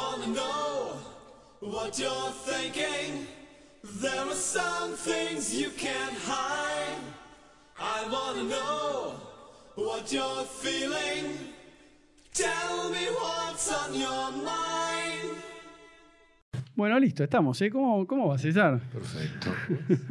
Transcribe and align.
wanna 0.00 0.28
know 0.28 0.96
what 1.60 1.98
you're 1.98 2.32
thinking. 2.44 3.26
There 4.02 4.24
are 4.26 4.34
some 4.34 4.92
things 4.92 5.54
you 5.54 5.70
can't 5.76 6.16
hide. 6.26 7.02
I 7.78 7.98
wanna 8.14 8.44
know 8.44 9.14
what 9.74 10.12
you're 10.12 10.44
feeling. 10.44 11.24
Tell 12.32 12.90
me 12.90 13.04
what's 13.20 13.68
on 13.72 13.94
your 13.94 14.30
mind. 14.32 15.36
Bueno, 16.76 16.98
listo, 16.98 17.24
estamos. 17.24 17.60
¿eh? 17.60 17.70
¿Cómo, 17.70 18.06
¿Cómo 18.06 18.28
va, 18.28 18.38
César? 18.38 18.80
Perfecto. 18.92 19.50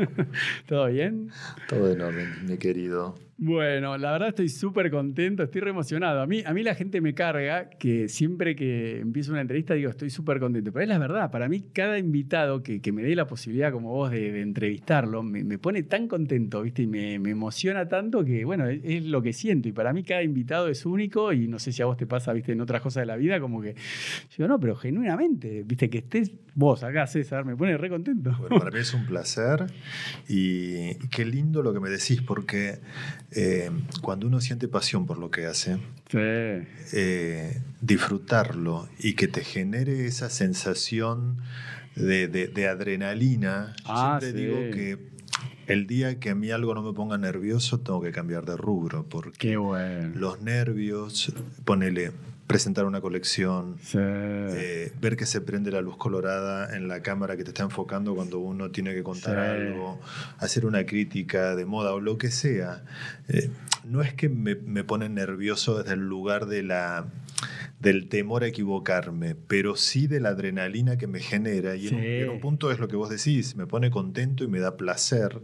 ¿Todo 0.68 0.86
bien? 0.88 1.32
Todo 1.68 1.92
en 1.92 2.02
orden, 2.02 2.46
mi 2.46 2.58
querido. 2.58 3.16
Bueno, 3.42 3.98
la 3.98 4.12
verdad 4.12 4.30
estoy 4.30 4.50
súper 4.50 4.92
contento, 4.92 5.44
estoy 5.44 5.62
re 5.62 5.70
emocionado. 5.70 6.22
A 6.22 6.28
mí, 6.28 6.44
a 6.46 6.54
mí 6.54 6.62
la 6.62 6.76
gente 6.76 7.00
me 7.00 7.14
carga 7.14 7.70
que 7.70 8.10
siempre 8.10 8.54
que 8.54 9.00
empiezo 9.00 9.32
una 9.32 9.40
entrevista 9.40 9.76
digo 9.76 9.90
estoy 9.90 10.10
súper 10.10 10.42
contento. 10.42 10.74
Pero 10.74 10.84
es 10.84 10.90
la 10.90 10.98
verdad, 10.98 11.32
para 11.32 11.48
mí 11.48 11.62
cada 11.72 11.98
invitado 11.98 12.62
que, 12.64 12.82
que 12.82 12.92
me 12.92 13.02
dé 13.02 13.16
la 13.16 13.28
posibilidad 13.28 13.72
como 13.72 13.92
vos 13.92 14.12
de, 14.12 14.42
entrevistarlo 14.42 15.24
me, 15.24 15.58
pone 15.58 15.84
tan 15.84 16.10
contento, 16.10 16.64
¿viste? 16.64 16.82
Y 16.82 16.88
me, 16.88 17.14
emociona 17.14 17.88
tanto 17.88 18.26
que, 18.26 18.44
bueno, 18.44 18.68
es, 18.68 19.06
lo 19.06 19.22
que 19.22 19.32
siento. 19.32 19.70
Y 19.70 19.72
para 19.72 19.94
mí 19.94 20.04
cada 20.04 20.22
invitado 20.22 20.68
es 20.68 20.86
único 20.86 21.32
y 21.32 21.48
no 21.48 21.60
sé 21.60 21.72
si 21.72 21.82
a 21.82 21.86
vos 21.86 21.96
te 21.96 22.06
pasa, 22.06 22.34
¿viste? 22.34 22.52
En 22.52 22.60
otras 22.60 22.82
cosas 22.82 23.04
de 23.04 23.06
la 23.06 23.16
vida, 23.16 23.40
como 23.40 23.62
que 23.62 23.74
yo 24.38 24.50
no, 24.50 24.60
pero 24.60 24.76
genuinamente, 24.76 25.64
¿viste? 25.66 25.90
Que 25.90 26.00
estés 26.00 26.34
vos 26.56 26.84
acá, 26.84 27.08
César, 27.08 27.46
me 27.46 27.56
pone 27.56 27.78
re 27.78 27.90
contento. 27.90 28.36
Bueno, 28.38 28.60
para 28.60 28.70
mí 28.70 28.80
es 28.80 28.94
un 28.94 29.06
placer 29.06 29.68
y 30.28 30.96
qué 31.08 31.24
lindo 31.24 31.64
lo 31.64 31.74
que 31.74 31.80
me 31.80 31.90
decís 31.90 32.22
porque 32.22 32.80
eh, 33.32 33.70
cuando 34.02 34.28
uno 34.28 34.42
siente 34.42 34.68
pasión 34.68 35.06
por 35.06 35.18
lo 35.18 35.30
que 35.32 35.46
hace, 35.46 35.78
sí. 36.10 36.18
eh, 36.94 37.62
disfrutarlo 37.82 38.88
y 39.00 39.14
que 39.14 39.28
te 39.28 39.44
genere 39.44 40.06
esa 40.06 40.30
sensación 40.30 41.38
de, 41.96 42.28
de, 42.28 42.48
de 42.48 42.68
adrenalina, 42.68 43.76
Ah, 43.86 44.20
siempre 44.20 44.40
sí. 44.40 44.46
digo 44.46 44.58
que 44.76 45.10
el 45.68 45.86
día 45.86 46.20
que 46.20 46.32
a 46.32 46.36
mí 46.36 46.50
algo 46.50 46.74
no 46.74 46.82
me 46.82 46.94
ponga 46.94 47.18
nervioso, 47.18 47.80
tengo 47.82 48.02
que 48.02 48.12
cambiar 48.12 48.46
de 48.46 48.58
rubro, 48.58 49.06
porque 49.08 49.38
Qué 49.38 49.58
bueno. 49.58 50.12
los 50.16 50.42
nervios, 50.42 51.32
ponele, 51.66 52.12
presentar 52.50 52.86
una 52.86 53.00
colección, 53.00 53.76
Sí. 53.80 54.00
eh, 54.02 54.92
ver 55.00 55.16
que 55.16 55.28
se 55.28 55.40
prende 55.40 55.70
la 55.70 55.82
luz 55.82 55.98
colorada 55.98 56.76
en 56.76 56.88
la 56.88 57.04
cámara 57.04 57.38
que 57.38 57.44
te 57.44 57.52
está 57.52 57.62
enfocando 57.62 58.16
cuando 58.16 58.40
uno 58.40 58.72
tiene 58.72 58.92
que 58.96 59.04
contar 59.04 59.36
Sí. 59.36 59.68
algo, 59.68 60.02
hacer 60.40 60.66
una 60.66 60.84
crítica 60.88 61.56
de 61.56 61.66
moda 61.66 61.94
o 61.94 62.00
lo 62.00 62.18
que 62.18 62.32
sea. 62.32 62.84
Eh, 63.28 63.52
no 63.86 64.02
es 64.02 64.16
que 64.16 64.30
me, 64.30 64.56
me 64.56 64.84
pone 64.84 65.10
nervioso 65.10 65.78
desde 65.78 65.94
el 65.94 66.10
lugar 66.10 66.48
de 66.48 66.64
la 66.64 67.06
del 67.80 68.10
temor 68.10 68.44
a 68.44 68.48
equivocarme, 68.48 69.36
pero 69.36 69.76
sí 69.78 70.08
de 70.08 70.20
la 70.20 70.30
adrenalina 70.30 70.98
que 70.98 71.08
me 71.08 71.20
genera. 71.20 71.76
Y 71.78 71.88
en, 71.88 71.96
un, 71.96 72.02
Sí. 72.02 72.08
en 72.08 72.30
un 72.30 72.40
punto 72.42 72.72
es 72.72 72.80
lo 72.80 72.88
que 72.90 72.98
vos 72.98 73.10
decís, 73.10 73.56
me 73.56 73.68
pone 73.68 73.90
contento 73.92 74.44
y 74.44 74.48
me 74.48 74.60
da 74.60 74.76
placer. 74.76 75.40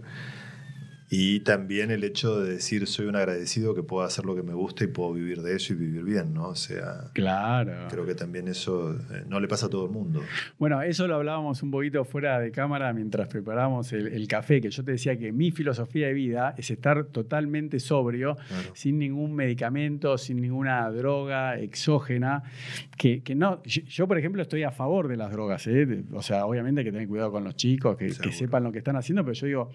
Y 1.18 1.40
también 1.40 1.92
el 1.92 2.04
hecho 2.04 2.42
de 2.42 2.56
decir 2.56 2.88
soy 2.88 3.06
un 3.06 3.16
agradecido 3.16 3.74
que 3.74 3.84
puedo 3.84 4.06
hacer 4.06 4.26
lo 4.26 4.36
que 4.36 4.44
me 4.44 4.54
gusta 4.54 4.84
y 4.84 4.88
puedo 4.88 5.14
vivir 5.14 5.42
de 5.42 5.56
eso 5.56 5.72
y 5.72 5.78
vivir 5.78 6.04
bien, 6.04 6.34
¿no? 6.34 6.50
O 6.50 6.56
sea, 6.56 7.10
Claro. 7.14 7.72
Creo 7.90 8.06
que 8.06 8.16
también 8.16 8.50
eso 8.50 8.92
eh, 9.14 9.24
no 9.30 9.40
le 9.40 9.48
pasa 9.48 9.68
a 9.68 9.70
todo 9.70 9.86
el 9.86 9.92
mundo. 9.92 10.22
Bueno, 10.60 10.82
eso 10.82 11.08
lo 11.08 11.16
hablábamos 11.16 11.64
un 11.64 11.72
poquito 11.72 12.04
fuera 12.04 12.38
de 12.40 12.52
cámara 12.52 12.92
mientras 12.92 13.30
preparábamos 13.30 13.94
el, 13.94 14.08
el 14.08 14.28
café, 14.28 14.60
que 14.60 14.70
yo 14.70 14.84
te 14.84 14.92
decía 14.92 15.18
que 15.18 15.32
mi 15.32 15.52
filosofía 15.52 16.08
de 16.08 16.14
vida 16.14 16.54
es 16.58 16.70
estar 16.70 17.06
totalmente 17.06 17.80
sobrio, 17.80 18.36
Claro. 18.50 18.72
sin 18.74 19.00
ningún 19.00 19.34
medicamento, 19.36 20.18
sin 20.18 20.42
ninguna 20.42 20.90
droga 20.92 21.58
exógena, 21.58 22.44
que, 22.98 23.22
que 23.24 23.36
no, 23.36 23.64
yo, 23.64 24.06
por 24.08 24.18
ejemplo 24.18 24.42
estoy 24.42 24.64
a 24.64 24.72
favor 24.72 25.08
de 25.08 25.16
las 25.16 25.32
drogas, 25.32 25.66
¿eh? 25.68 26.04
O 26.12 26.22
sea, 26.22 26.46
obviamente 26.46 26.82
hay 26.82 26.86
que 26.86 26.92
tener 26.92 27.08
cuidado 27.08 27.32
con 27.32 27.46
los 27.46 27.56
chicos, 27.56 27.96
que, 27.96 28.08
que 28.08 28.32
sepan 28.34 28.64
lo 28.66 28.72
que 28.74 28.80
están 28.80 28.98
haciendo, 28.98 29.24
pero 29.24 29.34
yo 29.34 29.48
digo, 29.48 29.72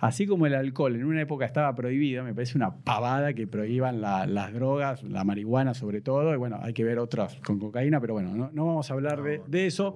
así 0.00 0.26
como 0.26 0.46
el 0.46 0.54
alcohol 0.54 0.79
en 0.88 1.04
una 1.04 1.20
época 1.22 1.44
estaba 1.44 1.74
prohibido, 1.74 2.24
me 2.24 2.34
parece 2.34 2.56
una 2.56 2.74
pavada 2.76 3.32
que 3.34 3.46
prohíban 3.46 4.00
la- 4.00 4.26
las 4.26 4.52
drogas, 4.52 5.02
la 5.02 5.24
marihuana 5.24 5.74
sobre 5.74 6.00
todo, 6.00 6.32
y 6.34 6.36
bueno, 6.36 6.58
hay 6.62 6.72
que 6.72 6.84
ver 6.84 6.98
otras 6.98 7.36
con 7.44 7.58
cocaína, 7.58 8.00
pero 8.00 8.14
bueno, 8.14 8.34
no, 8.34 8.50
no 8.52 8.66
vamos 8.66 8.90
a 8.90 8.94
hablar 8.94 9.22
de, 9.22 9.40
de 9.46 9.66
eso. 9.66 9.94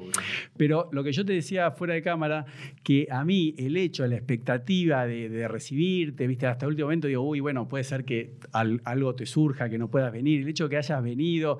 Pero 0.56 0.88
lo 0.92 1.02
que 1.04 1.12
yo 1.12 1.24
te 1.24 1.32
decía 1.32 1.70
fuera 1.70 1.94
de 1.94 2.02
cámara, 2.02 2.44
que 2.82 3.06
a 3.10 3.24
mí 3.24 3.54
el 3.58 3.76
hecho, 3.76 4.06
la 4.06 4.16
expectativa 4.16 5.06
de, 5.06 5.28
de 5.28 5.48
recibirte, 5.48 6.26
viste, 6.26 6.46
hasta 6.46 6.66
el 6.66 6.70
último 6.70 6.86
momento 6.86 7.08
digo, 7.08 7.22
uy, 7.22 7.40
bueno, 7.40 7.68
puede 7.68 7.84
ser 7.84 8.04
que 8.04 8.34
al- 8.52 8.80
algo 8.84 9.14
te 9.14 9.26
surja, 9.26 9.68
que 9.68 9.78
no 9.78 9.88
puedas 9.88 10.12
venir, 10.12 10.42
el 10.42 10.48
hecho 10.48 10.64
de 10.64 10.70
que 10.70 10.76
hayas 10.76 11.02
venido, 11.02 11.58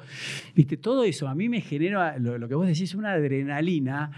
viste, 0.55 0.77
todo 0.77 1.05
eso 1.05 1.29
a 1.29 1.35
mí 1.35 1.49
me 1.49 1.61
genera, 1.61 2.19
lo, 2.19 2.39
lo 2.39 2.49
que 2.49 2.55
vos 2.55 2.67
decís, 2.67 2.95
una 2.95 3.13
adrenalina. 3.13 4.11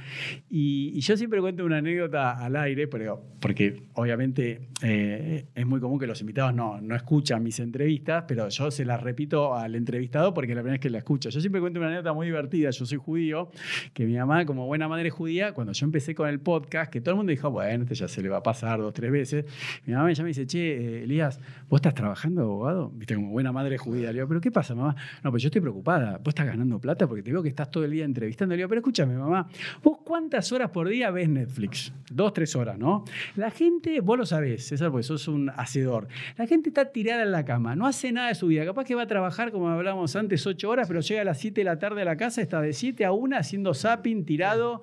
Y, 0.51 0.93
y 0.95 1.01
yo 1.01 1.17
siempre 1.17 1.41
cuento 1.41 1.65
una 1.65 1.79
anécdota 1.79 2.33
al 2.33 2.57
aire, 2.57 2.89
pero, 2.89 3.23
porque 3.41 3.83
obviamente 3.95 4.69
eh, 4.89 5.47
es 5.53 5.67
muy 5.67 5.81
común 5.81 5.99
que 5.99 6.07
los 6.07 6.21
invitados 6.21 6.55
no, 6.55 6.81
no 6.81 6.95
escuchan 6.95 7.43
mis 7.43 7.59
entrevistas, 7.59 8.25
pero 8.29 8.49
yo 8.49 8.71
se 8.71 8.85
las 8.85 9.03
repito 9.03 9.57
al 9.57 9.75
entrevistado 9.75 10.33
porque 10.33 10.53
es 10.53 10.57
la 10.57 10.63
primera 10.63 10.75
vez 10.75 10.81
que 10.81 10.91
la 10.91 10.99
escucho. 10.99 11.29
Yo 11.29 11.41
siempre 11.41 11.61
cuento 11.61 11.81
una 11.81 11.89
anécdota 11.89 12.13
muy 12.13 12.27
divertida, 12.27 12.71
yo 12.71 12.87
soy 12.87 12.99
judío, 12.99 13.51
que 13.93 14.07
mi 14.07 14.17
mamá, 14.17 14.47
como 14.47 14.67
buena 14.67 14.87
madre 14.87 15.11
judía, 15.11 15.55
cuando 15.55 15.73
yo 15.73 15.87
empecé 15.87 16.15
con 16.15 16.29
el 16.29 16.39
podcast, 16.39 16.93
que 16.93 17.01
todo 17.01 17.13
el 17.13 17.17
mundo 17.17 17.31
dijo, 17.31 17.51
bueno, 17.51 17.83
este 17.83 17.97
ya 17.97 18.07
se 18.07 18.23
le 18.23 18.29
va 18.29 18.37
a 18.37 18.43
pasar 18.45 18.79
dos, 18.79 18.95
tres 18.95 19.11
veces, 19.11 19.45
mi 19.87 19.93
mamá 19.93 20.07
me 20.07 20.15
llama 20.15 20.29
y 20.29 20.31
dice, 20.31 20.47
che, 20.47 20.77
eh, 20.77 21.03
Elías, 21.03 21.41
¿vos 21.69 21.79
estás 21.79 21.95
trabajando 21.95 22.43
abogado? 22.43 22.91
Viste, 22.95 23.17
como 23.17 23.31
buena 23.31 23.51
madre 23.51 23.79
judía. 23.79 24.09
Le 24.09 24.15
digo, 24.15 24.29
¿pero 24.29 24.41
qué 24.41 24.53
pasa, 24.53 24.75
mamá? 24.75 24.95
No, 25.25 25.31
pues 25.31 25.43
yo 25.43 25.49
estoy 25.49 25.61
preocupada. 25.61 26.19
¿Vos 26.19 26.29
estás 26.29 26.47
ganando 26.47 26.79
plata? 26.79 27.09
Porque 27.09 27.23
te 27.23 27.33
veo 27.33 27.43
que 27.43 27.49
estás 27.49 27.71
todo 27.71 27.85
el 27.85 27.91
día 27.91 28.05
entrevistando. 28.05 28.55
Le 28.55 28.59
digo, 28.59 28.69
pero 28.69 28.81
escúchame, 28.81 29.17
mamá, 29.17 29.49
¿vos 29.83 29.99
cuántas 30.05 30.53
horas 30.53 30.71
por 30.71 30.89
día 30.89 31.11
ves 31.11 31.29
Netflix? 31.29 31.93
Dos, 32.11 32.33
tres 32.33 32.55
horas, 32.55 32.79
¿no? 32.79 33.05
La 33.35 33.51
gente, 33.51 34.01
vos 34.01 34.17
lo 34.17 34.27
sabés, 34.27 34.73
César, 34.77 34.91
porque 34.91 35.05
sos 35.05 35.29
un 35.29 35.51
hacedor. 35.51 36.09
La 36.37 36.47
gente 36.47 36.69
está 36.71 36.93
tirada 36.93 37.23
en 37.23 37.33
la 37.33 37.45
cama, 37.45 37.77
no 37.77 37.87
hace 37.87 38.13
nada 38.13 38.29
de 38.29 38.35
su 38.35 38.49
vida. 38.49 38.65
Capaz 38.65 38.85
que 38.85 38.95
va 38.95 39.03
a 39.03 39.07
trabajar, 39.07 39.53
como 39.53 39.69
hablábamos 39.69 40.15
antes, 40.17 40.47
ocho 40.47 40.71
horas, 40.71 40.89
pero 40.89 41.01
llega 41.01 41.23
a 41.23 41.25
las 41.25 41.39
siete 41.39 41.61
de 41.63 41.65
la 41.65 41.79
tarde 41.79 42.03
a 42.03 42.05
la 42.05 42.17
casa, 42.17 42.43
está 42.43 42.61
de 42.61 42.73
siete 42.73 43.05
a 43.05 43.13
una 43.13 43.39
haciendo 43.39 43.75
zapping, 43.75 44.25
tirado, 44.25 44.83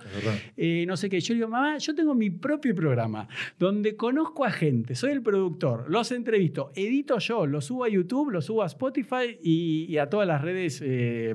eh, 0.57 0.85
no 0.87 0.97
sé 0.97 1.09
qué. 1.09 1.19
Yo 1.19 1.33
digo, 1.33 1.47
mamá, 1.47 1.77
yo 1.77 1.95
tengo 1.95 2.15
mi 2.15 2.29
propio 2.29 2.73
programa 2.75 3.27
donde 3.59 3.95
conozco 3.95 4.45
a 4.45 4.51
gente, 4.51 4.95
soy 4.95 5.11
el 5.11 5.21
productor, 5.21 5.89
los 5.89 6.11
entrevisto, 6.11 6.71
edito 6.75 7.19
yo, 7.19 7.45
lo 7.45 7.61
subo 7.61 7.83
a 7.83 7.89
YouTube, 7.89 8.31
lo 8.31 8.41
subo 8.41 8.63
a 8.63 8.67
Spotify 8.67 9.37
y, 9.41 9.85
y 9.89 9.97
a 9.97 10.09
todas 10.09 10.27
las 10.27 10.41
redes 10.41 10.81
eh, 10.83 11.33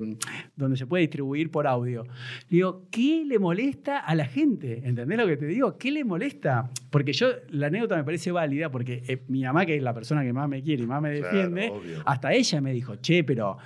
donde 0.57 0.77
se 0.77 0.87
puede 0.87 1.03
distribuir 1.03 1.51
por 1.51 1.67
audio. 1.67 2.05
Le 2.49 2.57
digo, 2.57 2.87
¿qué 2.91 3.25
le 3.27 3.39
molesta 3.39 3.99
a 3.99 4.15
la 4.15 4.27
gente? 4.27 4.83
¿Entendés 4.85 5.19
lo 5.19 5.27
que 5.27 5.37
te 5.37 5.47
digo? 5.47 5.77
¿Qué 5.79 5.91
le 5.91 6.05
molesta? 6.05 6.71
Porque 6.91 7.13
yo, 7.13 7.29
la 7.51 7.69
anécdota 7.69 7.97
me 7.97 8.05
parece 8.05 8.33
válida 8.33 8.48
porque 8.71 9.03
eh, 9.07 9.23
mi 9.29 9.43
mamá, 9.45 9.65
que 9.67 9.77
es 9.77 9.83
la 9.83 9.95
persona 9.95 10.23
que 10.23 10.33
más 10.33 10.49
me 10.49 10.63
quiere 10.63 10.83
y 10.83 10.87
más 10.87 11.01
me 11.03 11.11
defiende, 11.11 11.67
hasta 12.07 12.33
ella 12.33 12.61
me 12.61 12.73
dijo, 12.73 12.97
che, 12.97 13.25
pero 13.25 13.59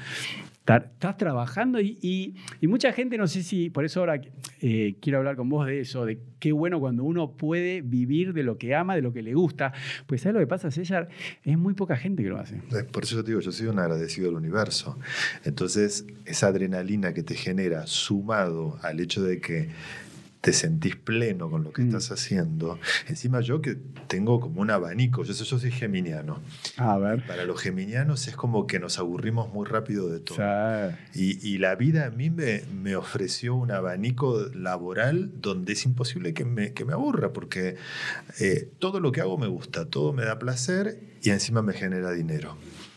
estás 0.64 1.16
trabajando 1.16 1.80
y, 1.80 1.98
y- 2.00 2.34
y 2.60 2.66
mucha 2.68 2.92
gente, 2.92 3.18
no 3.18 3.26
sé 3.26 3.42
si, 3.42 3.68
por 3.68 3.84
eso 3.84 3.98
ahora 4.00 4.20
eh, 4.60 4.94
quiero 5.00 5.18
hablar 5.18 5.34
con 5.34 5.48
vos 5.48 5.66
de 5.66 5.80
eso, 5.80 6.04
de 6.04 6.20
qué 6.38 6.52
bueno 6.52 6.78
cuando 6.78 7.02
uno 7.02 7.32
puede 7.32 7.82
vivir 7.82 8.32
de 8.32 8.44
lo 8.44 8.58
que 8.58 8.74
ama, 8.74 8.94
de 8.94 9.02
lo 9.02 9.12
que 9.12 9.22
le 9.22 9.34
gusta. 9.34 9.72
Pues 10.06 10.20
¿sabes 10.20 10.34
lo 10.34 10.40
que 10.40 10.46
pasa, 10.46 10.70
César? 10.70 11.08
Es 11.42 11.58
muy 11.58 11.74
poca 11.74 11.96
gente 11.96 12.22
que 12.22 12.28
lo 12.28 12.38
hace. 12.38 12.56
Por 12.92 13.02
eso 13.02 13.16
yo 13.16 13.24
te 13.24 13.32
digo, 13.32 13.40
yo 13.40 13.50
soy 13.50 13.66
un 13.66 13.78
agradecido 13.80 14.28
del 14.28 14.36
universo. 14.36 14.98
Entonces, 15.44 16.06
esa 16.26 16.46
adrenalina 16.48 17.12
que 17.12 17.22
te 17.24 17.34
genera, 17.34 17.86
sumado 17.88 18.78
al 18.82 19.00
hecho 19.00 19.22
de 19.24 19.40
que 19.40 19.68
te 20.42 20.52
sentís 20.52 20.96
pleno 20.96 21.48
con 21.48 21.62
lo 21.64 21.72
que 21.72 21.80
Mm. 21.82 21.86
estás 21.86 22.10
haciendo, 22.12 22.78
encima 23.08 23.40
yo 23.40 23.62
que 23.62 23.76
tengo 24.08 24.40
como 24.40 24.60
un 24.60 24.70
abanico, 24.70 25.22
yo, 25.22 25.32
soy- 25.34 25.46
yo 25.46 25.58
soy 25.58 25.70
geminiano. 25.70 26.40
A 26.76 26.98
ver. 26.98 27.24
Para 27.26 27.44
los 27.44 27.60
geminianos 27.60 28.26
es 28.28 28.34
como 28.36 28.66
que 28.66 28.80
nos 28.80 28.98
aburrimos 28.98 29.52
muy 29.54 29.64
rápido 29.66 30.08
de 30.10 30.18
todo. 30.18 30.38
Y, 31.14 31.38
y 31.48 31.58
la 31.58 31.76
vida 31.76 32.06
a 32.06 32.10
mí 32.10 32.28
me, 32.28 32.62
me 32.74 32.96
ofreció 32.96 33.54
un 33.54 33.70
abanico 33.70 34.46
laboral 34.52 35.30
donde 35.40 35.74
es 35.74 35.84
imposible 35.86 36.34
que 36.34 36.44
me, 36.44 36.72
que 36.72 36.84
me 36.84 36.92
aburra, 36.92 37.32
porque 37.32 37.76
eh, 38.40 38.68
todo 38.80 38.98
lo 38.98 39.12
que 39.12 39.20
hago 39.20 39.38
me 39.38 39.46
gusta, 39.46 39.86
todo 39.86 40.12
me 40.12 40.24
da 40.24 40.40
placer 40.40 41.00
y 41.22 41.30
encima 41.30 41.62
me 41.62 41.72
genera 41.72 42.10
dinero. 42.10 42.56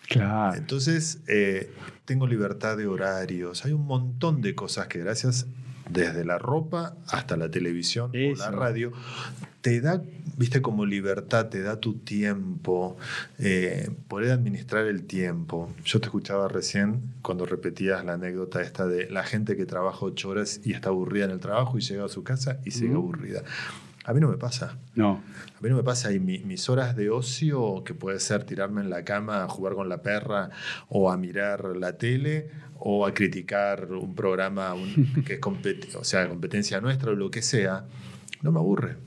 claro. 0.10 0.58
Entonces, 0.58 1.20
eh, 1.28 1.70
tengo 2.06 2.26
libertad 2.26 2.76
de 2.76 2.88
horarios, 2.88 3.66
hay 3.66 3.72
un 3.74 3.86
montón 3.86 4.42
de 4.42 4.56
cosas 4.56 4.88
que 4.88 4.98
gracias 4.98 5.46
desde 5.90 6.26
la 6.26 6.38
ropa 6.38 6.96
hasta 7.08 7.38
la 7.38 7.50
televisión 7.50 8.12
o 8.12 8.36
la 8.38 8.52
radio, 8.52 8.92
te 9.62 9.82
da, 9.82 10.02
viste, 10.38 10.62
como 10.62 10.86
libertad, 10.86 11.48
te 11.50 11.62
da 11.64 11.80
tu 11.80 11.96
tiempo, 11.96 12.98
eh, 13.40 13.90
poder 14.08 14.32
administrar 14.32 14.86
el 14.86 15.04
tiempo. 15.06 15.72
Yo 15.84 16.00
te 16.00 16.06
escuchaba 16.06 16.48
recién 16.48 17.02
cuando 17.22 17.46
repetías 17.46 18.06
la 18.06 18.14
anécdota 18.14 18.62
esta 18.62 18.86
de 18.86 19.10
la 19.10 19.24
gente 19.24 19.56
que 19.56 19.66
trabaja 19.66 20.06
ocho 20.06 20.30
horas 20.30 20.62
y 20.64 20.74
está 20.74 20.90
aburrida 20.90 21.26
en 21.26 21.32
el 21.32 21.40
trabajo 21.40 21.78
y 21.78 21.82
llega 21.82 22.06
a 22.06 22.10
su 22.10 22.24
casa 22.24 22.60
y 22.64 22.72
sigue 22.72 22.94
Mm. 22.94 22.98
aburrida. 22.98 23.44
A 24.08 24.14
mí 24.14 24.20
no 24.20 24.28
me 24.30 24.38
pasa. 24.38 24.78
No. 24.94 25.22
A 25.58 25.62
mí 25.62 25.70
no 25.70 25.76
me 25.76 25.84
pasa. 25.84 26.14
Y 26.14 26.20
mi- 26.20 26.40
mis 26.40 26.70
horas 26.70 26.96
de 26.96 27.10
ocio, 27.10 27.84
que 27.84 27.94
puede 27.94 28.20
ser 28.20 28.44
tirarme 28.44 28.82
en 28.82 28.90
la 28.90 29.04
cama 29.04 29.44
a 29.44 29.48
jugar 29.50 29.74
con 29.74 29.90
la 29.90 30.02
perra 30.02 30.50
o 30.90 31.12
a 31.12 31.18
mirar 31.18 31.76
la 31.76 31.98
tele 31.98 32.50
o 32.78 33.06
a 33.06 33.14
criticar 33.14 33.92
un 33.92 34.14
programa 34.16 34.74
un- 34.76 35.24
que 35.26 35.34
es 35.36 35.42
compet- 35.42 35.96
o 35.96 36.04
sea, 36.04 36.28
competencia 36.30 36.80
nuestra 36.82 37.12
o 37.12 37.16
lo 37.16 37.32
que 37.32 37.42
sea, 37.42 37.86
no 38.44 38.52
me 38.52 38.60
aburre. 38.60 38.98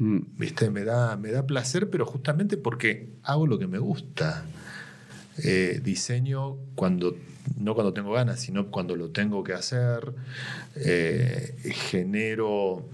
Mm. 0.00 0.18
¿Viste? 0.38 0.70
Me 0.70 0.82
da, 0.84 1.16
me 1.16 1.30
da 1.30 1.46
placer, 1.46 1.88
pero 1.90 2.04
justamente 2.06 2.56
porque 2.56 3.10
hago 3.22 3.46
lo 3.46 3.58
que 3.58 3.66
me 3.68 3.78
gusta. 3.78 4.44
Eh, 5.44 5.80
diseño 5.84 6.56
cuando, 6.74 7.16
no 7.56 7.74
cuando 7.74 7.92
tengo 7.92 8.12
ganas, 8.12 8.40
sino 8.40 8.70
cuando 8.72 8.96
lo 8.96 9.10
tengo 9.10 9.44
que 9.44 9.52
hacer. 9.52 10.12
Eh, 10.76 11.54
genero 11.74 12.88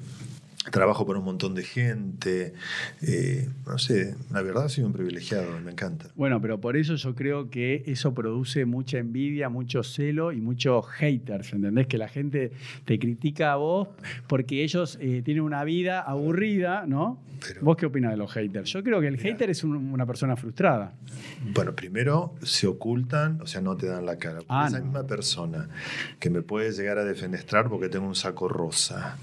trabajo 0.71 1.07
para 1.07 1.19
un 1.19 1.25
montón 1.25 1.55
de 1.55 1.63
gente. 1.63 2.55
Eh, 3.03 3.49
no 3.67 3.79
sé, 3.79 4.15
la 4.33 4.43
verdad 4.43 4.69
soy 4.69 4.85
un 4.85 4.93
privilegiado, 4.93 5.61
me 5.61 5.71
encanta. 5.73 6.07
Bueno, 6.17 6.41
pero 6.41 6.61
por 6.61 6.77
eso 6.77 6.95
yo 6.97 7.15
creo 7.15 7.51
que 7.51 7.83
eso 7.87 8.15
produce 8.15 8.65
mucha 8.65 8.99
envidia, 8.99 9.49
mucho 9.49 9.83
celo 9.83 10.33
y 10.33 10.41
muchos 10.41 10.87
haters, 10.89 11.53
¿entendés? 11.53 11.87
Que 11.87 11.99
la 11.99 12.09
gente 12.09 12.53
te 12.85 12.99
critica 12.99 13.53
a 13.53 13.57
vos 13.57 13.89
porque 14.27 14.63
ellos 14.65 14.99
eh, 15.01 15.23
tienen 15.25 15.43
una 15.43 15.65
vida 15.65 16.01
aburrida, 16.01 16.85
¿no? 16.87 17.21
Pero- 17.47 17.61
¿Vos 17.63 17.77
qué 17.77 17.87
opinas 17.87 18.11
de 18.13 18.17
los 18.17 18.33
haters? 18.33 18.71
Yo 18.73 18.83
creo 18.83 19.01
que 19.03 19.09
el 19.09 19.19
hater 19.19 19.51
es 19.51 19.65
un- 19.65 19.77
una 19.93 20.07
persona 20.07 20.35
frustrada. 20.37 20.95
Bueno, 21.53 21.75
primero 21.75 22.35
se 22.43 22.67
ocultan, 22.67 23.41
o 23.43 23.47
sea, 23.47 23.61
no 23.61 23.77
te 23.77 23.87
dan 23.87 24.07
la 24.07 24.17
cara. 24.17 24.39
Ah, 24.49 24.65
esa 24.67 24.79
no. 24.79 24.85
misma 24.87 25.07
persona 25.07 25.69
que 26.19 26.31
me 26.31 26.41
puede 26.41 26.73
llegar 26.73 26.97
a 26.99 27.05
defenestrar 27.05 27.69
porque 27.69 27.89
tengo 27.91 28.07
un 28.07 28.15
saco 28.15 28.49
rosa, 28.49 29.19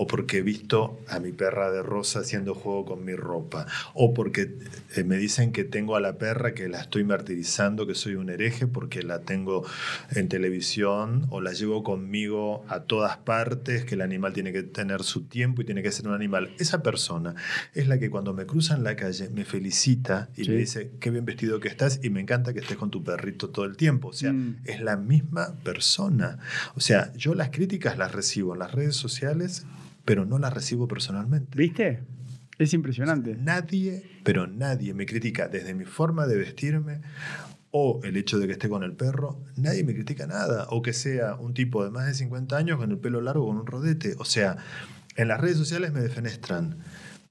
o 0.00 0.06
porque 0.06 0.38
he 0.38 0.42
visto 0.42 1.00
a 1.08 1.18
mi 1.18 1.32
perra 1.32 1.70
de 1.72 1.82
rosa 1.82 2.20
haciendo 2.20 2.54
juego 2.54 2.84
con 2.84 3.04
mi 3.04 3.14
ropa, 3.16 3.66
o 3.94 4.14
porque 4.14 4.56
eh, 4.96 5.02
me 5.04 5.16
dicen 5.16 5.50
que 5.52 5.64
tengo 5.64 5.96
a 5.96 6.00
la 6.00 6.18
perra 6.18 6.54
que 6.54 6.68
la 6.68 6.80
estoy 6.80 7.02
martirizando, 7.04 7.86
que 7.86 7.94
soy 7.94 8.14
un 8.14 8.30
hereje 8.30 8.66
porque 8.68 9.02
la 9.02 9.20
tengo 9.22 9.64
en 10.14 10.28
televisión 10.28 11.26
o 11.30 11.40
la 11.40 11.52
llevo 11.52 11.82
conmigo 11.82 12.64
a 12.68 12.80
todas 12.84 13.16
partes, 13.18 13.84
que 13.84 13.94
el 13.96 14.00
animal 14.02 14.32
tiene 14.32 14.52
que 14.52 14.62
tener 14.62 15.02
su 15.02 15.22
tiempo 15.24 15.62
y 15.62 15.64
tiene 15.64 15.82
que 15.82 15.90
ser 15.92 16.06
un 16.06 16.14
animal. 16.14 16.50
Esa 16.58 16.82
persona 16.82 17.34
es 17.74 17.88
la 17.88 17.98
que 17.98 18.08
cuando 18.10 18.32
me 18.34 18.46
cruza 18.46 18.74
en 18.76 18.84
la 18.84 18.94
calle 18.96 19.28
me 19.30 19.44
felicita 19.44 20.28
y 20.36 20.44
Sí. 20.44 20.50
me 20.50 20.56
dice 20.56 20.92
qué 21.00 21.10
bien 21.10 21.24
vestido 21.24 21.60
que 21.60 21.68
estás 21.68 22.00
y 22.02 22.10
me 22.10 22.20
encanta 22.20 22.52
que 22.54 22.60
estés 22.60 22.76
con 22.76 22.90
tu 22.90 23.02
perrito 23.02 23.50
todo 23.50 23.64
el 23.64 23.76
tiempo. 23.76 24.08
O 24.08 24.12
sea, 24.12 24.32
Mm. 24.32 24.58
es 24.64 24.80
la 24.80 24.96
misma 24.96 25.54
persona. 25.64 26.38
O 26.76 26.80
sea, 26.80 27.12
yo 27.14 27.34
las 27.34 27.50
críticas 27.50 27.98
las 27.98 28.12
recibo 28.12 28.52
en 28.54 28.60
las 28.60 28.72
redes 28.72 28.96
sociales, 28.96 29.66
pero 30.08 30.24
no 30.24 30.38
las 30.38 30.54
recibo 30.54 30.88
personalmente. 30.88 31.54
¿Viste? 31.54 32.00
Es 32.58 32.72
impresionante. 32.72 33.36
Nadie, 33.36 34.02
pero 34.24 34.46
nadie 34.46 34.94
me 34.94 35.04
critica 35.04 35.48
desde 35.48 35.74
mi 35.74 35.84
forma 35.84 36.26
de 36.26 36.38
vestirme 36.38 37.02
o 37.72 38.00
el 38.02 38.16
hecho 38.16 38.38
de 38.38 38.46
que 38.46 38.54
esté 38.54 38.70
con 38.70 38.82
el 38.82 38.94
perro, 38.94 39.44
nadie 39.56 39.84
me 39.84 39.92
critica 39.92 40.26
nada. 40.26 40.66
O 40.70 40.80
que 40.80 40.94
sea 40.94 41.34
un 41.34 41.52
tipo 41.52 41.84
de 41.84 41.90
más 41.90 42.06
de 42.06 42.14
50 42.14 42.56
años 42.56 42.78
con 42.78 42.90
el 42.90 42.96
pelo 42.96 43.20
largo 43.20 43.46
con 43.48 43.58
un 43.58 43.66
rodete. 43.66 44.14
O 44.18 44.24
sea, 44.24 44.56
en 45.14 45.28
las 45.28 45.42
redes 45.42 45.58
sociales 45.58 45.92
me 45.92 46.00
defenestran. 46.00 46.78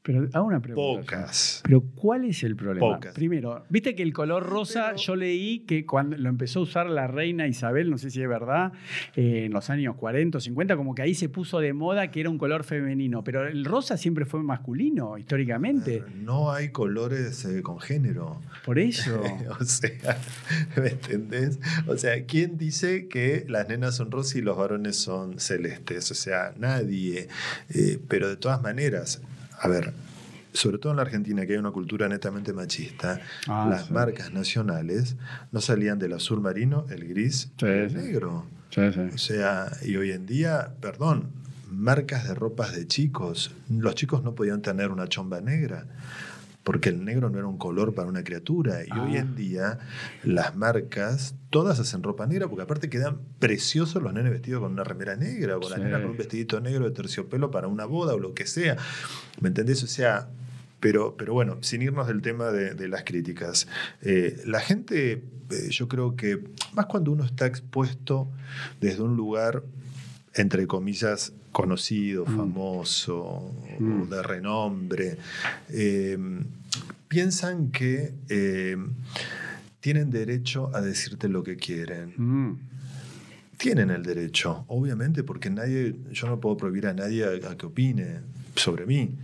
Pero 0.08 0.26
hago 0.32 0.46
una 0.46 0.62
pregunta. 0.62 1.02
Pocas. 1.02 1.60
Pero 1.66 1.82
¿cuál 1.82 2.24
es 2.24 2.42
el 2.44 2.56
problema? 2.56 2.94
Pocas. 2.96 3.14
Primero, 3.14 3.66
viste 3.68 3.94
que 3.94 4.04
el 4.04 4.14
color 4.14 4.42
rosa, 4.42 4.86
Pero- 4.92 4.98
yo 5.00 5.16
leí 5.18 5.60
que 5.66 5.86
cuando 5.86 6.16
lo 6.16 6.30
empezó 6.30 6.60
a 6.60 6.64
usar 6.64 6.90
la 6.90 7.08
reina 7.08 7.46
Isabel, 7.46 7.90
no 7.90 7.98
sé 7.98 8.10
si 8.10 8.22
es 8.22 8.30
verdad, 8.30 8.72
eh, 9.18 9.44
en 9.48 9.52
los 9.52 9.70
años 9.70 9.98
40 9.98 10.38
o 10.38 10.40
50, 10.40 10.78
como 10.78 10.96
que 10.96 11.02
ahí 11.02 11.14
se 11.14 11.28
puso 11.28 11.60
de 11.60 11.74
moda 11.74 12.10
que 12.10 12.22
era 12.22 12.30
un 12.30 12.38
color 12.38 12.64
femenino. 12.64 13.22
Pero 13.22 13.46
el 13.46 13.66
rosa 13.66 13.98
siempre 13.98 14.24
fue 14.24 14.42
masculino, 14.42 15.18
históricamente. 15.18 16.06
No 16.24 16.54
hay 16.54 16.70
colores 16.70 17.44
eh, 17.44 17.62
con 17.62 17.82
género. 17.82 18.40
Por 18.64 18.80
eso. 18.80 19.22
o 19.60 19.64
sea, 19.66 20.18
¿me 20.78 20.88
entendés? 20.88 21.60
O 21.86 21.98
sea, 21.98 22.24
¿quién 22.26 22.58
dice 22.58 23.10
que 23.10 23.44
las 23.50 23.68
nenas 23.68 23.98
son 23.98 24.10
rosas 24.10 24.38
y 24.38 24.42
los 24.42 24.56
varones 24.58 24.96
son 24.96 25.38
celestes? 25.42 26.10
O 26.12 26.16
sea, 26.16 26.54
nadie. 26.58 27.28
Eh, 27.76 28.00
pero 28.08 28.30
de 28.30 28.38
todas 28.38 28.62
maneras, 28.62 29.22
a 29.60 29.68
ver, 29.68 29.94
sobre 30.54 30.78
todo 30.80 30.92
en 30.92 30.98
la 30.98 31.04
Argentina, 31.04 31.46
que 31.46 31.54
hay 31.54 31.60
una 31.60 31.72
cultura 31.72 32.08
netamente 32.10 32.54
machista, 32.54 33.20
Ah, 33.48 33.68
las 33.70 33.88
sí. 33.88 33.94
marcas 33.94 34.32
nacionales 34.34 35.16
no 35.52 35.62
salían 35.62 36.00
del 36.00 36.14
azul 36.14 36.42
marino, 36.42 36.86
el 36.90 37.08
gris 37.08 37.52
Sí, 37.60 37.66
y 37.66 37.70
el 37.70 37.90
sí. 37.92 37.96
negro. 37.98 38.46
O 39.14 39.18
sea, 39.18 39.72
y 39.84 39.96
hoy 39.96 40.12
en 40.12 40.26
día, 40.26 40.74
perdón, 40.82 41.30
marcas 41.72 42.28
de 42.28 42.34
ropas 42.36 42.76
de 42.76 42.86
chicos. 42.88 43.52
Los 43.70 43.96
chicos 43.96 44.24
no 44.24 44.36
podían 44.36 44.62
tener 44.62 44.92
una 44.92 45.08
chomba 45.08 45.42
negra 45.42 45.86
porque 46.68 46.90
el 46.90 47.06
negro 47.06 47.30
no 47.30 47.38
era 47.38 47.48
un 47.48 47.58
color 47.58 47.94
para 47.96 48.10
una 48.10 48.26
criatura. 48.26 48.84
Y 48.86 48.92
hoy 49.00 49.16
Ah. 49.16 49.20
en 49.20 49.36
día 49.38 49.80
las 50.26 50.54
marcas 50.58 51.34
todas 51.50 51.80
hacen 51.80 52.04
ropa 52.04 52.28
negra 52.28 52.50
porque 52.50 52.64
aparte 52.64 52.90
quedan 52.90 53.20
preciosos 53.40 54.04
los 54.04 54.14
nenes 54.14 54.32
vestidos 54.34 54.62
con 54.62 54.74
una 54.74 54.84
remera 54.84 55.16
negra 55.16 55.58
o 55.58 55.70
la 55.70 55.78
nena 55.78 56.02
con 56.02 56.12
un 56.12 56.18
vestidito 56.18 56.60
negro 56.60 56.84
de 56.84 56.92
terciopelo 56.92 57.52
para 57.52 57.70
una 57.70 57.86
boda 57.86 58.16
o 58.16 58.20
lo 58.20 58.34
que 58.34 58.46
sea. 58.46 58.76
¿Me 59.40 59.48
entendés? 59.48 59.82
O 59.84 59.88
sea... 59.88 60.28
Pero, 60.80 61.16
pero 61.18 61.34
bueno, 61.34 61.58
sin 61.62 61.82
irnos 61.82 62.06
del 62.08 62.22
tema 62.22 62.52
de, 62.52 62.76
de 62.76 62.88
las 62.88 63.04
críticas, 63.04 63.68
eh, 64.04 64.40
la 64.46 64.60
gente, 64.60 65.14
eh, 65.50 65.70
yo 65.72 65.88
creo 65.88 66.16
que 66.16 66.44
más 66.74 66.86
cuando 66.86 67.12
uno 67.12 67.24
está 67.24 67.48
expuesto 67.48 68.28
desde 68.80 69.02
un 69.02 69.16
lugar, 69.18 69.64
entre 70.36 70.68
comillas, 70.68 71.34
conocido, 71.52 72.26
Mm. 72.28 72.38
famoso, 72.38 73.56
Mm. 73.80 74.04
de 74.10 74.22
renombre, 74.22 75.18
eh, 75.70 76.16
piensan 77.08 77.72
que 77.72 78.14
eh, 78.30 78.78
tienen 79.80 80.10
derecho 80.10 80.72
a 80.76 80.82
decirte 80.82 81.30
lo 81.30 81.44
que 81.44 81.56
quieren. 81.56 82.14
Mm. 82.18 82.60
Tienen 83.58 83.90
el 83.90 84.04
derecho, 84.04 84.66
obviamente, 84.68 85.24
porque 85.24 85.50
nadie, 85.50 85.96
yo 86.12 86.28
no 86.28 86.40
puedo 86.40 86.58
prohibir 86.58 86.88
a 86.88 86.94
nadie 86.94 87.26
a, 87.26 87.52
a 87.52 87.58
que 87.58 87.66
opine 87.66 88.20
sobre 88.56 88.86
mí. 88.86 89.16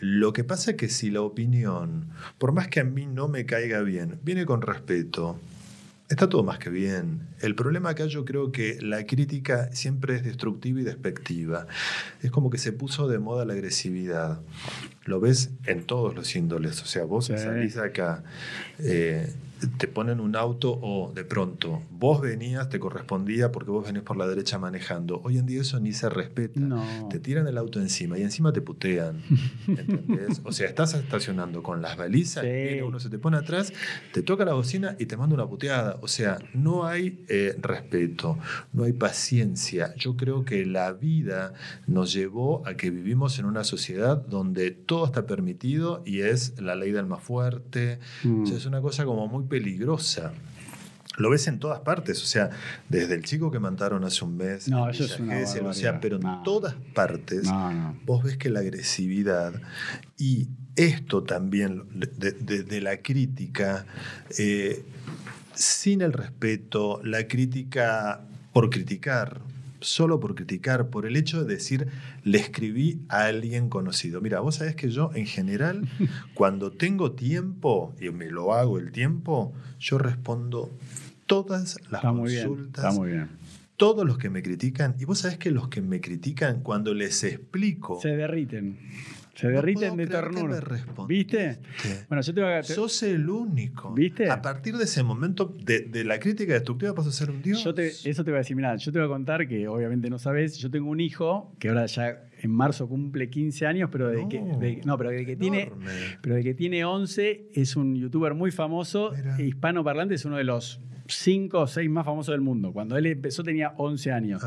Lo 0.00 0.32
que 0.32 0.44
pasa 0.44 0.72
es 0.72 0.76
que 0.76 0.88
si 0.88 1.10
la 1.10 1.22
opinión, 1.22 2.08
por 2.38 2.52
más 2.52 2.68
que 2.68 2.80
a 2.80 2.84
mí 2.84 3.06
no 3.06 3.28
me 3.28 3.46
caiga 3.46 3.80
bien, 3.80 4.18
viene 4.22 4.46
con 4.46 4.62
respeto, 4.62 5.40
está 6.08 6.28
todo 6.28 6.42
más 6.42 6.58
que 6.58 6.70
bien. 6.70 7.20
El 7.40 7.54
problema 7.54 7.90
acá 7.90 8.06
yo 8.06 8.24
creo 8.24 8.50
que 8.52 8.78
la 8.80 9.04
crítica 9.06 9.70
siempre 9.72 10.16
es 10.16 10.24
destructiva 10.24 10.80
y 10.80 10.84
despectiva. 10.84 11.66
Es 12.22 12.30
como 12.30 12.50
que 12.50 12.58
se 12.58 12.72
puso 12.72 13.08
de 13.08 13.18
moda 13.18 13.44
la 13.44 13.52
agresividad. 13.54 14.40
Lo 15.04 15.20
ves 15.20 15.50
en 15.66 15.84
todos 15.84 16.14
los 16.14 16.34
índoles. 16.34 16.82
O 16.82 16.86
sea, 16.86 17.04
vos 17.04 17.26
Sí. 17.26 17.36
salís 17.36 17.76
acá, 17.76 18.24
eh, 18.78 19.32
te 19.78 19.88
ponen 19.88 20.20
un 20.20 20.36
auto 20.36 20.78
o 20.80 21.12
de 21.12 21.24
pronto 21.24 21.82
vos 21.90 22.20
venías, 22.20 22.68
te 22.68 22.78
correspondía 22.78 23.50
porque 23.50 23.70
vos 23.70 23.84
venís 23.86 24.02
por 24.02 24.16
la 24.16 24.26
derecha 24.26 24.58
manejando. 24.58 25.20
Hoy 25.24 25.38
en 25.38 25.46
día 25.46 25.60
eso 25.62 25.80
ni 25.80 25.92
se 25.92 26.08
respeta. 26.08 26.60
No. 26.60 27.08
Te 27.10 27.18
tiran 27.18 27.46
el 27.46 27.58
auto 27.58 27.80
encima 27.80 28.18
y 28.18 28.22
encima 28.22 28.52
te 28.52 28.60
putean. 28.60 29.22
¿Entendés? 29.66 30.40
O 30.44 30.52
sea, 30.52 30.68
estás 30.68 30.94
estacionando 30.94 31.62
con 31.62 31.82
las 31.82 31.96
balizas, 31.96 32.44
Sí. 32.44 32.50
viene 32.50 32.82
uno 32.82 33.00
se 33.00 33.10
te 33.10 33.18
pone 33.18 33.36
atrás, 33.36 33.72
te 34.12 34.22
toca 34.22 34.44
la 34.44 34.52
bocina 34.54 34.96
y 34.98 35.06
te 35.06 35.16
manda 35.16 35.34
una 35.34 35.46
puteada. 35.46 35.98
O 36.02 36.08
sea, 36.08 36.38
no 36.54 36.86
hay 36.86 37.24
eh, 37.28 37.56
respeto, 37.60 38.38
no 38.72 38.84
hay 38.84 38.92
paciencia. 38.92 39.94
Yo 39.96 40.16
creo 40.16 40.44
que 40.44 40.64
la 40.66 40.92
vida 40.92 41.52
nos 41.86 42.12
llevó 42.12 42.66
a 42.66 42.74
que 42.74 42.90
vivimos 42.90 43.38
en 43.38 43.44
una 43.46 43.64
sociedad 43.64 44.16
donde 44.16 44.70
todo 44.70 45.04
está 45.06 45.26
permitido 45.26 46.02
y 46.06 46.20
es 46.20 46.60
la 46.60 46.74
ley 46.76 46.92
del 46.92 47.06
más 47.06 47.22
fuerte. 47.22 47.98
Mm. 48.22 48.42
O 48.42 48.46
sea, 48.46 48.56
es 48.56 48.66
una 48.66 48.80
cosa 48.80 49.04
como 49.04 49.26
muy 49.26 49.44
peligrosa. 49.48 50.32
Lo 51.16 51.30
ves 51.30 51.48
en 51.48 51.58
todas 51.58 51.80
partes, 51.80 52.22
o 52.22 52.26
sea, 52.26 52.50
desde 52.88 53.14
el 53.14 53.24
chico 53.24 53.50
que 53.50 53.58
mataron 53.58 54.04
hace 54.04 54.24
un 54.24 54.36
mes, 54.36 54.68
No, 54.68 54.88
eso 54.88 55.04
es 55.04 55.18
una 55.18 55.34
Gesell, 55.34 55.66
o 55.66 55.72
sea, 55.72 55.92
barbaridad. 55.92 56.00
pero 56.00 56.16
en 56.36 56.42
todas 56.44 56.74
partes 56.94 57.42
no. 57.44 57.98
vos 58.06 58.22
ves 58.22 58.36
que 58.36 58.50
la 58.50 58.60
agresividad 58.60 59.52
y 60.16 60.46
esto 60.76 61.24
también 61.24 61.82
de, 61.92 62.30
de- 62.32 62.62
de 62.62 62.80
la 62.80 62.98
crítica, 62.98 63.84
eh, 64.38 64.84
sin 65.54 66.02
el 66.02 66.12
respeto, 66.12 67.00
la 67.02 67.26
crítica 67.26 68.20
por 68.52 68.70
criticar, 68.70 69.40
solo 69.80 70.20
por 70.20 70.34
criticar, 70.34 70.90
por 70.90 71.06
el 71.06 71.16
hecho 71.16 71.44
de 71.44 71.54
decir, 71.54 71.88
le 72.24 72.38
escribí 72.38 73.00
a 73.08 73.24
alguien 73.26 73.68
conocido. 73.68 74.20
Mira, 74.20 74.40
vos 74.40 74.56
sabés 74.56 74.74
que 74.76 74.90
yo 74.90 75.10
en 75.14 75.26
general, 75.26 75.88
cuando 76.34 76.72
tengo 76.72 77.12
tiempo, 77.12 77.94
y 78.00 78.10
me 78.10 78.30
lo 78.30 78.54
hago 78.54 78.78
el 78.78 78.92
tiempo, 78.92 79.52
yo 79.78 79.98
respondo 79.98 80.70
todas 81.26 81.78
las 81.90 82.00
Está 82.00 82.12
muy 82.12 82.30
bien. 82.30 82.46
consultas 82.48 82.84
Está 82.84 82.98
muy 83.00 83.10
bien. 83.12 83.28
todos 83.76 84.04
los 84.06 84.18
que 84.18 84.30
me 84.30 84.42
critican, 84.42 84.96
y 84.98 85.04
vos 85.04 85.18
sabés 85.20 85.38
que 85.38 85.50
los 85.50 85.68
que 85.68 85.80
me 85.82 86.00
critican, 86.00 86.62
cuando 86.62 86.94
les 86.94 87.22
explico, 87.24 88.00
Se 88.00 88.08
derriten. 88.16 88.78
Se 89.38 89.46
No 89.46 89.52
derriten 89.52 89.94
puedo 89.94 89.96
de 89.98 90.06
ternura. 90.08 90.60
¿Viste? 91.06 91.60
Bueno, 92.08 92.22
yo 92.22 92.34
te 92.34 92.40
voy 92.40 92.52
a. 92.54 92.62
sos 92.64 93.04
el 93.04 93.30
único. 93.30 93.94
¿Viste? 93.94 94.28
A 94.28 94.42
partir 94.42 94.76
de 94.76 94.82
ese 94.82 95.04
momento, 95.04 95.54
de, 95.62 95.82
de 95.82 96.02
la 96.02 96.18
crítica 96.18 96.54
destructiva, 96.54 96.92
paso 96.92 97.10
a 97.10 97.12
ser 97.12 97.30
un 97.30 97.40
dios. 97.40 97.62
Yo 97.62 97.72
te, 97.72 97.86
eso 97.86 98.24
te 98.24 98.32
voy 98.32 98.34
a 98.34 98.38
decir, 98.38 98.56
mirá, 98.56 98.74
yo 98.74 98.90
te 98.90 98.98
voy 98.98 99.06
a 99.06 99.08
contar 99.08 99.46
que 99.46 99.68
obviamente 99.68 100.10
no 100.10 100.18
sabes, 100.18 100.58
yo 100.58 100.72
tengo 100.72 100.90
un 100.90 100.98
hijo 100.98 101.54
que 101.60 101.68
ahora 101.68 101.86
ya 101.86 102.27
en 102.40 102.50
marzo 102.50 102.88
cumple 102.88 103.28
15 103.30 103.66
años, 103.66 103.88
pero 103.92 104.08
de 104.08 104.28
que, 104.28 104.40
No, 104.40 104.58
de- 104.58 104.80
no, 104.84 104.96
pero 104.98 105.10
de 105.10 105.24
que 105.26 105.36
tiene, 105.36 105.70
pero 106.22 106.34
de 106.36 106.42
que 106.44 106.54
tiene 106.54 106.84
11 106.84 107.48
es 107.54 107.76
un 107.76 107.94
youtuber 107.96 108.34
muy 108.34 108.50
famoso, 108.50 109.12
Mira. 109.16 109.40
hispanoparlante, 109.40 110.14
es 110.14 110.24
uno 110.24 110.36
de 110.36 110.44
los 110.44 110.80
5 111.10 111.60
o 111.60 111.66
6 111.66 111.88
más 111.88 112.04
famosos 112.04 112.32
del 112.34 112.42
mundo. 112.42 112.70
Cuando 112.70 112.94
él 112.98 113.06
empezó 113.06 113.42
tenía 113.42 113.72
11 113.78 114.12
años. 114.12 114.42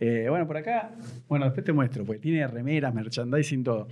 Eh, 0.00 0.26
bueno, 0.28 0.48
por 0.48 0.56
acá, 0.56 0.90
bueno, 1.28 1.44
después 1.44 1.64
te 1.64 1.72
muestro, 1.72 2.04
porque 2.04 2.20
tiene 2.20 2.44
remeras, 2.48 2.92
merchandising, 2.92 3.62
todo. 3.62 3.86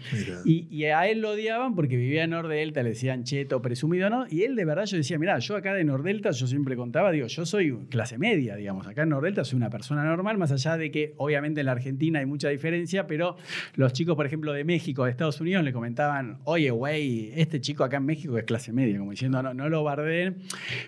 Y, 0.45 0.67
y 0.73 0.87
a 0.87 1.07
él 1.07 1.21
lo 1.21 1.31
odiaban 1.31 1.77
porque 1.77 1.97
vivía 1.97 2.25
en 2.25 2.31
Nordelta, 2.31 2.83
le 2.83 2.89
decían 2.91 3.23
cheto, 3.23 3.63
presumido, 3.63 4.11
¿no? 4.11 4.27
Y 4.29 4.43
él 4.43 4.57
de 4.57 4.65
verdad 4.65 4.87
yo 4.87 4.97
decía, 4.97 5.21
mira, 5.21 5.39
yo 5.39 5.55
acá 5.55 5.73
de 5.73 5.85
Nordelta, 5.85 6.33
yo 6.33 6.49
siempre 6.49 6.75
contaba, 6.75 7.13
digo, 7.13 7.29
yo 7.29 7.47
soy 7.47 7.77
clase 7.89 8.19
media, 8.19 8.57
digamos, 8.57 8.89
acá 8.89 9.05
en 9.05 9.11
Nordelta 9.11 9.45
soy 9.45 9.57
una 9.59 9.71
persona 9.71 10.03
normal, 10.05 10.37
más 10.37 10.51
allá 10.51 10.77
de 10.77 10.91
que 10.91 11.15
obviamente 11.17 11.61
en 11.61 11.67
la 11.67 11.73
Argentina 11.73 12.19
hay 12.19 12.27
mucha 12.27 12.49
diferencia, 12.49 13.07
pero 13.07 13.30
los 13.75 13.93
chicos, 13.93 14.17
por 14.17 14.27
ejemplo, 14.27 14.53
de 14.53 14.65
México, 14.65 15.05
de 15.05 15.11
Estados 15.11 15.41
Unidos, 15.41 15.65
le 15.65 15.73
comentaban, 15.73 16.39
oye, 16.45 16.71
güey, 16.71 17.33
este 17.35 17.61
chico 17.61 17.85
acá 17.85 17.99
en 17.99 18.07
México 18.07 18.37
es 18.39 18.45
clase 18.45 18.73
media, 18.73 18.99
como 18.99 19.11
diciendo, 19.11 19.43
no, 19.43 19.55
no 19.55 19.69
lo 19.69 19.85
bardeen. 19.85 20.39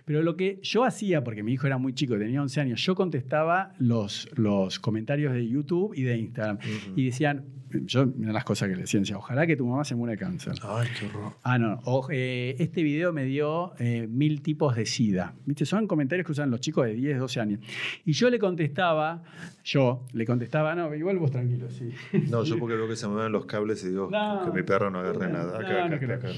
Pero 0.05 0.23
lo 0.23 0.37
que 0.37 0.59
yo 0.63 0.85
hacía, 0.85 1.25
porque 1.25 1.43
mi 1.43 1.53
hijo 1.53 1.67
era 1.67 1.79
muy 1.79 1.95
chico, 1.95 2.19
tenía 2.19 2.43
11 2.43 2.61
años, 2.61 2.81
yo 2.85 2.95
contestaba 2.95 3.75
los, 3.79 4.29
los 4.37 4.79
comentarios 4.79 5.33
de 5.33 5.47
YouTube 5.47 5.95
y 5.95 6.03
de 6.03 6.19
Instagram. 6.19 6.59
Y 6.97 7.07
decían, 7.07 7.45
yo, 7.85 8.07
mira 8.07 8.33
las 8.33 8.45
cosas 8.45 8.69
que 8.69 8.75
le 8.77 8.83
decían, 8.83 9.03
decía, 9.03 9.17
ojalá 9.19 9.47
que 9.47 9.57
tu 9.57 9.67
mamá 9.67 9.85
se 9.85 9.95
muera 9.95 10.13
de 10.13 10.19
cáncer. 10.19 10.55
Ay, 10.63 10.89
qué 10.99 11.07
horror. 11.07 11.33
Ah, 11.43 11.59
no, 11.59 11.81
o, 11.85 12.07
eh, 12.11 12.57
este 12.59 12.83
video 12.83 13.13
me 13.13 13.25
dio 13.25 13.73
eh, 13.79 14.07
mil 14.09 14.43
tipos 14.43 14.77
de 14.77 14.87
SIDA. 14.87 15.35
¿Viste? 15.47 15.65
Son 15.67 15.87
comentarios 15.87 16.25
que 16.27 16.33
usan 16.33 16.51
los 16.51 16.61
chicos 16.61 16.87
de 16.87 16.95
10, 16.95 17.19
12 17.19 17.41
años. 17.41 17.61
Y 18.05 18.13
yo 18.13 18.31
le 18.31 18.39
contestaba, 18.39 19.23
yo 19.65 20.05
le 20.13 20.25
contestaba, 20.27 20.75
no, 20.75 20.95
igual 20.95 21.19
vos 21.19 21.31
tranquilo, 21.31 21.69
sí. 21.71 21.91
No, 22.31 22.45
yo 22.45 22.59
porque 22.59 22.77
veo 22.77 22.89
que 22.89 22.97
se 22.97 23.09
mueven 23.09 23.33
los 23.33 23.47
cables 23.47 23.83
y 23.85 23.89
digo 23.89 24.09
No. 24.11 24.43
que 24.45 24.51
mi 24.59 24.63
perro 24.65 24.91
no 24.91 25.01
agarre 25.01 25.27
No, 25.29 25.33
nada. 25.33 25.59
Acá, 25.59 25.85
acá, 25.87 26.15
acá, 26.15 26.29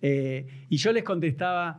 Eh, 0.00 0.46
y 0.68 0.76
yo 0.76 0.92
les 0.92 1.02
contestaba, 1.04 1.78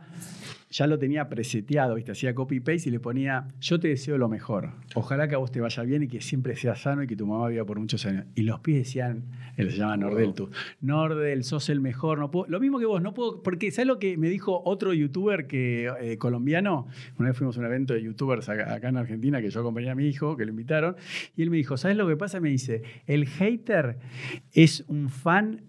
ya 0.74 0.88
lo 0.88 0.98
tenía 0.98 1.28
preseteado, 1.28 1.94
¿viste? 1.94 2.10
Hacía 2.10 2.34
copy-paste 2.34 2.88
y 2.88 2.92
le 2.92 2.98
ponía, 2.98 3.46
yo 3.60 3.78
te 3.78 3.86
deseo 3.86 4.18
lo 4.18 4.28
mejor. 4.28 4.72
Ojalá 4.96 5.28
que 5.28 5.36
a 5.36 5.38
vos 5.38 5.52
te 5.52 5.60
vaya 5.60 5.84
bien 5.84 6.02
y 6.02 6.08
que 6.08 6.20
siempre 6.20 6.56
seas 6.56 6.80
sano 6.80 7.04
y 7.04 7.06
que 7.06 7.14
tu 7.14 7.28
mamá 7.28 7.46
viva 7.46 7.64
por 7.64 7.78
muchos 7.78 8.04
años. 8.06 8.24
Y 8.34 8.42
los 8.42 8.58
pibes 8.58 8.86
decían, 8.86 9.22
él 9.56 9.70
se 9.70 9.76
llama 9.76 9.96
Nordel, 9.96 10.34
tú, 10.34 10.50
Nordel, 10.80 11.44
sos 11.44 11.68
el 11.68 11.80
mejor, 11.80 12.18
no 12.18 12.32
puedo, 12.32 12.50
lo 12.50 12.58
mismo 12.58 12.80
que 12.80 12.86
vos, 12.86 13.00
no 13.00 13.14
puedo, 13.14 13.40
porque 13.40 13.70
¿sabes 13.70 13.86
lo 13.86 14.00
que 14.00 14.16
me 14.16 14.28
dijo 14.28 14.62
otro 14.64 14.92
youtuber 14.92 15.46
que, 15.46 15.92
eh, 16.00 16.18
colombiano? 16.18 16.88
Una 17.20 17.28
vez 17.28 17.38
fuimos 17.38 17.56
a 17.56 17.60
un 17.60 17.66
evento 17.66 17.94
de 17.94 18.02
youtubers 18.02 18.48
acá, 18.48 18.74
acá 18.74 18.88
en 18.88 18.96
Argentina 18.96 19.40
que 19.40 19.50
yo 19.50 19.60
acompañé 19.60 19.90
a 19.90 19.94
mi 19.94 20.08
hijo, 20.08 20.36
que 20.36 20.44
lo 20.44 20.50
invitaron, 20.50 20.96
y 21.36 21.42
él 21.44 21.50
me 21.50 21.56
dijo, 21.56 21.76
¿sabes 21.76 21.96
lo 21.96 22.08
que 22.08 22.16
pasa? 22.16 22.40
Me 22.40 22.48
dice, 22.48 22.82
el 23.06 23.28
hater 23.28 23.98
es 24.52 24.84
un 24.88 25.08
fan 25.08 25.62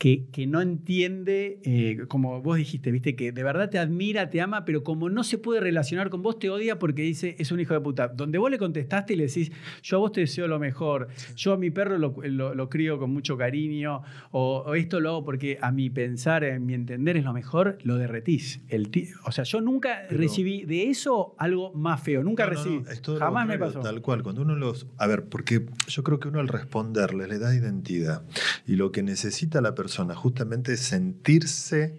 que, 0.00 0.24
que 0.32 0.46
no 0.46 0.62
entiende, 0.62 1.60
eh, 1.62 2.06
como 2.08 2.40
vos 2.40 2.56
dijiste, 2.56 2.90
viste, 2.90 3.14
que 3.14 3.32
de 3.32 3.42
verdad 3.42 3.68
te 3.68 3.78
admira, 3.78 4.30
te 4.30 4.40
ama, 4.40 4.64
pero 4.64 4.82
como 4.82 5.10
no 5.10 5.22
se 5.24 5.36
puede 5.36 5.60
relacionar 5.60 6.08
con 6.08 6.22
vos, 6.22 6.38
te 6.38 6.48
odia 6.48 6.78
porque 6.78 7.02
dice, 7.02 7.36
es 7.38 7.52
un 7.52 7.60
hijo 7.60 7.74
de 7.74 7.80
puta. 7.82 8.08
Donde 8.08 8.38
vos 8.38 8.50
le 8.50 8.56
contestaste 8.56 9.12
y 9.12 9.16
le 9.16 9.26
decís, 9.26 9.52
yo 9.82 9.98
a 9.98 10.00
vos 10.00 10.12
te 10.12 10.20
deseo 10.22 10.48
lo 10.48 10.58
mejor, 10.58 11.08
yo 11.36 11.52
a 11.52 11.58
mi 11.58 11.70
perro 11.70 11.98
lo, 11.98 12.14
lo- 12.24 12.54
lo 12.54 12.68
crío 12.70 12.98
con 12.98 13.10
mucho 13.10 13.36
cariño, 13.36 14.00
o, 14.30 14.64
o 14.66 14.74
esto 14.74 15.00
lo 15.00 15.10
hago 15.10 15.24
porque 15.26 15.58
a 15.60 15.70
mi 15.70 15.90
pensar, 15.90 16.44
en 16.44 16.64
mi 16.64 16.72
entender 16.72 17.18
es 17.18 17.24
lo 17.24 17.34
mejor, 17.34 17.76
lo 17.82 17.96
derretís. 17.98 18.62
El 18.68 18.88
ti- 18.90 19.08
o 19.26 19.32
sea, 19.32 19.44
yo 19.44 19.60
nunca 19.60 20.06
Pero- 20.08 20.18
recibí 20.18 20.64
de 20.64 20.88
eso 20.88 21.34
algo 21.36 21.74
más 21.74 22.02
feo, 22.02 22.24
nunca 22.24 22.44
No, 22.44 22.50
recibí. 22.52 22.80
no, 22.80 22.88
es 22.90 23.02
todo 23.02 23.16
lo 23.18 23.26
Jamás 23.26 23.46
me 23.46 23.58
pasó. 23.58 23.80
Tal 23.80 24.00
cual, 24.00 24.22
cuando 24.22 24.40
uno 24.40 24.56
los... 24.56 24.86
A 24.96 25.06
ver, 25.06 25.24
porque 25.26 25.66
yo 25.88 26.02
creo 26.02 26.18
que 26.18 26.28
uno 26.28 26.40
al 26.40 26.48
responderles 26.48 27.28
le 27.28 27.38
da 27.38 27.54
identidad. 27.54 28.22
Y 28.66 28.76
lo 28.76 28.92
que 28.92 29.02
necesita 29.02 29.60
la 29.60 29.74
persona 29.74 29.89
justamente 30.16 30.76
sentirse 30.76 31.98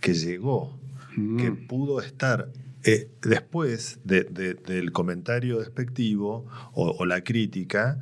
que 0.00 0.14
llegó, 0.14 0.78
Mm. 1.16 1.36
que 1.36 1.50
pudo 1.52 2.00
estar. 2.00 2.48
Eh, 2.84 3.08
después 3.22 4.00
de- 4.04 4.24
de- 4.24 4.54
del 4.54 4.90
comentario 4.92 5.60
despectivo 5.60 6.46
o, 6.72 6.90
o 6.98 7.04
la 7.06 7.22
crítica, 7.22 8.00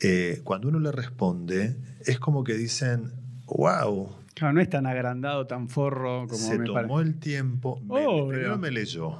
eh, 0.00 0.40
cuando 0.44 0.68
uno 0.68 0.78
le 0.80 0.92
responde, 0.92 1.76
es 2.06 2.18
como 2.18 2.42
que 2.44 2.54
dicen, 2.54 3.12
wow, 3.46 4.08
Claro, 4.34 4.54
no 4.54 4.60
es 4.60 4.70
tan 4.70 4.86
agrandado, 4.86 5.46
tan 5.48 5.68
forro 5.68 6.26
como 6.28 6.38
se 6.38 6.58
me 6.58 6.64
tomó 6.64 6.94
parece. 6.94 7.08
el 7.10 7.18
tiempo, 7.18 7.80
me- 7.82 8.28
primero 8.30 8.56
me 8.56 8.70
leyó. 8.70 9.18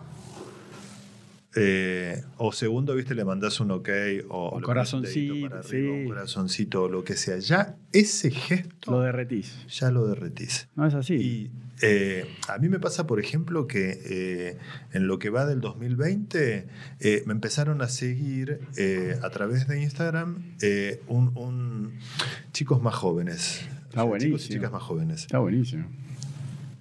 Eh, 1.57 2.23
o 2.37 2.53
segundo, 2.53 2.95
viste, 2.95 3.15
le 3.15 3.25
mandás 3.25 3.59
un 3.61 3.71
ok 3.71 3.89
o, 4.29 4.49
O 4.49 4.61
corazoncito, 4.61 5.49
para 5.49 5.61
arriba, 5.61 5.69
sí. 5.95 6.01
un 6.03 6.09
corazoncito 6.09 6.83
o 6.85 6.89
lo 6.89 7.05
que 7.05 7.15
sea. 7.17 7.39
Ya 7.39 7.77
ese 7.93 8.31
gesto 8.31 8.91
Lo 8.93 9.01
derretís. 9.01 9.67
ya 9.69 9.91
lo 9.91 10.07
derretís. 10.07 10.69
No 10.77 10.87
es 10.87 10.95
así. 10.95 11.15
Y 11.15 11.51
eh, 11.81 12.27
a 12.49 12.59
mí 12.59 12.69
me 12.69 12.79
pasa, 12.79 13.07
por 13.07 13.19
ejemplo, 13.19 13.67
que 13.67 13.99
eh, 14.05 14.59
en 14.93 15.07
lo 15.09 15.19
que 15.19 15.31
va 15.31 15.47
del 15.47 15.61
2020 15.61 16.67
eh, 17.01 17.23
me 17.25 17.33
empezaron 17.33 17.81
a 17.83 17.89
seguir 17.89 18.61
eh, 18.77 19.19
a 19.23 19.31
través 19.31 19.67
de 19.69 19.81
Instagram 19.83 20.55
eh, 20.61 21.01
un, 21.09 21.33
un- 21.37 21.99
chicos 22.53 22.83
más 22.83 22.95
jóvenes. 22.95 23.63
Está 23.89 24.03
Chicos 24.03 24.05
y 24.05 24.09
buenísimo. 24.09 24.39
chicas 24.55 24.73
más 24.73 24.83
jóvenes. 24.83 25.21
Está 25.23 25.39
buenísimo. 25.39 25.89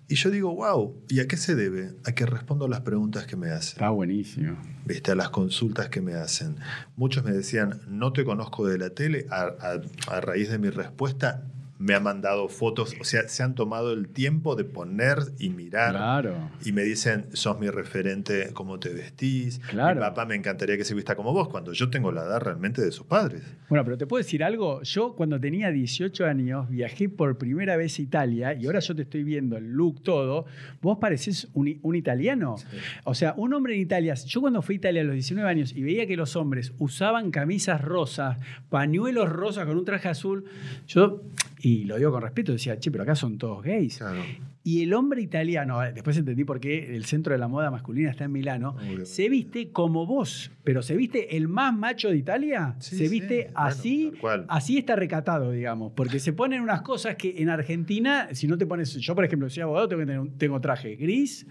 Y 0.09 0.15
yo 0.15 0.29
digo, 0.31 0.55
wow, 0.55 0.95
¿y 1.09 1.19
a 1.19 1.27
qué 1.27 1.35
se 1.35 1.53
debe? 1.55 1.93
A 2.05 2.13
que 2.13 2.25
respondo 2.25 2.65
a 2.65 2.69
las 2.69 2.81
preguntas 2.81 3.25
que 3.25 3.35
me 3.35 3.49
hacen, 3.49 3.73
Está 3.73 3.89
buenísimo. 3.89 4.57
¿viste? 4.85 5.11
a 5.11 5.15
las 5.15 5.29
consultas 5.29 5.89
que 5.89 5.99
me 5.99 6.13
hacen. 6.13 6.55
Muchos 6.95 7.25
me 7.25 7.31
decían, 7.31 7.81
no 7.89 8.13
te 8.13 8.23
conozco 8.23 8.65
de 8.65 8.77
la 8.77 8.89
tele, 8.91 9.27
a, 9.29 9.41
a- 9.41 9.81
a 10.15 10.21
raíz 10.21 10.49
de 10.49 10.59
mi 10.59 10.69
respuesta 10.69 11.43
me 11.79 11.93
han 11.93 12.03
mandado 12.03 12.47
fotos, 12.49 12.95
o 12.99 13.03
sea, 13.03 13.27
se 13.27 13.43
han 13.43 13.55
tomado 13.55 13.93
el 13.93 14.09
tiempo 14.09 14.55
de 14.55 14.63
poner 14.63 15.19
y 15.39 15.49
mirar. 15.49 15.91
Claro. 15.91 16.49
Y 16.65 16.71
me 16.71 16.83
dicen, 16.83 17.27
sos 17.33 17.59
mi 17.59 17.69
referente, 17.69 18.51
cómo 18.53 18.79
te 18.79 18.89
vestís. 18.89 19.59
Claro. 19.69 19.95
Mi 19.95 20.01
papá 20.01 20.25
me 20.25 20.35
encantaría 20.35 20.77
que 20.77 20.83
se 20.83 20.95
vista 20.95 21.15
como 21.15 21.33
vos, 21.33 21.49
cuando 21.49 21.73
yo 21.73 21.89
tengo 21.89 22.11
la 22.11 22.23
edad 22.23 22.41
realmente 22.41 22.81
de 22.81 22.91
sus 22.91 23.05
padres. 23.05 23.43
Bueno, 23.69 23.83
pero 23.85 23.97
te 23.97 24.07
puedo 24.07 24.23
decir 24.23 24.43
algo. 24.43 24.81
Yo 24.83 25.15
cuando 25.15 25.39
tenía 25.39 25.71
18 25.71 26.25
años 26.25 26.69
viajé 26.69 27.09
por 27.09 27.37
primera 27.37 27.77
vez 27.77 27.99
a 27.99 28.01
Italia 28.01 28.53
y 28.53 28.65
ahora 28.65 28.79
yo 28.79 28.95
te 28.95 29.03
estoy 29.03 29.23
viendo 29.23 29.57
el 29.57 29.71
look 29.71 30.01
todo. 30.01 30.45
Vos 30.81 30.97
parecés 30.99 31.47
un, 31.53 31.79
un 31.81 31.95
italiano. 31.95 32.55
O 33.03 33.13
sea, 33.13 33.33
un 33.37 33.53
hombre 33.53 33.75
en 33.75 33.81
Italia. 33.81 34.15
Yo 34.15 34.41
cuando 34.41 34.61
fui 34.61 34.75
a 34.75 34.77
Italia 34.77 35.01
a 35.01 35.05
los 35.05 35.13
19 35.13 35.49
años 35.49 35.73
y 35.75 35.83
veía 35.83 36.07
que 36.07 36.15
los 36.15 36.35
hombres 36.35 36.73
usaban 36.79 37.31
camisas 37.31 37.81
rosas, 37.81 38.37
pañuelos 38.69 39.29
rosas 39.29 39.65
con 39.65 39.77
un 39.77 39.85
traje 39.85 40.07
azul, 40.09 40.45
yo, 40.87 41.21
y 41.59 41.85
lo 41.85 41.97
digo 41.97 42.11
con 42.11 42.21
respeto, 42.21 42.51
decía, 42.51 42.79
che, 42.79 42.91
pero 42.91 43.03
acá 43.03 43.15
son 43.15 43.37
todos 43.37 43.63
gays. 43.63 43.97
Claro. 43.97 44.21
Y 44.67 44.83
el 44.83 44.93
hombre 44.93 45.21
italiano, 45.21 45.79
después 45.79 46.17
entendí 46.17 46.43
por 46.43 46.59
qué 46.59 46.93
el 46.93 47.05
centro 47.05 47.31
de 47.31 47.39
la 47.39 47.47
moda 47.47 47.71
masculina 47.71 48.09
está 48.11 48.25
en 48.25 48.33
Milano, 48.33 48.75
se 49.03 49.29
viste 49.29 49.71
como 49.71 50.05
vos, 50.05 50.51
pero 50.65 50.81
se 50.81 50.97
viste 50.97 51.37
el 51.37 51.47
más 51.47 51.73
macho 51.73 52.09
de 52.09 52.17
Italia, 52.17 52.75
Sí, 52.79 52.97
se 52.97 53.05
sí, 53.05 53.09
viste 53.09 53.43
bueno, 53.45 53.53
así, 53.55 54.11
así 54.49 54.77
está 54.77 54.97
recatado, 54.97 55.51
digamos, 55.51 55.93
porque 55.95 56.19
se 56.19 56.33
ponen 56.33 56.61
unas 56.61 56.81
cosas 56.81 57.15
que 57.15 57.41
en 57.41 57.47
Argentina, 57.49 58.27
si 58.33 58.45
no 58.45 58.57
te 58.57 58.65
pones, 58.65 58.93
yo 58.95 59.15
por 59.15 59.23
ejemplo, 59.23 59.49
soy 59.49 59.63
abogado, 59.63 59.87
tengo, 59.87 60.01
que 60.01 60.05
tener 60.05 60.19
un- 60.19 60.37
tengo 60.37 60.59
traje 60.59 60.97
gris, 60.97 61.47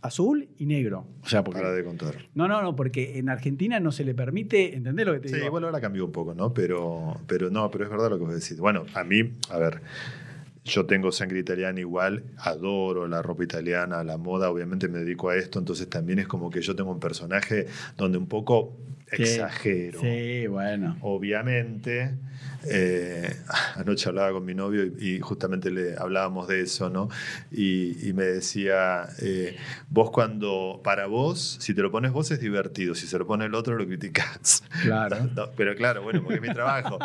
azul 0.00 0.48
y 0.58 0.66
negro. 0.66 1.06
O 1.24 1.28
sea, 1.28 1.42
porque... 1.42 1.60
Para 1.62 1.72
de 1.72 1.82
contar. 1.82 2.14
No, 2.36 2.46
no, 2.46 2.62
no, 2.62 2.76
porque 2.76 3.18
en 3.18 3.30
Argentina 3.30 3.80
no 3.80 3.90
se 3.90 4.04
le 4.04 4.14
permite, 4.14 4.76
¿entendés 4.76 5.06
lo 5.06 5.12
que 5.14 5.18
te 5.20 5.28
Sí, 5.30 5.34
digo? 5.34 5.46
igual 5.48 5.64
ahora 5.64 5.80
cambió 5.80 6.04
un 6.04 6.12
poco, 6.12 6.34
¿no? 6.36 6.54
Pero, 6.54 7.16
pero 7.26 7.50
no, 7.50 7.68
pero 7.68 7.82
es 7.84 7.90
verdad 7.90 8.10
lo 8.10 8.18
que 8.18 8.24
vos 8.26 8.34
decís. 8.34 8.60
Bueno, 8.60 8.84
a 8.94 9.02
mí, 9.02 9.22
a 9.50 9.58
ver, 9.58 9.80
yo 10.70 10.86
tengo 10.86 11.10
sangre 11.12 11.40
italiana 11.40 11.80
igual, 11.80 12.22
adoro 12.38 13.06
la 13.08 13.22
ropa 13.22 13.44
italiana, 13.44 14.04
la 14.04 14.16
moda, 14.16 14.50
obviamente 14.50 14.88
me 14.88 15.00
dedico 15.00 15.28
a 15.28 15.36
esto, 15.36 15.58
entonces 15.58 15.88
también 15.88 16.20
es 16.20 16.28
como 16.28 16.50
que 16.50 16.62
yo 16.62 16.74
tengo 16.76 16.90
un 16.90 17.00
personaje 17.00 17.66
donde 17.96 18.18
un 18.18 18.26
poco 18.26 18.72
exagero. 19.12 20.00
Sí, 20.00 20.46
bueno. 20.46 20.96
Obviamente, 21.00 22.14
eh, 22.68 23.34
anoche 23.76 24.08
hablaba 24.08 24.32
con 24.32 24.44
mi 24.44 24.54
novio 24.54 24.84
y, 24.84 25.14
y 25.16 25.20
justamente 25.20 25.70
le 25.70 25.96
hablábamos 25.96 26.46
de 26.48 26.60
eso, 26.60 26.90
¿no? 26.90 27.08
Y, 27.50 28.08
y 28.08 28.12
me 28.12 28.24
decía, 28.24 29.08
eh, 29.22 29.56
vos 29.88 30.10
cuando, 30.10 30.80
para 30.84 31.06
vos, 31.06 31.56
si 31.60 31.74
te 31.74 31.80
lo 31.82 31.90
pones 31.90 32.12
vos 32.12 32.30
es 32.30 32.40
divertido, 32.40 32.94
si 32.94 33.06
se 33.06 33.18
lo 33.18 33.26
pone 33.26 33.46
el 33.46 33.54
otro 33.54 33.76
lo 33.76 33.86
criticás. 33.86 34.62
Claro. 34.82 35.16
No, 35.34 35.50
pero 35.56 35.74
claro, 35.76 36.02
bueno, 36.02 36.22
porque 36.22 36.36
es 36.36 36.42
mi 36.42 36.52
trabajo. 36.52 36.98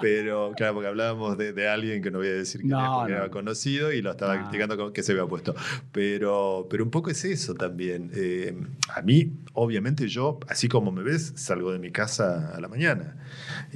Pero 0.00 0.52
claro, 0.56 0.74
porque 0.74 0.88
hablábamos 0.88 1.38
de, 1.38 1.52
de 1.52 1.68
alguien 1.68 2.02
que 2.02 2.10
no 2.10 2.18
voy 2.18 2.28
a 2.28 2.32
decir 2.32 2.60
quién 2.60 2.72
No, 2.72 3.06
era 3.08 3.28
conocido 3.30 3.92
y 3.92 4.02
lo 4.02 4.10
estaba 4.10 4.36
No. 4.36 4.42
criticando 4.42 4.76
con 4.76 4.92
que 4.92 5.02
se 5.02 5.12
había 5.12 5.26
puesto. 5.26 5.54
Pero, 5.90 6.66
pero 6.70 6.84
un 6.84 6.90
poco 6.90 7.10
es 7.10 7.24
eso 7.24 7.54
también. 7.54 8.10
Eh, 8.14 8.54
a 8.94 9.00
mí, 9.02 9.32
obviamente, 9.54 10.06
yo, 10.08 10.38
así 10.48 10.68
como 10.68 10.92
me 10.92 11.02
ves, 11.02 11.32
salgo 11.42 11.72
de 11.72 11.78
mi 11.78 11.90
casa 11.90 12.54
a 12.54 12.60
la 12.60 12.68
mañana 12.68 13.16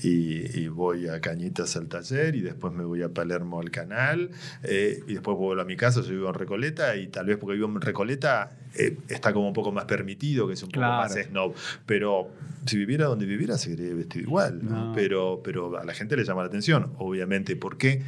y, 0.03 0.59
y 0.61 0.69
voy 0.69 1.09
a 1.09 1.21
Cañitas 1.21 1.77
al 1.77 1.89
taller 1.89 2.35
y 2.35 2.41
después 2.41 2.73
me 2.73 2.85
voy 2.85 3.03
a 3.03 3.09
Palermo 3.09 3.61
al 3.61 3.71
canal 3.71 4.31
eh, 4.63 5.01
y 5.07 5.15
después 5.15 5.37
vuelvo 5.37 5.63
a 5.63 5.65
mi 5.65 5.77
casa, 5.77 6.01
yo 6.03 6.11
vivo 6.11 6.29
en 6.29 6.35
Recoleta 6.35 6.97
y 6.97 7.09
tal 7.09 7.27
vez 7.27 7.37
porque 7.37 7.55
vivo 7.57 7.69
en 7.69 7.81
Recoleta 7.81 8.57
eh, 8.75 8.97
está 9.09 9.33
como 9.33 9.49
un 9.49 9.55
poco 9.55 9.73
más 9.73 9.85
permitido, 9.87 10.47
que 10.47 10.55
es 10.55 10.63
un 10.63 10.69
poco 10.71 10.81
Claro. 10.81 11.03
más 11.03 11.15
snob, 11.15 11.55
pero 11.87 12.31
si 12.67 12.77
viviera 12.79 13.07
donde 13.07 13.27
viviera 13.27 13.57
seguiría 13.59 13.95
vestido 13.95 14.25
igual, 14.25 14.65
¿no? 14.65 14.87
No. 14.87 14.93
Pero, 14.95 15.41
pero 15.45 15.79
a 15.79 15.85
la 15.85 15.95
gente 15.95 16.17
le 16.17 16.25
llama 16.25 16.43
la 16.43 16.49
atención, 16.49 16.93
obviamente, 16.99 17.57
¿por 17.57 17.77
qué? 17.79 18.03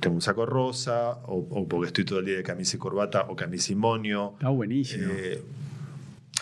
Tengo 0.00 0.14
un 0.14 0.22
saco 0.22 0.46
rosa, 0.46 1.10
o, 1.26 1.44
o 1.50 1.66
porque 1.66 1.88
estoy 1.88 2.04
todo 2.04 2.20
el 2.20 2.26
día 2.26 2.36
de 2.36 2.44
camisa 2.44 2.76
y 2.76 2.78
corbata, 2.78 3.22
o 3.28 3.34
camisa 3.34 3.72
y 3.72 3.74
moño. 3.74 4.34
Está 4.34 4.48
buenísimo. 4.50 5.12
Eh, 5.12 5.42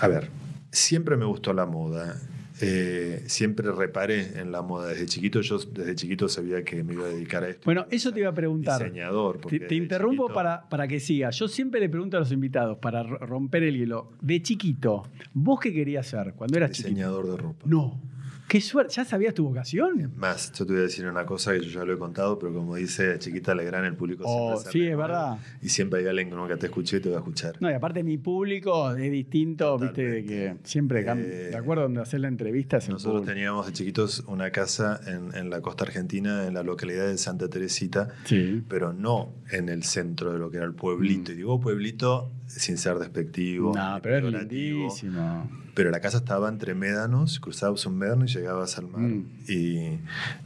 a 0.01 0.09
ver, 0.09 0.29
siempre 0.77 1.17
me 1.17 1.25
gustó 1.25 1.53
la 1.53 1.67
moda. 1.67 2.21
eh, 2.63 3.23
siempre 3.27 3.71
reparé 3.71 4.41
en 4.41 4.51
la 4.51 4.63
moda 4.63 4.89
desde 4.89 5.05
chiquito. 5.05 5.43
Yo 5.43 5.59
desde 5.59 5.95
chiquito 5.95 6.27
sabía 6.27 6.65
que 6.65 6.83
me 6.83 6.95
iba 6.95 7.05
a 7.05 7.09
dedicar 7.09 7.45
a 7.45 7.51
esto. 7.51 7.63
bueno, 7.67 7.85
eso 7.91 8.13
te 8.15 8.21
iba 8.21 8.31
a 8.31 8.35
preguntar. 8.35 8.83
Diseñador. 8.83 9.41
porque 9.41 9.59
Te, 9.61 9.67
te 9.67 9.75
interrumpo 9.75 10.25
chiquito- 10.29 10.35
para, 10.35 10.67
para 10.69 10.89
que 10.89 10.99
siga. 10.99 11.29
Yo 11.31 11.49
siempre 11.49 11.81
le 11.81 11.91
pregunto 11.91 12.17
a 12.17 12.21
los 12.21 12.33
invitados, 12.33 12.79
para 12.79 13.03
ro- 13.03 13.19
romper 13.19 13.63
el 13.65 13.77
hielo, 13.77 14.13
de 14.23 14.41
chiquito, 14.41 15.03
¿vos 15.35 15.61
qué 15.61 15.71
querías 15.73 16.07
ser 16.07 16.33
cuando 16.35 16.57
eras 16.57 16.71
chiquito? 16.71 16.89
Diseñador 16.89 17.31
de 17.31 17.37
ropa. 17.37 17.63
No. 17.67 18.01
Qué 18.49 18.61
suerte. 18.61 18.95
¿Ya 18.95 19.05
sabías 19.05 19.35
tu 19.35 19.45
vocación? 19.45 20.13
Más, 20.17 20.53
yo 20.53 20.65
te 20.65 20.73
voy 20.73 20.81
a 20.81 20.85
decir 20.85 21.07
una 21.07 21.27
cosa 21.27 21.53
que 21.53 21.61
yo 21.65 21.81
ya 21.81 21.85
lo 21.85 21.95
he 21.95 21.99
contado, 21.99 22.39
pero 22.39 22.53
como 22.55 22.77
dice 22.77 23.19
Chiquita 23.19 23.55
Legrand, 23.55 23.87
el 23.87 23.97
público 23.97 24.23
Oh, 24.27 24.53
siempre 24.57 24.73
sí, 24.73 24.87
es 24.87 24.97
verdad. 24.97 25.39
Y 25.63 25.69
siempre 25.69 26.01
hay 26.01 26.07
alguien 26.07 26.31
que 26.31 26.37
nunca 26.37 26.57
te 26.57 26.67
escuché 26.67 26.99
y 26.99 27.01
te 27.01 27.09
va 27.11 27.17
a 27.17 27.19
escuchar. 27.19 27.57
No, 27.61 27.69
y 27.71 27.75
aparte 27.75 28.03
mi 28.05 28.19
público 28.19 28.95
es 28.95 29.11
distinto, 29.11 29.77
viste, 29.79 30.09
de 30.09 30.25
que 30.25 30.57
siempre 30.63 31.05
cambia. 31.05 31.27
Eh, 31.27 31.51
de 31.51 31.57
acuerdo 31.57 31.83
donde 31.85 32.01
hacer 32.03 32.21
la 32.21 32.29
entrevista 32.29 32.77
es 32.77 32.89
Nosotros 32.89 33.25
teníamos 33.27 33.67
de 33.67 33.73
chiquitos 33.73 34.23
una 34.29 34.51
casa 34.51 35.01
en, 35.07 35.35
en 35.37 35.51
la 35.51 35.61
costa 35.61 35.85
argentina, 35.85 36.47
en 36.47 36.55
la 36.55 36.63
localidad 36.63 37.07
de 37.09 37.19
Santa 37.19 37.49
Teresita, 37.49 38.09
Sí. 38.25 38.63
pero 38.69 38.93
no 38.93 39.35
en 39.51 39.69
el 39.69 39.83
centro 39.83 40.33
de 40.33 40.39
lo 40.39 40.51
que 40.51 40.59
era 40.59 40.67
el 40.67 40.75
pueblito. 40.75 41.33
Mm. 41.33 41.35
Y 41.35 41.37
digo 41.39 41.61
pueblito 41.61 42.31
sin 42.47 42.79
ser 42.79 42.99
despectivo. 42.99 43.73
No, 43.75 43.99
pero 44.03 44.19
es 44.19 44.25
lindísimo. 44.33 45.51
Pero 45.77 45.91
la 45.91 46.01
casa 46.01 46.17
estaba 46.17 46.49
entre 46.49 46.75
médanos, 46.75 47.39
cruzabas 47.39 47.85
un 47.85 47.99
médano 47.99 48.25
y 48.25 48.29
llegabas 48.29 48.79
al 48.79 48.89
mar. 48.89 49.03
Mm. 49.03 49.27
Y, 49.47 49.99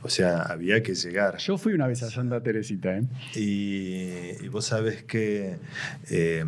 o 0.03 0.09
sea, 0.09 0.43
había 0.43 0.83
que 0.83 0.95
llegar. 0.97 1.39
Yo 1.39 1.57
fui 1.57 1.73
una 1.73 1.87
vez 1.87 2.03
a 2.03 2.11
Santa 2.11 2.43
Teresita, 2.43 2.99
¿eh? 2.99 3.05
Y, 3.37 4.45
y 4.45 4.49
vos 4.49 4.65
sabés 4.65 5.05
que 5.05 5.57
eh, 6.11 6.45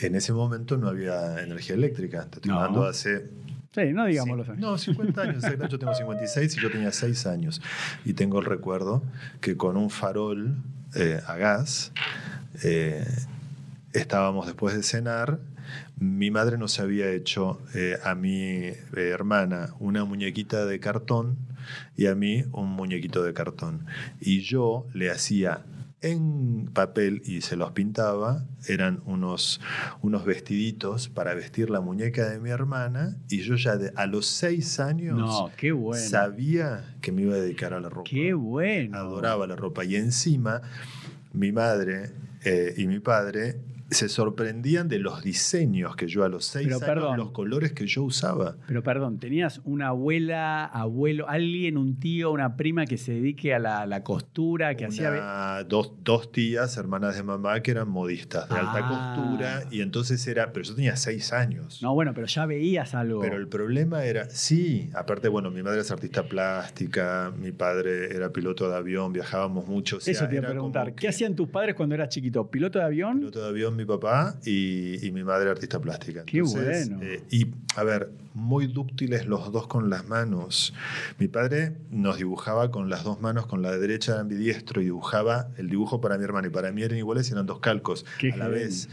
en 0.00 0.14
ese 0.14 0.32
momento 0.32 0.78
no 0.78 0.88
había 0.88 1.42
energía 1.42 1.74
eléctrica. 1.74 2.24
Te 2.30 2.36
estoy 2.38 2.50
No. 2.50 2.60
hablando 2.60 2.84
hace 2.86 3.28
Sí, 3.74 3.92
no 3.92 4.06
digamos 4.06 4.34
Sí. 4.34 4.38
los 4.38 4.48
años. 4.48 4.60
No, 4.60 4.78
50 4.78 5.20
años. 5.22 5.44
Yo 5.68 5.78
tengo 5.78 5.94
56 5.94 6.56
y 6.56 6.60
yo 6.60 6.70
tenía 6.70 6.92
6 6.92 7.26
años. 7.26 7.60
Y 8.06 8.14
tengo 8.14 8.38
el 8.38 8.46
recuerdo 8.46 9.02
que 9.42 9.56
con 9.58 9.76
un 9.76 9.90
farol 9.90 10.54
eh, 10.94 11.20
a 11.26 11.36
gas 11.36 11.92
eh, 12.62 13.04
estábamos 13.92 14.46
después 14.46 14.74
de 14.76 14.82
cenar. 14.82 15.38
Mi 15.98 16.30
madre 16.30 16.58
nos 16.58 16.78
había 16.80 17.10
hecho 17.10 17.60
eh, 17.74 17.96
a 18.04 18.14
mi 18.14 18.34
eh, 18.36 18.76
hermana 18.96 19.74
una 19.78 20.04
muñequita 20.04 20.66
de 20.66 20.80
cartón 20.80 21.36
y 21.96 22.06
a 22.06 22.14
mí 22.14 22.44
un 22.52 22.70
muñequito 22.70 23.22
de 23.22 23.32
cartón. 23.32 23.86
Y 24.20 24.40
yo 24.40 24.86
le 24.92 25.10
hacía 25.10 25.64
en 26.02 26.68
papel 26.74 27.22
y 27.24 27.40
se 27.40 27.56
los 27.56 27.72
pintaba, 27.72 28.44
eran 28.68 29.00
unos, 29.06 29.58
unos 30.02 30.26
vestiditos 30.26 31.08
para 31.08 31.32
vestir 31.32 31.70
la 31.70 31.80
muñeca 31.80 32.28
de 32.28 32.38
mi 32.40 32.50
hermana 32.50 33.16
y 33.30 33.40
yo 33.40 33.54
ya 33.54 33.78
de- 33.78 33.90
a 33.96 34.04
los 34.06 34.26
seis 34.26 34.80
años 34.80 35.16
No, 35.18 35.50
qué 35.56 35.72
bueno. 35.72 36.04
sabía 36.06 36.94
que 37.00 37.10
me 37.10 37.22
iba 37.22 37.36
a 37.36 37.38
dedicar 37.38 37.72
a 37.72 37.80
la 37.80 37.88
ropa. 37.88 38.10
Qué 38.10 38.34
bueno. 38.34 38.98
Adoraba 38.98 39.46
la 39.46 39.56
ropa 39.56 39.82
y 39.86 39.96
encima 39.96 40.60
mi 41.32 41.52
madre 41.52 42.10
eh, 42.44 42.74
y 42.76 42.86
mi 42.86 43.00
padre 43.00 43.56
se 43.90 44.08
sorprendían 44.08 44.88
de 44.88 44.98
los 44.98 45.22
diseños 45.22 45.94
que 45.96 46.06
yo 46.08 46.24
a 46.24 46.28
los 46.28 46.44
seis 46.46 46.66
Pero, 46.66 46.76
años, 46.76 46.86
perdón. 46.88 47.16
los 47.18 47.30
colores 47.32 47.72
que 47.72 47.86
yo 47.86 48.02
usaba. 48.02 48.56
Pero 48.66 48.82
perdón, 48.82 49.18
¿tenías 49.18 49.60
una 49.64 49.88
abuela, 49.88 50.64
abuelo, 50.64 51.28
alguien, 51.28 51.76
un 51.76 51.98
tío, 52.00 52.32
una 52.32 52.56
prima 52.56 52.86
que 52.86 52.96
se 52.98 53.12
dedique 53.12 53.54
a 53.54 53.58
la, 53.58 54.02
costura, 54.02 54.76
que 54.76 54.86
hacía... 54.86 55.10
Una- 55.10 55.64
dos, 55.64 55.92
dos 56.02 56.32
tías, 56.32 56.76
hermanas 56.76 57.16
de 57.16 57.22
mamá, 57.22 57.60
que 57.60 57.70
eran 57.70 57.88
modistas 57.88 58.48
de 58.48 58.56
alta 58.56 58.80
Ah. 58.82 59.14
costura, 59.16 59.64
y 59.70 59.80
entonces 59.80 60.26
era, 60.26 60.52
pero 60.52 60.64
yo 60.64 60.74
tenía 60.74 60.96
seis 60.96 61.32
años. 61.32 61.80
No, 61.82 61.94
bueno, 61.94 62.12
pero 62.14 62.26
ya 62.26 62.46
veías 62.46 62.94
algo. 62.94 63.20
Pero 63.20 63.36
el 63.36 63.48
problema 63.48 64.04
era, 64.04 64.28
sí, 64.30 64.90
aparte, 64.94 65.28
bueno, 65.28 65.50
mi 65.50 65.62
madre 65.62 65.80
es 65.80 65.90
artista 65.90 66.24
plástica, 66.28 67.32
mi 67.38 67.52
padre 67.52 68.14
era 68.14 68.30
piloto 68.32 68.68
de 68.68 68.76
avión, 68.76 69.12
viajábamos 69.12 69.66
mucho. 69.66 69.96
o 69.98 70.00
sea, 70.00 70.12
Eso 70.12 70.28
te 70.28 70.36
iba 70.36 70.48
a 70.48 70.50
preguntar. 70.50 70.88
que 70.94 71.04
¿Qué 71.04 71.08
hacían 71.08 71.34
tus 71.34 71.48
padres 71.48 71.74
cuando 71.74 71.94
eras 71.94 72.08
chiquito? 72.08 72.48
¿Piloto 72.50 72.78
de 72.78 72.84
avión? 72.86 73.18
Piloto 73.18 73.42
de 73.42 73.48
avión 73.48 73.73
mi 73.74 73.84
papá 73.84 74.38
y, 74.44 75.06
y 75.06 75.10
mi 75.12 75.24
madre 75.24 75.50
artista 75.50 75.80
plástica. 75.80 76.24
Qué 76.24 76.42
bueno. 76.42 76.98
eh, 77.02 77.22
y, 77.30 77.46
a 77.76 77.84
ver, 77.84 78.10
muy 78.34 78.66
dúctiles 78.66 79.26
los 79.26 79.50
dos 79.52 79.66
con 79.68 79.88
las 79.90 80.06
manos. 80.08 80.74
Mi 81.18 81.28
padre 81.28 81.76
nos 81.90 82.18
dibujaba 82.18 82.70
con 82.70 82.90
las 82.90 83.04
dos 83.04 83.20
manos, 83.20 83.46
con 83.46 83.62
la 83.62 83.76
derecha 83.78 84.12
era 84.12 84.20
ambidiestro 84.22 84.80
y 84.82 84.86
dibujaba 84.86 85.48
el 85.56 85.68
dibujo 85.70 86.00
para 86.00 86.18
mi 86.18 86.24
hermano 86.24 86.48
y 86.48 86.50
para 86.50 86.72
mí 86.72 86.82
eran 86.82 86.98
iguales 86.98 87.28
y 87.28 87.32
eran 87.32 87.46
dos 87.46 87.60
calcos 87.60 88.04
Qué 88.18 88.32
a 88.32 88.36
la 88.36 88.48
vez. 88.48 88.88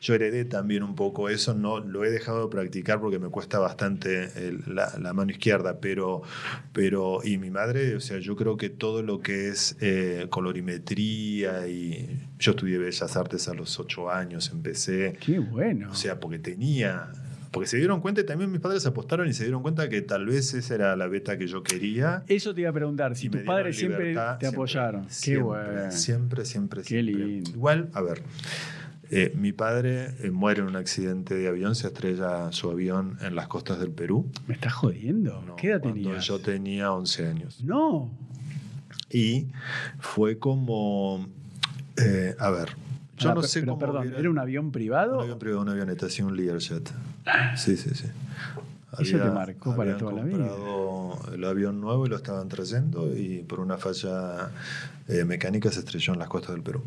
Yo 0.00 0.14
heredé 0.14 0.44
también 0.44 0.82
un 0.82 0.94
poco 0.94 1.30
eso, 1.30 1.54
no 1.54 1.80
lo 1.80 2.04
he 2.04 2.10
dejado 2.10 2.44
de 2.44 2.50
practicar 2.50 3.00
porque 3.00 3.18
me 3.18 3.30
cuesta 3.30 3.58
bastante 3.58 4.24
el- 4.48 4.62
la, 4.66 4.92
la 5.00 5.14
mano 5.14 5.30
izquierda, 5.30 5.80
pero, 5.80 6.20
pero, 6.74 7.20
y 7.24 7.38
mi 7.38 7.50
madre, 7.50 7.96
o 7.96 8.00
sea, 8.00 8.18
yo 8.18 8.36
creo 8.36 8.58
que 8.58 8.68
todo 8.68 9.02
lo 9.02 9.20
que 9.20 9.48
es 9.48 9.76
eh, 9.80 10.26
colorimetría 10.28 11.66
y 11.68 12.28
yo 12.38 12.50
estudié 12.52 12.78
Bellas 12.78 13.16
Artes 13.16 13.48
a 13.48 13.54
los 13.54 13.78
ocho 13.80 14.10
años, 14.10 14.50
empecé, 14.52 15.16
Qué 15.20 15.38
bueno. 15.38 15.90
o 15.90 15.94
sea, 15.94 16.20
porque 16.20 16.38
tenía, 16.38 17.10
porque 17.54 17.68
se 17.68 17.76
dieron 17.76 18.00
cuenta 18.00 18.20
y 18.20 18.24
también 18.24 18.50
mis 18.50 18.60
padres 18.60 18.84
apostaron 18.84 19.28
y 19.28 19.32
se 19.32 19.44
dieron 19.44 19.62
cuenta 19.62 19.88
que 19.88 20.02
tal 20.02 20.26
vez 20.26 20.52
esa 20.54 20.74
era 20.74 20.96
la 20.96 21.06
beta 21.06 21.38
que 21.38 21.46
yo 21.46 21.62
quería. 21.62 22.24
Eso 22.26 22.52
te 22.52 22.62
iba 22.62 22.70
a 22.70 22.72
preguntar, 22.72 23.14
si 23.14 23.28
tus 23.30 23.42
padres 23.42 23.76
siempre 23.76 24.08
libertad, 24.08 24.38
te 24.38 24.46
siempre, 24.46 24.56
apoyaron. 24.58 25.04
Qué 25.04 25.12
Siempre, 25.14 25.44
bueno. 25.44 25.90
siempre, 25.92 26.44
siempre, 26.44 26.82
Qué 26.82 26.88
siempre. 26.88 27.14
lindo. 27.14 27.50
Igual, 27.50 27.90
a 27.94 28.02
ver, 28.02 28.22
eh, 29.10 29.32
mi 29.36 29.52
padre 29.52 30.16
eh, 30.20 30.32
muere 30.32 30.62
en 30.62 30.66
un 30.66 30.74
accidente 30.74 31.36
de 31.36 31.46
avión, 31.46 31.76
se 31.76 31.86
estrella 31.86 32.50
su 32.50 32.68
avión 32.70 33.18
en 33.22 33.36
las 33.36 33.46
costas 33.46 33.78
del 33.78 33.92
Perú. 33.92 34.28
¿Me 34.48 34.54
estás 34.54 34.72
jodiendo? 34.72 35.40
No, 35.46 35.54
¿Qué 35.54 35.68
edad 35.68 35.80
tenías? 35.80 36.26
Yo 36.26 36.40
tenía 36.40 36.90
11 36.90 37.26
años. 37.28 37.62
No. 37.62 38.10
Y 39.10 39.46
fue 40.00 40.38
como, 40.40 41.28
eh, 42.04 42.34
a 42.36 42.50
ver, 42.50 42.70
yo 43.16 43.32
no 43.32 43.42
sé 43.42 43.60
pero 43.60 43.72
cómo 43.78 43.78
perdón, 43.78 44.12
¿era 44.18 44.28
un 44.28 44.38
avión 44.40 44.72
privado? 44.72 45.18
Un 45.18 45.22
avión 45.22 45.38
privado, 45.38 45.62
una 45.62 45.70
avioneta, 45.70 46.10
sí, 46.10 46.22
un 46.22 46.36
Learjet. 46.36 46.90
Sí, 47.56 47.76
sí, 47.76 47.90
sí. 47.94 48.06
Eso 48.98 49.18
te 49.18 49.30
marcó 49.30 49.74
para 49.74 49.96
toda 49.96 50.12
la 50.12 50.22
vida. 50.22 50.46
comprado 50.46 51.34
el 51.34 51.44
avión 51.44 51.80
nuevo 51.80 52.06
y 52.06 52.08
lo 52.08 52.16
estaban 52.16 52.48
trayendo 52.48 53.16
y 53.16 53.42
por 53.42 53.60
una 53.60 53.76
falla 53.76 54.50
eh, 55.08 55.24
mecánica 55.24 55.70
se 55.70 55.80
estrelló 55.80 56.12
en 56.12 56.20
las 56.20 56.28
costas 56.28 56.52
del 56.52 56.62
Perú. 56.62 56.82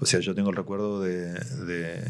O 0.00 0.06
sea, 0.06 0.20
yo 0.20 0.34
tengo 0.34 0.50
el 0.50 0.56
recuerdo 0.56 1.02
de, 1.02 1.32
de 1.34 2.02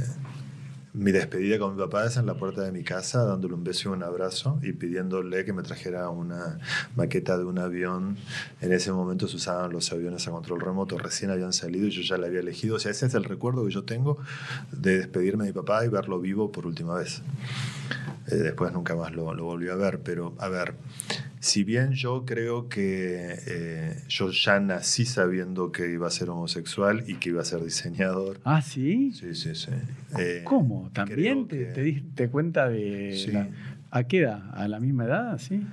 mi 0.92 1.12
despedida 1.12 1.58
con 1.58 1.76
mi 1.76 1.82
papá 1.82 2.06
es 2.06 2.16
en 2.16 2.26
la 2.26 2.34
puerta 2.34 2.62
de 2.62 2.72
mi 2.72 2.82
casa, 2.82 3.24
dándole 3.24 3.54
un 3.54 3.62
beso 3.62 3.90
y 3.90 3.92
un 3.92 4.02
abrazo 4.02 4.58
y 4.62 4.72
pidiéndole 4.72 5.44
que 5.44 5.52
me 5.52 5.62
trajera 5.62 6.08
una 6.08 6.58
maqueta 6.96 7.38
de 7.38 7.44
un 7.44 7.58
avión. 7.58 8.16
En 8.60 8.72
ese 8.72 8.90
momento 8.90 9.28
se 9.28 9.36
usaban 9.36 9.72
los 9.72 9.92
aviones 9.92 10.26
a 10.26 10.32
control 10.32 10.60
remoto, 10.60 10.98
recién 10.98 11.30
habían 11.30 11.52
salido 11.52 11.86
y 11.86 11.90
yo 11.90 12.02
ya 12.02 12.18
la 12.18 12.26
había 12.26 12.40
elegido. 12.40 12.76
O 12.76 12.78
sea, 12.80 12.90
ese 12.90 13.06
es 13.06 13.14
el 13.14 13.24
recuerdo 13.24 13.64
que 13.64 13.70
yo 13.70 13.84
tengo 13.84 14.18
de 14.72 14.98
despedirme 14.98 15.44
de 15.44 15.50
mi 15.50 15.54
papá 15.54 15.84
y 15.84 15.88
verlo 15.88 16.20
vivo 16.20 16.50
por 16.50 16.66
última 16.66 16.96
vez. 16.96 17.22
Eh, 18.26 18.36
después 18.36 18.72
nunca 18.72 18.96
más 18.96 19.12
lo, 19.12 19.32
lo 19.32 19.44
volví 19.44 19.68
a 19.68 19.76
ver, 19.76 20.00
pero 20.00 20.34
a 20.38 20.48
ver, 20.48 20.74
si 21.40 21.64
bien 21.64 21.92
yo 21.94 22.24
creo 22.24 22.68
que 22.68 23.34
eh, 23.46 23.96
yo 24.08 24.30
ya 24.30 24.60
nací 24.60 25.04
sabiendo 25.06 25.72
que 25.72 25.90
iba 25.90 26.06
a 26.06 26.10
ser 26.10 26.30
homosexual 26.30 27.02
y 27.08 27.14
que 27.14 27.30
iba 27.30 27.40
a 27.40 27.44
ser 27.44 27.64
diseñador. 27.64 28.40
Ah, 28.44 28.62
¿sí? 28.62 29.12
Sí, 29.12 29.34
sí, 29.34 29.54
sí. 29.54 29.70
Eh, 30.18 30.42
¿Cómo? 30.44 30.90
¿También 30.92 31.48
te, 31.48 31.58
que- 31.58 31.64
te 31.66 31.82
diste 31.82 32.28
cuenta 32.28 32.68
de... 32.68 33.12
Sí. 33.16 33.32
la- 33.32 33.48
¿A 33.90 34.04
qué 34.04 34.18
edad? 34.20 34.42
¿A 34.52 34.68
la 34.68 34.78
misma 34.78 35.04
edad? 35.06 35.38
¿Sí? 35.38 35.66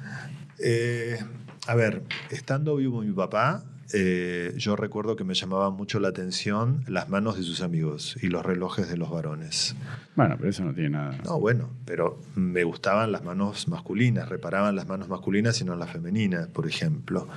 Eh, 0.64 1.20
a 1.68 1.76
ver, 1.76 2.02
estando 2.32 2.76
vivo 2.78 3.02
mi 3.02 3.12
papá, 3.12 3.64
eh, 3.94 4.54
yo 4.58 4.76
recuerdo 4.76 5.16
que 5.16 5.24
me 5.24 5.34
llamaban 5.34 5.74
mucho 5.74 6.00
la 6.00 6.10
atención 6.10 6.84
las 6.88 7.10
manos 7.10 7.38
de 7.38 7.44
sus 7.44 7.62
amigos 7.62 8.18
y 8.22 8.28
los 8.28 8.46
relojes 8.46 8.90
de 8.90 8.98
los 8.98 9.10
varones. 9.10 9.76
Bueno, 10.16 10.36
pero 10.38 10.50
eso 10.50 10.64
no 10.64 10.74
tiene 10.74 10.92
nada. 10.92 11.18
No, 11.24 11.40
bueno, 11.40 11.70
pero 11.86 12.20
me 12.36 12.64
gustaban 12.64 13.12
las 13.12 13.24
manos 13.24 13.68
masculinas, 13.68 14.30
reparaban 14.30 14.76
las 14.76 14.88
manos 14.88 15.08
masculinas 15.08 15.62
y 15.62 15.66
no 15.66 15.76
las 15.76 15.92
femeninas, 15.92 16.48
por 16.48 16.68
ejemplo. 16.68 17.28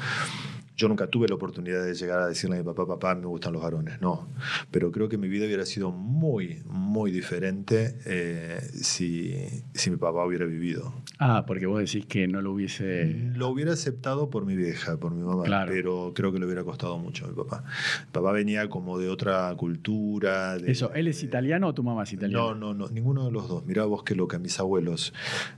Yo 0.81 0.89
nunca 0.89 1.07
tuve 1.09 1.29
la 1.29 1.35
oportunidad 1.35 1.85
de 1.85 1.93
llegar 1.95 2.21
a 2.21 2.27
decirle 2.29 2.57
a 2.57 2.59
mi 2.61 2.65
papá, 2.65 2.87
papá, 2.87 3.15
me 3.15 3.27
gustan 3.27 3.53
los 3.53 3.63
varones, 3.63 4.01
no. 4.01 4.29
Pero 4.71 4.91
creo 4.91 5.11
que 5.11 5.19
mi 5.19 5.29
vida 5.29 5.45
hubiera 5.45 5.67
sido 5.67 5.91
muy, 5.91 6.63
muy 6.65 7.11
diferente 7.11 7.99
eh, 8.07 8.61
si, 8.73 9.35
si 9.75 9.91
mi 9.91 9.97
papá 9.99 10.25
hubiera 10.25 10.47
vivido. 10.47 10.95
Ah, 11.19 11.45
porque 11.47 11.67
vos 11.67 11.81
decís 11.81 12.07
que 12.07 12.27
no 12.27 12.41
lo 12.41 12.53
hubiese... 12.53 13.31
Lo 13.35 13.49
hubiera 13.49 13.75
aceptado 13.75 14.31
por 14.31 14.47
mi 14.47 14.57
vieja, 14.57 14.97
por 14.97 15.13
mi 15.13 15.23
mamá, 15.23 15.45
Claro. 15.45 15.71
pero 15.71 16.13
creo 16.15 16.33
que 16.33 16.39
le 16.39 16.47
hubiera 16.47 16.65
costado 16.65 16.97
mucho 16.99 17.27
a 17.27 17.29
mi 17.29 17.35
papá. 17.35 17.63
Mi 18.07 18.13
papá 18.13 18.33
venía 18.33 18.71
como 18.71 18.99
de 18.99 19.11
otra 19.11 19.55
cultura. 19.57 20.57
de- 20.57 20.73
Eso, 20.73 20.93
¿él 20.95 21.09
es 21.09 21.23
italiano 21.23 21.69
o 21.69 21.75
tu 21.75 21.83
mamá 21.83 22.05
es 22.05 22.13
italiana? 22.15 22.43
No, 22.43 22.55
no, 22.55 22.73
no, 22.73 22.89
ninguno 22.89 23.27
de 23.27 23.33
los 23.33 23.49
dos. 23.49 23.67
Mirá 23.67 23.85
vos 23.85 24.03
qué 24.03 24.15
loca, 24.15 24.39
mis 24.39 24.59
abuelos. 24.59 25.13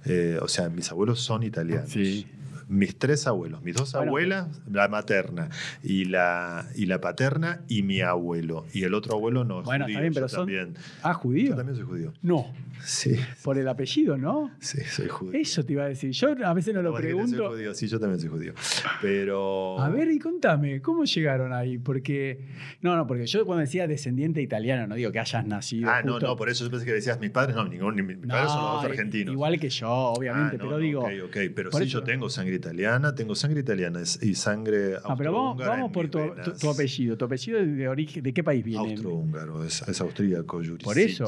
eh, 0.04 0.38
o 0.42 0.48
sea, 0.48 0.68
mis 0.68 0.90
abuelos 0.90 1.20
son 1.20 1.44
italianos. 1.44 1.90
Sí. 1.90 2.26
Mis 2.72 2.98
tres 2.98 3.26
abuelos, 3.26 3.62
mis 3.62 3.74
dos 3.76 3.92
Bueno, 3.92 4.08
abuelas, 4.08 4.60
la 4.70 4.88
materna 4.88 5.48
y 5.82 6.06
la, 6.06 6.66
y 6.74 6.86
la 6.86 7.00
paterna 7.00 7.60
y 7.68 7.82
mi 7.82 8.00
abuelo. 8.00 8.64
Y 8.72 8.84
el 8.84 8.94
otro 8.94 9.14
abuelo 9.14 9.44
no 9.44 9.60
es 9.60 9.64
Bueno, 9.66 9.84
judío, 9.84 9.96
está 9.98 10.00
bien, 10.00 10.14
pero 10.14 10.28
son... 10.28 10.38
también. 10.40 10.74
Ah, 11.02 11.12
judío. 11.14 11.50
Yo 11.50 11.56
también 11.56 11.76
soy 11.76 11.84
judío. 11.84 12.12
No, 12.22 12.46
Sí, 12.84 13.14
por 13.44 13.56
el 13.58 13.68
apellido, 13.68 14.16
¿no? 14.18 14.50
sí, 14.58 14.80
soy 14.90 15.06
judío. 15.06 15.38
Eso 15.40 15.64
te 15.64 15.72
iba 15.74 15.84
a 15.84 15.88
decir. 15.88 16.10
Yo 16.10 16.34
a 16.44 16.52
veces 16.52 16.74
no 16.74 16.82
lo 16.82 16.90
Vos 16.90 17.00
dijiste, 17.00 17.20
soy 17.20 17.28
pregunto. 17.30 17.54
judío. 17.54 17.74
Sí, 17.74 17.86
yo 17.86 18.00
también 18.00 18.18
soy 18.20 18.28
judío. 18.28 18.54
Pero. 19.00 19.78
A 19.80 19.88
ver, 19.88 20.10
y 20.10 20.18
contame, 20.18 20.80
¿cómo 20.82 21.04
llegaron 21.04 21.52
ahí? 21.52 21.78
Porque, 21.78 22.44
no, 22.80 22.96
no, 22.96 23.06
porque 23.06 23.26
yo 23.26 23.44
cuando 23.46 23.60
decía 23.60 23.86
descendiente 23.86 24.42
italiano, 24.42 24.88
no 24.88 24.96
digo 24.96 25.12
que 25.12 25.20
hayas 25.20 25.46
nacido. 25.46 25.88
Ah, 25.90 26.02
no, 26.02 26.12
justo- 26.14 26.26
no, 26.26 26.36
por 26.36 26.48
eso 26.48 26.64
yo 26.64 26.70
pensé 26.70 26.86
que 26.86 26.92
decías 26.92 27.20
mis 27.20 27.30
padres. 27.30 27.54
No, 27.54 27.68
ningún, 27.68 27.94
ni 27.94 28.02
mis 28.02 28.18
No, 28.18 28.28
padres 28.34 28.50
son 28.50 28.62
los 28.62 28.72
dos 28.72 28.84
argentinos. 28.84 29.32
Igual 29.32 29.60
que 29.60 29.68
yo, 29.70 29.88
obviamente, 29.90 30.56
Ah, 30.56 30.58
no, 30.58 30.64
pero 30.64 30.70
no, 30.72 30.78
digo. 30.78 31.00
Ok, 31.02 31.10
ok, 31.26 31.36
pero 31.54 31.70
sí, 31.70 31.84
eso- 31.84 32.00
yo 32.00 32.02
tengo 32.02 32.28
sangre 32.30 32.58
italiana, 32.62 33.14
tengo 33.14 33.34
sangre 33.34 33.60
italiana 33.60 34.00
y 34.20 34.34
sangre 34.34 34.94
Ah, 35.04 35.14
pero 35.16 35.54
vamos, 35.54 35.90
por 35.92 36.08
tu, 36.08 36.18
tu- 36.44 36.52
tu 36.58 36.70
apellido. 36.70 37.16
¿Tu 37.16 37.24
apellido 37.24 37.64
de 37.64 37.88
origen? 37.88 38.22
¿De 38.22 38.32
qué 38.32 38.42
país 38.44 38.64
viene? 38.64 38.92
Austrohúngaro, 38.92 39.64
es, 39.64 39.82
es 39.88 40.00
austríaco, 40.00 40.58
Jurisic. 40.58 40.84
Por 40.84 40.98
eso. 40.98 41.26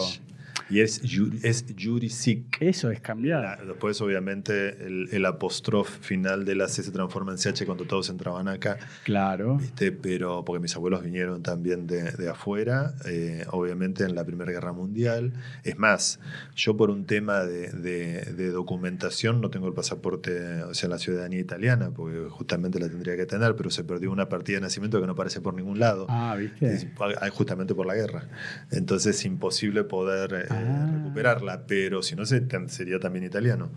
Y 0.70 0.80
es, 0.80 1.02
es 1.42 1.64
Jurisic. 1.78 2.56
Eso 2.60 2.90
es 2.90 3.00
cambiar. 3.00 3.42
La- 3.42 3.64
después, 3.64 4.00
obviamente, 4.00 4.84
el, 4.86 5.08
el 5.12 5.26
apostrof 5.26 5.88
final 6.00 6.44
de 6.44 6.54
la 6.54 6.68
C 6.68 6.82
se 6.82 6.90
transforma 6.90 7.32
en 7.32 7.38
CH 7.38 7.64
cuando 7.66 7.84
todos 7.84 8.08
entraban 8.08 8.48
acá. 8.48 8.78
Claro. 9.04 9.58
¿viste? 9.58 9.92
Pero 9.92 10.44
porque 10.44 10.60
mis 10.60 10.74
abuelos 10.74 11.02
vinieron 11.02 11.42
también 11.42 11.86
de, 11.86 12.12
de 12.12 12.28
afuera, 12.30 12.94
eh, 13.06 13.44
obviamente 13.50 14.04
en 14.04 14.14
la 14.14 14.24
Primera 14.24 14.52
Guerra 14.52 14.72
Mundial. 14.72 15.32
Es 15.64 15.78
más, 15.78 16.18
yo 16.56 16.76
por 16.76 16.90
un 16.90 17.04
tema 17.04 17.40
de, 17.44 17.70
de- 17.70 18.32
de 18.34 18.50
documentación 18.50 19.40
no 19.40 19.50
tengo 19.50 19.68
el 19.68 19.74
pasaporte, 19.74 20.62
o 20.62 20.74
sea, 20.74 20.88
la 20.88 20.98
ciudadanía 20.98 21.40
italiana, 21.40 21.90
porque 21.94 22.26
justamente 22.30 22.80
la 22.80 22.88
tendría 22.88 23.16
que 23.16 23.26
tener, 23.26 23.54
pero 23.56 23.70
se 23.70 23.84
perdió 23.84 24.10
una 24.10 24.28
partida 24.28 24.56
de 24.56 24.62
nacimiento 24.62 25.00
que 25.00 25.06
no 25.06 25.12
aparece 25.12 25.40
por 25.40 25.54
ningún 25.54 25.78
lado. 25.78 26.06
Ah, 26.08 26.34
¿viste? 26.38 26.72
Es- 26.72 26.86
ah, 27.20 27.28
justamente 27.30 27.74
por 27.74 27.86
la 27.86 27.94
guerra. 27.94 28.28
Entonces 28.70 29.16
es 29.16 29.24
imposible 29.26 29.84
poder 29.84 30.32
eh, 30.50 30.53
Ah. 30.56 30.90
recuperarla, 30.98 31.66
pero 31.66 32.02
si 32.02 32.16
no 32.16 32.24
sería 32.26 32.98
también 33.00 33.24
italiano. 33.24 33.70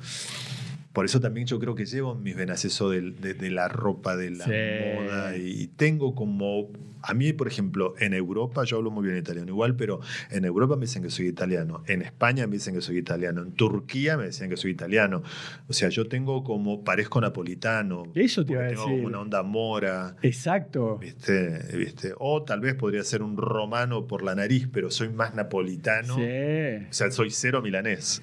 Por 0.94 1.06
eso 1.06 1.20
también 1.20 1.46
yo 1.46 1.60
creo 1.60 1.76
que 1.76 1.86
llevo 1.86 2.14
en 2.14 2.24
mis 2.24 2.36
venas 2.36 2.66
eso 2.66 2.90
de, 2.90 3.12
de 3.12 3.52
la 3.52 3.68
ropa, 3.68 4.16
de 4.18 4.32
la 4.32 4.46
Sí. 4.46 4.52
moda. 4.96 5.38
Y 5.38 5.68
tengo 5.68 6.16
como. 6.16 6.70
A 7.10 7.14
mí, 7.14 7.32
por 7.34 7.48
ejemplo, 7.48 7.94
en 8.00 8.14
Europa, 8.14 8.64
yo 8.66 8.78
hablo 8.78 8.92
muy 8.92 9.06
bien 9.06 9.18
italiano 9.18 9.50
igual, 9.50 9.76
pero 9.76 10.02
en 10.30 10.44
Europa 10.46 10.76
me 10.76 10.82
dicen 10.82 11.04
que 11.04 11.10
soy 11.10 11.28
italiano. 11.28 11.84
En 11.88 12.02
España 12.02 12.46
me 12.48 12.54
dicen 12.58 12.74
que 12.76 12.82
soy 12.82 12.98
italiano. 12.98 13.42
En 13.42 13.54
Turquía 13.54 14.18
me 14.18 14.26
decían 14.26 14.50
que 14.50 14.58
soy 14.58 14.72
italiano. 14.72 15.24
O 15.68 15.74
sea, 15.74 15.90
yo 15.90 16.08
tengo 16.08 16.44
como. 16.44 16.84
Parezco 16.84 17.22
napolitano. 17.22 18.04
Eso 18.14 18.46
te 18.46 18.54
iba 18.54 18.64
a 18.64 18.68
Tengo 18.68 18.82
decir. 18.84 18.96
como 18.98 19.08
una 19.08 19.20
onda 19.22 19.44
mora. 19.44 20.16
Exacto. 20.22 20.98
¿Viste? 20.98 21.60
¿Viste? 21.78 22.14
O 22.20 22.44
tal 22.44 22.60
vez 22.60 22.76
podría 22.76 23.04
ser 23.04 23.22
un 23.24 23.38
romano 23.38 24.06
por 24.08 24.22
la 24.24 24.36
nariz, 24.36 24.68
pero 24.72 24.92
soy 24.92 25.10
más 25.10 25.34
napolitano. 25.34 26.16
Sí. 26.16 26.86
O 26.90 26.94
sea, 26.94 27.12
soy 27.12 27.30
cero 27.32 27.62
milanés. 27.62 28.22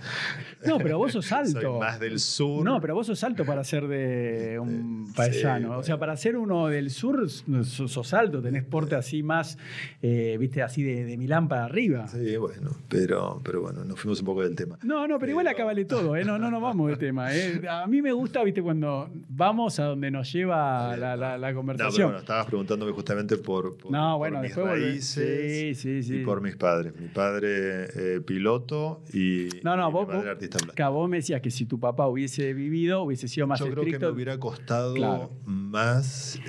No, 0.67 0.79
pero 0.79 0.99
vos 0.99 1.13
sos 1.13 1.25
Soy 1.35 1.39
alto. 1.57 1.79
más 1.79 1.99
del 2.01 2.19
sur. 2.19 2.65
No, 2.65 2.81
pero 2.81 2.95
vos 2.95 3.07
sos 3.07 3.23
alto 3.25 3.45
para 3.45 3.65
ser 3.65 3.87
de 3.89 4.59
un 4.61 5.07
Sí, 5.07 5.13
paisano. 5.17 5.79
O 5.79 5.83
sea, 5.83 5.99
para 5.99 6.17
ser 6.17 6.37
uno 6.37 6.69
del 6.69 6.91
sur, 6.91 7.29
sos, 7.29 7.91
sos 7.91 8.15
alto, 8.15 8.43
tenés 8.43 8.65
porte 8.75 8.97
así 8.97 9.23
más, 9.23 9.57
eh, 10.03 10.37
viste, 10.41 10.63
así 10.63 10.83
de, 10.83 11.05
de 11.05 11.17
Milán 11.17 11.47
para 11.47 11.65
arriba. 11.67 12.09
Sí, 12.09 12.37
bueno, 12.37 12.73
pero, 12.89 13.41
pero 13.45 13.61
bueno, 13.63 13.85
nos 13.85 14.01
fuimos 14.01 14.19
un 14.19 14.27
poco 14.27 14.43
del 14.43 14.57
tema. 14.57 14.77
No, 14.83 15.07
no, 15.07 15.19
pero 15.21 15.31
igual 15.31 15.47
Pero- 15.55 15.67
vale 15.67 15.85
todo, 15.85 16.17
¿eh? 16.17 16.25
No, 16.25 16.39
no 16.39 16.51
nos 16.51 16.61
vamos 16.61 16.91
de 16.91 16.97
tema. 16.97 17.33
¿eh? 17.35 17.61
A 17.71 17.87
mí 17.87 18.03
me 18.03 18.11
gusta, 18.13 18.43
viste, 18.43 18.63
cuando 18.63 19.09
vamos 19.29 19.79
a 19.79 19.85
donde 19.85 20.11
nos 20.11 20.33
lleva 20.33 20.97
la, 20.97 21.17
la- 21.17 21.39
la 21.39 21.51
No, 21.53 21.57
conversación. 21.57 21.95
pero 21.97 22.07
bueno, 22.09 22.19
estabas 22.19 22.47
preguntándome 22.47 22.91
justamente 22.93 23.37
por, 23.37 23.77
por, 23.77 23.93
No, 23.93 24.11
por 24.13 24.19
bueno, 24.19 24.41
mis 24.41 24.49
después 24.55 24.67
volve- 24.67 24.91
raíces 24.91 25.75
Sí, 25.75 25.75
sí, 25.75 26.03
sí. 26.03 26.17
y 26.17 26.25
por 26.25 26.41
mis 26.41 26.57
padres. 26.57 26.93
Mi 26.99 27.07
padre 27.09 27.85
eh, 27.95 28.21
piloto 28.27 29.03
y, 29.13 29.49
No, 29.63 29.77
no, 29.77 29.89
y 29.89 29.93
vos, 29.93 30.09
mi 30.09 30.15
madre 30.15 30.29
vos- 30.31 30.37
artista 30.37 30.59
claro, 30.75 30.93
vos 30.93 31.09
me 31.09 31.19
decías 31.19 31.41
que 31.41 31.51
si 31.51 31.67
tu 31.67 31.79
papá 31.79 32.07
hubiese 32.09 32.53
vivido, 32.55 33.03
hubiese 33.03 33.29
sido 33.29 33.47
más 33.47 33.61
Yo 33.61 33.71
creo 33.71 33.85
que 33.85 33.99
me 33.99 34.07
hubiera 34.09 34.39
costado 34.39 34.95
Claro. 34.95 35.31
más, 35.47 36.41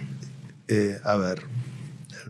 eh, 0.67 0.97
a 1.03 1.15
ver, 1.17 1.39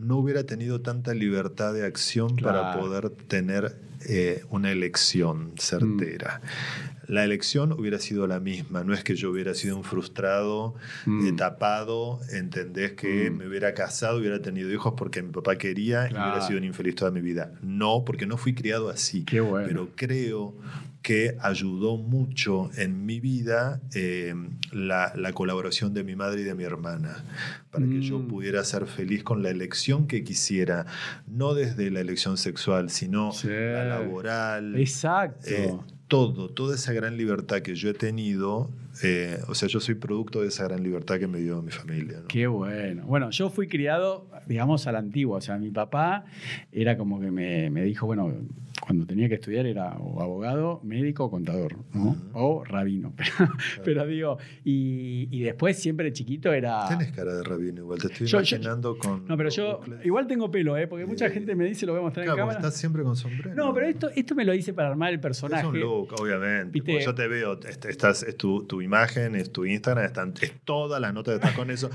no 0.00 0.16
hubiera 0.18 0.44
tenido 0.44 0.80
tanta 0.80 1.14
libertad 1.14 1.74
de 1.74 1.84
acción 1.84 2.36
para 2.36 2.78
poder 2.78 3.10
tener 3.10 3.76
eh, 4.08 4.44
una 4.50 4.70
elección 4.70 5.54
certera. 5.58 6.40
Mm. 6.42 6.95
La 7.08 7.24
elección 7.24 7.72
hubiera 7.72 7.98
sido 7.98 8.26
la 8.26 8.40
misma, 8.40 8.82
no 8.84 8.92
es 8.94 9.04
que 9.04 9.14
yo 9.14 9.30
hubiera 9.30 9.54
sido 9.54 9.76
un 9.76 9.84
frustrado, 9.84 10.74
Mm. 11.06 11.26
eh, 11.28 11.32
tapado, 11.32 12.20
entendés 12.32 12.92
que 12.92 13.30
Mm. 13.30 13.36
me 13.38 13.46
hubiera 13.48 13.74
casado, 13.74 14.18
hubiera 14.18 14.40
tenido 14.42 14.70
hijos 14.72 14.94
porque 14.96 15.22
mi 15.22 15.30
papá 15.32 15.56
quería 15.56 16.04
y 16.08 16.12
hubiera 16.12 16.40
sido 16.40 16.58
un 16.58 16.64
infeliz 16.64 16.94
toda 16.96 17.10
mi 17.10 17.20
vida. 17.20 17.52
No, 17.62 18.04
porque 18.04 18.26
no 18.26 18.36
fui 18.36 18.54
criado 18.54 18.88
así. 18.88 19.24
Qué 19.24 19.40
bueno. 19.40 19.68
Pero 19.68 19.88
creo 19.94 20.54
que 21.02 21.36
ayudó 21.40 21.96
mucho 21.96 22.68
en 22.76 23.06
mi 23.06 23.20
vida 23.20 23.80
eh, 23.94 24.34
la, 24.72 25.12
la 25.14 25.32
colaboración 25.32 25.94
de 25.94 26.02
mi 26.02 26.16
madre 26.16 26.40
y 26.40 26.44
de 26.44 26.56
mi 26.56 26.64
hermana, 26.64 27.24
para 27.70 27.86
que 27.86 28.00
yo 28.00 28.18
Mm. 28.18 28.26
pudiera 28.26 28.64
ser 28.64 28.86
feliz 28.86 29.22
con 29.22 29.44
la 29.44 29.50
elección 29.50 30.08
que 30.08 30.24
quisiera, 30.24 30.86
no 31.28 31.54
desde 31.54 31.92
la 31.92 32.00
elección 32.00 32.36
sexual, 32.36 32.90
sino 32.90 33.30
Sí. 33.30 33.46
la 33.46 33.84
laboral. 33.84 34.74
Exacto. 34.80 35.46
eh, 35.48 35.76
todo, 36.08 36.48
toda 36.48 36.74
esa 36.74 36.92
gran 36.92 37.16
libertad 37.16 37.62
que 37.62 37.74
yo 37.74 37.90
he 37.90 37.94
tenido, 37.94 38.70
eh, 39.02 39.38
o 39.48 39.54
sea, 39.54 39.68
yo 39.68 39.80
soy 39.80 39.94
producto 39.96 40.42
de 40.42 40.48
esa 40.48 40.64
gran 40.64 40.82
libertad 40.82 41.18
que 41.18 41.26
me 41.26 41.38
dio 41.38 41.60
mi 41.62 41.70
familia. 41.70 42.20
¿no? 42.20 42.28
Qué 42.28 42.46
bueno. 42.46 43.04
Bueno, 43.06 43.30
yo 43.30 43.50
fui 43.50 43.68
criado, 43.68 44.28
digamos, 44.46 44.86
a 44.86 44.92
la 44.92 44.98
antigua. 45.00 45.38
O 45.38 45.40
sea, 45.40 45.58
mi 45.58 45.70
papá 45.70 46.24
era 46.72 46.96
como 46.96 47.20
que 47.20 47.30
me, 47.30 47.70
me 47.70 47.82
dijo, 47.82 48.06
bueno, 48.06 48.32
cuando 48.80 49.06
tenía 49.06 49.28
que 49.28 49.34
estudiar 49.36 49.66
era 49.66 49.96
o 49.98 50.20
abogado, 50.22 50.80
médico 50.84 51.24
o 51.24 51.30
contador, 51.30 51.76
¿no? 51.94 52.16
O 52.34 52.62
rabino. 52.64 53.14
Pero, 53.84 54.06
digo, 54.06 54.38
y, 54.64 55.28
y 55.30 55.40
después 55.42 55.78
siempre 55.78 56.12
chiquito 56.12 56.52
era... 56.52 56.86
Tenés 56.88 57.10
cara 57.12 57.34
de 57.34 57.42
rabino 57.42 57.80
igual, 57.82 57.98
te 58.00 58.08
estoy 58.08 58.26
Yo- 58.26 58.40
yo- 58.42 58.56
imaginando 58.56 58.96
con... 58.98 59.26
No, 59.26 59.36
pero 59.36 59.48
yo 59.48 59.78
bucles. 59.78 60.04
igual 60.06 60.26
tengo 60.26 60.50
pelo, 60.50 60.76
¿eh? 60.76 60.86
Porque 60.86 61.06
mucha 61.06 61.26
Eh, 61.26 61.30
gente 61.30 61.54
me 61.54 61.64
dice, 61.64 61.86
lo 61.86 61.92
voy 61.92 62.00
a 62.00 62.04
mostrar 62.04 62.24
Claro, 62.26 62.38
en 62.38 62.42
cámara. 62.42 62.58
estás 62.58 62.76
siempre 62.78 63.02
con 63.02 63.16
sombrero. 63.16 63.54
No, 63.54 63.72
pero 63.74 63.86
esto, 63.86 64.10
esto 64.14 64.34
me 64.34 64.44
lo 64.44 64.54
hice 64.54 64.72
para 64.74 64.88
armar 64.88 65.08
el 65.10 65.16
Es 65.16 65.20
personaje. 65.22 65.66
un 65.66 65.80
look, 65.80 66.14
obviamente. 66.20 66.80
Yo 67.02 67.14
te 67.14 67.26
veo, 67.28 67.58
est- 67.62 67.84
estás, 67.86 68.22
es 68.22 68.36
tu, 68.36 68.64
tu 68.64 68.82
imagen, 68.86 69.34
es 69.36 69.52
tu 69.52 69.64
Instagram, 69.64 70.04
están, 70.04 70.34
es 70.40 70.52
todas 70.64 71.00
las 71.00 71.12
notas 71.12 71.34
estás 71.34 71.52
con 71.52 71.70
eso. 71.70 71.90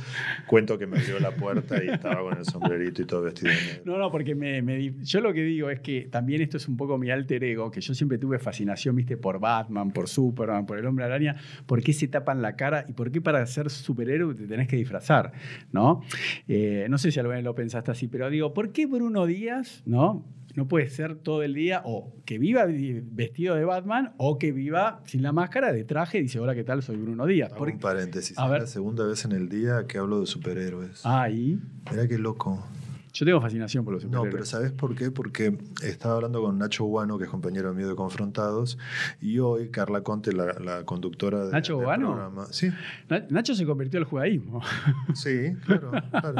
Cuento 0.47 0.77
que 0.77 0.87
me 0.87 0.99
abrió 0.99 1.19
la 1.19 1.31
puerta 1.31 1.83
y 1.83 1.89
estaba 1.89 2.21
con 2.21 2.37
el 2.37 2.45
sombrerito 2.45 3.01
y 3.01 3.05
todo 3.05 3.23
vestido. 3.23 3.51
No, 3.85 3.97
no, 3.97 4.11
porque 4.11 4.35
me, 4.35 4.93
yo 5.03 5.21
lo 5.21 5.33
que 5.33 5.43
digo 5.43 5.69
es 5.69 5.79
que 5.79 6.07
también 6.11 6.41
esto 6.41 6.57
es 6.57 6.67
un 6.67 6.77
poco 6.77 6.97
mi 6.97 7.09
alter 7.09 7.43
ego, 7.43 7.71
que 7.71 7.81
yo 7.81 7.93
siempre 7.93 8.17
tuve 8.17 8.39
fascinación, 8.39 8.95
viste, 8.95 9.17
por 9.17 9.39
Batman, 9.39 9.91
por 9.91 10.07
Superman, 10.07 10.65
por 10.65 10.77
el 10.77 10.85
hombre 10.85 11.05
araña. 11.05 11.35
¿Por 11.65 11.81
qué 11.81 11.93
se 11.93 12.07
tapan 12.07 12.41
la 12.41 12.55
cara 12.55 12.85
y 12.87 12.93
por 12.93 13.11
qué 13.11 13.21
para 13.21 13.45
ser 13.45 13.69
superhéroe 13.69 14.35
te 14.35 14.47
tenés 14.47 14.67
que 14.67 14.75
disfrazar? 14.75 15.31
¿No? 15.71 16.03
Eh, 16.47 16.87
no 16.89 16.97
sé 16.97 17.11
si 17.11 17.19
alguna 17.19 17.37
vez 17.37 17.45
lo 17.45 17.55
pensaste 17.55 17.91
así, 17.91 18.07
pero 18.07 18.29
digo, 18.29 18.53
¿por 18.53 18.71
qué 18.71 18.85
Bruno 18.85 19.25
Díaz, 19.25 19.81
¿no? 19.85 20.25
No 20.55 20.67
puede 20.67 20.89
ser 20.89 21.15
todo 21.15 21.43
el 21.43 21.53
día 21.53 21.81
o 21.85 22.13
que 22.25 22.37
viva 22.39 22.65
vi- 22.65 23.01
vestido 23.03 23.55
de 23.55 23.63
Batman 23.65 24.13
o 24.17 24.37
que 24.37 24.51
viva 24.51 25.01
sin 25.05 25.21
la 25.23 25.31
máscara 25.31 25.71
de 25.71 25.83
traje 25.83 26.19
y 26.19 26.23
dice, 26.23 26.39
hola, 26.39 26.53
¿qué 26.55 26.63
tal? 26.63 26.81
Soy 26.83 26.97
Bruno 26.97 27.25
Díaz. 27.25 27.51
Hago 27.51 27.59
¿Por 27.59 27.69
un 27.69 27.79
paréntesis. 27.79 28.37
A 28.37 28.45
es 28.45 28.51
ver. 28.51 28.61
la 28.61 28.67
segunda 28.67 29.05
vez 29.05 29.23
en 29.25 29.31
el 29.31 29.47
día 29.49 29.85
que 29.87 29.97
hablo 29.97 30.19
de 30.19 30.25
superhéroes. 30.25 31.05
Ahí. 31.05 31.59
Mirá 31.89 32.07
qué 32.07 32.17
loco. 32.17 32.65
Yo 33.13 33.25
tengo 33.25 33.41
fascinación 33.41 33.83
por 33.83 33.93
los 33.93 34.03
No, 34.05 34.09
superhéroes. 34.09 34.33
pero 34.33 34.45
¿sabes 34.45 34.71
por 34.71 34.95
qué? 34.95 35.11
Porque 35.11 35.57
estaba 35.83 36.15
hablando 36.15 36.41
con 36.41 36.57
Nacho 36.57 36.85
Guano, 36.85 37.17
que 37.17 37.25
es 37.25 37.29
compañero 37.29 37.73
mío 37.73 37.89
de 37.89 37.95
Confrontados, 37.95 38.77
y 39.19 39.39
hoy 39.39 39.69
Carla 39.69 40.01
Conte, 40.01 40.31
la, 40.31 40.53
la 40.53 40.85
conductora 40.85 41.45
de, 41.45 41.51
¿Nacho 41.51 41.75
del 41.75 41.83
Guano? 41.85 42.11
programa. 42.11 42.45
Sí, 42.51 42.69
Na- 43.09 43.25
Nacho 43.29 43.53
se 43.53 43.65
convirtió 43.65 43.99
al 43.99 44.05
judaísmo. 44.05 44.61
sí, 45.13 45.53
claro. 45.65 45.91
claro. 46.09 46.35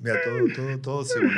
Mira, 0.00 0.16
todo, 0.24 0.38
todo, 0.54 0.78
todo 0.80 1.04
se 1.04 1.18
une. 1.20 1.30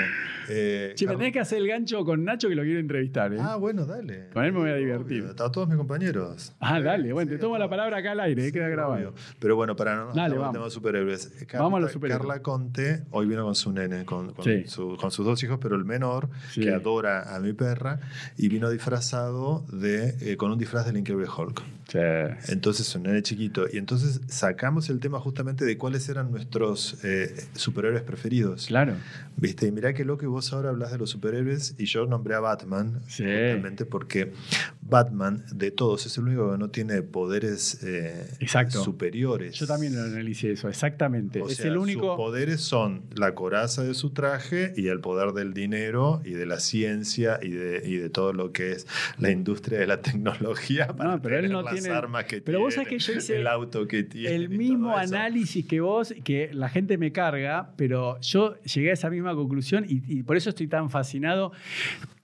Eh, 0.48 0.92
Che, 0.96 1.04
me 1.04 1.10
Carla- 1.12 1.18
tenés 1.18 1.32
que 1.32 1.40
hacer 1.40 1.58
el 1.58 1.68
gancho 1.68 2.04
con 2.04 2.24
Nacho 2.24 2.48
que 2.48 2.54
lo 2.56 2.62
quiero 2.62 2.80
entrevistar. 2.80 3.32
¿eh? 3.32 3.38
Ah, 3.40 3.56
bueno, 3.56 3.84
dale. 3.86 4.28
Con 4.32 4.44
él 4.44 4.52
me 4.52 4.58
voy 4.60 4.70
a 4.70 4.74
Obvio, 4.74 4.98
divertir. 4.98 5.24
A 5.38 5.50
todos 5.52 5.68
mis 5.68 5.76
compañeros. 5.76 6.52
Ah, 6.60 6.78
Sí, 6.78 6.82
dale, 6.84 7.12
bueno, 7.12 7.30
sí, 7.30 7.36
te 7.36 7.40
tomo 7.40 7.56
la 7.58 7.68
palabra 7.68 7.98
acá 7.98 8.12
al 8.12 8.20
aire, 8.20 8.48
eh, 8.48 8.52
queda 8.52 8.66
Sí, 8.66 8.72
grabado. 8.72 8.94
obvio. 8.94 9.14
Pero 9.38 9.54
bueno, 9.56 9.76
para 9.76 9.96
no 9.96 10.12
Dale, 10.12 10.34
vamos. 10.36 10.46
el 10.48 10.52
tema 10.52 10.64
de 10.64 10.70
superhéroes. 10.70 11.46
Vamos 11.54 11.78
a 11.78 11.80
los 11.80 11.92
superhéroes. 11.92 12.26
Carla 12.26 12.42
Conte 12.42 13.04
hoy 13.12 13.26
vino 13.26 13.44
con 13.44 13.54
su 13.54 13.72
nene, 13.72 14.04
con, 14.04 14.32
con, 14.34 14.44
Sí. 14.44 14.55
Su- 14.66 14.96
con 15.00 15.10
sus 15.10 15.24
dos 15.26 15.42
hijos, 15.42 15.58
pero 15.60 15.76
el 15.76 15.84
menor, 15.84 16.28
Sí. 16.52 16.62
que 16.62 16.70
adora 16.72 17.34
a 17.34 17.40
mi 17.40 17.52
perra, 17.52 18.00
y 18.36 18.48
vino 18.48 18.70
disfrazado 18.70 19.64
de, 19.72 20.14
eh, 20.20 20.36
con 20.36 20.50
un 20.50 20.58
disfraz 20.58 20.86
del 20.86 20.96
Increíble 20.96 21.26
Hulk. 21.28 21.62
Sí. 21.88 21.98
Entonces, 22.48 22.92
un 22.96 23.04
nene 23.04 23.22
chiquito. 23.22 23.66
Y 23.72 23.78
entonces 23.78 24.20
sacamos 24.26 24.90
el 24.90 24.98
tema 24.98 25.20
justamente 25.20 25.64
de 25.64 25.78
cuáles 25.78 26.08
eran 26.08 26.32
nuestros 26.32 26.98
eh, 27.04 27.32
superhéroes 27.54 28.02
preferidos. 28.02 28.66
Claro. 28.66 28.94
¿Viste? 29.36 29.66
Y 29.68 29.72
mirá 29.72 29.94
que 29.94 30.04
lo 30.04 30.18
que 30.18 30.26
vos 30.26 30.52
ahora 30.52 30.70
hablas 30.70 30.90
de 30.90 30.98
los 30.98 31.10
superhéroes 31.10 31.74
y 31.78 31.84
yo 31.86 32.06
nombré 32.06 32.34
a 32.34 32.40
Batman, 32.40 33.00
justamente 33.04 33.84
porque 33.84 34.32
Batman 34.82 35.44
de 35.52 35.70
todos 35.70 36.06
es 36.06 36.16
el 36.18 36.24
único 36.24 36.50
que 36.52 36.58
no 36.58 36.70
tiene 36.70 37.02
poderes 37.02 37.82
eh, 37.84 38.30
Exacto. 38.40 38.82
superiores. 38.82 39.54
Yo 39.54 39.66
también 39.66 39.94
lo 39.94 40.02
analicé 40.02 40.52
eso, 40.52 40.68
exactamente. 40.68 41.40
O 41.40 41.48
es 41.48 41.56
sea, 41.58 41.66
el 41.66 41.76
único. 41.76 42.06
Sus 42.08 42.16
poderes 42.16 42.60
son 42.62 43.02
la 43.14 43.34
coraza 43.34 43.82
de 43.84 43.94
su 43.94 44.10
traje 44.10 44.45
y 44.76 44.88
el 44.88 45.00
poder 45.00 45.32
del 45.32 45.52
dinero 45.54 46.20
y 46.24 46.30
de 46.30 46.46
la 46.46 46.60
ciencia 46.60 47.38
y 47.42 47.50
de, 47.50 47.82
y 47.84 47.96
de 47.96 48.10
todo 48.10 48.32
lo 48.32 48.52
que 48.52 48.72
es 48.72 48.86
la 49.18 49.30
industria 49.30 49.78
de 49.78 49.86
la 49.86 50.00
tecnología 50.02 50.88
para 50.88 51.12
No, 51.12 51.22
pero 51.22 51.38
él 51.38 51.50
no 51.50 51.62
las 51.62 51.74
tiene- 51.74 51.90
armas 51.90 52.24
que 52.24 52.40
pero 52.40 52.58
tiene, 52.58 52.64
vos 52.64 52.74
sabés 52.74 52.88
que 52.88 52.98
yo 52.98 53.12
hice 53.14 53.36
el 53.36 53.46
auto 53.46 53.86
que 53.86 54.02
tiene. 54.04 54.34
el 54.34 54.48
mismo 54.48 54.96
análisis 54.96 55.66
que 55.66 55.80
vos, 55.80 56.14
que 56.24 56.50
la 56.52 56.68
gente 56.68 56.98
me 56.98 57.12
carga, 57.12 57.72
pero 57.76 58.20
yo 58.20 58.54
llegué 58.62 58.90
a 58.90 58.94
esa 58.94 59.10
misma 59.10 59.34
conclusión 59.34 59.84
y, 59.88 60.02
y 60.06 60.22
por 60.22 60.36
eso 60.36 60.50
estoy 60.50 60.66
tan 60.68 60.90
fascinado. 60.90 61.52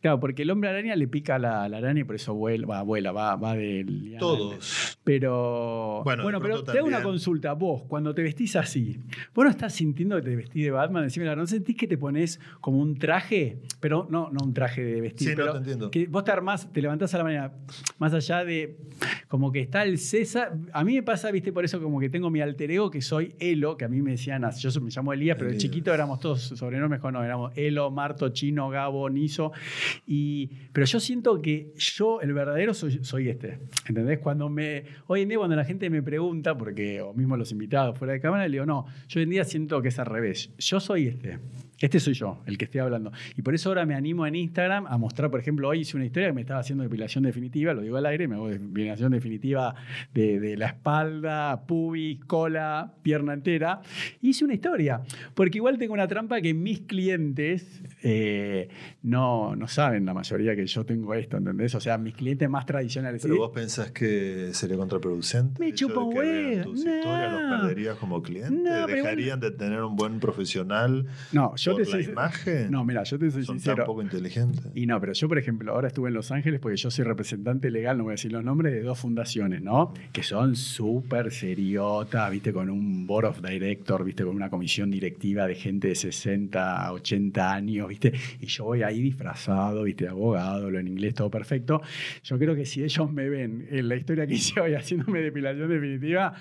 Claro, 0.03 0.19
porque 0.19 0.43
el 0.43 0.51
hombre 0.51 0.69
araña 0.69 0.97
le 0.97 1.07
pica 1.07 1.39
la, 1.39 1.69
la 1.69 1.79
araña 1.79 2.01
y 2.01 2.05
por 2.05 2.17
eso 2.17 2.35
vuela, 2.35 2.67
va, 2.67 2.83
vuela, 2.83 3.13
va, 3.13 3.37
va 3.37 3.55
de 3.55 3.85
liana. 3.85 4.19
Todos. 4.19 4.99
Pero 5.05 6.03
Bueno, 6.05 6.25
bueno, 6.25 6.41
pero 6.41 6.65
te 6.65 6.77
hago 6.79 6.89
una 6.89 7.03
consulta. 7.03 7.53
Vos, 7.53 7.85
cuando 7.89 8.13
te 8.13 8.23
vestís 8.23 8.57
así, 8.57 8.99
¿vos 9.33 9.45
no 9.45 9.51
estás 9.51 9.73
sintiendo 9.75 10.17
que 10.17 10.23
te 10.23 10.35
vestís 10.35 10.65
de 10.65 10.71
Batman? 10.73 11.05
Decime, 11.05 11.35
¿no 11.37 11.47
sentís 11.47 11.77
que 11.77 11.87
te 11.87 11.97
pones 11.97 12.41
como 12.61 12.79
un 12.81 12.97
traje? 12.99 13.59
Pero 13.79 14.09
no, 14.11 14.29
no 14.31 14.45
un 14.45 14.53
traje 14.53 14.83
de 14.83 15.01
vestir, 15.01 15.29
Sí, 15.29 15.35
no, 15.37 15.37
pero 15.37 15.53
te 15.53 15.59
entiendo. 15.59 15.91
que 15.91 16.07
vos 16.09 16.25
te 16.25 16.33
armás, 16.33 16.73
te 16.73 16.83
levantás 16.83 17.15
a 17.15 17.19
la 17.19 17.25
mañana, 17.25 17.53
más 17.99 18.13
allá 18.13 18.45
de 18.45 18.77
como 19.29 19.53
que 19.53 19.61
está 19.61 19.85
el 19.85 19.99
César. 19.99 20.57
A 20.73 20.83
mí 20.83 20.95
me 20.95 21.03
pasa, 21.05 21.31
viste, 21.31 21.53
por 21.53 21.65
eso 21.65 21.81
como 21.81 22.01
que 22.01 22.11
tengo 22.11 22.29
mi 22.29 22.41
alter 22.41 22.73
ego, 22.73 22.91
que 22.91 23.03
soy 23.03 23.35
Elo, 23.39 23.77
que 23.77 23.85
a 23.85 23.89
mí 23.89 24.03
me 24.03 24.11
decían, 24.13 24.45
así, 24.45 24.69
yo 24.69 24.81
me 24.81 24.91
llamo 24.91 25.13
Elías, 25.13 25.37
pero 25.39 25.51
de 25.51 25.59
chiquito 25.59 25.95
éramos 25.95 26.19
todos 26.19 26.43
sobrenombres, 26.43 27.01
no, 27.03 27.23
éramos 27.23 27.53
Elo, 27.57 27.91
Marto, 27.91 28.29
Chino, 28.31 28.69
Gabo, 28.69 29.09
Niso. 29.09 29.53
Y, 30.07 30.51
pero 30.73 30.87
yo 30.87 31.01
siento 31.01 31.41
que 31.41 31.73
yo, 31.77 32.21
el 32.21 32.33
verdadero, 32.33 32.75
soy, 32.75 33.29
este. 33.29 33.59
¿Entendés? 33.89 34.19
Cuando 34.19 34.49
me. 34.49 34.85
Hoy 35.07 35.23
en 35.23 35.29
día, 35.29 35.39
cuando 35.39 35.57
la 35.57 35.65
gente 35.65 35.91
me 35.91 36.03
pregunta, 36.03 36.57
porque, 36.57 37.01
o 37.01 37.13
mismo 37.15 37.37
los 37.37 37.53
invitados 37.53 37.99
fuera 37.99 38.13
de 38.13 38.21
cámara, 38.21 38.47
le 38.47 38.53
digo, 38.53 38.67
no, 38.67 38.87
yo 39.09 39.21
hoy 39.21 39.25
en 39.25 39.31
día 39.31 39.45
siento 39.45 39.83
que 39.83 39.89
es 39.89 39.99
al 39.99 40.07
revés. 40.07 40.51
Yo 40.59 40.81
soy 40.81 41.09
este. 41.09 41.39
Este 41.83 41.99
soy 41.99 42.15
yo, 42.15 42.41
el 42.47 42.59
que 42.59 42.67
estoy 42.67 42.81
hablando. 42.81 43.11
Y 43.37 43.43
por 43.43 43.57
eso 43.57 43.69
ahora 43.69 43.85
me 43.85 43.97
animo 43.97 44.25
en 44.25 44.37
Instagram 44.37 44.87
a 44.87 44.97
mostrar, 44.99 45.33
por 45.33 45.41
ejemplo, 45.41 45.69
hoy 45.69 45.81
hice 45.81 45.97
una 45.97 46.07
historia 46.07 46.29
que 46.29 46.33
me 46.33 46.43
estaba 46.43 46.61
haciendo 46.61 46.85
depilación 46.85 47.25
definitiva, 47.25 47.75
lo 47.75 47.83
digo 47.83 47.97
al 47.97 48.07
aire, 48.07 48.29
me 48.29 48.37
hago 48.37 48.49
depilación 48.49 49.11
definitiva 49.11 49.75
de, 50.15 50.39
de 50.39 50.57
la 50.57 50.67
espalda, 50.67 51.65
pubis, 51.67 52.25
cola, 52.27 52.95
pierna 53.03 53.33
entera. 53.33 53.81
Hice 54.21 54.45
una 54.45 54.55
historia, 54.55 55.01
porque 55.35 55.59
igual 55.59 55.77
tengo 55.77 55.95
una 55.95 56.07
trampa 56.07 56.41
que 56.41 56.55
mis 56.55 56.83
clientes 56.83 57.83
eh, 58.05 58.69
no, 59.03 59.57
no 59.57 59.67
saben 59.67 59.82
la 59.91 60.15
mayoría 60.15 60.55
que 60.57 60.67
yo 60.67 60.85
tengo 60.85 61.15
esto, 61.15 61.37
¿entendés? 61.37 61.75
O 61.75 61.81
sea, 61.81 61.99
mis 61.99 62.15
clientes 62.15 62.49
más 62.49 62.67
tradicionales. 62.67 63.23
Pero 63.23 63.37
vos 63.37 63.51
pensás 63.53 63.91
que 63.91 64.51
sería 64.53 64.77
contraproducente. 64.77 65.61
Me 65.61 65.73
vean 65.73 65.89
huevo. 66.05 66.63
tus 66.71 66.79
historias, 66.79 67.33
los 67.33 67.61
perderías 67.61 67.97
como 67.99 68.23
cliente. 68.23 68.51
No, 68.51 68.87
pero 68.87 69.03
¿Dejarían 69.03 69.41
de 69.41 69.51
tener 69.51 69.83
un 69.83 69.97
buen 69.97 70.21
profesional 70.21 71.07
no, 71.33 71.55
yo 71.57 71.73
por 71.73 71.83
te 71.83 71.91
la 71.91 71.97
soy. 72.03 72.05
imagen? 72.13 72.71
No, 72.71 72.85
mira, 72.85 73.03
yo 73.05 73.19
te 73.19 73.31
soy 73.31 73.45
Son 73.45 73.57
sincero. 73.57 73.77
tan 73.79 73.87
poco 73.87 74.03
inteligentes. 74.03 74.67
Y 74.75 74.87
no, 74.87 75.01
pero 75.01 75.13
yo, 75.13 75.29
por 75.29 75.39
ejemplo, 75.39 75.73
ahora 75.73 75.89
estuve 75.89 76.09
en 76.09 76.15
Los 76.15 76.31
Ángeles 76.31 76.61
porque 76.61 76.77
yo 76.77 76.91
soy 76.91 77.05
representante 77.05 77.71
legal, 77.71 77.99
no 77.99 78.05
voy 78.05 78.13
a 78.13 78.15
decir 78.15 78.33
los 78.33 78.45
nombres, 78.45 78.73
de 78.73 78.83
dos 78.83 78.99
fundaciones, 78.99 79.63
¿no? 79.63 79.93
Que 80.13 80.23
son 80.23 80.57
súper 80.57 81.31
seriotas, 81.33 82.31
¿viste? 82.31 82.53
Con 82.53 82.71
un 82.71 83.07
board 83.07 83.27
of 83.27 83.43
director, 83.43 84.05
¿viste? 84.05 84.25
Con 84.25 84.37
una 84.37 84.51
comisión 84.51 84.91
directiva 84.91 85.47
de 85.47 85.55
gente 85.55 85.89
de 85.89 85.95
60 85.95 86.87
a 86.87 86.93
80 86.93 87.53
años, 87.53 87.89
¿viste? 87.89 88.13
Y 88.41 88.47
yo 88.47 88.65
voy 88.65 88.83
ahí 88.83 89.01
disfrazado, 89.01 89.72
¿viste? 89.83 90.05
De 90.05 90.11
abogado, 90.11 90.71
lo 90.71 90.79
en 90.79 90.89
inglés, 90.89 91.15
todo 91.15 91.31
perfecto. 91.31 91.81
Yo 92.23 92.39
creo 92.39 92.55
que 92.55 92.67
si 92.67 92.85
ellos 92.85 93.11
me 93.11 93.29
ven 93.29 93.67
en 93.71 93.89
la 93.89 93.97
historia 93.97 94.27
que 94.27 94.35
hice 94.35 94.61
hoy 94.61 94.75
haciéndome 94.75 95.21
depilación 95.21 95.69
definitiva, 95.69 96.35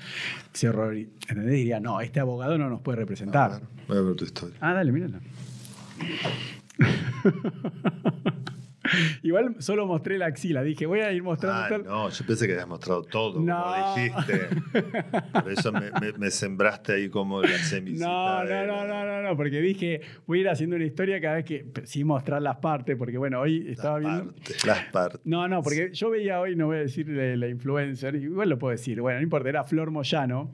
se 0.52 0.70
horror, 0.70 0.96
¿entendés? 0.96 1.54
Diría, 1.54 1.80
no, 1.80 2.02
este 2.02 2.20
abogado 2.20 2.58
no 2.58 2.70
nos 2.70 2.82
puede 2.82 2.98
representar. 2.98 3.52
ver, 3.52 3.62
voy 3.88 3.98
a 3.98 4.02
ver 4.02 4.16
tu 4.16 4.26
historia. 4.26 4.58
Ah, 4.60 4.74
dale, 4.74 4.92
mírala. 4.92 5.22
Igual 9.24 9.56
solo 9.60 9.86
mostré 9.88 10.18
la 10.18 10.28
axila. 10.28 10.64
Dije, 10.64 10.86
voy 10.86 11.00
a 11.02 11.12
ir 11.12 11.24
mostrando. 11.24 11.62
Ah, 11.62 11.70
tal- 11.70 11.84
no, 11.84 12.10
yo 12.10 12.26
pensé 12.26 12.46
que 12.48 12.54
habías 12.54 12.68
mostrado 12.68 13.04
todo, 13.04 13.40
No. 13.40 13.64
como 13.64 13.96
dijiste. 13.96 14.48
Por 15.44 15.52
eso 15.52 15.72
me, 15.72 15.92
me- 16.00 16.14
me 16.18 16.32
sembraste 16.32 16.94
ahí 16.94 17.10
como 17.10 17.42
la 17.42 17.50
No, 17.50 17.58
semicita. 17.58 18.08
no, 18.08 18.44
no, 18.44 18.46
la- 18.46 18.86
no, 18.88 19.06
no, 19.06 19.22
no, 19.22 19.38
porque 19.38 19.62
dije, 19.62 20.02
voy 20.26 20.40
a 20.40 20.42
ir 20.42 20.50
haciendo 20.50 20.76
una 20.76 20.86
historia 20.86 21.20
cada 21.22 21.36
vez 21.36 21.46
que, 21.46 21.66
sin 21.86 22.08
mostrar 22.08 22.42
las 22.42 22.58
partes, 22.58 22.96
porque 22.98 23.18
bueno, 23.18 23.40
hoy 23.42 23.68
estaba 23.70 24.00
Las 24.00 24.12
viendo... 24.14 24.34
partes, 24.34 24.66
las 24.66 24.86
partes. 24.86 25.22
No, 25.24 25.48
no, 25.48 25.62
porque 25.62 25.90
yo 25.94 26.10
veía 26.10 26.40
hoy, 26.40 26.56
no 26.56 26.68
voy 26.68 26.78
a 26.78 26.80
decir 26.82 27.08
la, 27.10 27.36
la 27.36 27.48
influencer, 27.48 28.16
igual 28.16 28.50
lo 28.50 28.58
puedo 28.60 28.72
decir, 28.72 29.00
bueno, 29.02 29.20
no 29.20 29.24
importa, 29.24 29.50
era 29.50 29.64
Flor 29.64 29.92
Moyano, 29.92 30.52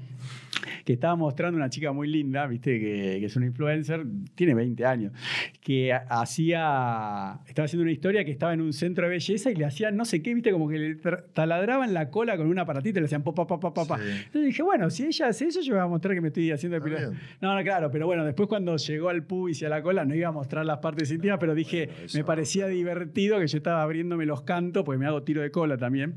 que 0.85 0.93
estaba 0.93 1.15
mostrando 1.15 1.57
una 1.57 1.69
chica 1.69 1.91
muy 1.91 2.07
linda, 2.07 2.47
viste, 2.47 2.79
que, 2.79 3.17
que 3.19 3.25
es 3.25 3.35
una 3.35 3.45
influencer, 3.45 4.05
tiene 4.35 4.53
20 4.53 4.85
años, 4.85 5.13
que 5.61 5.93
hacía, 5.93 7.39
estaba 7.47 7.65
haciendo 7.65 7.83
una 7.83 7.91
historia 7.91 8.23
que 8.23 8.31
estaba 8.31 8.53
en 8.53 8.61
un 8.61 8.73
centro 8.73 9.05
de 9.05 9.11
belleza 9.11 9.51
y 9.51 9.55
le 9.55 9.65
hacían 9.65 9.95
no 9.95 10.05
sé 10.05 10.21
qué, 10.21 10.33
viste, 10.33 10.51
como 10.51 10.69
que 10.69 10.77
le 10.77 10.95
taladraban 11.33 11.93
la 11.93 12.09
cola 12.09 12.37
con 12.37 12.47
un 12.47 12.59
aparatito 12.59 12.99
y 12.99 13.01
le 13.01 13.05
hacían 13.05 13.23
pa, 13.23 13.33
pa, 13.33 13.45
pa, 13.47 13.59
pa, 13.59 13.71
pa. 13.73 13.97
Sí. 13.97 14.03
Entonces 14.03 14.45
dije, 14.45 14.63
bueno, 14.63 14.89
si 14.89 15.05
ella 15.05 15.27
hace 15.27 15.45
eso, 15.45 15.61
yo 15.61 15.73
voy 15.73 15.83
a 15.83 15.87
mostrar 15.87 16.15
que 16.15 16.21
me 16.21 16.27
estoy 16.29 16.51
haciendo 16.51 16.75
depilación. 16.75 17.17
No, 17.41 17.55
no, 17.55 17.63
claro, 17.63 17.91
pero 17.91 18.05
bueno, 18.05 18.25
después 18.25 18.47
cuando 18.47 18.77
llegó 18.77 19.09
al 19.09 19.23
pubis 19.23 19.61
y 19.61 19.65
a 19.65 19.69
la 19.69 19.81
cola 19.81 20.05
no 20.05 20.15
iba 20.15 20.29
a 20.29 20.31
mostrar 20.31 20.65
las 20.65 20.79
partes 20.79 21.11
íntimas, 21.11 21.37
pero 21.39 21.55
dije, 21.55 21.87
bueno, 21.87 22.05
eso 22.05 22.17
me 22.17 22.21
no, 22.21 22.25
parecía 22.25 22.67
divertido 22.67 23.39
que 23.39 23.47
yo 23.47 23.57
estaba 23.57 23.81
abriéndome 23.81 24.25
los 24.25 24.43
cantos, 24.43 24.83
porque 24.83 24.99
me 24.99 25.05
hago 25.05 25.23
tiro 25.23 25.41
de 25.41 25.51
cola 25.51 25.77
también. 25.77 26.15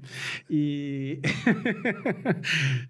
Y, 0.48 1.18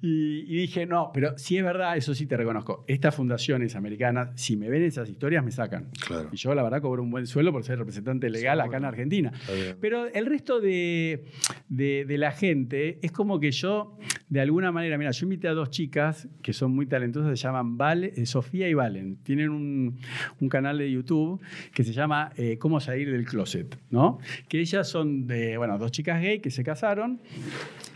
y, 0.03 0.45
y 0.47 0.57
dije, 0.57 0.87
no, 0.87 1.11
pero 1.13 1.37
si 1.40 1.57
es 1.59 1.64
verdad, 1.64 1.96
eso 1.96 2.14
sí 2.14 2.26
te 2.26 2.37
reconozco. 2.37 2.85
Estas 2.87 3.14
fundaciones 3.14 3.74
americanas, 3.76 4.31
si 4.35 4.57
me 4.57 4.68
ven 4.68 4.83
esas 4.83 5.09
historias, 5.09 5.44
me 5.44 5.50
sacan. 5.50 5.88
Claro. 6.07 6.29
Y 6.33 6.37
yo, 6.37 6.55
la 6.55 6.62
verdad, 6.62 6.81
cobro 6.83 7.03
un 7.03 7.11
buen 7.11 7.26
sueldo 7.26 7.53
por 7.53 7.64
ser 7.64 7.79
representante 7.79 8.29
legal 8.31 8.59
Sí, 8.61 8.66
acá 8.68 8.76
en. 8.76 8.85
Argentina. 8.85 9.33
Pero 9.81 10.07
el 10.07 10.26
resto 10.26 10.61
de, 10.61 11.24
de- 11.68 12.05
de 12.07 12.18
la 12.18 12.33
gente 12.33 12.98
es 13.03 13.12
como 13.12 13.38
que 13.40 13.50
yo, 13.53 13.96
de 14.29 14.40
alguna 14.40 14.72
manera, 14.72 14.96
mira, 14.98 15.11
yo 15.11 15.24
invité 15.26 15.48
a 15.48 15.53
dos 15.53 15.70
chicas 15.70 16.29
que 16.42 16.53
son 16.53 16.72
muy 16.72 16.87
talentosas, 16.87 17.38
se 17.38 17.42
llaman 17.42 17.76
Vale, 17.76 18.12
eh, 18.16 18.26
Sofía 18.26 18.68
y 18.68 18.74
Valen. 18.74 19.16
Tienen 19.22 19.50
un, 19.50 19.98
un 20.40 20.48
canal 20.48 20.79
de 20.79 20.90
YouTube 20.90 21.40
que 21.74 21.85
se 21.85 21.92
llama 21.92 22.33
eh, 22.37 22.59
Cómo 22.59 22.81
salir 22.81 23.11
del 23.11 23.24
closet, 23.24 23.79
¿no? 23.90 24.18
Que 24.48 24.61
ellas 24.61 24.88
son 24.88 25.26
de, 25.26 25.57
bueno, 25.57 25.79
dos 25.79 25.90
chicas 25.92 26.20
gay 26.20 26.40
que 26.40 26.50
se 26.50 26.62
casaron 26.64 27.20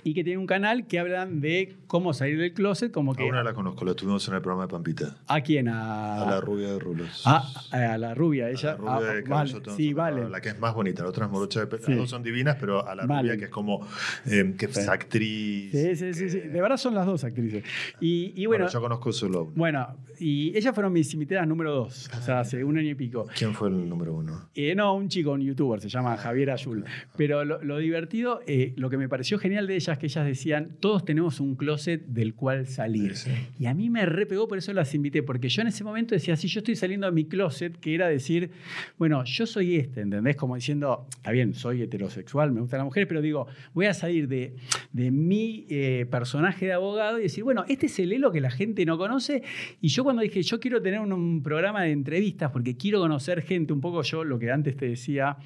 y 0.05 0.15
que 0.15 0.23
tienen 0.23 0.41
un 0.41 0.47
canal 0.47 0.87
que 0.87 0.99
hablan 0.99 1.41
de 1.41 1.77
cómo 1.87 2.13
salir 2.13 2.39
del 2.39 2.53
closet, 2.53 2.93
como 2.93 3.15
que... 3.15 3.25
la 3.43 3.53
conozco, 3.55 3.85
la 3.85 3.95
tuvimos 3.95 4.27
en 4.29 4.35
el 4.35 4.41
programa 4.41 4.63
de 4.65 4.69
Pampita. 4.69 5.17
¿A 5.27 5.41
quién? 5.41 5.69
A, 5.69 6.23
A 6.23 6.31
la 6.31 6.41
rubia 6.41 6.69
de 6.73 6.79
rulos. 6.79 7.23
a- 7.27 7.43
a 7.73 7.99
la 7.99 8.15
rubia, 8.15 8.47
A 8.47 8.51
ella. 8.51 8.71
la 8.73 8.77
rubia 8.77 8.95
ah, 8.95 9.01
de 9.15 9.23
vale, 9.23 9.53
sí, 9.77 9.93
vale. 9.93 10.29
La 10.29 10.41
que 10.41 10.51
es 10.51 10.59
más 10.59 10.75
bonita, 10.75 11.03
la 11.03 11.09
otra 11.09 11.27
es 11.27 11.33
morocha 11.33 11.61
de 11.61 11.67
pelo. 11.67 11.83
Sí. 11.83 11.91
Las 11.91 11.99
dos 12.01 12.11
son 12.11 12.23
divinas, 12.23 12.57
pero 12.61 12.87
a 12.87 12.95
la 12.95 13.07
Vale. 13.07 13.29
rubia 13.29 13.39
que 13.39 13.45
es 13.47 13.51
como 13.51 13.87
eh, 14.27 14.55
que 14.59 14.67
es 14.67 14.89
actriz, 14.89 15.71
Sí, 15.73 15.97
sí, 15.97 16.15
sí, 16.15 16.15
sí, 16.15 16.31
sí. 16.31 16.41
De 16.49 16.61
verdad 16.61 16.77
son 16.77 16.95
las 16.95 17.07
dos 17.07 17.25
actrices. 17.25 17.65
Y, 18.01 18.33
y 18.37 18.47
bueno, 18.47 18.65
Bueno, 18.65 18.73
yo 18.73 18.81
conozco 18.81 19.13
solo 19.13 19.43
una. 19.45 19.53
bueno, 19.57 19.97
y 20.19 20.57
ellas 20.57 20.73
fueron 20.75 20.93
mis 20.93 21.13
invitadas 21.15 21.47
número 21.49 21.73
dos, 21.75 22.09
o 22.17 22.23
sea, 22.23 22.41
hace 22.41 22.63
un 22.63 22.79
año 22.79 22.91
y 22.91 22.95
pico. 22.95 23.27
¿Quién 23.37 23.53
fue 23.55 23.69
el 23.69 23.89
número 23.89 24.15
uno? 24.15 24.49
Eh, 24.55 24.75
no, 24.75 24.95
un 24.95 25.09
chico, 25.09 25.33
un 25.33 25.41
youtuber, 25.41 25.81
se 25.81 25.89
llama 25.89 26.17
Javier 26.17 26.51
Ayul. 26.51 26.85
Pero 27.17 27.45
lo, 27.45 27.63
lo 27.63 27.79
divertido, 27.79 28.41
eh, 28.47 28.75
lo 28.77 28.91
que 28.91 28.97
me 28.97 29.09
pareció 29.09 29.39
genial 29.39 29.67
de 29.67 29.75
ellas, 29.77 29.99
que 29.99 30.07
ellas 30.07 30.25
decían, 30.25 30.77
todos 30.81 31.05
tenemos 31.05 31.41
un 31.41 31.57
closet 31.57 32.05
del 32.07 32.35
cual 32.35 32.67
salir. 32.67 33.14
Y 33.59 33.67
a 33.67 33.75
mí 33.75 33.91
me 33.91 34.07
repegó, 34.07 34.49
por 34.49 34.59
eso 34.59 34.73
las 34.73 34.95
invité, 34.95 35.23
porque 35.23 35.49
yo 35.49 35.63
en 35.63 35.69
ese 35.69 35.85
momento 35.85 36.15
decía, 36.15 36.37
sí, 36.37 36.49
yo 36.49 36.61
estoy 36.61 36.77
saliendo 36.77 37.07
de 37.07 37.13
mi 37.13 37.25
closet, 37.25 37.77
que 37.79 37.95
era 37.95 38.09
decir, 38.09 38.51
bueno, 38.99 39.25
yo 39.25 39.47
soy 39.47 39.77
este, 39.77 40.03
¿entendés? 40.03 40.37
Como 40.37 40.55
diciendo, 40.55 41.07
está 41.17 41.31
bien, 41.31 41.55
soy 41.55 41.83
heterosexual, 41.83 42.53
me 42.53 42.61
gustan 42.61 42.79
las 42.79 42.87
mujeres, 42.87 43.09
pero 43.09 43.23
digo, 43.23 43.47
voy 43.73 43.87
a 43.87 43.95
salir 43.95 44.29
de, 44.29 44.55
de 44.93 45.11
mi 45.11 45.67
eh, 45.69 46.07
personaje 46.11 46.67
de 46.67 46.73
abogado 46.73 47.19
y 47.19 47.23
decir, 47.23 47.45
bueno, 47.45 47.65
este 47.69 47.87
es 47.87 47.99
el 47.99 48.13
elo 48.13 48.33
que 48.33 48.41
la 48.41 48.51
gente 48.51 48.85
no 48.85 48.99
conoce. 48.99 49.43
Y 49.81 49.89
yo 49.89 50.05
cuando 50.05 50.23
dije, 50.23 50.43
yo 50.43 50.61
quiero 50.61 50.81
tener 50.83 51.01
un, 51.01 51.13
un 51.13 51.43
programa 51.43 51.83
de 51.83 51.93
entrevistas 51.93 52.51
porque 52.51 52.77
quiero 52.77 53.01
conocer 53.01 53.43
gente, 53.43 53.73
un 53.73 53.81
poco 53.81 54.03
yo 54.03 54.25
lo 54.25 54.39
que 54.39 54.51
antes 54.51 54.77
te 54.77 54.89
decía, 54.89 55.37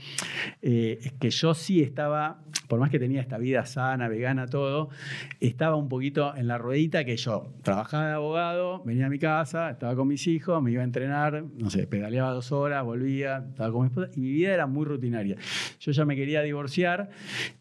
eh, 0.62 0.98
es 1.02 1.12
que 1.12 1.30
yo 1.30 1.54
sí 1.54 1.82
estaba, 1.82 2.40
por 2.68 2.80
más 2.80 2.90
que 2.90 2.98
tenía 2.98 3.20
esta 3.20 3.38
vida 3.38 3.64
sana, 3.66 4.08
vegana, 4.08 4.46
todo, 4.46 4.90
estaba 5.40 5.76
un 5.76 5.88
poquito 5.88 6.34
en 6.36 6.48
la 6.48 6.58
ruedita 6.58 7.04
que 7.04 7.16
yo 7.16 7.52
trabajaba 7.68 8.08
de 8.08 8.12
abogado, 8.14 8.82
venía 8.84 9.06
a 9.06 9.10
mi 9.10 9.18
casa, 9.18 9.70
estaba 9.70 9.94
con 9.94 10.08
mis 10.08 10.26
hijos, 10.26 10.62
me 10.62 10.72
iba 10.72 10.82
a 10.82 10.84
entrenar, 10.84 11.44
no 11.56 11.70
sé, 11.70 11.86
pedaleaba 11.86 12.32
dos 12.32 12.50
horas, 12.52 12.84
volvía, 12.84 13.44
estaba 13.50 13.70
con 13.72 13.82
mi 13.82 13.86
esposa, 13.88 14.10
y 14.16 14.20
mi 14.20 14.30
vida 14.32 14.54
era 14.54 14.66
muy 14.66 14.84
rutinaria. 14.84 15.36
Yo 15.80 15.92
ya 15.92 16.04
me 16.04 16.16
quería 16.16 16.42
divorciar 16.42 17.10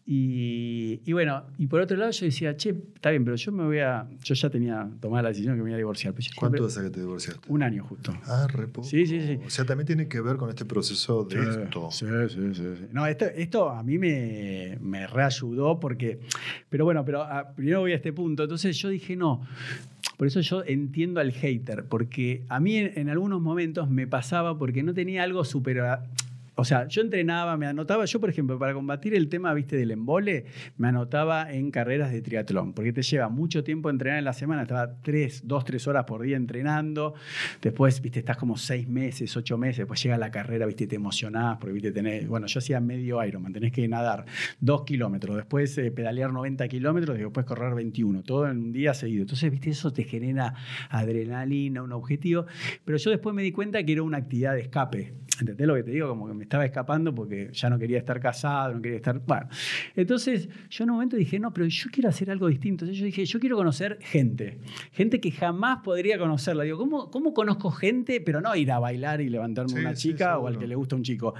y, 0.06 1.00
y 1.04 1.12
bueno, 1.12 1.44
y 1.58 1.66
por 1.66 1.80
otro 1.80 1.96
lado 1.96 2.10
yo 2.10 2.24
decía, 2.26 2.56
che, 2.56 2.70
está 2.94 3.10
bien, 3.10 3.24
pero 3.24 3.36
yo 3.36 3.52
me 3.52 3.64
voy 3.64 3.80
a, 3.80 4.08
yo 4.22 4.34
ya 4.34 4.50
tenía 4.50 4.88
tomada 5.00 5.24
la 5.24 5.28
decisión 5.28 5.56
que 5.56 5.62
me 5.62 5.70
iba 5.70 5.76
a 5.76 5.78
divorciar. 5.78 6.14
Pero 6.14 6.28
¿Cuánto 6.36 6.64
hace 6.64 6.82
que 6.82 6.90
te 6.90 7.00
divorciaste? 7.00 7.52
Un 7.52 7.62
año 7.62 7.84
justo. 7.84 8.12
Ah, 8.24 8.46
re 8.50 8.66
poco. 8.66 8.86
Sí, 8.86 9.06
sí, 9.06 9.20
sí. 9.20 9.38
O 9.46 9.50
sea, 9.50 9.64
también 9.64 9.86
tiene 9.86 10.08
que 10.08 10.20
ver 10.20 10.36
con 10.36 10.48
este 10.48 10.64
proceso 10.64 11.24
de 11.24 11.40
esto. 11.40 11.90
Sí, 11.90 12.06
sí, 12.28 12.54
sí, 12.54 12.62
sí. 12.76 12.86
No, 12.92 13.06
esto, 13.06 13.26
esto 13.26 13.68
a 13.68 13.82
mí 13.82 13.98
me, 13.98 14.78
me 14.80 15.06
reayudó 15.06 15.78
porque. 15.78 16.20
Pero 16.68 16.84
bueno, 16.84 17.04
pero 17.04 17.22
ah, 17.22 17.52
primero 17.54 17.80
voy 17.80 17.92
a 17.92 17.96
este 17.96 18.12
punto. 18.12 18.44
Entonces 18.44 18.76
yo 18.78 18.88
dije, 18.88 19.16
no. 19.16 19.42
Por 20.18 20.26
eso 20.26 20.40
yo 20.40 20.64
entiendo 20.66 21.20
al 21.20 21.30
hater, 21.30 21.84
porque 21.84 22.42
a 22.48 22.58
mí 22.58 22.76
en, 22.76 23.08
algunos 23.08 23.40
momentos 23.40 23.88
me 23.88 24.08
pasaba 24.08 24.58
porque 24.58 24.82
no 24.82 24.92
tenía 24.92 25.22
algo 25.22 25.44
súper. 25.44 25.80
O 26.60 26.64
sea, 26.64 26.88
yo 26.88 27.02
entrenaba, 27.02 27.56
me 27.56 27.66
anotaba, 27.66 28.04
yo 28.04 28.18
por 28.18 28.30
ejemplo, 28.30 28.58
para 28.58 28.74
combatir 28.74 29.14
el 29.14 29.28
tema, 29.28 29.54
viste, 29.54 29.76
del 29.76 29.92
embole, 29.92 30.46
me 30.76 30.88
anotaba 30.88 31.52
en 31.52 31.70
carreras 31.70 32.10
de 32.10 32.20
triatlón, 32.20 32.72
porque 32.72 32.92
te 32.92 33.02
lleva 33.02 33.28
mucho 33.28 33.62
tiempo 33.62 33.90
entrenar 33.90 34.18
en 34.18 34.24
la 34.24 34.32
semana, 34.32 34.62
estaba 34.62 35.00
tres, 35.00 35.46
dos, 35.46 35.64
tres 35.64 35.86
horas 35.86 36.02
por 36.02 36.20
día 36.20 36.36
entrenando, 36.36 37.14
después, 37.62 38.02
viste, 38.02 38.18
estás 38.18 38.36
como 38.38 38.56
seis 38.56 38.88
meses, 38.88 39.36
ocho 39.36 39.56
meses, 39.56 39.78
después 39.78 40.02
llega 40.02 40.18
la 40.18 40.32
carrera, 40.32 40.66
viste, 40.66 40.88
te 40.88 40.96
emocionás, 40.96 41.58
porque, 41.58 41.74
viste, 41.74 41.92
tenés, 41.92 42.26
bueno, 42.26 42.48
yo 42.48 42.58
hacía 42.58 42.80
medio 42.80 43.24
Ironman, 43.24 43.52
tenés 43.52 43.70
que 43.70 43.86
nadar 43.86 44.24
dos 44.58 44.82
kilómetros, 44.82 45.36
después 45.36 45.78
eh, 45.78 45.92
pedalear 45.92 46.32
90 46.32 46.66
kilómetros 46.66 47.16
y 47.18 47.22
después 47.22 47.46
correr 47.46 47.72
21, 47.76 48.24
todo 48.24 48.48
en 48.48 48.58
un 48.58 48.72
día 48.72 48.94
seguido. 48.94 49.22
Entonces, 49.22 49.48
viste, 49.52 49.70
eso 49.70 49.92
te 49.92 50.02
genera 50.02 50.54
adrenalina, 50.90 51.84
un 51.84 51.92
objetivo, 51.92 52.46
pero 52.84 52.98
yo 52.98 53.10
después 53.10 53.32
me 53.32 53.44
di 53.44 53.52
cuenta 53.52 53.80
que 53.84 53.92
era 53.92 54.02
una 54.02 54.18
actividad 54.18 54.54
de 54.54 54.62
escape. 54.62 55.14
¿Entendés 55.40 55.68
lo 55.68 55.76
que 55.76 55.84
te 55.84 55.92
digo? 55.92 56.08
Como 56.08 56.26
que 56.26 56.34
me 56.34 56.47
estaba 56.48 56.64
escapando 56.64 57.14
porque 57.14 57.50
ya 57.52 57.68
no 57.68 57.78
quería 57.78 57.98
estar 57.98 58.18
casado, 58.20 58.74
no 58.74 58.80
quería 58.82 58.96
estar. 58.96 59.20
Bueno, 59.26 59.48
entonces 59.94 60.48
yo 60.70 60.84
en 60.84 60.90
un 60.90 60.96
momento 60.96 61.16
dije, 61.16 61.38
no, 61.38 61.52
pero 61.52 61.66
yo 61.66 61.90
quiero 61.92 62.08
hacer 62.08 62.30
algo 62.30 62.48
distinto. 62.48 62.84
Entonces 62.84 62.98
yo 62.98 63.04
dije, 63.04 63.24
yo 63.26 63.38
quiero 63.38 63.56
conocer 63.56 63.98
gente, 64.00 64.58
gente 64.92 65.20
que 65.20 65.30
jamás 65.30 65.80
podría 65.84 66.18
conocerla. 66.18 66.64
Digo, 66.64 66.78
¿cómo, 66.78 67.10
cómo 67.10 67.34
conozco 67.34 67.70
gente, 67.70 68.20
pero 68.22 68.40
no 68.40 68.54
ir 68.56 68.72
a 68.72 68.78
bailar 68.78 69.20
y 69.20 69.28
levantarme 69.28 69.72
Sí, 69.72 69.78
una 69.78 69.94
sí, 69.94 70.08
chica 70.08 70.38
o 70.38 70.46
al 70.46 70.58
que 70.58 70.66
le 70.66 70.74
gusta 70.74 70.96
un 70.96 71.02
chico? 71.02 71.34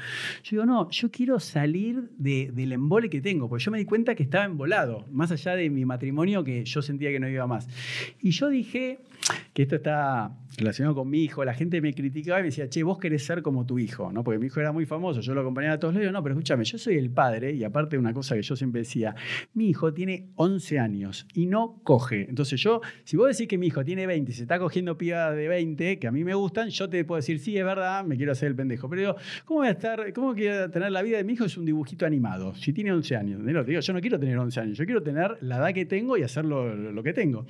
Yo 0.44 0.50
digo, 0.50 0.66
no, 0.66 0.90
yo 0.90 1.10
quiero 1.10 1.40
salir 1.40 2.10
de- 2.18 2.50
del 2.52 2.72
embole 2.72 3.08
que 3.08 3.20
tengo, 3.22 3.48
porque 3.48 3.64
yo 3.64 3.70
me 3.70 3.78
di 3.78 3.86
cuenta 3.86 4.14
que 4.14 4.22
estaba 4.22 4.44
embolado, 4.44 5.06
más 5.10 5.32
allá 5.32 5.56
de 5.56 5.70
mi 5.70 5.84
matrimonio 5.86 6.44
que 6.44 6.64
yo 6.64 6.82
sentía 6.82 7.10
que 7.10 7.18
no 7.18 7.28
iba 7.28 7.46
más. 7.46 7.66
Y 8.20 8.30
yo 8.30 8.48
dije 8.50 8.98
que 9.52 9.62
esto 9.62 9.76
está 9.76 10.30
relacionado 10.56 10.94
con 10.96 11.08
mi 11.08 11.22
hijo, 11.22 11.44
la 11.44 11.54
gente 11.54 11.80
me 11.80 11.92
criticaba 11.94 12.40
y 12.40 12.42
me 12.42 12.48
decía, 12.48 12.68
che, 12.68 12.82
vos 12.82 12.98
querés 12.98 13.24
ser 13.24 13.42
como 13.42 13.64
tu 13.64 13.78
hijo, 13.78 14.12
¿no? 14.12 14.24
Porque 14.24 14.38
mi 14.38 14.46
hijo 14.46 14.60
era 14.60 14.72
muy 14.72 14.86
famoso, 14.86 15.20
yo 15.20 15.34
lo 15.34 15.40
acompañaba 15.40 15.74
a 15.74 15.78
todos 15.78 15.94
lados, 15.94 16.12
no, 16.12 16.22
pero 16.22 16.34
escúchame, 16.34 16.64
yo 16.64 16.78
soy 16.78 16.96
el 16.96 17.10
padre, 17.10 17.52
y 17.52 17.64
aparte 17.64 17.96
una 17.96 18.12
cosa 18.12 18.34
que 18.34 18.42
yo 18.42 18.56
siempre 18.56 18.80
decía, 18.80 19.14
mi 19.54 19.68
hijo 19.68 19.92
tiene 19.92 20.28
11 20.36 20.78
años 20.78 21.26
y 21.34 21.46
no 21.46 21.80
coge. 21.84 22.26
Entonces 22.28 22.60
yo, 22.60 22.80
si 23.04 23.16
vos 23.16 23.28
decís 23.28 23.48
que 23.48 23.58
mi 23.58 23.68
hijo 23.68 23.84
tiene 23.84 24.06
20 24.06 24.30
y 24.30 24.34
se 24.34 24.42
está 24.42 24.58
cogiendo 24.58 24.98
pibas 24.98 25.36
de 25.36 25.48
20, 25.48 25.98
que 25.98 26.06
a 26.06 26.12
mí 26.12 26.24
me 26.24 26.34
gustan, 26.34 26.70
yo 26.70 26.88
te 26.88 27.04
puedo 27.04 27.16
decir, 27.16 27.38
sí, 27.38 27.56
es 27.56 27.64
verdad, 27.64 28.04
me 28.04 28.16
quiero 28.16 28.32
hacer 28.32 28.48
el 28.48 28.56
pendejo. 28.56 28.88
Pero 28.88 29.00
digo, 29.00 29.16
¿cómo 29.44 29.60
voy 29.60 29.68
a 29.68 29.72
estar, 29.72 30.12
cómo 30.12 30.34
quiero 30.34 30.70
tener 30.70 30.90
la 30.90 31.02
vida 31.02 31.18
de 31.18 31.24
mi 31.24 31.34
hijo? 31.34 31.44
Es 31.44 31.56
un 31.56 31.64
dibujito 31.64 32.06
animado, 32.06 32.54
si 32.54 32.72
tiene 32.72 32.92
11 32.92 33.16
años. 33.16 33.44
Te 33.44 33.64
digo, 33.64 33.80
yo 33.80 33.92
no 33.92 34.00
quiero 34.00 34.18
tener 34.18 34.38
11 34.38 34.60
años, 34.60 34.78
yo 34.78 34.84
quiero 34.84 35.02
tener 35.02 35.36
la 35.40 35.58
edad 35.58 35.74
que 35.74 35.86
tengo 35.86 36.16
y 36.16 36.22
hacer 36.22 36.44
lo, 36.44 36.74
lo 36.74 37.02
que 37.02 37.12
tengo. 37.12 37.46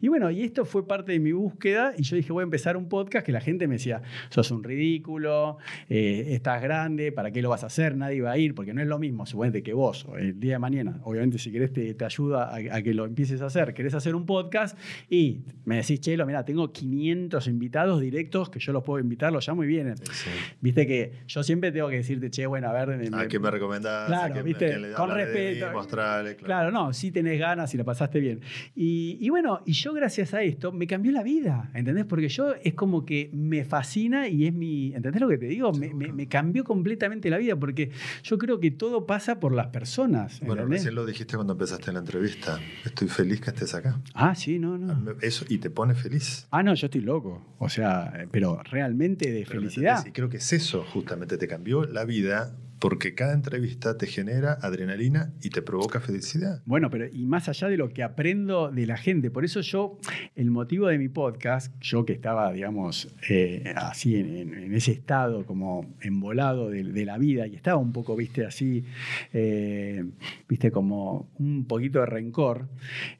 Y 0.00 0.08
bueno, 0.08 0.30
y 0.30 0.42
esto 0.42 0.64
fue 0.64 0.86
parte 0.86 1.12
de 1.12 1.19
mi 1.20 1.32
búsqueda 1.32 1.92
y 1.96 2.02
yo 2.02 2.16
dije, 2.16 2.32
voy 2.32 2.42
a 2.42 2.44
empezar 2.44 2.76
un 2.76 2.88
podcast 2.88 3.24
que 3.24 3.32
la 3.32 3.40
gente 3.40 3.66
me 3.68 3.74
decía, 3.74 4.02
sos 4.28 4.50
un 4.50 4.62
ridículo, 4.64 5.58
eh, 5.88 6.26
estás 6.30 6.62
grande, 6.62 7.12
¿para 7.12 7.30
qué 7.30 7.42
lo 7.42 7.50
vas 7.50 7.62
a 7.64 7.66
hacer? 7.66 7.96
Nadie 7.96 8.20
va 8.22 8.32
a 8.32 8.38
ir, 8.38 8.54
porque 8.54 8.74
no 8.74 8.80
es 8.82 8.88
lo 8.88 8.98
mismo, 8.98 9.26
suponete 9.26 9.62
que 9.62 9.72
vos, 9.72 10.06
el 10.18 10.38
día 10.40 10.52
de 10.54 10.58
mañana, 10.58 11.00
obviamente 11.04 11.38
si 11.38 11.50
querés 11.52 11.72
te, 11.72 11.94
te 11.94 12.04
ayuda 12.04 12.44
a, 12.50 12.56
a 12.76 12.82
que 12.82 12.94
lo 12.94 13.04
empieces 13.06 13.40
a 13.42 13.46
hacer, 13.46 13.74
querés 13.74 13.94
hacer 13.94 14.14
un 14.14 14.26
podcast 14.26 14.78
y 15.08 15.40
me 15.64 15.76
decís, 15.76 16.00
Chelo, 16.00 16.26
mira, 16.26 16.44
tengo 16.44 16.72
500 16.72 17.46
invitados 17.46 18.00
directos 18.00 18.50
que 18.50 18.58
yo 18.58 18.72
los 18.72 18.82
puedo 18.82 19.00
invitar, 19.02 19.32
los 19.32 19.46
llamo 19.46 19.64
y 19.64 19.66
vienen. 19.66 19.96
Sí. 19.98 20.30
Viste 20.60 20.86
que 20.86 21.12
yo 21.26 21.42
siempre 21.42 21.72
tengo 21.72 21.88
que 21.88 21.96
decirte, 21.96 22.30
che, 22.30 22.46
bueno, 22.46 22.68
a 22.68 22.72
ver... 22.72 22.96
me- 22.98 23.06
¿A 23.08 23.22
me- 23.22 23.28
qué 23.28 23.38
me 23.38 23.50
recomendás? 23.50 24.06
Claro, 24.06 24.24
¿A 24.24 24.28
qué 24.36 24.40
me- 24.40 24.42
viste, 24.42 24.78
le- 24.78 24.92
con 24.92 25.08
mí, 25.10 25.14
respeto. 25.14 25.72
mostrarle, 25.72 26.36
claro. 26.36 26.46
Claro, 26.46 26.70
no, 26.70 26.92
sí 26.92 27.10
tenés 27.10 27.38
ganas 27.38 27.72
y 27.74 27.78
la 27.78 27.84
pasaste 27.84 28.20
bien. 28.20 28.40
Y, 28.74 29.18
y 29.20 29.28
bueno, 29.30 29.60
y 29.66 29.72
yo 29.72 29.92
gracias 29.92 30.34
a 30.34 30.42
esto 30.42 30.72
me 30.72 30.86
cambió 30.86 31.09
la 31.12 31.22
vida, 31.22 31.70
¿entendés? 31.74 32.04
Porque 32.04 32.28
yo 32.28 32.54
es 32.54 32.74
como 32.74 33.04
que 33.04 33.30
me 33.32 33.64
fascina 33.64 34.28
y 34.28 34.46
es 34.46 34.52
mi, 34.52 34.94
¿entendés 34.94 35.20
lo 35.20 35.28
que 35.28 35.38
te 35.38 35.46
digo? 35.46 35.72
Me, 35.72 35.92
me- 35.94 36.12
me 36.12 36.26
cambió 36.28 36.64
completamente 36.64 37.30
la 37.30 37.38
vida 37.38 37.56
porque 37.56 37.90
yo 38.22 38.38
creo 38.38 38.60
que 38.60 38.70
todo 38.70 39.06
pasa 39.06 39.40
por 39.40 39.52
las 39.52 39.68
personas, 39.68 40.40
Bueno, 40.40 40.66
recién 40.66 40.94
lo 40.94 41.06
dijiste 41.06 41.36
cuando 41.36 41.52
empezaste 41.54 41.92
la 41.92 42.00
entrevista. 42.00 42.58
Estoy 42.84 43.08
feliz 43.08 43.40
que 43.40 43.50
estés 43.50 43.74
acá. 43.74 44.00
Ah, 44.14 44.34
sí, 44.34 44.58
no, 44.58 44.78
no. 44.78 45.12
Eso, 45.20 45.44
y 45.48 45.58
te 45.58 45.70
pone 45.70 45.94
feliz. 45.94 46.46
Ah, 46.50 46.62
no, 46.62 46.74
yo 46.74 46.86
estoy 46.86 47.00
loco. 47.00 47.42
O 47.58 47.68
sea, 47.68 48.12
eh, 48.16 48.28
pero 48.30 48.62
realmente 48.64 49.26
de 49.30 49.44
Realmente 49.44 49.74
felicidad. 49.74 50.06
Y 50.06 50.12
creo 50.12 50.28
que 50.28 50.38
es 50.38 50.52
eso, 50.52 50.84
justamente, 50.84 51.36
te 51.38 51.46
cambió 51.48 51.84
la 51.84 52.04
vida 52.04 52.56
porque 52.80 53.14
cada 53.14 53.34
entrevista 53.34 53.96
te 53.96 54.06
genera 54.06 54.54
adrenalina 54.60 55.32
y 55.42 55.50
te 55.50 55.62
provoca 55.62 56.00
felicidad. 56.00 56.62
Bueno, 56.64 56.90
pero 56.90 57.06
y 57.06 57.26
más 57.26 57.48
allá 57.48 57.68
de 57.68 57.76
lo 57.76 57.90
que 57.90 58.02
aprendo 58.02 58.70
de 58.70 58.86
la 58.86 58.96
gente, 58.96 59.30
por 59.30 59.44
eso 59.44 59.60
yo, 59.60 59.98
el 60.34 60.50
motivo 60.50 60.88
de 60.88 60.98
mi 60.98 61.08
podcast, 61.08 61.72
yo 61.80 62.04
que 62.04 62.14
estaba, 62.14 62.52
digamos, 62.52 63.14
eh, 63.28 63.72
así 63.76 64.16
en, 64.16 64.74
ese 64.74 64.92
estado 64.92 65.44
como 65.44 65.94
embolado 66.00 66.70
de, 66.70 66.84
de 66.84 67.04
la 67.04 67.18
vida 67.18 67.46
y 67.46 67.54
estaba 67.54 67.78
un 67.78 67.92
poco, 67.92 68.16
viste, 68.16 68.46
así, 68.46 68.84
eh, 69.32 70.04
viste, 70.48 70.70
como 70.70 71.30
un 71.38 71.66
poquito 71.66 72.00
de 72.00 72.06
rencor, 72.06 72.68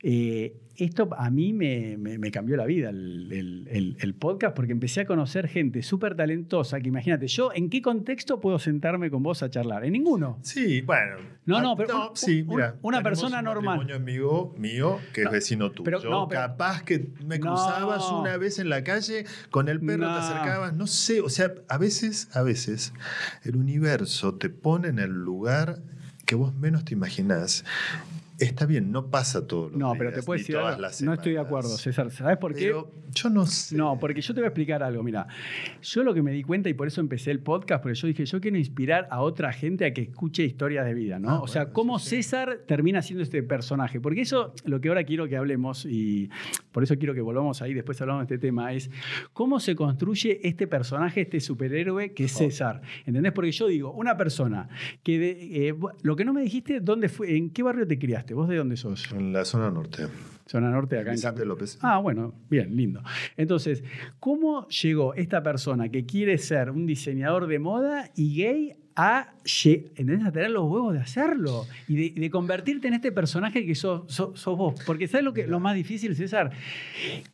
eh, 0.03 0.57
esto 0.85 1.09
a 1.17 1.31
mí 1.31 1.53
me, 1.53 1.97
me- 1.97 2.19
me 2.19 2.31
cambió 2.31 2.57
la 2.57 2.65
vida, 2.67 2.91
el, 2.91 3.29
el- 3.33 3.69
el- 3.71 3.97
el 4.01 4.15
podcast, 4.15 4.55
porque 4.57 4.73
empecé 4.73 5.03
a 5.03 5.05
conocer 5.07 5.49
gente 5.49 5.83
súper 5.83 6.17
talentosa, 6.17 6.81
que 6.81 6.89
imagínate, 6.89 7.27
yo 7.29 7.51
en 7.55 7.69
qué 7.71 7.81
contexto 7.83 8.41
puedo 8.41 8.59
sentarme 8.59 9.11
con 9.11 9.23
vos 9.23 9.43
a 9.43 9.51
charlar? 9.51 9.85
En 9.85 9.93
ninguno. 9.93 10.39
Sí, 10.43 10.81
bueno. 10.83 11.17
No, 11.47 11.61
no, 11.61 11.73
Ah, 11.73 11.77
pero 11.77 12.11
un- 12.11 12.17
sí, 12.17 12.43
un- 12.47 12.57
mira. 12.57 12.77
una 12.83 13.03
persona 13.03 13.39
un 13.39 13.45
normal. 13.45 13.91
amigo 13.93 14.55
mío 14.59 14.99
que 15.13 15.23
No, 15.23 15.29
es 15.31 15.33
vecino 15.33 15.71
tuyo. 15.71 15.85
pero- 15.85 16.01
no, 16.09 16.29
pero- 16.29 16.41
Capaz 16.41 16.83
que 16.83 17.11
me 17.27 17.39
No. 17.39 17.47
cruzabas 17.49 18.11
una 18.13 18.37
vez 18.37 18.59
en 18.59 18.69
la 18.69 18.85
calle, 18.85 19.25
con 19.51 19.69
el 19.69 19.81
perro 19.81 20.07
No. 20.07 20.15
te 20.15 20.21
acercabas, 20.21 20.75
no 20.75 20.87
sé, 20.87 21.21
o 21.21 21.29
sea, 21.29 21.53
a 21.69 21.79
veces, 21.79 22.29
a 22.35 22.43
veces 22.43 22.93
el 23.45 23.57
universo 23.57 24.35
te 24.35 24.49
pone 24.51 24.89
en 24.89 24.99
el 24.99 25.11
lugar 25.11 25.79
que 26.27 26.35
vos 26.37 26.55
menos 26.55 26.85
te 26.85 26.95
imaginás. 26.95 27.65
Está 28.41 28.67
bien, 28.67 28.91
no 28.91 29.11
pasa 29.11 29.47
todo 29.47 29.69
los 29.69 29.79
No, 29.79 29.93
pero 29.99 30.13
te 30.13 30.23
puedo 30.23 30.39
decir 30.39 30.57
algo. 30.57 30.83
No 31.03 31.13
estoy 31.15 31.33
de 31.35 31.39
acuerdo, 31.39 31.69
César. 31.77 32.11
¿Sabes 32.11 32.39
por 32.39 32.55
qué? 32.55 32.67
Pero 32.67 32.91
yo 33.13 33.29
no 33.29 33.45
sé. 33.47 33.77
No, 33.77 33.99
porque 33.99 34.21
yo 34.21 34.33
te 34.35 34.41
voy 34.41 34.47
a 34.47 34.49
explicar 34.49 34.83
algo. 34.83 35.03
Mira, 35.03 35.27
yo 35.83 36.03
lo 36.03 36.15
que 36.15 36.23
me 36.23 36.33
di 36.33 36.43
cuenta 36.43 36.69
y 36.69 36.75
por 36.75 36.87
eso 36.89 37.01
empecé 37.01 37.31
el 37.31 37.41
podcast, 37.41 37.83
porque 37.83 37.97
yo 37.99 38.07
dije, 38.09 38.25
yo 38.25 38.41
quiero 38.41 38.57
inspirar 38.57 39.07
a 39.11 39.21
otra 39.21 39.53
gente 39.53 39.85
a 39.85 39.93
que 39.93 40.03
escuche 40.03 40.43
historias 40.45 40.85
de 40.87 40.95
vida, 40.95 41.19
¿no? 41.19 41.29
Ah, 41.31 41.41
o 41.43 41.47
sea, 41.49 41.73
cómo 41.73 41.99
sí. 41.99 42.17
César 42.17 42.61
termina 42.67 43.03
siendo 43.03 43.23
este 43.23 43.43
personaje. 43.43 44.01
Porque 44.01 44.23
eso, 44.23 44.55
lo 44.65 44.81
que 44.81 44.89
ahora 44.89 45.05
quiero 45.05 45.29
que 45.29 45.37
hablemos, 45.37 45.85
y 45.85 46.31
por 46.73 46.83
eso 46.83 46.97
quiero 46.97 47.15
que 47.15 47.21
volvamos 47.21 47.61
ahí, 47.63 47.75
después 47.75 48.01
hablamos 48.01 48.27
de 48.27 48.35
este 48.35 48.47
tema, 48.47 48.73
es 48.73 48.91
cómo 49.33 49.61
se 49.61 49.75
construye 49.77 50.41
este 50.49 50.67
personaje, 50.67 51.21
este 51.23 51.41
superhéroe 51.41 52.15
que 52.15 52.25
es 52.25 52.33
César. 52.33 52.81
¿Entendés? 53.07 53.33
Porque 53.33 53.53
yo 53.53 53.67
digo, 53.67 53.93
una 53.93 54.17
persona 54.17 54.69
que, 55.03 55.19
de- 55.19 55.69
eh, 55.69 55.75
lo 56.03 56.17
que 56.17 56.25
no 56.25 56.33
me 56.33 56.41
dijiste, 56.43 56.81
¿dónde 56.81 57.09
fue, 57.09 57.37
en 57.37 57.51
qué 57.51 57.63
barrio 57.63 57.87
te 57.87 57.99
criaste? 57.99 58.30
¿Vos 58.35 58.49
de 58.49 58.57
dónde 58.57 58.77
sos? 58.77 59.11
En 59.13 59.33
la 59.33 59.45
zona 59.45 59.71
norte. 59.71 60.07
Zona 60.47 60.71
norte 60.71 60.99
acá 60.99 61.13
Vicente 61.13 61.43
en 61.43 61.45
Cam- 61.45 61.49
López. 61.49 61.79
Ah, 61.81 61.99
bueno, 61.99 62.35
bien, 62.51 62.77
lindo. 62.77 63.03
Entonces, 63.37 63.85
¿cómo 64.19 64.67
llegó 64.69 65.15
esta 65.15 65.43
persona 65.43 65.89
que 65.91 66.05
quiere 66.07 66.39
ser 66.39 66.71
un 66.71 66.87
diseñador 66.87 67.47
de 67.47 67.59
moda 67.61 68.11
y 68.17 68.35
gay 68.37 68.75
a, 68.97 69.19
a 69.21 70.33
tener 70.33 70.51
los 70.51 70.65
huevos 70.65 70.93
de 70.93 70.99
hacerlo 70.99 71.67
y 71.89 72.11
de, 72.11 72.21
de 72.21 72.31
convertirte 72.31 72.89
en 72.89 72.95
este 72.95 73.13
personaje 73.13 73.65
que 73.65 73.75
sos, 73.77 74.13
sos- 74.13 74.39
sos 74.41 74.59
vos? 74.59 74.75
Porque 74.85 75.07
¿sabes 75.07 75.25
lo, 75.25 75.33
que, 75.33 75.47
lo 75.47 75.61
más 75.61 75.77
difícil, 75.77 76.17
César? 76.17 76.51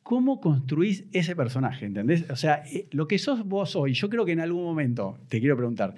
¿Cómo 0.03 0.41
construís 0.41 1.05
ese 1.13 1.35
personaje? 1.35 1.87
¿Entendés? 1.87 2.29
O 2.31 2.37
sea, 2.37 2.63
eh, 2.71 2.87
lo 2.93 3.09
que 3.09 3.19
sos 3.19 3.45
vos 3.47 3.75
hoy, 3.77 3.95
yo 3.95 4.11
creo 4.11 4.27
que 4.27 4.33
en 4.33 4.41
algún 4.41 4.63
momento, 4.65 5.19
te 5.29 5.41
quiero 5.41 5.57
preguntar, 5.57 5.95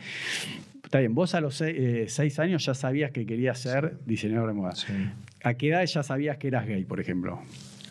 está 0.89 1.01
bien, 1.01 1.15
vos 1.15 1.35
a 1.35 1.41
los 1.43 1.55
se- 1.55 2.03
eh, 2.05 2.09
seis 2.09 2.39
años 2.39 2.65
ya 2.65 2.73
sabías 2.73 3.11
que 3.11 3.27
querías 3.27 3.59
ser 3.59 3.99
diseñador 4.07 4.49
de 4.49 4.55
moda. 4.55 4.75
Sí. 4.75 4.95
¿A 5.45 5.53
qué 5.53 5.69
edad 5.69 5.85
ya 5.85 6.03
sabías 6.03 6.39
que 6.39 6.49
eras 6.49 6.67
gay, 6.67 6.85
por 6.85 6.99
ejemplo? 6.99 7.41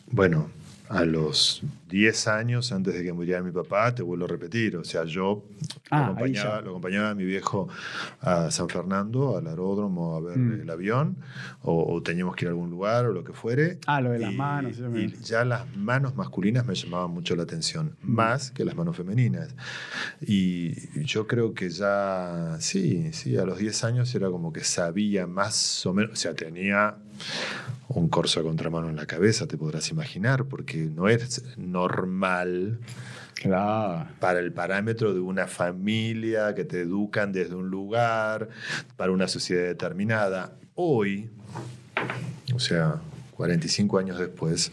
Bueno, 0.09 0.49
a 0.89 1.03
los 1.05 1.61
10 1.89 2.27
años 2.27 2.71
antes 2.71 2.93
de 2.93 3.03
que 3.03 3.13
muriera 3.13 3.41
mi 3.41 3.51
papá, 3.51 3.93
te 3.95 4.03
vuelvo 4.03 4.25
a 4.25 4.27
repetir, 4.27 4.75
o 4.77 4.83
sea, 4.83 5.03
yo 5.05 5.43
Ah, 5.89 5.99
lo, 5.99 6.03
ahí 6.05 6.11
acompañaba, 6.35 6.61
lo 6.61 6.69
acompañaba 6.71 7.09
a 7.11 7.15
mi 7.15 7.23
viejo 7.23 7.69
a 8.21 8.51
San 8.51 8.67
Fernando, 8.69 9.37
al 9.37 9.47
aeródromo, 9.47 10.15
a 10.15 10.21
ver 10.21 10.37
Mm. 10.37 10.61
el 10.61 10.69
avión, 10.69 11.15
o, 11.61 11.93
o 11.93 12.01
teníamos 12.03 12.35
que 12.35 12.45
ir 12.45 12.49
a 12.49 12.51
algún 12.51 12.69
lugar 12.69 13.05
o 13.05 13.13
lo 13.13 13.23
que 13.23 13.31
fuere. 13.33 13.79
Ah, 13.87 14.01
lo 14.01 14.11
de 14.11 14.19
las 14.19 14.33
Y- 14.33 14.35
manos. 14.35 14.71
eso 14.77 14.89
me- 14.89 15.03
Y 15.03 15.13
ya 15.23 15.45
las 15.45 15.65
manos 15.77 16.15
masculinas 16.15 16.65
me 16.65 16.75
llamaban 16.75 17.11
mucho 17.11 17.35
la 17.35 17.43
atención, 17.43 17.95
Mm. 18.03 18.11
más 18.13 18.51
que 18.51 18.65
las 18.65 18.75
manos 18.75 18.97
femeninas. 18.97 19.55
Y 20.21 21.03
yo 21.05 21.27
creo 21.27 21.53
que 21.53 21.69
ya, 21.69 22.57
sí, 22.59 23.11
sí, 23.13 23.37
a 23.37 23.45
los 23.45 23.57
10 23.59 23.83
años 23.83 24.13
era 24.15 24.29
como 24.29 24.51
que 24.51 24.63
sabía 24.63 25.27
más 25.27 25.85
o 25.85 25.93
menos, 25.93 26.11
o 26.13 26.15
sea, 26.15 26.33
tenía 26.33 26.95
un 27.89 28.09
corso 28.09 28.39
a 28.39 28.43
contramano 28.43 28.89
en 28.89 28.95
la 28.95 29.05
cabeza, 29.05 29.47
te 29.47 29.57
podrás 29.57 29.89
imaginar, 29.91 30.45
porque 30.45 30.77
no 30.93 31.07
es 31.09 31.43
normal 31.57 32.79
Claro. 33.35 34.07
para 34.19 34.39
el 34.39 34.51
parámetro 34.51 35.13
de 35.13 35.19
una 35.19 35.45
familia 35.47 36.53
que 36.55 36.65
te 36.65 36.81
educan 36.81 37.31
desde 37.31 37.55
un 37.55 37.69
lugar, 37.69 38.49
para 38.97 39.11
una 39.11 39.27
sociedad 39.27 39.63
determinada. 39.63 40.53
Hoy, 40.75 41.29
o 42.53 42.59
sea, 42.59 42.95
45 43.31 43.99
años 43.99 44.17
después, 44.19 44.71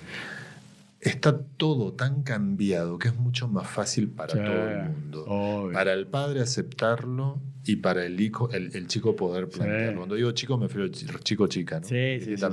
está 1.01 1.39
todo 1.39 1.93
tan 1.93 2.23
cambiado 2.23 2.99
que 2.99 3.09
es 3.09 3.17
mucho 3.17 3.47
más 3.49 3.67
fácil 3.69 4.09
para 4.09 4.33
Sí, 4.33 4.39
todo 4.39 4.69
el 4.69 4.89
mundo. 4.89 5.25
obvio. 5.27 5.73
Para 5.75 5.93
el 5.93 6.07
padre 6.07 6.41
aceptarlo 6.41 7.39
y 7.67 7.77
para 7.77 8.05
el, 8.05 8.21
hijo, 8.21 8.51
el, 8.51 8.75
el 8.77 8.87
chico 8.89 9.17
poder 9.17 9.47
Sí. 9.51 9.59
plantearlo. 9.59 9.97
Cuando 9.99 10.15
digo 10.17 10.33
chico, 10.33 10.59
me 10.59 10.67
refiero 10.69 10.87
a 10.87 11.19
chico 11.21 11.47
chica, 11.47 11.81
¿no? 11.81 11.87
Sí, 11.87 12.21
sí, 12.21 12.37
sí. 12.37 12.45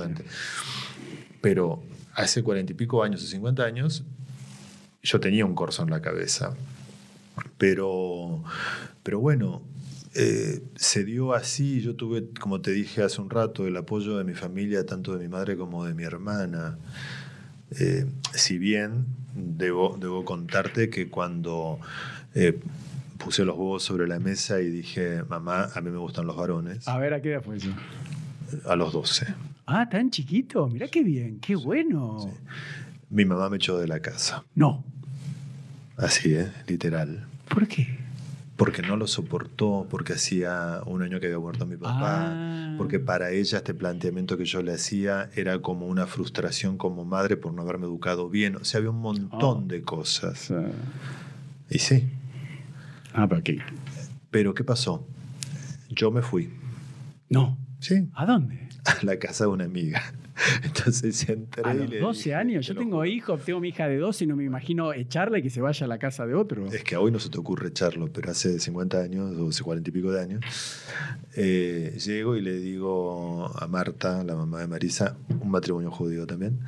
Pero 1.40 1.82
hace 2.14 2.42
cuarenta 2.42 2.72
y 2.72 2.74
pico 2.76 3.02
años 3.02 3.22
o 3.22 3.26
50 3.26 3.62
años, 3.64 4.04
yo 5.02 5.20
tenía 5.20 5.44
un 5.44 5.54
corso 5.54 5.82
en 5.82 5.90
la 5.90 6.00
cabeza. 6.00 6.54
Pero, 7.58 8.42
pero 9.02 9.20
bueno, 9.20 9.62
eh, 10.14 10.60
se 10.76 11.04
dio 11.04 11.32
así. 11.34 11.80
Yo 11.80 11.94
tuve, 11.96 12.28
como 12.40 12.60
te 12.60 12.70
dije 12.72 13.02
hace 13.02 13.20
un 13.20 13.30
rato, 13.30 13.66
el 13.66 13.76
apoyo 13.76 14.16
de 14.18 14.24
mi 14.24 14.34
familia, 14.34 14.84
tanto 14.86 15.16
de 15.16 15.22
mi 15.22 15.28
madre 15.28 15.56
como 15.56 15.84
de 15.84 15.94
mi 15.94 16.04
hermana. 16.04 16.78
Eh, 17.80 18.06
si 18.34 18.58
bien 18.58 19.06
debo, 19.34 19.96
debo 20.00 20.24
contarte 20.24 20.90
que 20.90 21.08
cuando 21.08 21.78
eh, 22.34 22.60
puse 23.24 23.44
los 23.44 23.56
huevos 23.56 23.82
sobre 23.82 24.06
la 24.08 24.18
mesa 24.18 24.60
y 24.60 24.68
dije, 24.68 25.22
mamá, 25.28 25.68
a 25.74 25.80
mí 25.80 25.90
me 25.90 25.98
gustan 25.98 26.26
los 26.26 26.36
varones, 26.36 26.86
A 26.88 26.98
ver, 26.98 27.14
¿a 27.14 27.22
qué 27.22 27.32
edad 27.32 27.42
fue 27.42 27.56
eso? 27.56 27.68
a 28.66 28.76
los 28.76 28.92
12. 28.92 29.26
Ah, 29.66 29.88
tan 29.88 30.10
chiquito. 30.10 30.68
Mirá 30.68 30.88
qué 30.88 31.02
bien, 31.02 31.38
qué 31.40 31.54
bueno. 31.56 32.30
Mi 33.10 33.24
mamá 33.24 33.48
me 33.48 33.56
echó 33.56 33.78
de 33.78 33.86
la 33.88 34.00
casa. 34.00 34.44
No. 34.54 34.84
Así, 35.96 36.34
¿eh? 36.34 36.50
literal. 36.66 37.26
¿Por 37.48 37.68
qué? 37.68 37.98
Porque 38.56 38.82
no 38.82 38.96
lo 38.96 39.06
soportó, 39.06 39.86
porque 39.90 40.12
hacía 40.14 40.80
un 40.86 41.02
año 41.02 41.18
que 41.20 41.26
había 41.26 41.38
muerto 41.38 41.64
mi 41.66 41.76
papá. 41.76 42.28
Ah. 42.32 42.74
Porque 42.76 42.98
para 42.98 43.30
ella 43.30 43.58
este 43.58 43.72
planteamiento 43.74 44.36
que 44.36 44.44
yo 44.44 44.62
le 44.62 44.72
hacía 44.74 45.30
era 45.34 45.58
como 45.60 45.86
una 45.86 46.06
frustración 46.06 46.76
como 46.76 47.04
madre 47.04 47.36
por 47.36 47.52
no 47.54 47.62
haberme 47.62 47.86
educado 47.86 48.28
bien. 48.28 48.56
O 48.56 48.64
sea, 48.64 48.78
había 48.78 48.90
un 48.90 49.00
montón 49.00 49.64
Oh. 49.64 49.66
de 49.66 49.82
cosas. 49.82 50.38
Sí. 50.38 50.54
Y 51.70 51.78
sí. 51.78 52.08
Ah, 53.14 53.26
pero 53.28 53.42
qué. 53.42 53.58
Pero 54.30 54.54
¿qué 54.54 54.64
pasó? 54.64 55.06
Yo 55.90 56.10
me 56.10 56.22
fui. 56.22 56.50
No. 57.28 57.58
Sí. 57.80 58.08
¿A 58.14 58.26
dónde? 58.26 58.68
A 58.84 59.04
la 59.04 59.18
casa 59.18 59.44
de 59.44 59.50
una 59.50 59.64
amiga. 59.64 60.02
Entonces 60.64 61.28
entré 61.28 61.62
A 61.64 61.74
y 61.74 61.78
los 61.78 61.90
le 61.90 61.98
12 62.00 62.18
dije, 62.18 62.34
años. 62.34 62.66
Yo 62.66 62.74
tengo 62.74 63.04
hijos, 63.04 63.44
tengo 63.44 63.60
mi 63.60 63.68
hija 63.68 63.86
de 63.88 63.98
12 63.98 64.24
y 64.24 64.26
no 64.26 64.36
me 64.36 64.44
imagino 64.44 64.92
echarla 64.92 65.38
y 65.38 65.42
que 65.42 65.50
se 65.50 65.60
vaya 65.60 65.84
a 65.84 65.88
la 65.88 65.98
casa 65.98 66.26
de 66.26 66.34
otro. 66.34 66.66
Es 66.66 66.84
que 66.84 66.94
a 66.94 67.00
hoy 67.00 67.10
no 67.10 67.18
se 67.18 67.28
te 67.30 67.38
ocurre 67.38 67.68
echarlo, 67.68 68.08
pero 68.12 68.30
hace 68.30 68.58
50 68.58 68.98
años 69.00 69.36
o 69.36 69.48
hace 69.48 69.62
40 69.62 69.90
y 69.90 69.92
pico 69.92 70.12
de 70.12 70.20
años, 70.20 70.44
eh, 71.34 71.96
llego 72.04 72.36
y 72.36 72.40
le 72.42 72.58
digo 72.58 73.50
a 73.58 73.66
Marta, 73.66 74.22
la 74.24 74.34
mamá 74.34 74.60
de 74.60 74.66
Marisa, 74.68 75.16
un 75.40 75.50
matrimonio 75.50 75.90
judío 75.90 76.26
también, 76.26 76.60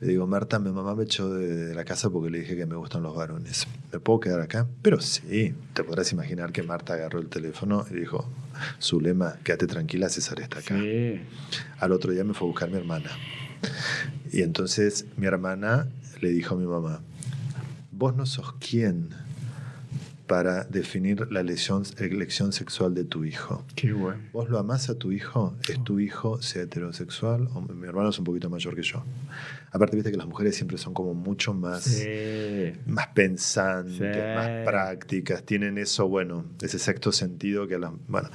le 0.00 0.08
digo, 0.08 0.26
Marta, 0.26 0.58
mi 0.58 0.70
mamá 0.70 0.94
me 0.94 1.04
echó 1.04 1.32
de, 1.32 1.66
de 1.68 1.74
la 1.74 1.84
casa 1.84 2.10
porque 2.10 2.30
le 2.30 2.40
dije 2.40 2.56
que 2.56 2.66
me 2.66 2.76
gustan 2.76 3.02
los 3.02 3.14
varones. 3.14 3.66
¿Me 3.92 4.00
puedo 4.00 4.20
quedar 4.20 4.40
acá? 4.40 4.66
Pero 4.82 5.00
sí, 5.00 5.54
te 5.74 5.84
podrás 5.84 6.12
imaginar 6.12 6.52
que 6.52 6.62
Marta 6.62 6.94
agarró 6.94 7.20
el 7.20 7.28
teléfono 7.28 7.84
y 7.90 7.94
dijo, 7.94 8.28
Zulema, 8.80 9.36
quédate 9.44 9.66
tranquila, 9.66 10.08
César 10.08 10.40
está 10.40 10.60
acá. 10.60 10.78
Sí. 10.78 11.20
Al 11.78 11.92
otro 11.92 12.12
día 12.12 12.24
me 12.24 12.34
fue 12.34 12.46
a 12.46 12.50
buscar 12.50 12.70
mi 12.70 12.76
hermana. 12.76 13.10
Y 14.32 14.42
entonces 14.42 15.06
mi 15.16 15.26
hermana 15.26 15.88
le 16.20 16.30
dijo 16.30 16.54
a 16.54 16.58
mi 16.58 16.66
mamá, 16.66 17.00
vos 17.90 18.16
no 18.16 18.26
sos 18.26 18.54
quién 18.54 19.10
para 20.26 20.64
definir 20.64 21.26
la 21.30 21.40
elección, 21.40 21.82
elección 21.98 22.52
sexual 22.52 22.94
de 22.94 23.04
tu 23.04 23.24
hijo. 23.24 23.64
Qué 23.74 23.92
bueno. 23.92 24.22
¿Vos 24.32 24.48
lo 24.48 24.58
amás 24.58 24.88
a 24.88 24.94
tu 24.96 25.12
hijo? 25.12 25.54
¿Es 25.68 25.82
tu 25.84 25.98
hijo, 26.00 26.40
sea 26.40 26.62
heterosexual? 26.62 27.48
O 27.54 27.60
mi 27.60 27.86
hermano 27.86 28.10
es 28.10 28.18
un 28.18 28.24
poquito 28.24 28.48
mayor 28.48 28.74
que 28.74 28.82
yo. 28.82 29.04
Aparte, 29.72 29.96
viste 29.96 30.10
que 30.10 30.16
las 30.16 30.26
mujeres 30.26 30.54
siempre 30.56 30.78
son 30.78 30.94
como 30.94 31.14
mucho 31.14 31.54
más, 31.54 31.82
Sí. 31.84 32.72
más 32.86 33.08
pensantes, 33.08 33.96
Sí. 33.96 34.04
más 34.34 34.48
prácticas. 34.66 35.42
Tienen 35.44 35.78
eso, 35.78 36.08
bueno, 36.08 36.44
ese 36.60 36.78
sexto 36.78 37.12
sentido 37.12 37.66
que 37.66 37.74
a 37.74 37.78
las... 37.78 37.92
Bueno. 38.08 38.28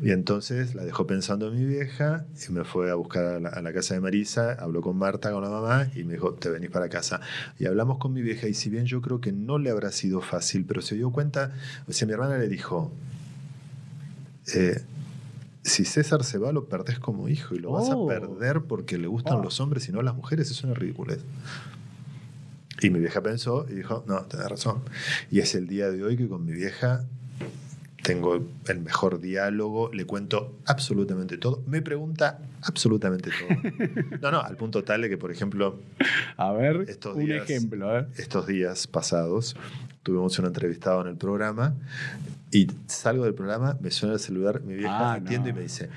Y 0.00 0.12
entonces 0.12 0.74
la 0.76 0.84
dejó 0.84 1.06
pensando 1.06 1.50
mi 1.50 1.64
vieja 1.64 2.24
y 2.48 2.52
me 2.52 2.64
fue 2.64 2.90
a 2.90 2.94
buscar 2.94 3.24
a 3.24 3.40
la, 3.40 3.48
a 3.48 3.60
la 3.62 3.72
casa 3.72 3.94
de 3.94 4.00
Marisa, 4.00 4.52
habló 4.52 4.80
con 4.80 4.96
Marta, 4.96 5.32
con 5.32 5.42
la 5.42 5.50
mamá, 5.50 5.88
y 5.96 6.04
me 6.04 6.12
dijo, 6.14 6.34
te 6.34 6.48
venís 6.50 6.70
para 6.70 6.88
casa. 6.88 7.20
Y 7.58 7.66
hablamos 7.66 7.98
con 7.98 8.12
mi 8.12 8.22
vieja 8.22 8.46
y 8.46 8.54
si 8.54 8.70
bien 8.70 8.86
yo 8.86 9.00
creo 9.02 9.20
que 9.20 9.32
no 9.32 9.58
le 9.58 9.70
habrá 9.70 9.90
sido 9.90 10.20
fácil, 10.20 10.64
pero 10.64 10.82
se 10.82 10.94
dio 10.94 11.10
cuenta, 11.10 11.52
o 11.88 11.92
sea, 11.92 12.06
mi 12.06 12.12
hermana 12.12 12.38
le 12.38 12.48
dijo, 12.48 12.92
eh, 14.54 14.80
si 15.62 15.84
César 15.84 16.24
se 16.24 16.38
va, 16.38 16.52
lo 16.52 16.66
perdés 16.66 16.98
como 16.98 17.28
hijo 17.28 17.54
y 17.54 17.58
lo 17.58 17.72
vas 17.72 17.88
Oh. 17.90 18.10
a 18.10 18.14
perder 18.14 18.62
porque 18.62 18.96
le 18.98 19.06
gustan 19.08 19.38
Oh. 19.38 19.42
los 19.42 19.60
hombres 19.60 19.88
y 19.88 19.92
no 19.92 20.00
las 20.02 20.14
mujeres, 20.14 20.50
es 20.50 20.62
una 20.64 20.74
ridiculez. 20.74 21.18
Y 22.80 22.90
mi 22.90 23.00
vieja 23.00 23.20
pensó 23.20 23.66
y 23.68 23.74
dijo, 23.74 24.04
no, 24.06 24.20
tenés 24.26 24.48
razón. 24.48 24.82
Y 25.32 25.40
es 25.40 25.56
el 25.56 25.66
día 25.66 25.90
de 25.90 26.04
hoy 26.04 26.16
que 26.16 26.28
con 26.28 26.44
mi 26.44 26.52
vieja 26.52 27.04
tengo 28.08 28.42
el 28.68 28.80
mejor 28.80 29.20
diálogo, 29.20 29.90
le 29.92 30.06
cuento 30.06 30.56
absolutamente 30.64 31.36
todo, 31.36 31.62
me 31.66 31.82
pregunta 31.82 32.38
absolutamente 32.62 33.30
todo. 33.30 34.18
No, 34.22 34.30
no, 34.30 34.40
al 34.40 34.56
punto 34.56 34.82
tal 34.82 35.02
de 35.02 35.10
que, 35.10 35.18
por 35.18 35.30
ejemplo, 35.30 35.78
A 36.38 36.52
ver, 36.52 36.86
Estos 36.88 37.16
un 37.16 37.26
días- 37.26 37.42
ejemplo. 37.48 37.98
¿eh? 37.98 38.06
estos 38.16 38.46
días 38.46 38.86
pasados 38.86 39.56
tuvimos 40.02 40.38
un 40.38 40.46
entrevistado 40.46 41.02
en 41.02 41.08
el 41.08 41.16
programa 41.16 41.74
y 42.50 42.66
salgo 42.86 43.24
del 43.24 43.34
programa, 43.34 43.76
me 43.82 43.90
suena 43.90 44.14
el 44.14 44.20
celular, 44.20 44.62
mi 44.62 44.72
vieja 44.74 45.12
Ah, 45.12 45.14
atiende 45.16 45.50
no. 45.50 45.56
y 45.56 45.58
me 45.58 45.62
dice, 45.64 45.90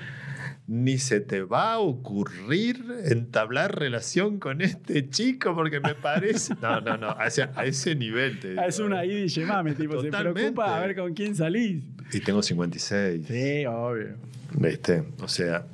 ni 0.68 0.98
se 0.98 1.20
te 1.20 1.42
va 1.42 1.72
a 1.74 1.78
ocurrir 1.80 2.84
entablar 3.06 3.78
relación 3.78 4.38
con 4.38 4.60
este 4.62 5.08
chico 5.10 5.54
porque 5.54 5.80
me 5.80 5.94
parece... 5.94 6.54
No, 6.62 6.80
no, 6.80 6.96
no, 6.96 7.10
a 7.18 7.26
ese, 7.26 7.42
a 7.54 7.64
ese 7.66 7.94
nivel 7.94 8.38
te 8.40 8.58
Ah, 8.58 8.66
Es 8.66 8.76
digo. 8.76 8.86
una 8.88 9.04
ida 9.04 9.18
y 9.20 9.28
llamame, 9.28 9.72
tipo, 9.74 10.00
se 10.00 10.06
Totalmente. 10.06 10.40
preocupa 10.40 10.76
a 10.78 10.86
ver 10.86 10.96
con 10.96 11.12
quién 11.14 11.34
salís. 11.34 11.82
Y 12.12 12.20
tengo 12.20 12.42
56. 12.42 13.26
Sí, 13.26 13.66
obvio. 13.66 14.16
¿Viste? 14.54 15.02
O 15.20 15.28
sea, 15.28 15.64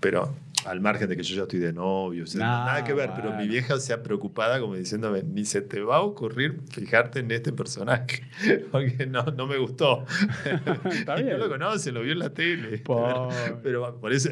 pero 0.00 0.34
al 0.66 0.80
margen 0.80 1.08
de 1.08 1.16
que 1.16 1.22
yo 1.22 1.36
ya 1.36 1.42
estoy 1.42 1.58
de 1.58 1.72
novio, 1.72 2.24
o 2.24 2.26
sea, 2.26 2.40
No, 2.40 2.64
nada 2.66 2.84
que 2.84 2.92
ver, 2.92 3.10
pero 3.16 3.32
mi 3.34 3.48
vieja 3.48 3.78
se 3.78 3.92
ha 3.92 4.02
preocupada 4.02 4.60
como 4.60 4.74
diciéndome, 4.74 5.22
ni 5.22 5.44
se 5.44 5.62
te 5.62 5.80
va 5.80 5.96
a 5.96 6.00
ocurrir 6.00 6.60
fijarte 6.70 7.20
en 7.20 7.30
este 7.30 7.52
personaje, 7.52 8.22
porque 8.72 9.06
no, 9.06 9.22
no 9.24 9.46
me 9.46 9.56
gustó. 9.58 10.04
Está 10.90 11.14
bien. 11.16 11.30
no 11.30 11.38
lo 11.38 11.48
conoce, 11.48 11.92
lo 11.92 12.02
vio 12.02 12.12
en 12.12 12.18
la 12.18 12.30
tele. 12.30 12.78
Por- 12.78 13.28
Pero 13.62 13.98
por 14.00 14.12
eso, 14.12 14.28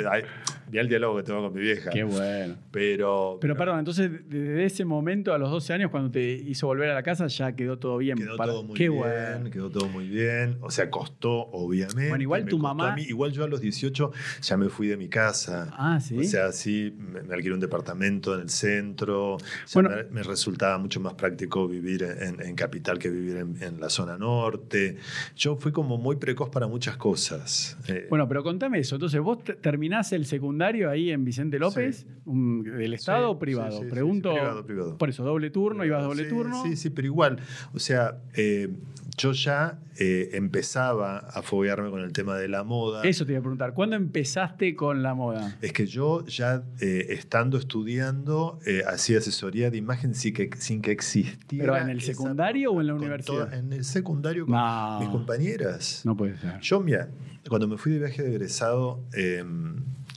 ni 0.70 0.78
al 0.78 0.88
diálogo 0.88 1.16
que 1.18 1.22
tengo 1.22 1.42
con 1.42 1.54
mi 1.54 1.60
vieja. 1.60 1.90
Qué 1.90 2.04
bueno. 2.04 2.56
Pero, 2.70 3.38
Pero 3.40 3.56
perdón, 3.56 3.78
entonces 3.80 4.10
desde 4.28 4.64
ese 4.64 4.84
momento 4.84 5.32
a 5.34 5.38
los 5.38 5.50
12 5.50 5.72
años, 5.72 5.90
cuando 5.90 6.10
te 6.10 6.32
hizo 6.32 6.66
volver 6.66 6.90
a 6.90 6.94
la 6.94 7.02
casa, 7.02 7.26
ya 7.26 7.54
quedó 7.54 7.78
todo 7.78 7.98
bien. 7.98 8.16
Quedó 8.18 8.36
para- 8.36 8.52
todo 8.52 8.62
muy 8.64 8.76
Qué 8.76 8.88
bien, 8.88 9.00
bueno. 9.02 9.50
quedó 9.50 9.70
todo 9.70 9.88
muy 9.88 10.08
bien. 10.08 10.58
O 10.60 10.70
sea, 10.70 10.90
costó, 10.90 11.30
obviamente. 11.52 12.08
Bueno, 12.08 12.22
igual 12.22 12.44
me 12.44 12.50
tu 12.50 12.58
mamá- 12.58 12.92
a 12.92 12.96
mí. 12.96 13.02
igual 13.08 13.32
yo 13.32 13.44
a 13.44 13.48
los 13.48 13.60
18 13.60 14.12
ya 14.42 14.56
me 14.56 14.68
fui 14.68 14.86
de 14.88 14.96
mi 14.96 15.08
casa. 15.08 15.68
Ah, 15.72 16.00
sí. 16.00 16.18
O 16.18 16.22
sea, 16.24 16.52
sí, 16.52 16.94
me, 16.98 17.22
me 17.22 17.34
alquilé 17.34 17.54
un 17.54 17.60
departamento 17.60 18.34
en 18.34 18.40
el 18.42 18.50
centro. 18.50 19.34
O 19.34 19.38
sea, 19.64 19.82
Bueno. 19.82 19.96
me, 19.96 20.04
me 20.10 20.22
resultaba 20.22 20.78
mucho 20.78 21.00
más 21.00 21.14
práctico 21.14 21.66
vivir 21.68 22.02
en, 22.02 22.40
en 22.42 22.54
capital 22.54 22.98
que 22.98 23.08
vivir 23.10 23.36
en, 23.36 23.62
en 23.62 23.80
la 23.80 23.88
zona 23.90 24.16
norte. 24.18 24.96
Yo 25.36 25.56
fui 25.56 25.72
como 25.72 25.96
muy 25.98 26.16
precoz 26.16 26.50
para 26.50 26.66
muchas 26.66 26.96
cosas. 26.96 27.76
Eh, 27.88 28.06
Bueno, 28.10 28.28
pero 28.28 28.42
contame 28.42 28.78
eso. 28.80 28.96
Entonces, 28.96 29.20
¿vos 29.20 29.42
te- 29.42 29.54
terminás 29.54 30.12
el 30.12 30.26
secundario 30.26 30.57
ahí 30.62 31.10
en 31.10 31.24
Vicente 31.24 31.58
López? 31.58 32.06
Un- 32.24 32.62
¿Del 32.62 32.94
Estado 32.94 33.28
Sí, 33.30 33.34
o 33.34 33.38
privado? 33.38 33.70
sí, 33.72 33.76
sí, 33.78 33.84
sí, 33.84 33.90
Pregunto. 33.90 34.30
sí, 34.30 34.36
privado, 34.38 34.66
privado. 34.66 34.98
Por 34.98 35.08
eso, 35.08 35.24
doble 35.24 35.50
turno, 35.50 35.84
ibas 35.84 36.02
doble 36.02 36.24
Sí, 36.24 36.28
turno. 36.30 36.62
Sí, 36.62 36.76
sí, 36.76 36.90
pero 36.90 37.06
igual. 37.06 37.38
O 37.72 37.78
sea, 37.78 38.18
eh, 38.34 38.68
yo 39.16 39.32
ya 39.32 39.78
eh, 40.00 40.30
empezaba 40.34 41.18
a 41.18 41.42
foguearme 41.42 41.90
con 41.90 42.00
el 42.02 42.12
tema 42.12 42.36
de 42.36 42.46
la 42.46 42.62
moda. 42.62 43.02
Eso 43.02 43.26
te 43.26 43.32
iba 43.32 43.40
a 43.40 43.42
preguntar. 43.42 43.74
¿Cuándo 43.74 43.96
empezaste 43.96 44.76
con 44.76 45.02
la 45.02 45.14
moda? 45.14 45.56
Es 45.60 45.72
que 45.72 45.86
yo 45.86 46.24
ya 46.26 46.62
eh, 46.80 47.06
estando 47.10 47.58
estudiando 47.58 48.60
hacía 48.86 49.18
asesoría 49.18 49.70
de 49.70 49.76
imagen 49.78 50.14
sin 50.14 50.34
que, 50.34 50.50
sin 50.58 50.82
que 50.82 50.92
existiera. 50.92 51.72
¿Pero 51.74 51.76
en 51.78 51.88
el 51.88 51.98
esa- 51.98 52.06
secundario 52.12 52.70
o 52.72 52.80
en 52.80 52.86
la 52.86 52.94
universidad? 52.94 53.46
toda- 53.46 53.58
en 53.58 53.72
el 53.72 53.84
secundario 53.84 54.44
con 54.46 54.54
No. 54.54 55.00
mis 55.00 55.08
compañeras. 55.08 56.02
No 56.04 56.16
puede 56.16 56.36
ser. 56.36 56.60
Yo, 56.60 56.80
mira, 56.80 57.08
cuando 57.48 57.66
me 57.66 57.76
fui 57.76 57.90
de 57.92 57.98
viaje 57.98 58.22
de 58.22 58.30
egresado 58.30 59.00
eh, 59.16 59.42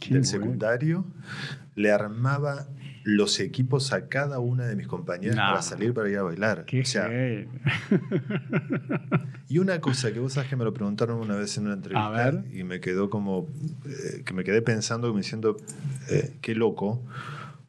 Qué 0.02 0.10
del 0.16 0.24
bueno. 0.24 0.26
secundario, 0.26 1.06
le 1.76 1.92
armaba 1.92 2.68
los 3.04 3.40
equipos 3.40 3.94
a 3.94 4.08
cada 4.10 4.40
una 4.40 4.66
de 4.66 4.76
mis 4.76 4.88
compañeras 4.88 5.36
No. 5.38 5.42
para 5.44 5.62
salir 5.62 5.94
para 5.94 6.10
ir 6.10 6.18
a 6.18 6.24
bailar. 6.24 6.66
Qué 6.66 6.82
O 6.82 6.86
sea, 6.86 7.10
y 9.50 9.58
una 9.58 9.80
cosa 9.82 10.14
que 10.14 10.20
vos 10.20 10.34
sabes 10.34 10.50
que 10.50 10.56
me 10.56 10.64
lo 10.64 10.74
preguntaron 10.74 11.18
una 11.20 11.36
vez 11.36 11.58
en 11.58 11.66
una 11.66 11.74
entrevista 11.76 12.44
y 12.54 12.64
me 12.64 12.80
quedó 12.80 13.10
como 13.10 13.48
eh, 13.86 14.24
que 14.24 14.34
me 14.34 14.44
quedé 14.44 14.62
pensando 14.62 15.10
y 15.10 15.12
me 15.14 15.18
diciendo 15.22 15.58
eh, 16.10 16.36
qué 16.42 16.56
loco 16.56 17.04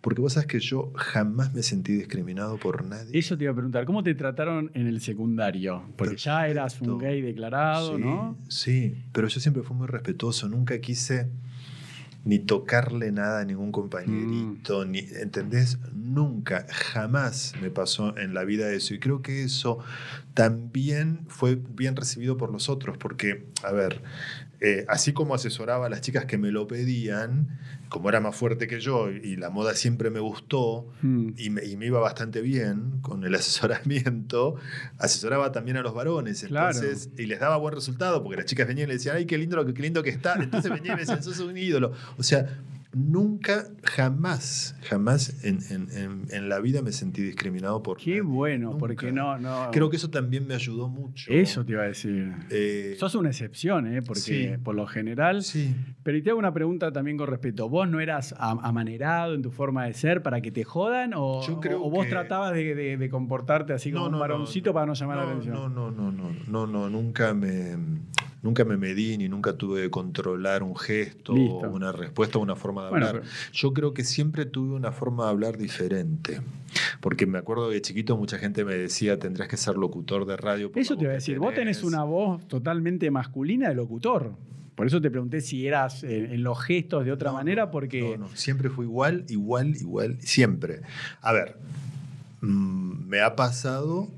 porque 0.01 0.21
vos 0.21 0.33
sabes 0.33 0.49
que 0.49 0.59
yo 0.59 0.93
jamás 0.97 1.55
me 1.55 1.63
sentí 1.63 1.93
discriminado 1.93 2.59
por 2.59 2.85
nadie. 2.85 3.17
Eso 3.17 3.39
te 3.39 3.45
iba 3.45 3.53
a 3.53 3.55
preguntar. 3.55 3.85
¿Cómo 3.85 4.03
te 4.03 4.17
trataron 4.17 4.73
en 4.75 4.89
el 4.89 5.01
secundario? 5.01 5.85
Porque 5.97 6.17
ya 6.17 6.49
eras 6.49 6.81
un 6.81 6.99
gay 6.99 7.23
declarado, 7.23 7.97
sí, 7.97 8.03
¿no? 8.03 8.37
Sí, 8.49 9.05
pero 9.13 9.29
yo 9.29 9.39
siempre 9.39 9.63
fui 9.63 9.77
muy 9.77 9.87
respetuoso, 9.87 10.49
nunca 10.49 10.77
quise 10.81 11.31
ni 12.25 12.39
tocarle 12.39 13.11
nada 13.11 13.41
a 13.41 13.45
ningún 13.45 13.69
Mm. 13.69 13.73
compañerito, 13.73 14.85
ni, 14.85 15.01
¿entendés? 15.21 15.79
Nunca, 15.95 16.67
jamás 16.71 17.55
me 17.61 17.71
pasó 17.71 18.17
en 18.17 18.33
la 18.35 18.45
vida 18.45 18.71
eso. 18.73 18.95
Y 18.95 18.99
creo 19.01 19.23
que 19.23 19.43
eso 19.45 19.79
también 20.35 21.21
fue 21.29 21.57
bien 21.57 21.97
recibido 21.97 22.37
por 22.37 22.51
los 22.53 22.69
otros, 22.69 22.97
porque, 22.99 23.47
a 23.65 23.73
ver, 23.73 24.03
eh, 24.61 24.85
así 24.89 25.13
como 25.13 25.35
asesoraba 25.35 25.87
a 25.87 25.89
las 25.89 26.01
chicas 26.01 26.25
que 26.27 26.39
me 26.39 26.53
lo 26.53 26.67
pedían, 26.69 27.59
como 27.93 28.09
era 28.09 28.21
más 28.21 28.35
fuerte 28.35 28.67
que 28.67 28.81
yo 28.81 29.11
y 29.11 29.37
la 29.37 29.51
moda 29.51 29.75
siempre 29.75 30.09
me 30.11 30.19
gustó, 30.19 30.87
Mm. 31.03 31.29
y 31.37 31.51
me, 31.51 31.65
y 31.65 31.77
me 31.77 31.87
iba 31.87 32.01
bastante 32.01 32.41
bien 32.41 32.99
con 33.03 33.23
el 33.25 33.35
asesoramiento, 33.37 34.57
asesoraba 34.99 35.53
también 35.53 35.77
a 35.77 35.83
los 35.83 35.95
varones, 35.95 36.43
Claro. 36.49 36.75
entonces, 36.77 37.11
y 37.19 37.27
les 37.27 37.39
daba 37.41 37.57
buen 37.59 37.75
resultado, 37.75 38.23
porque 38.23 38.37
las 38.39 38.47
chicas 38.47 38.67
venían 38.67 38.87
y 38.87 38.89
le 38.89 38.95
decían, 38.95 39.17
ay, 39.17 39.27
qué 39.27 39.37
lindo, 39.39 39.65
qué 39.75 39.83
lindo 39.83 40.03
que 40.03 40.11
está, 40.11 40.35
entonces 40.43 40.71
venían 40.71 40.95
y 40.95 40.97
me 40.97 41.01
decían, 41.03 41.23
sos 41.23 41.39
un 41.41 41.57
ídolo. 41.57 41.93
O 42.17 42.23
sea, 42.23 42.47
nunca, 42.95 43.65
jamás, 43.85 44.77
jamás 44.83 45.45
en, 45.45 45.59
en- 45.71 45.89
en- 45.97 46.23
en 46.31 46.49
la 46.49 46.61
vida 46.61 46.83
me 46.83 46.93
sentí 46.93 47.23
discriminado 47.23 47.83
por 47.83 47.97
Qué 47.99 48.11
nadie. 48.11 48.21
bueno, 48.23 48.67
Nunca. 48.69 48.79
porque 48.79 49.13
no, 49.13 49.39
no. 49.39 49.71
Creo 49.73 49.89
que 49.91 49.97
eso 49.97 50.11
también 50.11 50.47
me 50.47 50.55
ayudó 50.55 50.89
mucho. 50.89 51.31
Eso 51.33 51.65
te 51.65 51.73
iba 51.73 51.83
a 51.83 51.87
decir. 51.87 52.33
Eh, 52.51 52.95
Sos 52.99 53.15
una 53.15 53.31
excepción, 53.31 53.87
¿eh? 53.87 54.03
Porque 54.03 54.21
Sí. 54.21 54.49
por 54.63 54.75
lo 54.75 54.87
general. 54.87 55.43
sí. 55.43 55.75
Pero 56.03 56.19
y 56.19 56.23
te 56.23 56.31
hago 56.31 56.39
una 56.39 56.53
pregunta 56.53 56.93
también 56.93 57.17
con 57.17 57.29
respeto. 57.29 57.69
¿Vos 57.69 57.89
no 57.89 58.01
eras 58.01 58.35
am- 58.39 58.59
amanerado 58.63 59.35
en 59.35 59.43
tu 59.43 59.51
forma 59.53 59.85
de 59.87 59.95
ser 59.95 60.23
para 60.23 60.41
que 60.41 60.51
te 60.51 60.65
jodan? 60.65 61.13
¿O, 61.15 61.47
Yo 61.47 61.61
creo 61.61 61.83
o 61.83 61.91
vos 61.91 62.05
que- 62.05 62.11
tratabas 62.11 62.53
de, 62.53 62.75
de- 62.75 62.97
de 62.97 63.09
comportarte 63.11 63.73
así 63.73 63.93
como 63.93 64.07
un 64.07 64.19
varoncito 64.19 64.73
para 64.75 64.87
no 64.87 64.95
llamar 64.95 65.17
la 65.19 65.23
atención? 65.25 65.55
No, 65.55 65.69
no, 65.69 65.91
no, 65.91 66.11
no, 66.13 66.31
no, 66.49 66.67
no, 66.67 66.91
nunca 66.91 67.33
me, 67.35 67.77
nunca 68.43 68.65
me 68.65 68.77
medí 68.77 69.17
ni 69.17 69.29
nunca 69.29 69.53
tuve 69.55 69.83
que 69.83 69.91
controlar 69.91 70.63
un 70.63 70.77
gesto, 70.77 71.33
Listo. 71.35 71.71
una 71.71 71.93
respuesta, 71.93 72.39
una 72.39 72.57
forma 72.57 72.85
de 72.85 72.91
Bueno, 72.91 73.07
hablar. 73.07 73.23
pero- 73.23 73.35
Yo 73.53 73.73
creo 73.73 73.95
que 73.95 74.05
siempre 74.05 74.45
tuve 74.47 74.75
una 74.75 74.93
forma 74.93 75.25
de 75.25 75.31
hablar 75.31 75.57
diferente. 75.59 76.41
Porque 77.01 77.27
me 77.27 77.39
acuerdo 77.39 77.69
de 77.71 77.81
chiquito 77.83 78.17
mucha 78.17 78.39
gente 78.39 78.65
me 78.65 78.75
decía, 78.75 79.19
tendrías 79.19 79.49
que 79.49 79.57
ser 79.57 79.77
locutor 79.77 80.25
de 80.27 80.37
radio. 80.37 80.71
Eso 80.75 80.97
te 80.97 81.05
iba 81.05 81.13
a 81.13 81.15
decir. 81.15 81.39
Vos 81.39 81.55
tenés 81.55 81.79
tenés". 81.79 81.93
una 81.93 82.05
voz 82.05 82.47
totalmente 82.49 83.11
masculina 83.11 83.69
de 83.69 83.75
locutor. 83.75 84.33
Por 84.75 84.87
eso 84.87 85.01
te 85.03 85.11
pregunté 85.11 85.41
si 85.43 85.67
eras 85.67 86.03
eh, 86.03 86.33
en 86.35 86.43
los 86.43 86.59
gestos 86.63 87.05
de 87.05 87.13
otra 87.13 87.31
No, 87.31 87.37
manera, 87.37 87.71
porque. 87.71 88.17
no, 88.19 88.27
no, 88.29 88.37
siempre 88.37 88.71
fue 88.71 88.87
igual, 88.87 89.25
igual, 89.29 89.77
igual, 89.77 90.17
siempre. 90.21 90.81
A 91.21 91.33
ver, 91.33 91.57
mm, 92.41 93.07
me 93.07 93.21
ha 93.21 93.37
pasado 93.37 94.09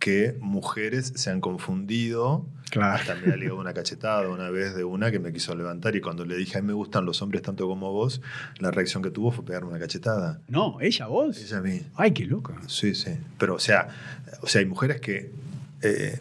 que 0.00 0.36
mujeres 0.40 1.12
se 1.14 1.30
han 1.30 1.40
confundido. 1.40 2.48
Claro. 2.70 2.94
Hasta 2.94 3.14
me 3.16 3.32
ha 3.32 3.36
ligado 3.36 3.58
una 3.58 3.72
cachetada 3.74 4.28
una 4.28 4.48
vez 4.48 4.74
de 4.76 4.84
una 4.84 5.10
que 5.10 5.18
me 5.18 5.32
quiso 5.32 5.54
levantar 5.56 5.94
y 5.96 6.00
cuando 6.00 6.24
le 6.24 6.36
dije, 6.36 6.58
a 6.58 6.62
mí 6.62 6.68
me 6.68 6.72
gustan 6.72 7.04
los 7.04 7.20
hombres 7.20 7.42
tanto 7.42 7.66
como 7.66 7.92
vos, 7.92 8.22
la 8.58 8.70
reacción 8.70 9.02
que 9.02 9.10
tuvo 9.10 9.30
fue 9.32 9.44
pegarme 9.44 9.70
una 9.70 9.78
cachetada. 9.80 10.40
No, 10.48 10.80
ella, 10.80 11.06
vos. 11.06 11.36
Ella 11.38 11.58
a 11.58 11.60
mí. 11.62 11.82
Ay, 11.96 12.12
qué 12.12 12.24
loca. 12.26 12.54
Sí, 12.68 12.94
sí. 12.94 13.10
Pero, 13.38 13.54
o 13.56 13.58
sea, 13.58 13.88
o 14.40 14.46
sea 14.46 14.60
hay 14.60 14.66
mujeres 14.66 15.00
que... 15.00 15.32
eh, 15.82 16.18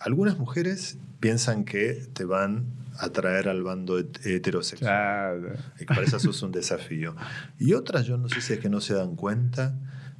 algunas 0.00 0.38
mujeres 0.38 0.98
piensan 1.20 1.64
que 1.64 2.06
te 2.14 2.24
van 2.24 2.64
a 2.98 3.10
traer 3.10 3.48
al 3.48 3.62
bando 3.62 3.98
het- 4.00 4.26
heterosexual. 4.26 4.90
Claro. 5.40 5.52
Y 5.76 5.78
que 5.80 5.84
para 5.86 6.02
eso 6.02 6.18
sos 6.18 6.42
un 6.42 6.50
desafío. 6.52 7.14
Y 7.60 7.74
otras, 7.74 8.06
yo 8.06 8.16
no 8.18 8.28
sé 8.28 8.40
si 8.40 8.54
es 8.54 8.58
que 8.58 8.68
no 8.68 8.80
se 8.80 8.94
dan 8.94 9.14
cuenta, 9.14 9.74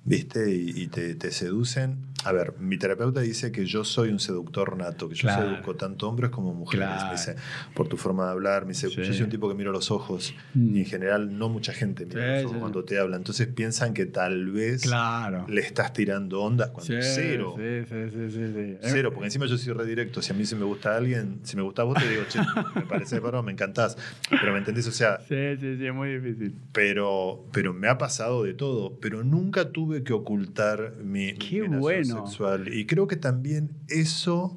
¿viste? 0.05 0.55
Y, 0.55 0.83
y 0.83 0.87
te, 0.87 1.15
te 1.17 1.33
seducen. 1.33 2.07
A 2.25 2.33
ver, 2.33 2.55
mi 2.59 2.77
terapeuta 2.77 3.21
dice 3.21 3.51
que 3.51 3.65
yo 3.65 3.83
soy 3.83 4.11
un 4.11 4.19
seductor 4.21 4.77
nato, 4.77 5.09
que 5.09 5.15
yo 5.15 5.23
Claro. 5.23 5.49
seduzco 5.49 5.75
tanto 5.77 6.07
hombres 6.09 6.31
como 6.31 6.53
mujeres. 6.53 6.87
Claro. 6.87 7.07
Me 7.07 7.13
dice, 7.13 7.37
por 7.75 7.89
tu 7.89 7.97
forma 7.97 8.27
de 8.27 8.33
hablar, 8.33 8.63
me 8.65 8.69
dice, 8.73 8.89
Sí. 8.91 8.97
yo 9.03 9.13
soy 9.13 9.23
un 9.23 9.31
tipo 9.31 9.49
que 9.49 9.55
miro 9.55 9.73
los 9.73 9.91
ojos. 9.91 10.35
Mm. 10.55 10.77
Y 10.77 10.79
en 10.81 10.85
general 10.87 11.39
no 11.39 11.49
mucha 11.49 11.73
gente 11.73 12.05
mira 12.05 12.21
Sí, 12.21 12.27
los 12.35 12.45
ojos 12.45 12.53
sí. 12.57 12.61
cuando 12.61 12.85
te 12.85 12.99
habla. 12.99 13.17
Entonces 13.17 13.47
piensan 13.47 13.95
que 13.95 14.05
tal 14.05 14.51
vez 14.51 14.83
Claro. 14.83 15.47
le 15.49 15.63
estás 15.63 15.93
tirando 15.95 16.43
onda 16.43 16.73
cuando 16.73 16.93
cero. 17.01 17.55
Sí, 17.57 17.85
sí, 17.89 18.11
sí, 18.11 18.31
sí, 18.31 18.53
sí. 18.55 18.77
Cero, 18.83 19.11
porque 19.13 19.27
encima 19.27 19.47
yo 19.47 19.57
soy 19.57 19.73
redirecto. 19.73 20.21
Si 20.21 20.33
a 20.33 20.37
mí 20.37 20.45
se 20.45 20.57
me 20.57 20.65
gusta 20.65 20.95
alguien, 20.97 21.41
si 21.45 21.57
me 21.57 21.63
gusta 21.63 21.85
vos, 21.85 21.97
te 21.99 22.07
digo, 22.09 22.23
che, 22.29 22.39
me 22.75 22.83
parece 22.83 23.15
bárbaro, 23.21 23.43
me 23.43 23.53
encantás. 23.53 23.97
Pero 24.29 24.53
me 24.53 24.59
entendés, 24.59 24.87
o 24.87 24.93
sea, 24.93 25.19
Sí, 25.21 25.57
sí, 25.59 25.77
sí, 25.79 25.87
es 25.87 25.95
muy 25.95 26.19
difícil. 26.19 26.55
pero, 26.73 27.47
pero 27.53 27.73
me 27.73 27.89
ha 27.89 27.97
pasado 27.97 28.43
de 28.45 28.53
todo. 28.53 28.99
Pero 29.01 29.25
nunca 29.25 29.71
tuve 29.73 30.03
que 30.03 30.13
ocultar 30.13 30.95
mi, 31.03 31.35
Qué 31.35 31.63
bueno. 31.63 32.10
Sexual. 32.11 32.73
Y 32.73 32.87
creo 32.87 33.07
que 33.07 33.17
también 33.17 33.71
eso 33.89 34.57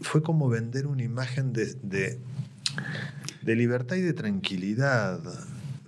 fue 0.00 0.22
como 0.22 0.48
vender 0.48 0.86
una 0.86 1.02
imagen 1.02 1.52
de, 1.52 1.74
de, 1.82 3.56
libertad 3.56 3.96
y 3.96 4.02
de 4.02 4.12
tranquilidad. 4.12 5.20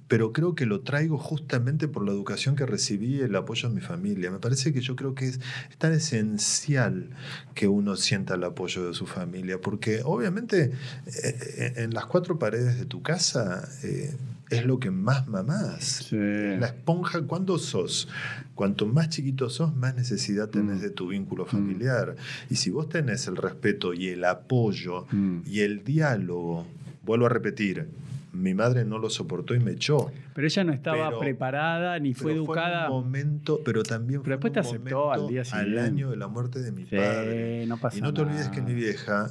Pero 0.09 0.33
creo 0.33 0.55
que 0.55 0.67
lo 0.67 0.83
traigo 0.83 1.19
justamente 1.19 1.89
por 1.89 2.05
la 2.05 2.13
educación 2.13 2.55
que 2.55 2.65
recibí 2.65 3.17
y 3.17 3.21
el 3.23 3.35
apoyo 3.35 3.69
de 3.69 3.75
mi 3.75 3.81
familia. 3.81 4.31
Me 4.31 4.39
parece 4.39 4.73
que 4.73 4.81
yo 4.81 4.95
creo 4.95 5.17
que 5.17 5.27
es, 5.27 5.41
tan 5.79 5.93
esencial 5.93 7.11
que 7.55 7.67
uno 7.67 7.97
sienta 7.97 8.35
el 8.35 8.45
apoyo 8.45 8.87
de 8.87 8.95
su 8.95 9.07
familia, 9.07 9.61
porque 9.61 10.03
obviamente 10.05 10.71
eh, 11.07 11.73
en 11.77 11.93
las 11.93 12.07
cuatro 12.07 12.39
paredes 12.39 12.79
de 12.79 12.85
tu 12.85 13.03
casa 13.03 13.69
eh, 13.83 14.15
es 14.51 14.64
lo 14.64 14.78
que 14.78 14.90
más 14.90 15.26
mamás. 15.26 16.07
Sí. 16.09 16.16
La 16.16 16.66
esponja, 16.66 17.22
¿cuándo 17.22 17.59
sos? 17.59 18.09
Cuanto 18.55 18.86
más 18.86 19.09
chiquito 19.09 19.51
sos, 19.51 19.74
más 19.74 19.94
necesidad 19.97 20.49
tenés 20.49 20.78
Mm. 20.78 20.82
de 20.82 20.90
tu 20.90 21.09
vínculo 21.09 21.47
familiar. 21.47 22.14
Y 22.49 22.57
si 22.57 22.70
vos 22.70 22.88
tenés 22.88 23.26
el 23.26 23.36
respeto 23.36 23.92
y 23.92 24.09
el 24.09 24.24
apoyo 24.24 25.07
Mm. 25.11 25.40
y 25.47 25.61
el 25.61 25.82
diálogo, 25.84 26.66
vuelvo 27.05 27.26
a 27.26 27.28
repetir, 27.28 27.88
mi 28.32 28.53
madre 28.55 28.84
no 28.84 28.99
lo 28.99 29.09
soportó 29.09 29.55
y 29.55 29.61
me 29.61 29.72
echó. 29.72 30.12
Pero 30.34 30.47
ella 30.47 30.62
no 30.64 30.72
estaba 30.74 31.07
Pero- 31.09 31.20
preparada 31.20 31.99
ni 31.99 32.12
fue 32.12 32.32
Pero 32.32 32.44
educada. 32.44 32.86
Fue 32.88 32.97
un 32.99 33.05
momento, 33.05 33.61
pero 33.64 33.82
también 33.82 34.20
Pero 34.22 34.38
fue 34.38 34.51
después 34.51 34.53
te 34.53 34.61
un 34.61 34.66
aceptó 34.82 35.11
al 35.12 35.26
día 35.28 35.40
al 35.40 35.47
siguiente. 35.47 35.80
año 35.80 36.11
de 36.11 36.16
la 36.16 36.28
muerte 36.28 36.61
de 36.61 36.70
mi 36.70 36.82
Sí, 36.84 36.97
padre. 36.97 37.64
no 37.66 37.78
pasa 37.78 37.97
y 37.97 38.01
no 38.03 38.12
te 38.12 38.20
olvides 38.20 38.40
nada. 38.42 38.51
que 38.53 38.61
mi 38.61 38.74
vieja, 38.74 39.30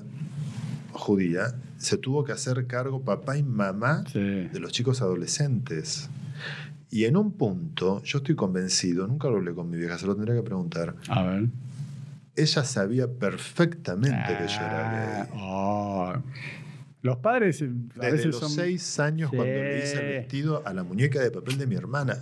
judía, 0.96 1.56
se 1.78 1.98
tuvo 1.98 2.24
que 2.24 2.32
hacer 2.32 2.66
cargo 2.68 3.02
papá 3.02 3.38
y 3.38 3.44
mamá 3.44 4.04
Sí. 4.12 4.20
de 4.20 4.60
los 4.60 4.72
chicos 4.72 5.02
adolescentes. 5.02 6.10
Y 6.90 7.06
en 7.06 7.18
un 7.18 7.32
punto, 7.34 8.02
yo 8.04 8.20
estoy 8.20 8.36
convencido, 8.36 9.06
nunca 9.08 9.28
lo 9.28 9.38
hablé 9.38 9.54
con 9.54 9.70
mi 9.70 9.78
vieja, 9.78 9.98
se 9.98 10.06
lo 10.08 10.16
tendría 10.16 10.36
que 10.36 10.44
preguntar. 10.44 10.96
A 11.10 11.24
ver. 11.24 11.48
Ella 12.38 12.64
sabía 12.64 13.08
perfectamente 13.08 14.18
que 14.38 14.48
yo 14.48 14.60
era 14.60 14.90
Ah, 14.90 15.26
gay. 15.26 15.40
oh. 15.42 16.14
Los 17.06 17.18
padres 17.18 17.62
eh, 17.62 17.66
a 17.66 17.70
Desde 18.00 18.12
veces 18.12 18.26
los 18.26 18.40
son... 18.40 18.50
seis 18.50 19.00
años 19.00 19.30
Sí. 19.30 19.36
cuando 19.38 19.54
le 19.54 19.78
hice 19.78 20.00
el 20.00 20.08
vestido 20.22 20.64
a 20.66 20.74
la 20.74 20.84
muñeca 20.84 21.20
de 21.22 21.30
papel 21.30 21.60
de 21.60 21.68
mi 21.68 21.76
hermana. 21.76 22.18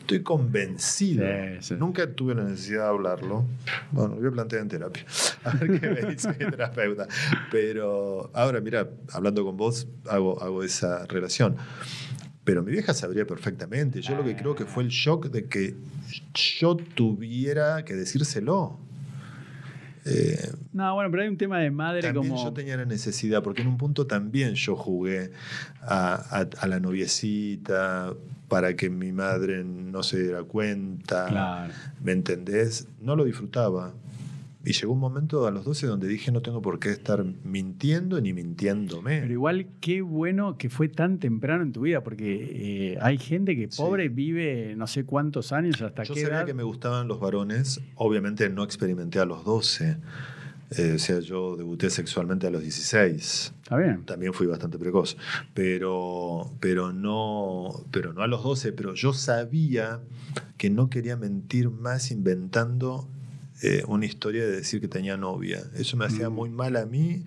Estoy 0.00 0.22
convencido. 0.22 1.24
Sí, 1.26 1.56
sí. 1.60 1.74
Nunca 1.78 2.12
tuve 2.12 2.34
la 2.34 2.44
necesidad 2.44 2.82
de 2.84 2.88
hablarlo. 2.90 3.46
Bueno, 3.90 4.16
lo 4.16 4.20
voy 4.20 4.28
a 4.28 4.32
plantear 4.32 4.60
en 4.62 4.68
terapia. 4.68 5.04
A 5.44 5.52
ver 5.56 5.80
qué 5.80 5.88
me 5.88 6.10
dice 6.12 6.28
mi 6.28 6.50
terapeuta. 6.50 7.08
Pero 7.50 8.30
ahora, 8.34 8.60
mira, 8.60 8.86
hablando 9.14 9.42
con 9.44 9.56
vos, 9.56 9.88
hago, 10.06 10.42
hago 10.42 10.62
esa 10.62 11.06
relación. 11.06 11.56
Pero 12.44 12.62
mi 12.62 12.72
vieja 12.72 12.92
sabría 12.92 13.26
perfectamente. 13.26 14.02
Yo 14.02 14.14
lo 14.14 14.24
que 14.24 14.36
creo 14.36 14.54
que 14.54 14.66
fue 14.66 14.82
el 14.82 14.90
shock 14.90 15.28
de 15.30 15.46
que 15.46 15.74
yo 16.34 16.76
tuviera 16.76 17.82
que 17.86 17.94
decírselo. 17.94 18.78
Eh, 20.08 20.52
No, 20.72 20.94
bueno, 20.94 21.10
pero 21.10 21.22
hay 21.22 21.28
un 21.28 21.36
tema 21.36 21.58
de 21.60 21.70
madre 21.70 22.02
también 22.02 22.28
como... 22.28 22.42
yo 22.44 22.52
tenía 22.52 22.76
la 22.76 22.84
necesidad, 22.84 23.42
porque 23.42 23.62
en 23.62 23.68
un 23.68 23.76
punto 23.78 24.06
también 24.06 24.54
yo 24.54 24.74
jugué 24.76 25.32
a, 25.82 26.14
a- 26.14 26.48
a 26.60 26.66
la 26.66 26.80
noviecita 26.80 28.14
para 28.48 28.74
que 28.76 28.88
mi 28.88 29.12
madre 29.12 29.62
no 29.64 30.02
se 30.02 30.22
diera 30.22 30.42
cuenta. 30.42 31.26
Claro. 31.26 31.72
¿Me 32.02 32.12
entendés? 32.12 32.88
No 33.00 33.14
lo 33.16 33.24
disfrutaba. 33.24 33.92
Y 34.64 34.72
llegó 34.72 34.92
un 34.92 34.98
momento 34.98 35.46
a 35.46 35.50
los 35.52 35.64
12 35.64 35.86
donde 35.86 36.08
dije 36.08 36.32
no 36.32 36.42
tengo 36.42 36.60
por 36.60 36.78
qué 36.80 36.90
estar 36.90 37.24
mintiendo 37.44 38.20
ni 38.20 38.32
mintiéndome. 38.32 39.20
Pero 39.20 39.32
igual, 39.32 39.68
qué 39.80 40.02
bueno 40.02 40.58
que 40.58 40.68
fue 40.68 40.88
tan 40.88 41.18
temprano 41.18 41.62
en 41.62 41.72
tu 41.72 41.82
vida, 41.82 42.02
porque 42.02 42.92
eh, 42.94 42.98
hay 43.00 43.18
gente 43.18 43.54
que 43.56 43.68
Sí. 43.70 43.80
pobre 43.80 44.08
vive 44.08 44.74
no 44.76 44.86
sé 44.88 45.04
cuántos 45.04 45.52
años, 45.52 45.80
hasta 45.80 46.02
Yo 46.02 46.14
qué 46.14 46.22
sabía 46.22 46.38
edad. 46.38 46.46
que 46.46 46.54
me 46.54 46.64
gustaban 46.64 47.06
los 47.06 47.20
varones, 47.20 47.80
obviamente 47.94 48.48
no 48.50 48.64
experimenté 48.64 49.20
a 49.20 49.24
los 49.24 49.44
12. 49.44 49.96
Eh, 50.76 50.92
o 50.96 50.98
sea, 50.98 51.20
yo 51.20 51.56
debuté 51.56 51.88
sexualmente 51.88 52.46
a 52.46 52.50
los 52.50 52.60
16. 52.60 53.54
Está 53.62 53.76
bien. 53.78 54.04
También 54.04 54.34
fui 54.34 54.46
bastante 54.46 54.76
precoz, 54.78 55.16
pero, 55.54 56.52
pero, 56.60 56.92
no, 56.92 57.84
pero 57.90 58.12
no 58.12 58.22
a 58.22 58.26
los 58.26 58.42
12, 58.42 58.72
pero 58.72 58.92
yo 58.94 59.12
sabía 59.14 60.00
que 60.58 60.68
no 60.68 60.90
quería 60.90 61.16
mentir 61.16 61.70
más 61.70 62.10
inventando 62.10 63.08
eh, 63.62 63.82
una 63.88 64.06
historia 64.06 64.44
de 64.46 64.52
decir 64.56 64.80
que 64.80 64.88
tenía 64.88 65.16
novia. 65.16 65.60
Eso 65.76 65.96
me 65.96 66.04
hacía 66.06 66.28
Mm. 66.30 66.34
muy 66.34 66.50
mal 66.50 66.76
a 66.76 66.86
mí 66.86 67.22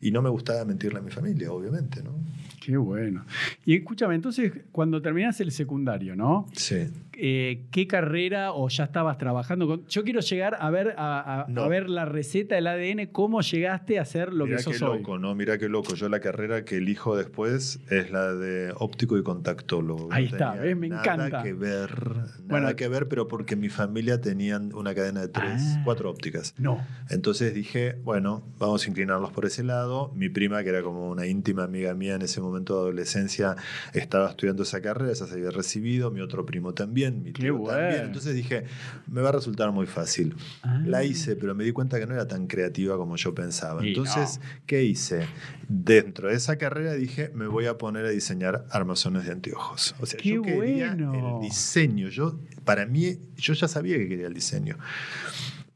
y 0.00 0.10
no 0.10 0.22
me 0.22 0.28
gustaba 0.30 0.64
mentirle 0.64 0.98
a 0.98 1.02
mi 1.02 1.10
familia, 1.10 1.50
obviamente, 1.52 2.02
¿no? 2.02 2.12
Qué 2.60 2.76
bueno. 2.76 3.24
Y 3.66 3.74
escúchame, 3.74 4.14
entonces, 4.14 4.52
cuando 4.70 5.02
terminás 5.02 5.40
el 5.40 5.50
secundario, 5.50 6.14
¿no? 6.14 6.46
Sí. 6.54 6.86
Eh, 7.14 7.64
¿Qué 7.70 7.86
carrera 7.86 8.52
o 8.52 8.68
ya 8.68 8.84
estabas 8.84 9.18
trabajando 9.18 9.66
con.? 9.66 9.86
Yo 9.86 10.02
quiero 10.04 10.20
llegar 10.20 10.56
a 10.60 10.70
ver, 10.70 10.94
a, 10.96 11.42
a- 11.42 11.46
No. 11.48 11.62
a 11.62 11.68
ver 11.68 11.88
la 11.90 12.04
receta 12.04 12.54
del 12.54 12.66
ADN, 12.66 13.06
cómo 13.12 13.40
llegaste 13.42 13.98
a 13.98 14.04
ser 14.04 14.32
lo 14.32 14.46
Mirá 14.46 14.56
que 14.58 14.62
sos 14.62 14.78
qué 14.78 14.84
hoy. 14.84 14.98
loco, 14.98 15.18
¿no? 15.18 15.34
Mirá 15.34 15.58
qué 15.58 15.68
loco. 15.68 15.94
Yo 15.94 16.08
la 16.08 16.20
carrera 16.20 16.64
que 16.64 16.76
elijo 16.78 17.16
después 17.16 17.80
es 17.90 18.10
la 18.10 18.32
de 18.34 18.72
óptico 18.76 19.18
y 19.18 19.22
contactólogo. 19.22 20.08
Ahí 20.12 20.24
No 20.24 20.30
está, 20.32 20.52
¿ves? 20.54 20.76
Me 20.76 20.88
nada 20.88 21.02
encanta. 21.02 21.42
que 21.42 21.52
ver, 21.52 21.90
nada 22.16 22.32
Bueno. 22.46 22.76
que 22.76 22.88
ver, 22.88 23.08
pero 23.08 23.28
porque 23.28 23.56
mi 23.56 23.68
familia 23.68 24.20
tenían 24.20 24.74
una 24.74 24.94
cadena 24.94 25.20
de 25.20 25.28
tres, 25.28 25.62
Ah. 25.76 25.82
cuatro 25.84 26.10
ópticas. 26.10 26.54
No. 26.58 26.80
Entonces 27.10 27.54
dije, 27.54 27.96
bueno, 28.04 28.42
vamos 28.58 28.84
a 28.86 28.88
inclinarnos 28.88 29.32
por 29.32 29.44
ese 29.44 29.62
lado. 29.64 30.12
Mi 30.14 30.28
prima, 30.28 30.62
que 30.62 30.70
era 30.70 30.82
como 30.82 31.10
una 31.10 31.26
íntima 31.26 31.64
amiga 31.64 31.94
mía 31.94 32.14
en 32.14 32.22
ese 32.22 32.40
momento 32.40 32.74
de 32.74 32.80
adolescencia, 32.80 33.56
estaba 33.92 34.30
estudiando 34.30 34.62
esa 34.62 34.80
carrera, 34.80 35.12
esa 35.12 35.26
se 35.26 35.34
había 35.34 35.50
recibido, 35.50 36.10
mi 36.10 36.20
otro 36.20 36.46
primo 36.46 36.72
también, 36.74 37.01
mi 37.10 37.32
Qué 37.32 37.42
tío 37.42 37.56
bueno. 37.58 37.78
también. 37.78 38.04
Entonces 38.06 38.34
dije, 38.34 38.64
me 39.08 39.20
va 39.20 39.30
a 39.30 39.32
resultar 39.32 39.72
muy 39.72 39.86
fácil. 39.86 40.34
Ah. 40.62 40.80
La 40.86 41.04
hice, 41.04 41.36
pero 41.36 41.54
me 41.54 41.64
di 41.64 41.72
cuenta 41.72 41.98
que 41.98 42.06
no 42.06 42.14
era 42.14 42.26
tan 42.28 42.46
creativa 42.46 42.96
como 42.96 43.16
yo 43.16 43.34
pensaba. 43.34 43.84
Y 43.84 43.88
Entonces, 43.88 44.40
¿qué 44.66 44.84
hice? 44.84 45.26
Dentro 45.68 46.28
de 46.28 46.34
esa 46.34 46.56
carrera 46.58 46.94
dije, 46.94 47.30
me 47.34 47.46
voy 47.46 47.66
a 47.66 47.78
poner 47.78 48.04
a 48.06 48.10
diseñar 48.10 48.66
armazones 48.70 49.24
de 49.24 49.32
anteojos. 49.32 49.94
O 50.00 50.06
sea, 50.06 50.20
¡Qué 50.20 50.30
yo 50.34 50.42
quería 50.42 50.94
bueno! 50.94 51.40
el 51.40 51.48
diseño. 51.48 52.08
Yo, 52.08 52.38
para 52.64 52.86
mí, 52.86 53.18
yo 53.36 53.54
ya 53.54 53.68
sabía 53.68 53.96
que 53.96 54.08
quería 54.08 54.26
el 54.26 54.34
diseño. 54.34 54.76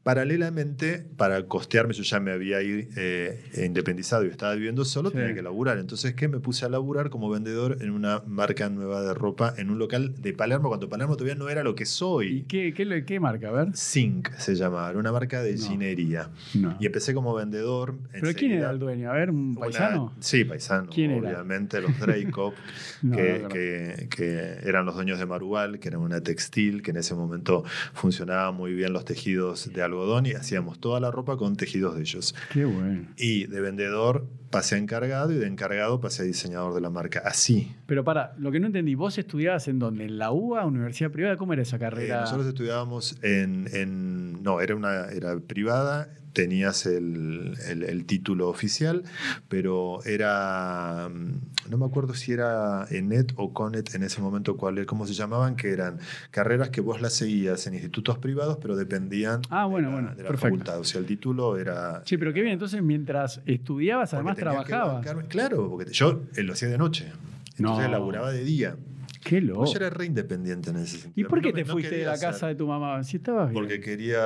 Paralelamente, 0.07 1.05
para 1.17 1.43
costearme, 1.47 1.93
yo 1.93 2.01
ya 2.01 2.21
me 2.21 2.31
había 2.31 2.59
eh, 2.61 3.43
independizado 3.63 4.23
y 4.25 4.29
estaba 4.29 4.55
viviendo 4.55 4.85
solo, 4.85 5.09
Sí. 5.09 5.17
tenía 5.17 5.33
que 5.35 5.41
laburar. 5.41 5.77
Entonces, 5.79 6.13
¿qué? 6.15 6.29
Me 6.29 6.39
puse 6.39 6.65
a 6.65 6.69
laburar 6.69 7.09
como 7.09 7.29
vendedor 7.29 7.77
en 7.81 7.91
una 7.91 8.23
marca 8.25 8.69
nueva 8.69 9.01
de 9.01 9.13
ropa, 9.13 9.53
en 9.57 9.69
un 9.69 9.79
local 9.79 10.15
de 10.21 10.33
Palermo, 10.33 10.69
cuando 10.69 10.87
Palermo 10.89 11.17
todavía 11.17 11.35
no 11.35 11.49
era 11.49 11.61
lo 11.63 11.75
que 11.75 11.85
soy. 11.85 12.37
¿Y 12.37 12.41
qué, 12.43 12.73
qué, 13.05 13.19
marca? 13.19 13.49
A 13.49 13.51
ver. 13.51 13.75
Zinc 13.75 14.31
se 14.37 14.55
llamaba, 14.55 14.89
era 14.89 14.97
una 14.97 15.11
marca 15.11 15.41
de 15.43 15.57
ginería. 15.57 16.29
No. 16.55 16.77
Y 16.79 16.85
empecé 16.85 17.13
como 17.13 17.35
vendedor. 17.35 17.95
¿Pero 18.11 18.33
quién 18.33 18.53
era 18.53 18.71
el 18.71 18.79
dueño? 18.79 19.11
A 19.11 19.13
ver, 19.13 19.29
¿un 19.29 19.51
una- 19.51 19.59
paisano? 19.59 20.13
sí, 20.21 20.45
paisano. 20.45 20.89
¿Quién 20.89 21.11
era? 21.11 21.19
obviamente, 21.31 21.81
los 21.81 21.99
Dreycop, 21.99 22.53
No, 23.01 23.15
que, 23.17 23.45
que- 23.51 24.07
que 24.09 24.57
eran 24.67 24.85
los 24.85 24.95
dueños 24.95 25.19
de 25.19 25.25
Marual, 25.25 25.79
que 25.79 25.89
era 25.89 25.99
una 25.99 26.21
textil, 26.21 26.81
que 26.81 26.91
en 26.91 26.97
ese 26.97 27.13
momento 27.13 27.63
funcionaba 27.93 28.51
muy 28.51 28.73
bien 28.73 28.93
los 28.93 29.05
tejidos 29.05 29.71
de 29.73 29.81
algodón 30.01 30.25
y 30.25 30.31
hacíamos 30.33 30.79
toda 30.79 30.99
la 30.99 31.11
ropa 31.11 31.37
con 31.37 31.55
tejidos 31.55 31.95
de 31.95 32.01
ellos. 32.01 32.35
Qué 32.53 32.65
bueno. 32.65 33.07
Y 33.17 33.45
de 33.47 33.61
vendedor 33.61 34.27
pasé 34.49 34.75
a 34.75 34.77
encargado 34.77 35.31
y 35.33 35.35
de 35.35 35.47
encargado 35.47 35.99
pasé 35.99 36.23
a 36.23 36.25
diseñador 36.25 36.73
de 36.73 36.81
la 36.81 36.89
marca. 36.89 37.21
Así. 37.25 37.75
Pero 37.85 38.03
para, 38.03 38.33
lo 38.37 38.51
que 38.51 38.59
no 38.59 38.67
entendí, 38.67 38.95
¿vos 38.95 39.17
estudiabas 39.17 39.67
en 39.67 39.79
dónde? 39.79 40.05
¿En 40.05 40.17
la 40.17 40.31
UBA, 40.31 40.65
universidad 40.65 41.11
privada? 41.11 41.35
¿Cómo 41.37 41.53
era 41.53 41.61
esa 41.63 41.75
Eh, 41.75 41.79
carrera? 41.79 42.21
nosotros 42.21 42.47
estudiábamos 42.47 43.17
en, 43.23 43.67
en- 43.73 44.43
No, 44.43 44.61
era 44.61 44.75
una 44.75 45.07
era 45.07 45.37
privada, 45.39 46.09
tenías 46.37 46.85
el, 46.85 47.55
el- 47.67 47.81
el 47.83 48.05
título 48.05 48.47
oficial, 48.47 49.01
pero 49.49 50.03
era. 50.05 51.09
mm, 51.09 51.69
No 51.71 51.77
me 51.79 51.85
acuerdo 51.85 52.13
si 52.13 52.31
era 52.31 52.85
ENET 52.91 53.33
o 53.37 53.51
CONET 53.53 53.93
en 53.95 54.03
ese 54.03 54.21
momento, 54.21 54.55
cuál, 54.55 54.85
cómo 54.85 55.05
se 55.07 55.13
llamaban, 55.13 55.55
que 55.55 55.71
eran 55.71 55.97
carreras 56.31 56.69
que 56.69 56.79
vos 56.79 57.01
las 57.01 57.13
seguías 57.13 57.65
en 57.67 57.73
institutos 57.73 58.19
privados, 58.19 58.57
pero 58.61 58.75
dependían 58.75 59.41
Ah, 59.49 59.65
bueno, 59.65 59.87
de 59.89 59.95
la, 59.95 60.01
bueno, 60.01 60.15
de 60.15 60.23
la 60.23 60.37
facultad. 60.37 60.79
O 60.79 60.83
sea, 60.83 60.99
el 61.01 61.07
título 61.07 61.57
era. 61.57 62.03
Che, 62.05 62.17
pero 62.19 62.31
qué 62.33 62.41
bien, 62.41 62.53
entonces 62.53 62.81
mientras 62.83 63.41
estudiabas, 63.47 64.13
además 64.13 64.37
trabajabas. 64.37 65.05
Claro, 65.27 65.69
porque 65.69 65.91
yo 65.91 66.21
eh, 66.35 66.43
lo 66.43 66.53
hacía 66.53 66.69
de 66.69 66.77
noche. 66.77 67.11
Entonces 67.57 67.85
No. 67.87 67.91
laburaba 67.91 68.31
de 68.31 68.43
día. 68.43 68.77
Qué 69.23 69.41
loco. 69.41 69.65
Yo 69.65 69.77
era 69.77 69.89
re 69.89 70.05
independiente 70.05 70.69
en 70.69 70.77
ese 70.77 70.97
¿Y 70.97 70.99
sentido. 71.01 71.29
por 71.29 71.41
qué 71.41 71.49
No 71.49 71.55
te 71.55 71.63
no 71.65 71.73
fuiste 71.73 71.97
de 71.97 72.05
la 72.05 72.17
casa 72.19 72.47
de 72.47 72.55
tu 72.55 72.65
mamá? 72.67 73.03
Si 73.03 73.17
estabas 73.17 73.49
bien. 73.49 73.59
porque 73.59 73.81
quería 73.81 74.21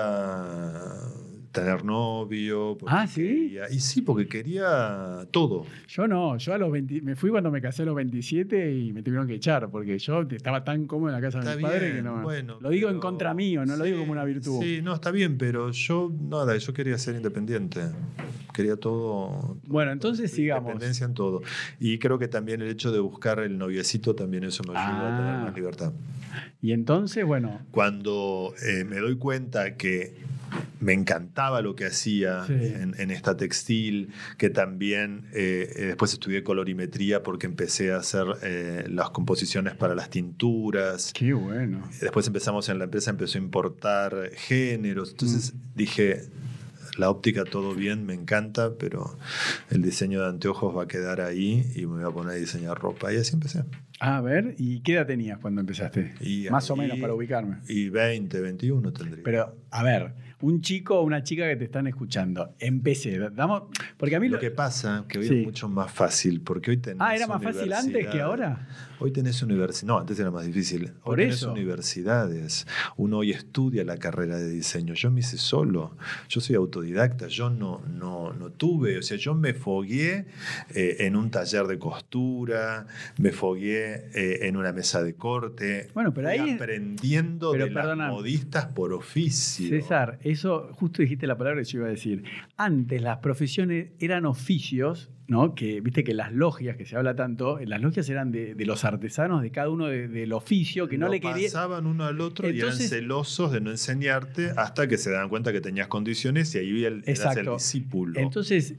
tener 1.51 1.83
novio. 1.83 2.77
Ah, 2.87 3.05
¿sí? 3.07 3.21
quería- 3.21 3.69
y 3.71 3.79
sí, 3.79 4.01
porque 4.01 4.27
quería 4.27 5.27
todo. 5.31 5.65
Yo 5.87 6.07
no, 6.07 6.37
yo 6.37 6.53
a 6.53 6.57
los 6.57 6.71
20, 6.71 7.01
me 7.01 7.15
fui 7.15 7.29
cuando 7.29 7.51
me 7.51 7.61
casé 7.61 7.83
a 7.83 7.85
los 7.85 7.95
27 7.95 8.73
y 8.73 8.93
me 8.93 9.03
tuvieron 9.03 9.27
que 9.27 9.35
echar, 9.35 9.69
porque 9.69 9.99
yo 9.99 10.21
estaba 10.21 10.63
tan 10.63 10.85
cómodo 10.87 11.09
en 11.09 11.15
la 11.15 11.21
casa 11.21 11.39
de 11.39 11.45
Está 11.45 11.57
mis 11.57 11.65
padres 11.65 11.93
que 11.95 12.01
no. 12.01 12.21
bueno, 12.21 12.57
lo 12.61 12.69
digo 12.69 12.89
en 12.89 12.99
contra 12.99 13.33
mío, 13.33 13.65
no 13.65 13.75
lo 13.75 13.83
digo 13.83 13.99
como 13.99 14.11
una 14.13 14.23
virtud. 14.23 14.61
Sí, 14.61 14.81
no, 14.81 14.93
está 14.93 15.11
bien, 15.11 15.37
pero 15.37 15.71
yo, 15.71 16.11
nada, 16.29 16.55
yo 16.57 16.73
quería 16.73 16.97
ser 16.97 17.15
independiente. 17.15 17.81
Quería 18.53 18.75
todo. 18.75 19.57
Bueno, 19.65 19.91
entonces 19.93 20.31
sigamos. 20.31 20.63
Independencia 20.71 21.05
en 21.05 21.13
todo. 21.13 21.41
Y 21.79 21.99
creo 21.99 22.19
que 22.19 22.27
también 22.27 22.61
el 22.61 22.67
hecho 22.69 22.91
de 22.91 22.99
buscar 22.99 23.39
el 23.39 23.57
noviecito, 23.57 24.13
también 24.13 24.43
eso 24.43 24.61
me 24.63 24.71
ayuda 24.77 25.15
a 25.15 25.17
tener 25.17 25.33
Ah. 25.35 25.43
más 25.45 25.55
libertad. 25.55 25.93
Y 26.61 26.73
entonces, 26.73 27.25
bueno, 27.25 27.59
Cuando 27.71 28.53
eh, 28.65 28.83
me 28.83 28.97
doy 28.97 29.17
cuenta 29.17 29.75
que 29.77 30.15
me 30.79 30.93
encantaba 30.93 31.61
lo 31.61 31.75
que 31.75 31.85
hacía 31.85 32.45
Sí. 32.45 32.53
en, 32.53 32.93
en 32.99 33.09
esta 33.11 33.37
textil, 33.37 34.09
que 34.37 34.49
también 34.49 35.27
eh, 35.33 35.71
después 35.87 36.11
estudié 36.13 36.43
colorimetría 36.43 37.23
porque 37.23 37.45
empecé 37.47 37.93
a 37.93 37.97
hacer 37.97 38.25
eh, 38.43 38.83
las 38.89 39.09
composiciones 39.11 39.75
para 39.75 39.95
las 39.95 40.09
tinturas. 40.09 41.13
qué 41.13 41.33
bueno. 41.33 41.87
Después 42.01 42.27
empezamos 42.27 42.67
en 42.69 42.79
la 42.79 42.85
empresa, 42.85 43.11
empezó 43.11 43.37
a 43.37 43.41
importar 43.41 44.31
géneros. 44.35 45.11
Entonces 45.11 45.53
dije, 45.75 46.23
la 46.97 47.09
óptica 47.09 47.43
todo 47.45 47.73
bien, 47.73 48.05
me 48.05 48.13
encanta, 48.13 48.73
pero 48.77 49.17
el 49.69 49.81
diseño 49.81 50.21
de 50.21 50.27
anteojos 50.27 50.75
va 50.75 50.83
a 50.83 50.87
quedar 50.87 51.21
ahí 51.21 51.71
y 51.75 51.85
me 51.85 52.03
voy 52.03 52.11
a 52.11 52.13
poner 52.13 52.33
a 52.33 52.35
diseñar 52.35 52.77
ropa. 52.79 53.13
Y 53.13 53.17
así 53.17 53.33
empecé. 53.33 53.63
A 54.03 54.19
ver, 54.19 54.55
¿y 54.57 54.79
qué 54.79 54.93
edad 54.93 55.05
tenías 55.05 55.37
cuando 55.37 55.61
empezaste? 55.61 56.15
Y 56.21 56.47
Más 56.49 56.71
o 56.71 56.75
menos 56.75 56.97
para 56.97 57.13
ubicarme. 57.13 57.57
Y 57.67 57.89
20, 57.89 58.41
21 58.41 58.91
tendría. 58.91 59.23
Pero, 59.23 59.55
a 59.69 59.83
ver, 59.83 60.13
un 60.41 60.59
chico 60.61 60.99
o 60.99 61.03
una 61.03 61.21
chica 61.21 61.47
que 61.47 61.55
te 61.55 61.65
están 61.65 61.85
escuchando, 61.85 62.55
empecé, 62.57 63.19
damos, 63.29 63.65
porque 63.97 64.15
a 64.15 64.19
mí 64.19 64.27
Lo 64.27 64.39
que 64.39 64.49
pasa 64.49 65.05
que 65.07 65.19
hoy 65.19 65.27
Sí. 65.27 65.39
es 65.41 65.45
mucho 65.45 65.69
más 65.69 65.91
fácil, 65.91 66.41
porque 66.41 66.71
hoy 66.71 66.77
tenés 66.77 66.97
Ah, 66.99 67.15
¿era 67.15 67.27
más 67.27 67.43
fácil 67.43 67.71
antes 67.73 68.07
que 68.07 68.21
ahora? 68.21 68.67
Hoy 69.01 69.11
tenés 69.11 69.41
universidades. 69.41 69.83
No, 69.83 69.97
antes 69.99 70.19
era 70.19 70.29
más 70.31 70.45
difícil. 70.45 70.85
Hoy 70.85 70.91
Por 71.03 71.17
tenés 71.17 71.35
eso. 71.35 71.51
universidades. 71.51 72.67
Uno 72.97 73.17
hoy 73.17 73.31
estudia 73.31 73.83
la 73.83 73.97
carrera 73.97 74.37
de 74.37 74.49
diseño. 74.49 74.93
Yo 74.93 75.09
me 75.11 75.21
hice 75.21 75.37
solo. 75.37 75.95
Yo 76.29 76.39
soy 76.39 76.55
autodidacta. 76.55 77.27
Yo 77.27 77.49
no, 77.49 77.81
no, 77.89 78.31
no 78.33 78.51
tuve. 78.51 78.97
O 78.97 79.01
sea, 79.01 79.17
yo 79.17 79.33
me 79.33 79.53
fogué 79.53 80.27
eh, 80.75 80.97
en 80.99 81.15
un 81.15 81.31
taller 81.31 81.65
de 81.67 81.79
costura, 81.79 82.85
me 83.17 83.31
fogué 83.31 84.09
eh, 84.13 84.39
en 84.47 84.55
una 84.57 84.71
mesa 84.71 85.03
de 85.03 85.15
corte. 85.15 85.87
Bueno, 85.93 86.13
pero 86.13 86.29
ahí- 86.29 86.51
aprendiendo 86.51 87.51
pero 87.51 87.65
de 87.65 87.71
perdona. 87.71 88.05
las 88.05 88.13
modistas 88.13 88.65
por 88.67 88.93
oficio. 88.93 89.67
César, 89.69 90.19
eso 90.21 90.69
justo 90.73 91.01
dijiste 91.01 91.25
la 91.27 91.37
palabra 91.37 91.61
que 91.61 91.65
yo 91.67 91.79
iba 91.79 91.87
a 91.87 91.91
decir. 91.91 92.23
Antes 92.57 93.01
las 93.01 93.17
profesiones 93.17 93.89
eran 93.99 94.25
oficios 94.25 95.09
¿no? 95.27 95.55
Que 95.55 95.79
viste 95.81 96.03
que 96.03 96.13
las 96.13 96.33
logias, 96.33 96.75
que 96.75 96.85
se 96.85 96.95
habla 96.97 97.15
tanto, 97.15 97.59
las 97.65 97.81
logias 97.81 98.09
eran 98.09 98.31
de, 98.31 98.53
de 98.55 98.65
los 98.65 98.83
artesanos 98.83 99.41
de 99.41 99.51
cada 99.51 99.69
uno 99.69 99.87
de- 99.87 100.07
del 100.07 100.33
oficio, 100.33 100.87
que 100.87 100.97
no 100.97 101.07
le 101.07 101.19
quería. 101.21 101.47
pasaban 101.47 101.85
uno 101.87 102.05
al 102.05 102.19
otro 102.21 102.49
y 102.49 102.59
eran 102.59 102.73
celosos 102.75 103.51
de 103.51 103.61
no 103.61 103.71
enseñarte 103.71 104.51
hasta 104.57 104.87
que 104.87 104.97
se 104.97 105.11
dan 105.11 105.29
cuenta 105.29 105.51
que 105.53 105.61
tenías 105.61 105.87
condiciones 105.87 106.53
y 106.55 106.57
ahí 106.59 106.85
el, 106.85 106.95
eras 106.95 107.03
el 107.05 107.09
Exacto. 107.09 107.53
discípulo. 107.55 108.19
Entonces, 108.19 108.75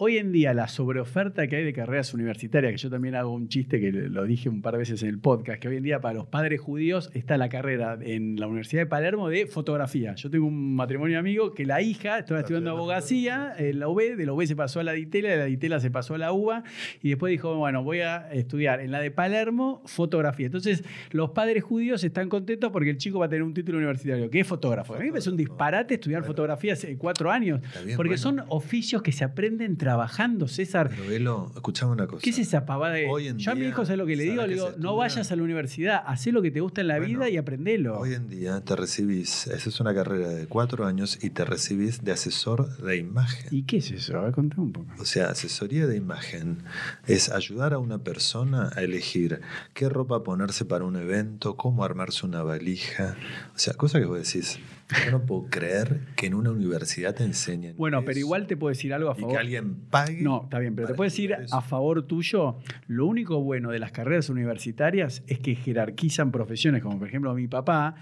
hoy 0.00 0.16
en 0.16 0.30
día 0.30 0.54
la 0.54 0.68
sobreoferta 0.68 1.48
que 1.48 1.56
hay 1.56 1.64
de 1.64 1.72
carreras 1.72 2.14
universitarias, 2.14 2.70
que 2.72 2.78
yo 2.78 2.88
también 2.88 3.16
hago 3.16 3.32
un 3.32 3.48
chiste 3.48 3.80
que 3.80 3.90
lo 3.90 4.22
dije 4.24 4.48
un 4.48 4.62
par 4.62 4.74
de 4.74 4.78
veces 4.78 5.02
en 5.02 5.08
el 5.08 5.18
podcast, 5.18 5.60
que 5.60 5.66
hoy 5.66 5.76
en 5.76 5.82
día 5.82 6.00
para 6.00 6.14
los 6.14 6.26
padres 6.26 6.60
judíos 6.60 7.10
está 7.14 7.36
la 7.36 7.48
carrera 7.48 7.98
en 8.00 8.36
la 8.38 8.46
Universidad 8.46 8.82
de 8.82 8.86
Palermo 8.86 9.28
de 9.28 9.46
fotografía. 9.48 10.14
Yo 10.14 10.30
tengo 10.30 10.46
un 10.46 10.76
matrimonio 10.76 11.18
amigo 11.18 11.52
que 11.52 11.66
la 11.66 11.82
hija 11.82 12.20
estaba 12.20 12.38
estudiando 12.40 12.70
abogacía 12.70 13.52
en 13.58 13.80
la 13.80 13.88
UB, 13.88 14.16
de 14.16 14.24
la 14.24 14.32
UB 14.34 14.46
se 14.46 14.54
pasó 14.54 14.78
a 14.78 14.84
la 14.84 14.92
Ditela, 14.92 15.30
de 15.30 15.36
la 15.36 15.44
Ditela 15.46 15.80
se 15.80 15.90
pasó 15.90 16.14
a 16.14 16.18
la 16.18 16.32
UBA 16.32 16.62
y 17.02 17.08
después 17.08 17.32
dijo, 17.32 17.56
bueno, 17.56 17.82
voy 17.82 17.98
a 18.00 18.30
estudiar 18.32 18.80
en 18.80 18.92
la 18.92 19.00
de 19.00 19.10
Palermo 19.10 19.82
fotografía. 19.86 20.46
Entonces, 20.46 20.84
los 21.10 21.30
padres 21.30 21.64
judíos 21.64 22.04
están 22.04 22.28
contentos 22.28 22.70
porque 22.70 22.90
el 22.90 22.98
chico 22.98 23.18
va 23.18 23.26
a 23.26 23.28
tener 23.28 23.42
un 23.42 23.52
título 23.52 23.78
universitario, 23.78 24.30
que 24.30 24.38
es 24.40 24.46
fotógrafo. 24.46 24.94
A 24.94 24.98
mí 25.00 25.06
me 25.06 25.10
parece 25.10 25.30
un 25.30 25.36
disparate 25.36 25.94
estudiar 25.94 26.20
Bueno. 26.20 26.32
fotografía 26.32 26.74
hace 26.74 26.96
cuatro 26.96 27.32
años. 27.32 27.60
Bien, 27.84 27.96
Porque 27.96 28.10
bueno. 28.10 28.22
son 28.22 28.44
oficios 28.48 29.02
que 29.02 29.10
se 29.10 29.24
aprenden 29.24 29.76
trabajando, 29.88 30.48
César. 30.48 30.90
Pero 30.90 31.08
Velo, 31.08 31.50
escuchame 31.54 31.92
una 31.92 32.06
cosa. 32.06 32.22
¿Qué 32.22 32.28
es 32.28 32.38
esa 32.38 32.66
pavada 32.66 32.92
de.? 32.92 33.06
Hoy 33.08 33.28
en 33.28 33.38
Yo 33.38 33.52
a 33.52 33.54
mi 33.54 33.64
hijo, 33.64 33.86
¿sabes 33.86 33.96
lo 33.96 34.04
que 34.04 34.16
le 34.16 34.24
¿sabes 34.24 34.32
digo? 34.32 34.46
Le 34.46 34.52
digo, 34.52 34.72
no 34.76 34.96
vayas 34.96 35.32
a 35.32 35.36
la 35.36 35.42
universidad, 35.42 36.02
hacé 36.06 36.30
lo 36.30 36.42
que 36.42 36.50
te 36.50 36.60
gusta 36.60 36.82
en 36.82 36.88
la 36.88 36.98
Bueno, 36.98 37.20
vida 37.20 37.30
y 37.30 37.38
aprendelo. 37.38 37.98
Hoy 37.98 38.12
en 38.12 38.28
día 38.28 38.60
te 38.60 38.76
recibís, 38.76 39.46
esa 39.46 39.68
es 39.70 39.80
una 39.80 39.94
carrera 39.94 40.28
de 40.28 40.46
cuatro 40.46 40.84
años 40.84 41.18
y 41.22 41.30
te 41.30 41.46
recibís 41.46 42.04
de 42.04 42.12
asesor 42.12 42.76
de 42.76 42.98
imagen. 42.98 43.46
¿Y 43.50 43.62
qué 43.62 43.78
es 43.78 43.90
eso? 43.90 44.18
A 44.18 44.24
ver, 44.24 44.32
contame 44.32 44.64
un 44.64 44.72
poco. 44.72 44.88
O 44.98 45.06
sea, 45.06 45.30
asesoría 45.30 45.86
de 45.86 45.96
imagen 45.96 46.58
es 47.06 47.30
ayudar 47.30 47.72
a 47.72 47.78
una 47.78 47.96
persona 48.04 48.68
a 48.76 48.82
elegir 48.82 49.40
qué 49.72 49.88
ropa 49.88 50.22
ponerse 50.22 50.66
para 50.66 50.84
un 50.84 50.96
evento, 50.96 51.56
cómo 51.56 51.82
armarse 51.82 52.26
una 52.26 52.42
valija. 52.42 53.16
O 53.54 53.58
sea, 53.58 53.72
cosa 53.72 53.98
que 54.00 54.04
vos 54.04 54.18
decís, 54.18 54.58
yo 55.04 55.10
no 55.10 55.20
puedo 55.22 55.46
creer 55.50 56.00
que 56.16 56.26
en 56.26 56.34
una 56.34 56.50
universidad 56.50 57.14
te 57.14 57.22
enseñen. 57.24 57.74
Bueno, 57.76 58.04
pero 58.04 58.18
igual 58.18 58.46
te 58.46 58.56
puedo 58.56 58.70
decir 58.70 58.94
algo 58.94 59.10
a 59.10 59.14
Y 59.16 59.20
favor. 59.20 59.34
que 59.34 59.38
alguien 59.40 59.74
pague. 59.90 60.22
No, 60.22 60.42
está 60.44 60.58
bien, 60.58 60.74
pero 60.74 60.88
te 60.88 60.94
puedo 60.94 61.06
decir 61.08 61.32
eso. 61.32 61.54
a 61.54 61.60
favor 61.60 62.02
tuyo, 62.06 62.56
lo 62.86 63.06
único 63.06 63.42
bueno 63.42 63.70
de 63.70 63.78
las 63.78 63.92
carreras 63.92 64.28
universitarias 64.30 65.22
es 65.26 65.38
que 65.40 65.54
jerarquizan 65.54 66.30
profesiones, 66.32 66.82
como 66.82 66.98
por 66.98 67.08
ejemplo 67.08 67.34
mi 67.34 67.48
papá, 67.48 67.96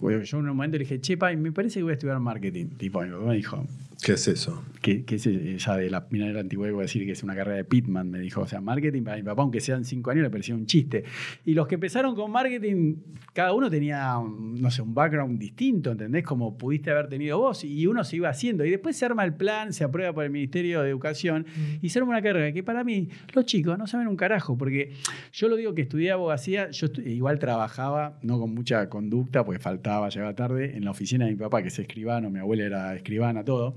yo 0.00 0.10
en 0.10 0.34
un 0.36 0.46
momento 0.48 0.76
le 0.78 0.84
dije, 0.84 1.00
chepa, 1.00 1.32
me 1.36 1.52
parece 1.52 1.78
que 1.78 1.84
voy 1.84 1.92
a 1.92 1.94
estudiar 1.94 2.18
marketing. 2.18 2.66
Tipo, 2.76 3.02
mi 3.02 3.10
papá 3.10 3.24
me 3.24 3.34
dijo, 3.36 3.64
¿Qué 4.02 4.12
es 4.12 4.28
eso? 4.28 4.64
que, 4.82 5.04
que 5.04 5.14
es 5.14 5.26
esa 5.26 5.76
de 5.76 5.88
la 5.88 6.08
minera 6.10 6.40
antigüedad, 6.40 6.72
voy 6.72 6.80
a 6.80 6.82
decir 6.82 7.04
que 7.06 7.12
es 7.12 7.22
una 7.22 7.36
carrera 7.36 7.56
de 7.56 7.64
Pitman, 7.64 8.10
me 8.10 8.18
dijo. 8.18 8.40
O 8.40 8.46
sea, 8.48 8.60
marketing 8.60 9.04
para 9.04 9.16
mi 9.16 9.22
papá, 9.22 9.42
aunque 9.42 9.60
sean 9.60 9.84
cinco 9.84 10.10
años, 10.10 10.24
le 10.24 10.30
parecía 10.30 10.56
un 10.56 10.66
chiste. 10.66 11.04
Y 11.44 11.54
los 11.54 11.68
que 11.68 11.76
empezaron 11.76 12.16
con 12.16 12.30
marketing, 12.32 12.96
cada 13.32 13.52
uno 13.52 13.70
tenía, 13.70 14.18
un, 14.18 14.60
no 14.60 14.72
sé, 14.72 14.82
un 14.82 14.92
background 14.92 15.38
distinto, 15.38 15.92
¿entendés? 15.92 16.24
Como 16.24 16.58
pudiste 16.58 16.90
haber 16.90 17.08
tenido 17.08 17.38
vos, 17.38 17.62
y 17.62 17.86
uno 17.86 18.02
se 18.02 18.16
iba 18.16 18.28
haciendo. 18.28 18.64
Y 18.64 18.70
después 18.70 18.96
se 18.96 19.04
arma 19.06 19.22
el 19.24 19.34
plan, 19.34 19.72
se 19.72 19.84
aprueba 19.84 20.12
por 20.12 20.24
el 20.24 20.30
Ministerio 20.30 20.82
de 20.82 20.90
Educación, 20.90 21.46
y 21.80 21.88
se 21.90 22.00
arma 22.00 22.10
una 22.10 22.22
carrera 22.22 22.52
que 22.52 22.64
para 22.64 22.82
mí, 22.82 23.08
los 23.34 23.46
chicos 23.46 23.78
no 23.78 23.86
saben 23.86 24.08
un 24.08 24.16
carajo, 24.16 24.58
porque 24.58 24.94
yo 25.32 25.46
lo 25.48 25.54
digo 25.54 25.74
que 25.74 25.82
estudié 25.82 26.10
abogacía, 26.10 26.70
yo 26.72 26.88
estu- 26.88 27.06
igual 27.06 27.38
trabajaba, 27.38 28.18
no 28.22 28.40
con 28.40 28.52
mucha 28.52 28.88
conducta, 28.88 29.44
porque 29.44 29.60
faltaba, 29.60 30.08
llegaba 30.08 30.34
tarde, 30.34 30.76
en 30.76 30.84
la 30.84 30.90
oficina 30.90 31.24
de 31.26 31.30
mi 31.30 31.36
papá, 31.36 31.62
que 31.62 31.68
es 31.68 31.78
escribano, 31.78 32.30
mi 32.30 32.40
abuela 32.40 32.64
era 32.64 32.96
escribana, 32.96 33.44
todo. 33.44 33.76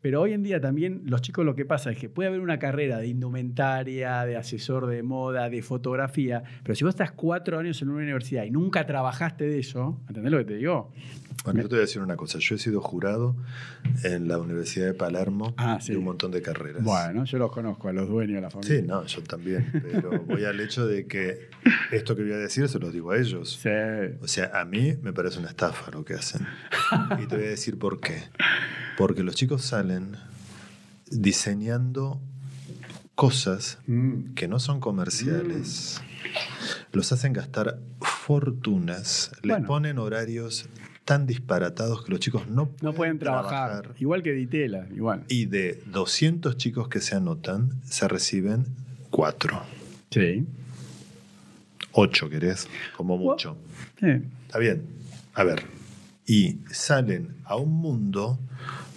Pero 0.00 0.20
hoy 0.22 0.32
en 0.32 0.42
día 0.42 0.60
también 0.60 1.02
los 1.06 1.22
chicos 1.22 1.44
lo 1.44 1.54
que 1.54 1.64
pasa 1.64 1.90
es 1.90 1.98
que 1.98 2.08
puede 2.08 2.28
haber 2.28 2.40
una 2.40 2.58
carrera 2.58 2.98
de 2.98 3.08
indumentaria, 3.08 4.24
de 4.24 4.36
asesor 4.36 4.86
de 4.86 5.02
moda, 5.02 5.48
de 5.50 5.62
fotografía, 5.62 6.42
pero 6.62 6.74
si 6.74 6.84
vos 6.84 6.94
estás 6.94 7.12
cuatro 7.12 7.58
años 7.58 7.80
en 7.82 7.88
una 7.88 8.02
universidad 8.02 8.44
y 8.44 8.50
nunca 8.50 8.86
trabajaste 8.86 9.44
de 9.44 9.58
eso, 9.60 10.00
¿entendés 10.08 10.32
lo 10.32 10.38
que 10.38 10.44
te 10.44 10.54
digo? 10.56 10.92
Bueno, 11.44 11.60
yo 11.60 11.68
te 11.68 11.74
voy 11.74 11.78
a 11.78 11.80
decir 11.82 12.00
una 12.00 12.16
cosa. 12.16 12.38
Yo 12.38 12.54
he 12.54 12.58
sido 12.58 12.80
jurado 12.80 13.36
en 14.02 14.28
la 14.28 14.38
Universidad 14.38 14.86
de 14.86 14.94
Palermo 14.94 15.52
Ah, 15.58 15.78
sí. 15.78 15.92
de 15.92 15.98
un 15.98 16.04
montón 16.04 16.30
de 16.30 16.40
carreras. 16.40 16.82
Bueno, 16.82 17.24
yo 17.24 17.36
los 17.38 17.52
conozco 17.52 17.88
a 17.88 17.92
los 17.92 18.08
dueños 18.08 18.36
de 18.36 18.40
la 18.40 18.50
familia. 18.50 18.76
Sí, 18.80 18.82
no, 18.86 19.04
yo 19.04 19.22
también. 19.24 19.70
Pero 19.72 20.22
voy 20.26 20.44
al 20.44 20.58
hecho 20.60 20.86
de 20.86 21.06
que 21.06 21.50
esto 21.92 22.16
que 22.16 22.22
voy 22.22 22.32
a 22.32 22.38
decir 22.38 22.66
se 22.68 22.78
los 22.78 22.94
digo 22.94 23.10
a 23.10 23.18
ellos. 23.18 23.58
Sí. 23.62 23.68
O 24.22 24.26
sea, 24.28 24.52
a 24.58 24.64
mí 24.64 24.94
me 25.02 25.12
parece 25.12 25.38
una 25.38 25.48
estafa 25.48 25.90
lo 25.90 26.02
que 26.02 26.14
hacen. 26.14 26.46
Y 27.22 27.26
te 27.26 27.36
voy 27.36 27.44
a 27.44 27.50
decir 27.50 27.78
por 27.78 28.00
qué. 28.00 28.22
Porque 28.96 29.22
los 29.22 29.34
chicos 29.34 29.43
salen 29.58 30.16
diseñando 31.10 32.20
cosas 33.14 33.78
Mm. 33.86 34.34
que 34.34 34.48
no 34.48 34.58
son 34.58 34.80
comerciales. 34.80 36.00
Los 36.92 37.12
hacen 37.12 37.32
gastar 37.32 37.78
fortunas. 38.00 39.30
Les 39.42 39.50
Bueno. 39.56 39.66
ponen 39.66 39.98
horarios 39.98 40.66
tan 41.04 41.26
disparatados 41.26 42.04
que 42.04 42.10
los 42.10 42.20
chicos 42.20 42.48
no 42.48 42.66
pueden, 42.66 42.84
No 42.84 42.92
pueden 42.94 43.18
trabajar. 43.18 43.94
Igual 43.98 44.22
que 44.22 44.32
Ditela, 44.32 44.86
igual. 44.94 45.24
Y 45.28 45.44
de 45.46 45.82
200 45.86 46.56
chicos 46.56 46.88
que 46.88 47.00
se 47.00 47.14
anotan, 47.14 47.70
se 47.84 48.08
reciben 48.08 48.64
4. 49.10 49.62
Sí. 50.10 50.46
8, 51.92 52.28
querés, 52.30 52.66
como 52.96 53.16
mucho. 53.18 53.56
Sí. 54.00 54.06
Está 54.46 54.58
bien. 54.58 54.82
A 55.34 55.44
ver. 55.44 55.62
Y 56.26 56.58
salen 56.72 57.36
a 57.44 57.56
un 57.56 57.70
mundo 57.72 58.38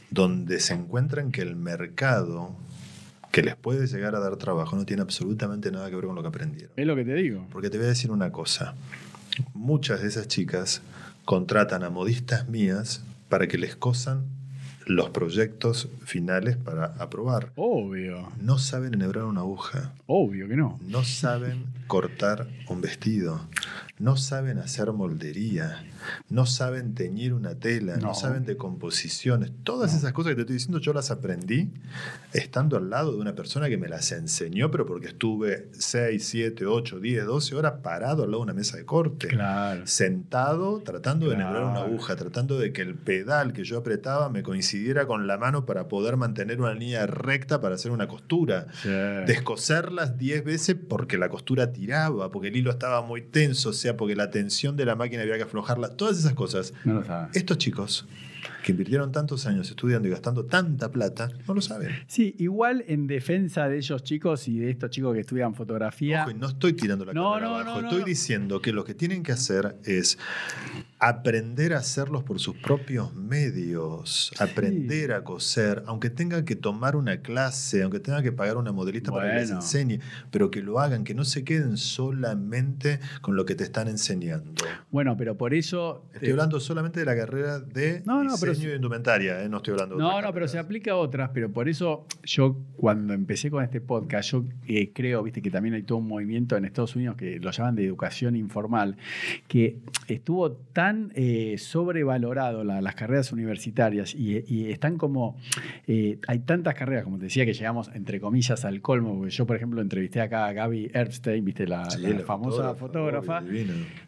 donde 0.09 0.59
se 0.59 0.73
encuentran 0.73 1.31
que 1.31 1.41
el 1.41 1.55
mercado 1.55 2.55
que 3.31 3.43
les 3.43 3.55
puede 3.55 3.87
llegar 3.87 4.15
a 4.15 4.19
dar 4.19 4.37
trabajo 4.37 4.75
no 4.75 4.85
tiene 4.85 5.01
absolutamente 5.01 5.71
nada 5.71 5.89
que 5.89 5.95
ver 5.95 6.05
con 6.05 6.15
lo 6.15 6.21
que 6.21 6.29
aprendieron. 6.29 6.71
Es 6.75 6.87
lo 6.87 6.95
que 6.95 7.05
te 7.05 7.13
digo. 7.13 7.45
Porque 7.51 7.69
te 7.69 7.77
voy 7.77 7.85
a 7.85 7.89
decir 7.89 8.09
una 8.11 8.31
cosa. 8.31 8.73
Muchas 9.53 10.01
de 10.01 10.07
esas 10.07 10.27
chicas 10.27 10.81
contratan 11.25 11.83
a 11.83 11.89
modistas 11.89 12.47
mías 12.47 13.03
para 13.29 13.47
que 13.47 13.57
les 13.57 13.75
cosan 13.75 14.23
los 14.87 15.09
proyectos 15.09 15.89
finales 16.05 16.57
para 16.57 16.85
aprobar. 16.97 17.51
Obvio. 17.55 18.31
No 18.41 18.57
saben 18.57 18.93
enhebrar 18.93 19.25
una 19.25 19.41
aguja. 19.41 19.93
Obvio 20.07 20.47
que 20.47 20.55
no. 20.55 20.79
No 20.87 21.03
saben 21.03 21.65
cortar 21.87 22.47
un 22.69 22.81
vestido. 22.81 23.41
No 23.99 24.15
saben 24.15 24.59
hacer 24.59 24.91
moldería. 24.93 25.83
No 26.29 26.45
saben 26.45 26.93
teñir 26.93 27.33
una 27.33 27.55
tela. 27.55 27.97
No, 27.97 28.07
No. 28.07 28.13
saben 28.13 28.45
de 28.45 28.55
composiciones. 28.55 29.51
Todas 29.63 29.93
esas 29.95 30.13
cosas 30.13 30.31
que 30.31 30.35
te 30.35 30.41
estoy 30.41 30.53
diciendo 30.55 30.79
yo 30.79 30.93
las 30.93 31.09
aprendí 31.11 31.71
estando 32.31 32.77
al 32.77 32.89
lado 32.89 33.11
de 33.13 33.17
una 33.19 33.33
persona 33.33 33.67
que 33.69 33.77
me 33.77 33.87
las 33.87 34.11
enseñó, 34.11 34.69
pero 34.69 34.85
porque 34.85 35.07
estuve 35.07 35.69
6, 35.73 36.23
7, 36.25 36.65
8, 36.65 36.99
10, 36.99 37.25
12 37.25 37.55
horas 37.55 37.73
parado 37.81 38.23
al 38.23 38.31
lado 38.31 38.41
de 38.41 38.51
una 38.51 38.53
mesa 38.53 38.77
de 38.77 38.85
corte. 38.85 39.27
Claro. 39.29 39.85
Sentado, 39.87 40.79
tratando 40.85 41.27
de 41.29 41.35
enhebrar 41.35 41.63
una 41.63 41.81
aguja, 41.81 42.15
tratando 42.15 42.59
de 42.59 42.71
que 42.71 42.83
el 42.83 42.95
pedal 42.95 43.51
que 43.51 43.63
yo 43.63 43.79
apretaba 43.79 44.29
me 44.29 44.43
coincidiera 44.43 44.76
con 45.07 45.27
la 45.27 45.37
mano 45.37 45.65
para 45.65 45.87
poder 45.87 46.17
mantener 46.17 46.59
una 46.61 46.73
línea 46.73 47.05
recta 47.07 47.59
para 47.61 47.75
hacer 47.75 47.91
una 47.91 48.07
costura 48.07 48.67
Sí. 48.81 48.89
descoserlas 49.25 50.17
10 50.17 50.43
veces 50.43 50.75
porque 50.87 51.17
la 51.17 51.29
costura 51.29 51.71
tiraba, 51.73 52.31
porque 52.31 52.47
el 52.49 52.55
hilo 52.55 52.71
estaba 52.71 53.01
muy 53.01 53.21
tenso, 53.21 53.69
o 53.69 53.73
sea, 53.73 53.95
porque 53.97 54.15
la 54.15 54.29
tensión 54.31 54.75
de 54.75 54.85
la 54.85 54.95
máquina 54.95 55.21
había 55.23 55.37
que 55.37 55.43
aflojarla, 55.43 55.89
todas 55.95 56.17
esas 56.17 56.33
cosas. 56.33 56.73
No 56.85 56.95
lo. 57.01 57.29
Estos 57.33 57.57
chicos 57.57 58.07
que 58.67 58.73
invirtieron 58.73 59.13
tantos 59.13 59.45
años 59.45 59.69
estudiando 59.69 60.09
y 60.09 60.11
gastando 60.11 60.43
tanta 60.43 60.91
plata, 60.91 61.29
no 61.47 61.53
lo 61.53 61.61
saben. 61.61 61.87
Sí, 62.05 62.35
igual 62.37 62.83
en 62.89 63.07
defensa 63.07 63.69
de 63.69 63.77
ellos 63.77 64.03
chicos 64.03 64.45
y 64.49 64.59
de 64.59 64.69
estos 64.69 64.89
chicos 64.89 65.13
que 65.13 65.21
estudian 65.21 65.55
fotografía. 65.55 66.23
Ojo, 66.23 66.31
y 66.31 66.33
no 66.33 66.47
estoy 66.47 66.73
tirando 66.73 67.05
la 67.05 67.13
No, 67.13 67.39
no, 67.39 67.55
abajo, 67.55 67.81
no, 67.81 67.87
estoy 67.87 68.03
diciendo 68.03 68.61
que 68.61 68.73
lo 68.73 68.83
que 68.83 68.93
tienen 68.93 69.23
que 69.23 69.31
hacer 69.31 69.77
es 69.85 70.17
aprender 70.99 71.73
a 71.73 71.77
hacerlos 71.77 72.23
por 72.23 72.39
sus 72.39 72.57
propios 72.57 73.13
medios, 73.13 74.33
aprender 74.37 75.13
a 75.13 75.23
coser, 75.23 75.83
aunque 75.85 76.09
tengan 76.09 76.43
que 76.43 76.57
tomar 76.57 76.97
una 76.97 77.21
clase, 77.21 77.83
aunque 77.83 78.01
tengan 78.01 78.21
que 78.21 78.33
pagar 78.33 78.57
una 78.57 78.73
modelista 78.73 79.13
para 79.13 79.29
que 79.29 79.35
les 79.35 79.51
enseñe, 79.51 79.99
pero 80.29 80.51
que 80.51 80.61
lo 80.61 80.79
hagan, 80.79 81.05
que 81.05 81.13
no 81.13 81.23
se 81.23 81.45
queden 81.45 81.77
solamente 81.77 82.99
con 83.21 83.37
lo 83.37 83.45
que 83.45 83.55
te 83.55 83.63
están 83.63 83.87
enseñando. 83.87 84.65
Bueno, 84.91 85.15
pero 85.15 85.37
por 85.37 85.53
eso. 85.53 86.03
Estoy 86.13 86.29
eh, 86.29 86.31
hablando 86.31 86.59
solamente 86.59 86.99
de 86.99 87.05
la 87.05 87.15
carrera 87.15 87.59
de 87.59 88.01
No, 88.05 88.23
no, 88.23 88.35
diseño 88.57 88.75
indumentaria, 88.75 89.43
¿eh? 89.43 89.49
no 89.49 89.57
estoy 89.57 89.73
hablando 89.73 89.95
de 89.95 90.01
No, 90.01 90.21
no, 90.21 90.33
pero 90.33 90.47
se 90.47 90.59
aplica 90.59 90.91
a 90.91 90.95
otras, 90.95 91.31
pero 91.33 91.51
por 91.51 91.69
eso 91.69 92.05
yo 92.23 92.57
cuando 92.77 93.13
empecé 93.13 93.49
con 93.51 93.63
este 93.63 93.81
podcast, 93.81 94.31
yo 94.31 94.43
eh, 94.67 94.91
creo, 94.93 95.23
viste, 95.23 95.41
que 95.41 95.49
también 95.51 95.75
hay 95.75 95.83
todo 95.83 95.97
un 95.99 96.07
movimiento 96.07 96.55
en 96.57 96.65
Estados 96.65 96.95
Unidos 96.95 97.15
que 97.17 97.39
lo 97.39 97.51
llaman 97.51 97.75
de 97.75 97.85
educación 97.85 98.35
informal, 98.35 98.97
que 99.47 99.77
estuvo 100.07 100.51
tan 100.51 101.11
eh, 101.15 101.55
sobrevalorado 101.57 102.63
la- 102.63 102.81
las 102.81 102.95
carreras 102.95 103.31
universitarias 103.31 104.13
y, 104.15 104.43
y 104.47 104.71
están 104.71 104.97
como. 104.97 105.37
hay 105.87 106.39
tantas 106.45 106.73
carreras, 106.75 107.03
como 107.03 107.17
te 107.17 107.25
decía, 107.25 107.45
que 107.45 107.53
llegamos 107.53 107.89
entre 107.93 108.19
comillas 108.19 108.63
al 108.65 108.81
colmo. 108.81 109.15
Porque 109.17 109.31
yo, 109.31 109.45
por 109.45 109.55
ejemplo, 109.55 109.81
entrevisté 109.81 110.21
acá 110.21 110.45
a 110.47 110.53
Gaby 110.53 110.91
Epstein, 110.93 111.43
viste, 111.45 111.67
la, 111.67 111.89
Sí, 111.89 112.01
la 112.01 112.09
la 112.09 112.19
famosa 112.19 112.75
fotógrafa. 112.75 113.43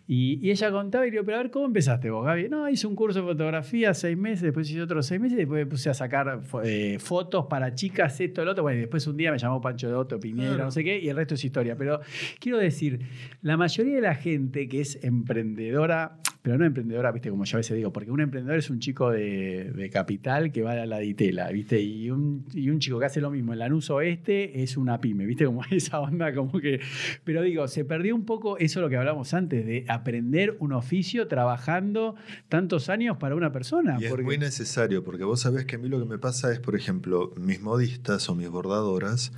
y 0.08 0.50
ella 0.50 0.72
contaba 0.72 1.06
y 1.06 1.10
le 1.10 1.12
digo, 1.14 1.26
pero 1.26 1.38
a 1.38 1.42
ver, 1.44 1.52
¿cómo 1.52 1.66
empezaste 1.66 2.10
vos, 2.10 2.26
Gaby? 2.26 2.50
No, 2.50 2.68
hice 2.70 2.88
un 2.88 2.96
curso 2.96 3.20
de 3.20 3.26
fotografía 3.28 3.94
seis 3.94 4.18
meses, 4.18 4.39
después 4.42 4.70
hice 4.70 4.82
otros 4.82 5.06
seis 5.06 5.20
meses, 5.22 5.38
después 5.38 5.60
me 5.66 5.70
puse 5.70 5.90
a 5.90 5.94
sacar 5.94 6.42
eh, 6.64 6.98
fotos 7.00 7.46
para 7.50 7.74
chicas, 7.74 8.20
esto, 8.20 8.42
el 8.42 8.48
otro. 8.50 8.64
Bueno, 8.64 8.78
y 8.78 8.82
después 8.82 9.06
un 9.08 9.18
día 9.18 9.32
me 9.32 9.38
llamó 9.38 9.60
Pancho 9.62 9.88
de 9.88 9.94
Otto, 9.96 10.20
Piñera, 10.20 10.50
Claro. 10.50 10.66
no 10.66 10.72
sé 10.72 10.84
qué, 10.84 11.00
y 11.00 11.10
el 11.10 11.16
resto 11.16 11.36
es 11.36 11.44
historia. 11.46 11.76
Pero 11.76 12.00
quiero 12.40 12.58
decir, 12.58 13.00
la 13.42 13.58
mayoría 13.58 13.96
de 13.96 14.02
la 14.02 14.16
gente 14.16 14.68
que 14.68 14.82
es 14.82 15.00
emprendedora, 15.04 16.18
pero 16.42 16.58
no 16.58 16.66
emprendedora, 16.66 17.12
viste, 17.12 17.30
como 17.30 17.44
yo 17.44 17.58
a 17.58 17.60
veces 17.60 17.76
digo, 17.76 17.92
porque 17.92 18.12
un 18.12 18.22
emprendedor 18.22 18.60
es 18.60 18.70
un 18.70 18.80
chico 18.80 19.12
de, 19.12 19.72
de 19.76 19.90
capital 19.90 20.52
que 20.52 20.62
va 20.62 20.72
a 20.72 20.86
la 20.86 21.00
ditela, 21.00 21.50
viste, 21.52 21.82
y 21.82 22.10
un, 22.12 22.46
y 22.54 22.70
un 22.70 22.80
chico 22.80 22.98
que 22.98 23.06
hace 23.06 23.20
lo 23.20 23.30
mismo 23.30 23.52
en 23.54 23.60
Lanús 23.60 23.90
Oeste 23.90 24.64
es 24.64 24.78
una 24.78 25.02
pyme, 25.02 25.26
viste, 25.26 25.46
como 25.46 25.64
esa 25.72 26.00
onda, 26.00 26.34
como 26.34 26.60
que. 26.60 26.80
Pero 27.24 27.42
digo, 27.42 27.68
se 27.68 27.84
perdió 27.84 28.16
un 28.16 28.26
poco 28.26 28.58
eso 28.58 28.80
lo 28.80 28.90
que 28.90 28.96
hablamos 28.96 29.34
antes, 29.34 29.66
de 29.66 29.86
aprender 29.90 30.56
un 30.60 30.72
oficio 30.74 31.28
trabajando 31.28 32.16
tantos 32.48 32.90
años 32.90 33.18
para 33.18 33.36
una 33.36 33.52
persona. 33.52 33.98
Y 34.00 34.06
es 34.06 34.20
muy 34.20 34.38
necesario, 34.38 35.04
porque 35.04 35.26
vos 35.26 35.42
sabés 35.42 35.66
que 35.66 35.76
a 35.76 35.80
mí 35.80 35.90
lo 35.90 36.00
que 36.00 36.06
me 36.06 36.18
pasa 36.18 36.52
es, 36.54 36.60
por 36.60 36.76
ejemplo, 36.76 37.34
mis 37.38 37.62
modistas 37.62 38.30
o 38.30 38.36
mis 38.36 38.50
bordadoras 38.50 39.34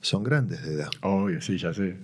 son 0.00 0.22
grandes 0.22 0.64
de 0.64 0.74
edad. 0.74 0.90
Obvio, 1.02 1.40
sí, 1.40 1.58
ya 1.58 1.74
sé. 1.74 1.96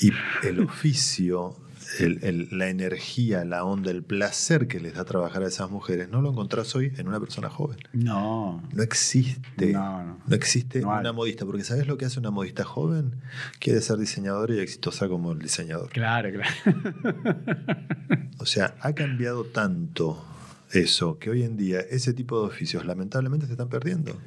Y 0.00 0.10
el 0.46 0.60
oficio, 0.60 1.54
el- 2.00 2.22
el- 2.22 2.48
la 2.52 2.68
energía, 2.68 3.44
la 3.44 3.64
onda, 3.64 3.90
el 3.90 4.02
placer 4.02 4.68
que 4.68 4.78
les 4.80 4.94
da 4.94 5.04
trabajar 5.04 5.42
a 5.42 5.46
esas 5.48 5.70
mujeres, 5.70 6.08
no 6.10 6.20
lo 6.20 6.30
encontrás 6.30 6.74
hoy 6.76 6.92
en 6.96 7.08
una 7.08 7.18
persona 7.20 7.48
joven. 7.48 7.78
No. 7.92 8.62
No 8.72 8.82
existe. 8.82 9.72
No, 9.72 10.02
no. 10.04 10.18
No 10.26 10.34
existe 10.36 10.80
No 10.80 10.98
una 10.98 11.12
modista, 11.12 11.46
porque 11.46 11.64
¿sabes 11.64 11.86
lo 11.86 11.96
que 11.96 12.04
hace 12.04 12.18
una 12.20 12.30
modista 12.30 12.64
joven? 12.64 13.16
Quiere 13.58 13.80
ser 13.80 13.96
diseñadora 13.98 14.54
y 14.54 14.58
exitosa 14.60 15.08
como 15.08 15.32
el 15.32 15.38
diseñador. 15.38 15.88
Claro, 15.90 16.30
claro. 16.32 16.94
O 18.38 18.46
sea, 18.46 18.74
ha 18.80 18.92
cambiado 18.92 19.44
tanto 19.44 20.24
eso 20.72 21.18
que 21.18 21.30
hoy 21.30 21.42
en 21.42 21.56
día 21.56 21.80
ese 21.80 22.12
tipo 22.12 22.40
de 22.40 22.46
oficios 22.46 22.84
lamentablemente 22.84 23.46
se 23.46 23.52
están 23.52 23.68
perdiendo. 23.68 24.18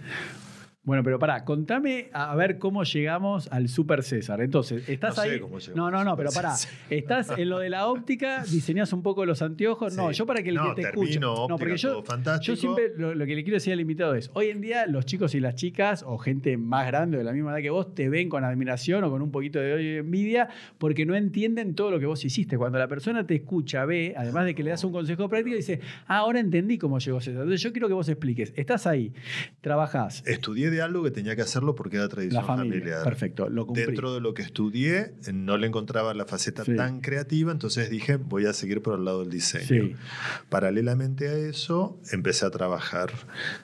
Bueno, 0.84 1.04
pero 1.04 1.20
pará, 1.20 1.46
contame 1.46 2.10
a 2.12 2.36
ver 2.36 2.58
cómo 2.58 2.84
llegamos 2.84 3.48
al 3.52 3.70
Super 3.70 4.02
César. 4.02 4.42
Entonces, 4.42 4.90
¿estás 4.90 5.16
No 5.16 5.22
sé 5.24 5.30
ahí? 5.30 5.40
cómo 5.40 5.58
no, 5.76 5.92
no, 5.92 6.04
no, 6.04 6.18
pero 6.18 6.32
pará. 6.32 6.56
¿Estás 6.90 7.30
en 7.38 7.50
lo 7.50 7.60
de 7.60 7.70
la 7.70 7.86
óptica? 7.86 8.44
¿Diseñás 8.50 8.92
un 8.92 9.04
poco 9.04 9.24
los 9.28 9.44
anteojos? 9.44 9.96
No, 9.96 10.12
yo 10.12 10.26
para 10.26 10.42
que 10.42 10.50
el 10.50 10.56
No, 10.56 10.74
que 10.74 10.82
te 10.82 10.88
escuche. 10.88 11.20
no, 11.20 11.46
porque 11.60 11.78
yo, 11.78 12.04
yo 12.42 12.56
siempre 12.56 12.94
lo, 12.98 13.14
lo 13.14 13.26
que 13.28 13.36
le 13.36 13.44
quiero 13.44 13.58
decir 13.58 13.74
al 13.74 13.80
invitado 13.80 14.16
es: 14.16 14.32
hoy 14.34 14.48
en 14.48 14.60
día, 14.60 14.88
los 14.88 15.06
chicos 15.06 15.36
y 15.36 15.40
las 15.40 15.54
chicas, 15.54 16.04
o 16.04 16.18
gente 16.18 16.58
más 16.58 16.88
grande 16.88 17.20
de 17.20 17.24
la 17.26 17.32
misma 17.32 17.52
edad 17.52 17.62
que 17.62 17.70
vos, 17.70 17.94
te 17.94 18.10
ven 18.10 18.28
con 18.28 18.44
admiración 18.44 19.04
o 19.04 19.12
con 19.12 19.22
un 19.22 19.30
poquito 19.30 19.60
de 19.60 19.98
envidia 20.00 20.50
porque 20.80 21.06
no 21.06 21.14
entienden 21.16 21.76
todo 21.76 21.92
lo 21.92 22.00
que 22.00 22.08
vos 22.08 22.26
hiciste. 22.26 22.58
Cuando 22.58 22.80
la 22.80 22.88
persona 22.88 23.28
te 23.28 23.36
escucha, 23.36 23.86
ve, 23.86 24.16
además 24.18 24.46
de 24.46 24.56
que 24.56 24.64
le 24.64 24.72
das 24.72 24.84
un 24.84 24.92
consejo 24.94 25.30
práctico, 25.30 25.56
dice: 25.56 25.80
Ah, 26.08 26.18
ahora 26.18 26.40
entendí 26.40 26.80
cómo 26.80 26.98
llegó 26.98 27.22
César. 27.22 27.44
Entonces, 27.44 27.62
yo 27.62 27.72
quiero 27.72 27.88
que 27.88 27.94
vos 27.94 28.10
expliques. 28.10 28.52
Estás 28.56 28.88
ahí, 28.88 29.14
trabajás. 29.62 30.24
Estudié 30.26 30.71
de 30.72 30.82
algo 30.82 31.04
que 31.04 31.12
tenía 31.12 31.36
que 31.36 31.44
hacerlo 31.44 31.76
porque 31.76 31.98
era 31.98 32.08
tradición 32.10 32.42
La 32.42 32.48
familia. 32.48 32.80
familiar. 32.80 33.04
Perfecto, 33.04 33.50
lo 33.50 33.68
cumplí. 33.68 33.86
Dentro 33.86 34.14
de 34.14 34.22
lo 34.22 34.34
que 34.34 34.42
estudié, 34.42 35.14
no 35.32 35.58
le 35.58 35.68
encontraba 35.68 36.14
la 36.16 36.26
faceta 36.26 36.66
Sí. 36.66 36.76
tan 36.76 37.02
creativa, 37.02 37.52
entonces 37.52 37.90
dije, 37.90 38.16
voy 38.16 38.46
a 38.48 38.54
seguir 38.54 38.82
por 38.82 38.98
el 38.98 39.06
lado 39.06 39.20
del 39.22 39.30
diseño. 39.30 39.66
Sí. 39.68 39.96
Paralelamente 40.50 41.28
a 41.30 41.34
eso, 41.34 42.00
empecé 42.12 42.46
a 42.46 42.50
trabajar. 42.50 43.12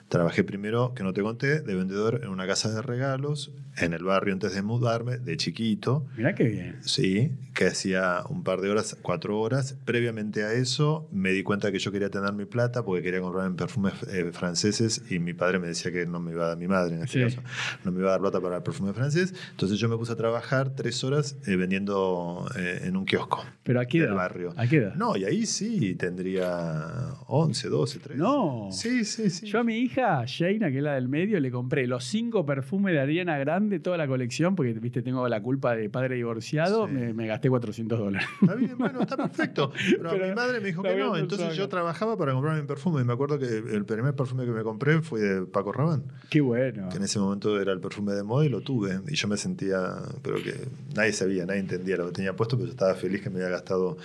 Trabajé 0.08 0.44
primero, 0.44 0.94
que 0.94 1.02
no 1.02 1.12
te 1.12 1.22
conté, 1.22 1.60
de 1.60 1.74
vendedor 1.74 2.20
en 2.22 2.28
una 2.30 2.46
casa 2.46 2.72
de 2.72 2.82
regalos, 2.82 3.52
en 3.76 3.92
el 3.92 4.02
barrio 4.02 4.34
antes 4.34 4.54
de 4.54 4.62
mudarme, 4.62 5.18
de 5.18 5.36
chiquito. 5.36 6.06
Mirá 6.16 6.34
qué 6.34 6.44
bien. 6.44 6.76
Sí, 6.82 7.32
que 7.54 7.66
hacía 7.66 8.22
un 8.28 8.42
par 8.42 8.60
de 8.60 8.70
horas, 8.70 8.96
cuatro 9.02 9.38
horas. 9.40 9.76
Previamente 9.84 10.42
a 10.44 10.52
eso, 10.52 11.08
me 11.12 11.30
di 11.32 11.42
cuenta 11.42 11.70
que 11.70 11.78
yo 11.78 11.92
quería 11.92 12.10
tener 12.10 12.32
mi 12.32 12.44
plata 12.44 12.84
porque 12.84 13.02
quería 13.02 13.20
comprarme 13.20 13.56
perfumes 13.56 13.94
eh, 14.10 14.30
franceses 14.32 15.02
y 15.10 15.18
mi 15.20 15.32
padre 15.34 15.58
me 15.60 15.68
decía 15.68 15.92
que 15.92 16.06
no 16.06 16.18
me 16.20 16.32
iba 16.32 16.44
a 16.44 16.48
dar, 16.48 16.56
mi 16.58 16.66
madre 16.66 16.97
en 16.98 17.04
este 17.04 17.30
Sí. 17.30 17.36
caso, 17.36 17.48
no 17.84 17.92
me 17.92 18.00
iba 18.00 18.08
a 18.08 18.12
dar 18.12 18.20
plata 18.20 18.40
para 18.40 18.56
el 18.58 18.62
perfume 18.62 18.92
francés. 18.92 19.34
Entonces 19.50 19.78
yo 19.78 19.88
me 19.88 19.96
puse 19.96 20.12
a 20.12 20.16
trabajar 20.16 20.70
tres 20.74 21.02
horas 21.04 21.36
eh, 21.46 21.56
vendiendo 21.56 22.46
eh, 22.56 22.82
en 22.84 22.96
un 22.96 23.04
kiosco 23.04 23.44
Pero 23.62 23.80
aquí 23.80 23.98
del 23.98 24.12
barrio. 24.14 24.52
¿A 24.56 24.66
qué 24.66 24.76
edad? 24.78 24.94
No, 24.94 25.16
y 25.16 25.24
ahí 25.24 25.46
sí 25.46 25.94
tendría 25.94 27.14
11, 27.26 27.68
12, 27.68 27.98
13. 27.98 28.18
No. 28.20 28.68
Sí, 28.70 29.04
sí, 29.04 29.30
sí. 29.30 29.46
Yo 29.46 29.60
a 29.60 29.64
mi 29.64 29.78
hija, 29.78 30.24
Jaina, 30.26 30.70
que 30.70 30.78
es 30.78 30.82
la 30.82 30.94
del 30.94 31.08
medio, 31.08 31.40
le 31.40 31.50
compré 31.50 31.86
los 31.86 32.04
cinco 32.04 32.44
perfumes 32.44 32.92
de 32.94 33.00
Ariana 33.00 33.38
Grande, 33.38 33.80
toda 33.80 33.96
la 33.96 34.06
colección, 34.06 34.54
porque 34.54 34.72
viste, 34.74 35.02
tengo 35.02 35.26
la 35.28 35.40
culpa 35.42 35.74
de 35.74 35.88
padre 35.90 36.16
divorciado, 36.16 36.86
Sí. 36.86 36.92
me, 36.92 37.12
me 37.14 37.26
gasté 37.26 37.48
400 37.48 37.98
dólares. 37.98 38.28
Está 38.40 38.54
bien, 38.54 38.76
bueno, 38.78 39.00
está 39.00 39.16
perfecto. 39.16 39.72
Pero, 39.98 40.10
Pero 40.10 40.26
mi 40.28 40.34
madre 40.34 40.60
me 40.60 40.66
dijo 40.66 40.82
que 40.82 40.96
no. 40.96 41.16
Entonces 41.16 41.54
yo 41.56 41.68
trabajaba 41.68 42.16
para 42.16 42.32
comprarme 42.32 42.60
mi 42.62 42.66
perfume. 42.66 43.02
Y 43.02 43.04
me 43.04 43.12
acuerdo 43.12 43.38
que 43.38 43.46
el 43.46 43.84
primer 43.84 44.14
perfume 44.14 44.44
que 44.44 44.50
me 44.50 44.62
compré 44.62 45.00
fue 45.02 45.20
de 45.20 45.46
Paco 45.46 45.72
Rabanne. 45.72 46.04
Qué 46.30 46.40
bueno. 46.40 46.87
Que 46.88 46.96
en 46.98 47.02
ese 47.04 47.18
momento 47.18 47.60
era 47.60 47.72
el 47.72 47.80
perfume 47.80 48.12
de 48.12 48.22
moda 48.22 48.44
y 48.44 48.48
lo 48.48 48.60
tuve. 48.60 49.00
Y 49.08 49.14
yo 49.14 49.28
me 49.28 49.36
sentía, 49.36 49.96
pero 50.22 50.36
que 50.36 50.54
nadie 50.94 51.12
sabía, 51.12 51.46
nadie 51.46 51.60
entendía 51.60 51.96
lo 51.96 52.06
que 52.06 52.12
tenía 52.12 52.34
puesto, 52.36 52.56
pero 52.56 52.66
yo 52.66 52.72
estaba 52.72 52.94
feliz 52.94 53.22
que 53.22 53.30
me 53.30 53.36
había 53.36 53.50
gastado 53.50 53.96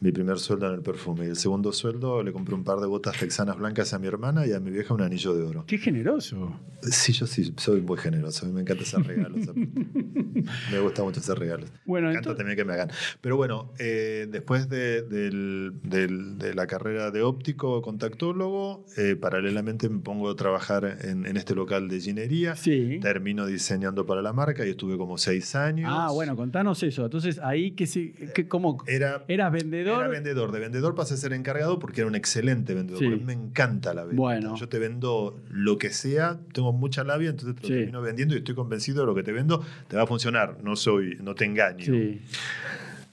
mi 0.00 0.12
primer 0.12 0.38
sueldo 0.38 0.66
en 0.68 0.74
el 0.74 0.82
perfume. 0.82 1.24
Y 1.26 1.28
el 1.28 1.36
segundo 1.36 1.72
sueldo 1.72 2.22
le 2.22 2.32
compré 2.32 2.54
un 2.54 2.64
par 2.64 2.78
de 2.80 2.86
botas 2.86 3.18
texanas 3.18 3.56
blancas 3.56 3.92
a 3.94 3.98
mi 3.98 4.08
mi 4.08 4.46
y 4.46 4.52
a 4.52 4.60
mi 4.60 4.70
vieja 4.70 4.92
un 4.94 5.02
anillo 5.02 5.34
de 5.34 5.42
oro. 5.42 5.64
Qué 5.66 5.78
generoso. 5.78 6.58
Sí, 6.82 7.12
yo 7.12 7.26
sí, 7.26 7.52
soy 7.56 7.80
muy 7.80 7.98
generoso. 7.98 8.44
A 8.44 8.48
mí 8.48 8.54
me 8.54 8.62
encanta 8.62 8.82
hacer 8.82 9.02
regalos. 9.06 9.46
me 9.54 10.80
gusta 10.80 11.02
mucho 11.02 11.20
hacer 11.20 11.38
regalos. 11.38 11.70
Bueno, 11.84 12.06
Me 12.08 12.12
encanta 12.14 12.30
entonces- 12.30 12.38
también 12.38 12.56
que 12.56 12.64
me 12.64 12.72
hagan. 12.72 12.90
Pero 13.20 13.36
bueno, 13.36 13.72
eh, 13.78 14.26
después 14.30 14.68
de, 14.68 15.02
del- 15.02 15.72
del- 15.82 16.38
de 16.38 16.54
la 16.54 16.66
carrera 16.66 17.10
de 17.10 17.22
óptico 17.22 17.82
contactólogo, 17.82 18.84
eh, 18.96 19.16
paralelamente 19.16 19.88
me 19.88 20.00
pongo 20.00 20.30
a 20.30 20.36
trabajar 20.36 20.98
en, 21.02 21.26
en 21.26 21.36
este 21.36 21.54
local 21.54 21.88
de 21.88 22.00
ginería. 22.00 22.29
Sí. 22.56 22.98
Termino 23.02 23.46
diseñando 23.46 24.06
para 24.06 24.22
la 24.22 24.32
marca 24.32 24.66
y 24.66 24.70
estuve 24.70 24.96
como 24.96 25.18
seis 25.18 25.54
años. 25.54 25.90
Ah, 25.92 26.10
bueno, 26.12 26.36
contanos 26.36 26.82
eso. 26.82 27.04
Entonces, 27.04 27.38
ahí, 27.42 27.72
¿qué, 27.72 27.86
se- 27.86 28.12
qué- 28.34 28.46
cómo, 28.48 28.82
Era, 28.86 29.24
¿Eras 29.28 29.52
vendedor? 29.52 29.98
era 30.00 30.08
vendedor. 30.08 30.52
De 30.52 30.60
vendedor 30.60 30.94
pasé 30.94 31.14
a 31.14 31.16
ser 31.16 31.32
encargado 31.32 31.78
porque 31.78 32.00
era 32.02 32.08
un 32.08 32.14
excelente 32.14 32.74
vendedor. 32.74 33.00
Sí. 33.00 33.08
porque 33.08 33.24
me 33.24 33.32
encanta 33.32 33.94
la 33.94 34.02
venta. 34.04 34.16
Bueno. 34.16 34.56
Yo 34.56 34.68
te 34.68 34.78
vendo 34.78 35.40
lo 35.50 35.78
que 35.78 35.90
sea, 35.90 36.38
tengo 36.52 36.72
mucha 36.72 37.04
labia, 37.04 37.30
entonces 37.30 37.56
te 37.56 37.62
lo 37.62 37.68
Sí. 37.68 37.74
termino 37.74 38.02
vendiendo 38.02 38.34
y 38.34 38.38
estoy 38.38 38.54
convencido 38.54 39.00
de 39.00 39.06
lo 39.06 39.14
que 39.14 39.22
te 39.22 39.32
vendo 39.32 39.64
te 39.88 39.96
va 39.96 40.02
a 40.02 40.06
funcionar. 40.06 40.58
No 40.62 40.76
soy, 40.76 41.16
no 41.22 41.34
te 41.34 41.44
engaño. 41.44 41.84
Sí. 41.84 42.20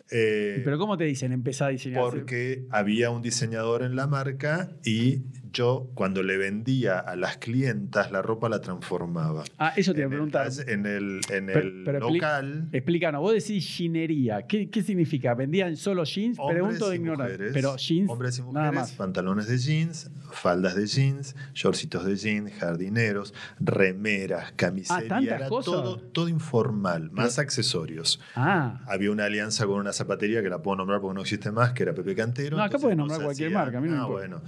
Eh, 0.10 0.62
Pero 0.64 0.78
¿cómo 0.78 0.98
te 0.98 1.04
dicen? 1.04 1.34
Empezá 1.34 1.66
a 1.66 1.70
diseñar. 1.70 2.02
porque 2.02 2.66
había 2.70 3.10
un 3.10 3.22
diseñador 3.22 3.84
en 3.84 3.96
la 3.98 4.08
marca 4.08 4.70
y 4.86 5.24
yo 5.58 5.90
cuando 5.96 6.22
le 6.22 6.38
vendía 6.38 7.00
a 7.00 7.16
las 7.16 7.38
clientas 7.38 8.12
la 8.12 8.22
ropa 8.22 8.48
la 8.48 8.62
transformaba. 8.62 9.44
Ah, 9.58 9.74
eso 9.76 9.92
te 9.92 10.02
iba 10.02 10.08
a 10.08 10.10
preguntar. 10.12 10.48
En 10.68 10.86
el, 10.86 11.20
en 11.32 11.48
Pero- 11.48 11.60
el 11.62 11.82
pero 11.84 12.00
local. 12.12 12.70
Explícanos, 12.72 13.22
vos 13.22 13.34
decís 13.34 13.66
ginería. 13.66 14.44
¿Qué, 14.44 14.70
qué 14.70 14.84
significa? 14.84 15.34
¿Vendían 15.34 15.76
solo 15.76 16.04
jeans? 16.04 16.38
Pregunto 16.48 16.90
de 16.92 17.00
mujeres, 17.00 17.52
Pero 17.54 17.76
jeans, 17.76 18.08
hombres 18.10 18.38
y 18.38 18.42
nada 18.44 18.52
mujeres, 18.72 18.74
más. 18.76 18.92
pantalones 18.92 19.48
de 19.48 19.58
jeans, 19.58 20.12
faldas 20.32 20.76
de 20.76 20.86
jeans, 20.86 21.36
shortcitos 21.56 22.06
de 22.06 22.16
jeans, 22.18 22.54
jardineros, 22.54 23.34
remeras, 23.60 24.52
camisería, 24.56 25.06
Ah, 25.06 25.10
tantas 25.10 25.40
era 25.40 25.50
cosas. 25.50 25.74
todo, 25.74 25.98
todo 26.00 26.30
informal, 26.30 27.10
más 27.12 27.40
accesorios. 27.40 28.20
Ah, 28.36 28.82
Había 28.88 29.10
una 29.12 29.26
alianza 29.26 29.66
con 29.66 29.80
una 29.80 29.92
zapatería 29.92 30.44
que 30.44 30.50
la 30.50 30.62
puedo 30.62 30.78
nombrar 30.78 31.02
porque 31.02 31.16
no 31.16 31.22
existe 31.22 31.52
más, 31.52 31.74
que 31.74 31.82
era 31.84 31.94
Pepe 31.94 32.14
Cantero. 32.16 32.58
No, 32.58 32.64
acá 32.64 32.78
puedes 32.78 32.96
no 32.96 33.04
nombrar 33.08 33.24
cualquier 33.24 33.48
hacía- 33.50 33.58
marca, 33.58 33.78
a 33.80 33.82
mí 33.82 33.90
no 33.90 34.04
Ah, 34.04 34.06
bueno, 34.06 34.42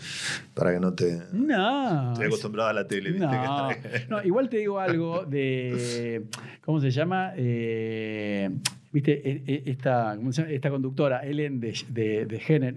para 0.54 0.72
que 0.74 0.80
no 0.80 0.94
te... 1.00 1.22
no. 1.32 2.12
Estoy 2.12 2.28
acostumbrado 2.28 2.70
a 2.70 2.74
la 2.74 2.88
tele, 2.88 3.12
¿viste? 3.12 3.26
No, 3.26 3.70
no, 4.10 4.24
igual 4.24 4.50
te 4.50 4.58
digo 4.58 4.80
algo 4.80 5.26
de. 5.26 6.26
¿Cómo 6.62 6.80
se 6.80 6.92
llama? 6.92 7.34
Eh, 7.36 8.50
¿Viste? 8.92 9.22
E- 9.30 9.44
e- 9.46 9.64
Esta, 9.68 10.14
¿cómo 10.18 10.32
se 10.32 10.42
llama? 10.42 10.54
esta 10.54 10.70
conductora, 10.72 11.20
Ellen 11.24 11.60
de, 11.60 11.74
de, 11.90 12.22
eh, 12.22 12.26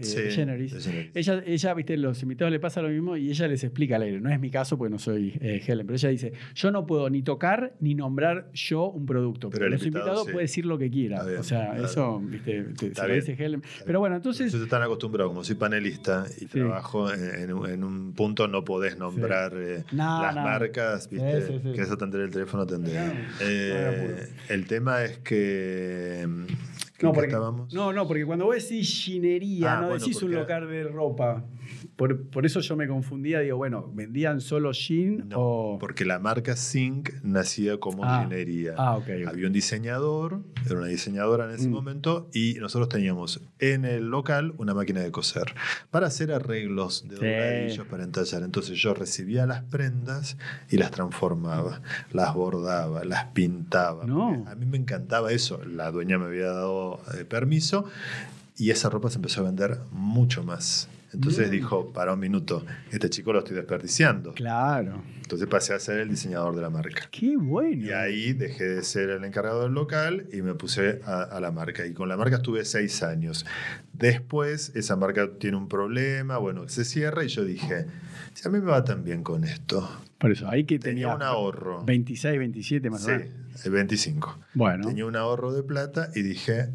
Sí. 0.03 0.21
DeGeneres. 0.21 0.87
Ella, 1.15 1.43
ella, 1.47 1.75
viste, 1.75 1.97
los 1.97 2.23
invitados 2.23 2.53
le 2.53 2.61
pasa 2.61 2.83
lo 2.83 2.91
mismo 2.91 3.17
y 3.17 3.31
ella 3.31 3.49
les 3.49 3.65
explica 3.65 3.97
al 3.97 4.03
aire. 4.03 4.21
No 4.21 4.31
es 4.31 4.39
mi 4.39 4.51
caso 4.51 4.77
porque 4.77 4.91
no 4.91 4.99
soy 4.99 5.33
eh, 5.41 5.63
Helen, 5.67 5.87
pero 5.87 5.97
ella 5.97 6.09
dice: 6.11 6.33
Yo 6.55 6.71
no 6.71 6.85
puedo 6.87 7.09
ni 7.09 7.23
tocar 7.23 7.73
ni 7.81 7.95
nombrar 7.95 8.51
yo 8.53 8.89
un 8.91 9.07
producto. 9.07 9.49
Pero 9.49 9.61
Pero 9.61 9.67
el 9.69 9.73
los 9.73 9.83
invitado 9.87 10.05
invitados 10.07 10.27
sí. 10.27 10.33
puede 10.33 10.45
decir 10.45 10.67
lo 10.67 10.77
que 10.79 10.91
quiera. 10.91 11.25
Bien, 11.25 11.39
o 11.39 11.43
sea, 11.43 11.71
claro. 11.71 11.85
eso, 11.87 12.21
viste, 12.21 12.63
te- 12.79 12.95
se 12.95 13.09
lo 13.09 13.15
dice 13.15 13.37
Helen. 13.39 13.63
Pero 13.87 14.01
bueno, 14.01 14.17
entonces. 14.17 14.47
Ustedes 14.49 14.65
están 14.65 14.83
acostumbrados, 14.83 15.31
como 15.31 15.45
soy 15.45 15.57
panelista 15.57 16.27
y 16.41 16.45
trabajo 16.47 17.11
en, 17.13 17.49
en 17.51 17.85
un- 17.85 18.13
punto, 18.13 18.47
no 18.49 18.65
podés 18.65 18.99
nombrar 18.99 19.53
eh, 19.57 19.85
No, 19.93 20.21
las 20.23 20.35
no. 20.35 20.43
marcas, 20.43 21.09
¿viste? 21.09 21.61
Que 21.75 21.81
eso 21.81 21.95
atender 21.95 22.21
el 22.21 22.31
teléfono 22.31 22.67
hay 22.69 23.97
apuro. 24.01 24.15
el 24.51 24.67
tema 24.67 25.05
es 25.05 25.19
que, 25.19 26.02
¿Qué- 26.03 26.27
No 27.03 27.13
porque, 27.13 27.29
estábamos? 27.29 27.73
no, 27.75 27.93
no, 27.93 28.07
porque 28.07 28.25
cuando 28.27 28.47
vos 28.47 28.55
decís 28.57 28.89
ginería, 29.05 29.79
Ah, 29.79 29.81
no 29.83 29.89
bueno, 29.89 30.05
decís 30.05 30.23
un 30.23 30.33
local 30.35 30.69
de 30.69 30.85
ropa. 30.85 31.45
Por, 31.97 32.29
por 32.31 32.45
eso 32.47 32.61
yo 32.61 32.77
me 32.77 32.89
confundía, 32.89 33.41
digo, 33.41 33.57
bueno, 33.57 33.91
¿vendían 33.95 34.41
solo 34.41 34.73
jean 34.73 35.29
No, 35.29 35.39
o...? 35.39 35.79
porque 35.79 36.05
la 36.05 36.19
marca 36.19 36.57
Zinc 36.57 37.11
nacía 37.23 37.79
como 37.79 38.05
Ah. 38.05 38.23
ginería. 38.23 38.75
Ah. 38.77 38.99
Había 39.27 39.47
un 39.47 39.53
diseñador, 39.53 40.41
era 40.67 40.79
una 40.79 40.87
diseñadora 40.89 41.45
en 41.47 41.53
ese 41.53 41.69
Mm. 41.69 41.73
momento, 41.73 42.29
y 42.33 42.55
nosotros 42.55 42.89
teníamos 42.89 43.41
en 43.59 43.85
el 43.85 44.09
local 44.11 44.55
una 44.59 44.75
máquina 44.75 45.01
de 45.01 45.11
coser 45.13 45.55
para 45.91 46.07
hacer 46.09 46.33
arreglos 46.33 47.07
de 47.09 47.17
Sí. 47.17 47.25
dobladillos 47.25 47.87
para 47.87 48.05
entallar. 48.05 48.43
Entonces 48.43 48.79
yo 48.79 48.95
recibía 48.95 49.47
las 49.47 49.63
prendas 49.63 50.37
y 50.71 50.79
las 50.79 50.91
transformaba, 50.91 51.83
las 52.13 52.35
bordaba, 52.35 53.05
las 53.05 53.27
pintaba. 53.27 54.05
No. 54.05 54.45
A 54.49 54.55
mí 54.55 54.67
me 54.67 54.77
encantaba 54.79 55.31
eso. 55.33 55.61
La 55.65 55.91
dueña 55.91 56.19
me 56.19 56.27
había 56.27 56.47
dado 56.47 56.92
eh, 57.15 57.25
permiso 57.25 57.87
y 58.57 58.71
esa 58.71 58.91
ropa 58.91 59.11
se 59.11 59.17
empezó 59.17 59.41
a 59.41 59.45
vender 59.45 59.79
mucho 59.91 60.43
más. 60.43 60.89
Entonces 61.13 61.51
dijo, 61.51 61.93
para 61.93 62.15
un 62.15 62.21
minuto, 62.21 62.65
este 62.91 63.11
chico 63.11 63.35
lo 63.35 63.41
estoy 63.41 63.55
desperdiciando. 63.55 64.33
Claro. 64.33 65.03
Entonces 65.21 65.47
pasé 65.47 65.75
a 65.75 65.79
ser 65.79 65.99
el 65.99 66.09
diseñador 66.09 66.57
de 66.57 66.63
la 66.63 66.71
marca. 66.71 67.07
Qué 67.11 67.37
bueno. 67.37 67.85
Y 67.85 67.93
ahí 67.93 68.33
dejé 68.33 68.65
de 68.65 68.83
ser 68.83 69.11
el 69.11 69.25
encargado 69.25 69.65
del 69.65 69.73
local 69.73 70.27
y 70.33 70.41
me 70.41 70.55
puse 70.55 71.01
a, 71.05 71.23
a 71.23 71.41
la 71.41 71.51
marca. 71.51 71.85
Y 71.85 71.93
con 71.93 72.09
la 72.09 72.17
marca 72.17 72.37
estuve 72.37 72.65
seis 72.65 73.03
años. 73.03 73.45
Después, 73.93 74.73
esa 74.75 74.97
marca 74.97 75.29
tiene 75.39 75.59
un 75.59 75.69
problema, 75.69 76.39
bueno, 76.39 76.67
se 76.69 76.85
cierra 76.85 77.25
y 77.25 77.29
yo 77.29 77.45
dije, 77.45 77.87
si 78.33 78.49
a 78.49 78.51
mí 78.51 78.59
me 78.61 78.71
va 78.71 78.83
tan 78.83 79.05
bien 79.05 79.23
con 79.23 79.45
esto, 79.45 79.87
Por 80.23 80.31
eso, 80.31 80.49
ahí 80.49 80.65
que 80.65 80.79
tenía 80.79 81.09
tenía, 81.09 81.17
un 81.17 81.23
ahorro. 81.23 81.85
26, 81.85 82.39
27 82.39 82.89
más 82.91 83.03
Sí, 83.03 83.11
o 83.11 83.19
menos. 83.19 83.67
el 83.67 83.73
25. 83.73 84.39
Bueno. 84.55 84.87
Tenía 84.89 85.05
un 85.05 85.17
ahorro 85.17 85.53
de 85.53 85.63
plata 85.65 86.09
y 86.15 86.23
dije, 86.23 86.69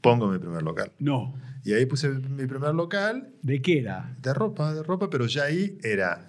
pongo 0.00 0.26
mi 0.28 0.38
primer 0.38 0.62
local. 0.62 0.90
No. 0.98 1.34
Y 1.62 1.74
ahí 1.74 1.84
puse 1.86 2.08
mi 2.08 2.46
primer 2.46 2.74
local 2.74 3.28
¿De 3.42 3.60
qué 3.60 3.80
era? 3.80 4.14
de 4.22 4.32
ropa, 4.34 4.72
de 4.74 4.82
ropa, 4.82 5.10
pero 5.10 5.26
ya 5.26 5.44
ahí 5.44 5.78
era 5.84 6.26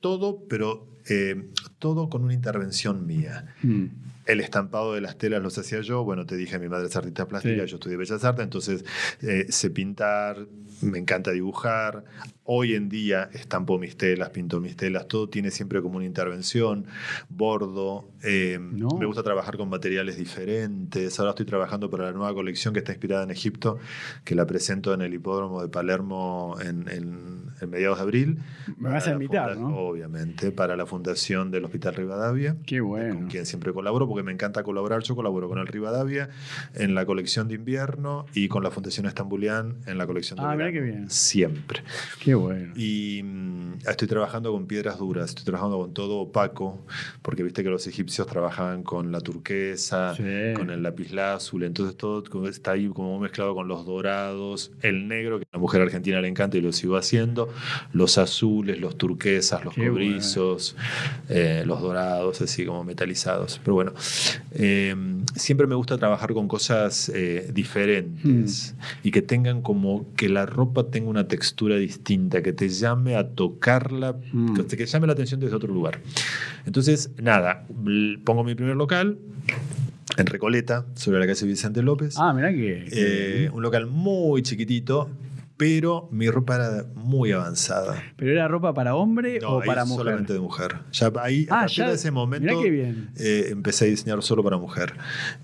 todo, 0.00 0.44
pero 0.48 0.86
eh, 1.08 1.50
todo 1.78 2.08
con 2.08 2.22
una 2.24 2.34
intervención 2.34 3.06
mía. 3.06 3.54
Mm. 3.62 3.86
El 4.26 4.40
estampado 4.40 4.94
de 4.94 5.00
las 5.00 5.18
telas 5.18 5.42
los 5.42 5.58
hacía 5.58 5.80
yo. 5.80 6.04
Bueno, 6.04 6.24
te 6.24 6.36
dije, 6.36 6.58
mi 6.58 6.68
madre 6.68 6.86
es 6.86 6.94
artista 6.94 7.26
plástica, 7.26 7.64
Sí. 7.64 7.70
yo 7.70 7.76
estudié 7.78 7.96
Bellas 7.96 8.22
Artes, 8.22 8.44
entonces 8.44 8.84
eh, 9.22 9.46
sé 9.48 9.70
pintar, 9.70 10.46
me 10.82 10.98
encanta 10.98 11.30
dibujar. 11.30 12.04
Hoy 12.44 12.74
en 12.74 12.88
día 12.88 13.30
estampo 13.32 13.78
mis 13.78 13.96
telas, 13.96 14.30
pinto 14.30 14.60
mis 14.60 14.76
telas, 14.76 15.06
todo 15.06 15.28
tiene 15.28 15.50
siempre 15.50 15.80
como 15.82 15.96
una 15.98 16.06
intervención, 16.06 16.86
bordo. 17.28 18.08
eh, 18.22 18.58
No. 18.60 18.88
Me 18.98 19.06
gusta 19.06 19.22
trabajar 19.22 19.56
con 19.56 19.68
materiales 19.68 20.16
diferentes. 20.16 21.18
Ahora 21.20 21.30
estoy 21.30 21.46
trabajando 21.46 21.90
para 21.90 22.06
la 22.06 22.12
nueva 22.12 22.34
colección 22.34 22.72
que 22.74 22.80
está 22.80 22.92
inspirada 22.92 23.22
en 23.24 23.30
Egipto, 23.30 23.78
que 24.24 24.34
la 24.34 24.46
presento 24.46 24.92
en 24.94 25.02
el 25.02 25.14
hipódromo 25.14 25.62
de 25.62 25.68
Palermo 25.68 26.56
en, 26.60 26.88
en- 26.88 27.49
en 27.60 27.70
mediados 27.70 27.98
de 27.98 28.02
abril. 28.02 28.38
Me 28.78 28.88
vas 28.90 29.06
a 29.08 29.12
invitar, 29.12 29.56
¿no? 29.56 29.76
Obviamente, 29.76 30.50
para 30.52 30.76
la 30.76 30.86
fundación 30.86 31.50
del 31.50 31.64
Hospital 31.64 31.94
Rivadavia 31.94 32.56
Qué 32.66 32.80
bueno. 32.80 33.14
con 33.14 33.26
quien 33.28 33.46
siempre 33.46 33.72
colaboro, 33.72 34.06
porque 34.08 34.22
me 34.22 34.32
encanta 34.32 34.62
colaborar. 34.62 35.02
Yo 35.02 35.14
colaboro 35.14 35.48
con 35.48 35.58
el 35.58 35.66
Rivadavia 35.66 36.28
en 36.74 36.94
la 36.94 37.04
colección 37.06 37.48
de 37.48 37.54
invierno 37.54 38.26
y 38.34 38.48
con 38.48 38.62
la 38.62 38.70
Fundación 38.70 39.06
Estambulián 39.06 39.76
en 39.86 39.98
la 39.98 40.06
colección 40.06 40.38
de 40.38 40.44
Ah, 40.44 40.54
verano. 40.56 40.72
qué 40.72 40.80
bien. 40.80 41.10
Siempre. 41.10 41.82
Qué 42.22 42.34
bueno. 42.34 42.72
Y 42.76 43.22
mm, 43.24 43.72
estoy 43.88 44.08
trabajando 44.08 44.52
con 44.52 44.66
piedras 44.66 44.98
duras, 44.98 45.30
estoy 45.30 45.44
trabajando 45.44 45.78
con 45.78 45.92
todo 45.94 46.18
opaco, 46.20 46.84
porque 47.22 47.42
viste 47.42 47.62
que 47.62 47.68
los 47.70 47.86
egipcios 47.86 48.26
trabajaban 48.26 48.82
con 48.82 49.12
la 49.12 49.20
turquesa, 49.20 50.14
Sí. 50.16 50.22
con 50.56 50.70
el 50.70 50.82
lapislázuli, 50.82 51.66
entonces 51.66 51.96
todo 51.96 52.22
está 52.48 52.72
ahí 52.72 52.88
como 52.88 53.18
mezclado 53.18 53.54
con 53.54 53.68
los 53.68 53.84
dorados, 53.86 54.72
el 54.82 55.08
negro, 55.08 55.38
que 55.38 55.44
a 55.44 55.48
la 55.56 55.58
mujer 55.58 55.82
argentina 55.82 56.20
le 56.20 56.28
encanta 56.28 56.56
y 56.56 56.60
lo 56.60 56.72
sigo 56.72 56.96
haciendo, 56.96 57.49
los 57.92 58.18
azules, 58.18 58.80
los 58.80 58.96
turquesas, 58.98 59.64
los 59.64 59.74
Qué 59.74 59.88
cobrizos, 59.88 60.76
eh, 61.28 61.62
los 61.66 61.80
dorados, 61.80 62.40
así 62.40 62.64
como 62.64 62.84
metalizados. 62.84 63.60
Pero 63.64 63.74
bueno, 63.74 63.92
eh, 64.52 64.94
siempre 65.34 65.66
me 65.66 65.74
gusta 65.74 65.98
trabajar 65.98 66.32
con 66.34 66.48
cosas 66.48 67.10
eh, 67.14 67.50
diferentes 67.52 68.74
y 69.02 69.10
que 69.10 69.22
tengan 69.22 69.62
como 69.62 70.06
que 70.16 70.28
la 70.28 70.46
ropa 70.46 70.84
tenga 70.90 71.08
una 71.10 71.28
textura 71.28 71.76
distinta, 71.76 72.42
que 72.42 72.52
te 72.52 72.68
llame 72.68 73.16
a 73.16 73.28
tocarla, 73.28 74.16
Mm. 74.32 74.54
que 74.54 74.62
te 74.62 74.86
llame 74.86 75.06
la 75.06 75.12
atención 75.14 75.40
desde 75.40 75.56
otro 75.56 75.72
lugar. 75.72 76.00
Entonces, 76.66 77.10
nada, 77.20 77.66
pongo 78.24 78.44
mi 78.44 78.54
primer 78.54 78.76
local 78.76 79.18
en 80.16 80.26
Recoleta, 80.26 80.86
sobre 80.94 81.18
la 81.20 81.26
calle 81.26 81.46
Vicente 81.46 81.82
López. 81.82 82.14
Ah, 82.18 82.32
mirá 82.32 82.50
que. 82.50 82.84
Eh, 82.90 83.50
un 83.52 83.62
local 83.62 83.86
muy 83.86 84.42
chiquitito, 84.42 85.08
pero 85.60 86.08
mi 86.10 86.26
ropa 86.30 86.54
era 86.56 86.86
muy 86.94 87.32
avanzada. 87.32 88.02
¿Pero 88.16 88.30
era 88.32 88.48
ropa 88.48 88.72
para 88.72 88.94
hombre 88.94 89.38
No, 89.42 89.56
o 89.58 89.60
para 89.62 89.84
mujer? 89.84 89.98
solamente 90.06 90.32
de 90.32 90.40
mujer. 90.40 90.76
Ya 90.90 91.12
ahí, 91.20 91.46
a 91.50 91.54
Ah, 91.54 91.60
partir 91.60 91.76
ya- 91.76 91.88
de 91.90 91.94
ese 91.96 92.10
momento, 92.10 92.62
bien. 92.62 93.10
eh, 93.18 93.48
empecé 93.50 93.84
a 93.84 93.88
diseñar 93.88 94.22
solo 94.22 94.42
para 94.42 94.56
mujer. 94.56 94.94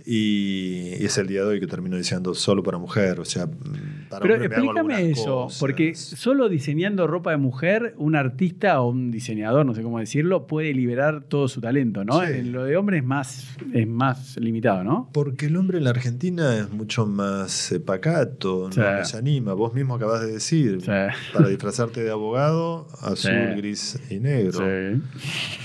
Y, 0.07 0.95
y 0.99 1.05
es 1.05 1.19
el 1.19 1.27
día 1.27 1.43
de 1.43 1.49
hoy 1.49 1.61
que 1.61 1.67
termino 1.67 1.97
diseñando 1.99 2.33
solo 2.33 2.63
para 2.63 2.79
mujer. 2.79 3.21
O 3.21 3.25
sea, 3.27 3.45
mm, 3.47 4.09
para 4.09 4.23
Pero 4.23 4.35
hombre 4.37 4.49
me 4.49 4.55
hago 4.55 4.65
explícame 4.73 5.11
eso, 5.11 5.25
cosas. 5.45 5.61
porque 5.61 5.95
solo 5.95 6.49
diseñando 6.49 7.07
ropa 7.07 7.33
de 7.33 7.37
mujer, 7.37 7.95
un 7.99 8.17
artista 8.17 8.81
o 8.81 8.89
un 8.89 9.11
diseñador, 9.11 9.67
no 9.67 9.75
sé 9.75 9.83
cómo 9.83 9.99
decirlo, 9.99 10.47
puede 10.47 10.73
liberar 10.73 11.25
todo 11.25 11.49
su 11.49 11.61
talento, 11.61 12.05
¿no? 12.05 12.21
Sí. 12.21 12.33
En 12.33 12.53
lo 12.53 12.65
de 12.65 12.77
hombre 12.79 12.99
es 12.99 13.05
más, 13.05 13.49
es 13.75 13.87
más 13.87 14.37
limitado, 14.39 14.83
¿no? 14.83 15.11
Porque 15.13 15.47
el 15.47 15.57
hombre 15.57 15.77
en 15.77 15.85
la 15.85 15.91
Argentina 15.91 16.57
es 16.57 16.71
mucho 16.71 17.05
más 17.07 17.73
eh, 17.73 17.81
pacato, 17.81 18.71
no 18.75 19.05
se 19.05 19.17
anima. 19.19 19.53
Vos 19.53 19.75
mismo 19.75 19.99
acabas 20.07 20.27
de 20.27 20.33
decir, 20.33 20.79
para 20.85 21.49
disfrazarte 21.49 22.03
de 22.03 22.11
abogado, 22.11 22.87
azul, 23.03 23.31
Sí. 23.31 23.57
gris 23.57 24.01
y 24.11 24.19
negro. 24.21 24.53
sí. 24.53 25.03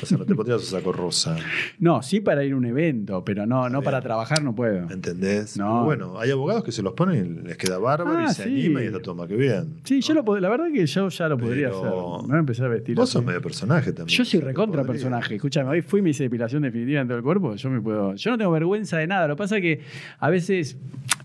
O 0.01 0.05
sea, 0.05 0.17
no 0.17 0.25
te 0.25 0.35
pondrías 0.35 0.59
un 0.61 0.65
saco 0.67 0.91
rosa. 0.91 1.35
No, 1.79 2.01
sí 2.01 2.19
para 2.21 2.43
ir 2.43 2.53
a 2.53 2.55
un 2.57 2.65
evento, 2.65 3.23
pero 3.23 3.45
no, 3.45 3.69
no 3.69 3.81
para 3.81 4.01
trabajar 4.01 4.43
no 4.43 4.53
puedo. 4.55 4.89
¿Entendés? 4.91 5.57
No. 5.57 5.65
Pero 5.65 5.83
bueno, 5.85 6.19
hay 6.19 6.31
abogados 6.31 6.63
que 6.63 6.71
se 6.71 6.81
los 6.81 6.93
ponen 6.93 7.41
y 7.43 7.47
les 7.47 7.57
queda 7.57 7.77
bárbaro 7.77 8.17
Ah, 8.17 8.27
y 8.29 8.33
se 8.33 8.43
sí. 8.43 8.49
anima 8.49 8.81
y 8.83 8.87
está 8.87 8.99
todo 8.99 9.15
más 9.15 9.27
que 9.27 9.35
bien. 9.35 9.75
Sí, 9.83 10.01
yo 10.01 10.13
lo 10.15 10.39
la 10.39 10.49
verdad 10.49 10.65
que 10.73 10.85
yo 10.85 11.09
ya 11.09 11.27
lo 11.27 11.37
podría 11.37 11.67
Pero- 11.69 12.15
hacer. 12.15 12.21
Me 12.23 12.27
voy 12.29 12.35
a 12.35 12.39
empezar 12.39 12.65
a 12.65 12.69
vestir 12.69 12.95
Vos 12.95 13.03
así. 13.09 13.13
sos 13.13 13.25
medio 13.25 13.41
personaje 13.41 13.91
también. 13.91 14.17
Yo 14.17 14.25
soy 14.25 14.39
recontra 14.39 14.83
personaje. 14.83 15.35
Escúchame, 15.35 15.69
hoy 15.69 15.81
fui 15.81 16.01
mi 16.01 16.11
depilación 16.13 16.61
definitiva 16.63 17.01
en 17.01 17.07
todo 17.07 17.17
el 17.17 17.23
cuerpo. 17.23 17.55
Yo 17.55 17.69
me 17.69 17.81
puedo. 17.81 18.15
Yo 18.15 18.31
no 18.31 18.37
tengo 18.37 18.51
vergüenza 18.51 18.97
de 18.97 19.07
nada. 19.07 19.27
Lo 19.27 19.35
que 19.35 19.39
pasa 19.39 19.57
es 19.57 19.61
que 19.61 19.81
a 20.19 20.29
veces 20.29 20.77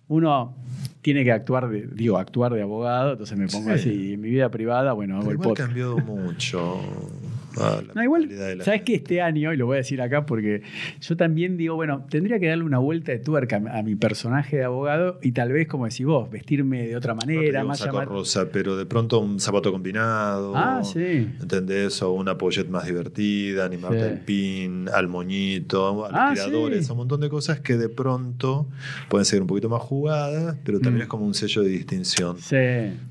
uno 0.08 0.54
tiene 1.02 1.22
que 1.24 1.32
actuar 1.32 1.68
de, 1.68 1.86
digo, 1.86 2.18
actuar 2.18 2.52
de 2.52 2.62
abogado, 2.62 3.12
entonces 3.12 3.36
me 3.38 3.46
pongo 3.46 3.66
Sí. 3.68 3.74
así. 3.74 4.12
En 4.14 4.20
mi 4.20 4.28
vida 4.30 4.50
privada, 4.50 4.92
bueno, 4.92 5.14
hago 5.16 5.26
Pero 5.26 5.32
el 5.32 5.38
podcast. 5.38 5.68
cambió 5.68 5.96
mucho. 5.98 6.80
ah, 7.58 7.82
la 7.86 7.94
No, 7.94 8.02
igual, 8.02 8.22
mentalidad 8.22 8.48
de 8.48 8.56
la 8.56 8.64
¿sabes 8.64 8.82
que 8.82 8.94
Este 8.94 9.20
año, 9.22 9.52
y 9.52 9.56
lo 9.56 9.66
voy 9.66 9.74
a 9.74 9.78
decir 9.78 10.00
acá 10.02 10.26
porque 10.26 10.62
yo 11.00 11.16
también 11.16 11.56
digo, 11.56 11.74
bueno, 11.76 12.06
tendría 12.10 12.38
que 12.38 12.46
darle 12.48 12.64
una 12.64 12.78
vuelta 12.78 13.12
de 13.12 13.18
tuerca 13.18 13.56
a 13.56 13.82
mi 13.82 13.94
personaje 13.96 14.56
de 14.58 14.64
abogado 14.64 15.18
y 15.22 15.32
tal 15.32 15.52
vez, 15.52 15.66
como 15.68 15.86
decís 15.86 16.06
vos, 16.06 16.30
vestirme 16.30 16.86
de 16.88 16.96
otra 16.96 17.14
No 17.14 17.20
manera, 17.20 17.62
un 17.62 17.68
más 17.68 17.78
saco 17.78 17.92
llamar. 17.92 18.08
rosa, 18.08 18.48
pero 18.52 18.76
de 18.76 18.86
pronto 18.86 19.18
un 19.20 19.40
zapato 19.40 19.72
combinado. 19.72 20.52
Ah, 20.56 20.82
sí. 20.84 21.28
¿Entendés? 21.40 22.00
O 22.02 22.12
una 22.12 22.36
pochette 22.38 22.68
más 22.68 22.86
divertida, 22.86 23.64
animarte 23.64 23.98
Sí. 24.00 24.04
al 24.04 24.20
pin, 24.20 24.88
al 24.92 25.08
moñito, 25.08 26.04
a 26.06 26.10
los 26.10 26.18
Ah, 26.20 26.30
tiradores, 26.34 26.86
sí. 26.86 26.92
un 26.92 26.98
montón 26.98 27.20
de 27.20 27.28
cosas 27.28 27.60
que 27.60 27.76
de 27.76 27.88
pronto 27.88 28.68
pueden 29.08 29.24
ser 29.24 29.40
un 29.40 29.46
poquito 29.46 29.68
más 29.68 29.82
jugadas, 29.82 30.56
pero 30.64 30.78
también 30.80 31.00
Mm. 31.00 31.02
es 31.02 31.08
como 31.08 31.26
un 31.26 31.34
sello 31.34 31.62
de 31.62 31.68
distinción. 31.68 32.36
Sí. 32.38 32.56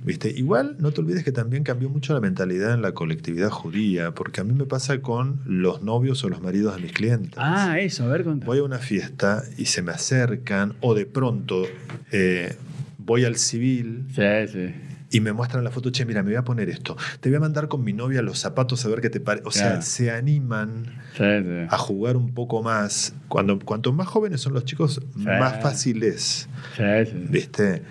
¿Viste? 0.03 0.29
Igual 0.35 0.75
no 0.79 0.91
te 0.91 1.01
olvides 1.01 1.23
que 1.23 1.31
también 1.31 1.63
cambió 1.63 1.89
mucho 1.89 2.13
la 2.13 2.19
mentalidad 2.21 2.73
en 2.73 2.81
la 2.81 2.93
colectividad 2.93 3.49
judía, 3.49 4.11
porque 4.13 4.34
a 4.41 4.43
mí 4.43 4.53
me 4.53 4.65
pasa 4.65 5.01
con 5.01 5.41
los 5.45 5.81
novios 5.81 6.23
o 6.23 6.29
los 6.29 6.41
maridos 6.41 6.75
de 6.75 6.81
mis 6.81 6.91
clientes. 6.91 7.33
Ah, 7.37 7.79
eso, 7.79 8.03
a 8.05 8.07
ver, 8.07 8.23
contá. 8.23 8.45
Voy 8.45 8.59
a 8.59 8.63
una 8.63 8.79
fiesta 8.79 9.43
y 9.57 9.65
se 9.65 9.81
me 9.81 9.91
acercan, 9.91 10.73
o 10.81 10.93
de 10.95 11.05
pronto 11.05 11.63
eh, 12.11 12.55
voy 12.97 13.23
al 13.25 13.35
civil 13.37 14.05
Sí, 14.15 14.21
sí. 14.51 14.73
y 15.11 15.19
me 15.21 15.31
muestran 15.33 15.63
la 15.63 15.71
foto, 15.71 15.91
che, 15.91 16.05
mira, 16.05 16.23
me 16.23 16.29
voy 16.31 16.37
a 16.37 16.43
poner 16.43 16.69
esto. 16.69 16.97
Te 17.19 17.29
voy 17.29 17.37
a 17.37 17.39
mandar 17.39 17.67
con 17.67 17.83
mi 17.83 17.93
novia 17.93 18.21
los 18.21 18.39
zapatos 18.39 18.83
a 18.85 18.89
ver 18.89 19.01
qué 19.01 19.09
te 19.09 19.19
parece. 19.19 19.47
O 19.47 19.51
sea, 19.51 19.67
Claro. 19.69 19.81
se 19.83 20.11
animan 20.11 20.85
Sí, 21.15 21.23
a 21.69 21.77
jugar 21.77 22.17
un 22.17 22.33
poco 22.33 22.61
más. 22.61 23.13
Cuando, 23.29 23.57
cuanto 23.59 23.93
más 23.93 24.07
jóvenes 24.07 24.41
son 24.41 24.53
los 24.53 24.65
chicos, 24.65 25.01
más 25.15 25.61
fácil 25.61 26.03
es. 26.03 26.49
Sí, 26.75 26.83
sí. 27.05 27.25
¿Viste? 27.29 27.83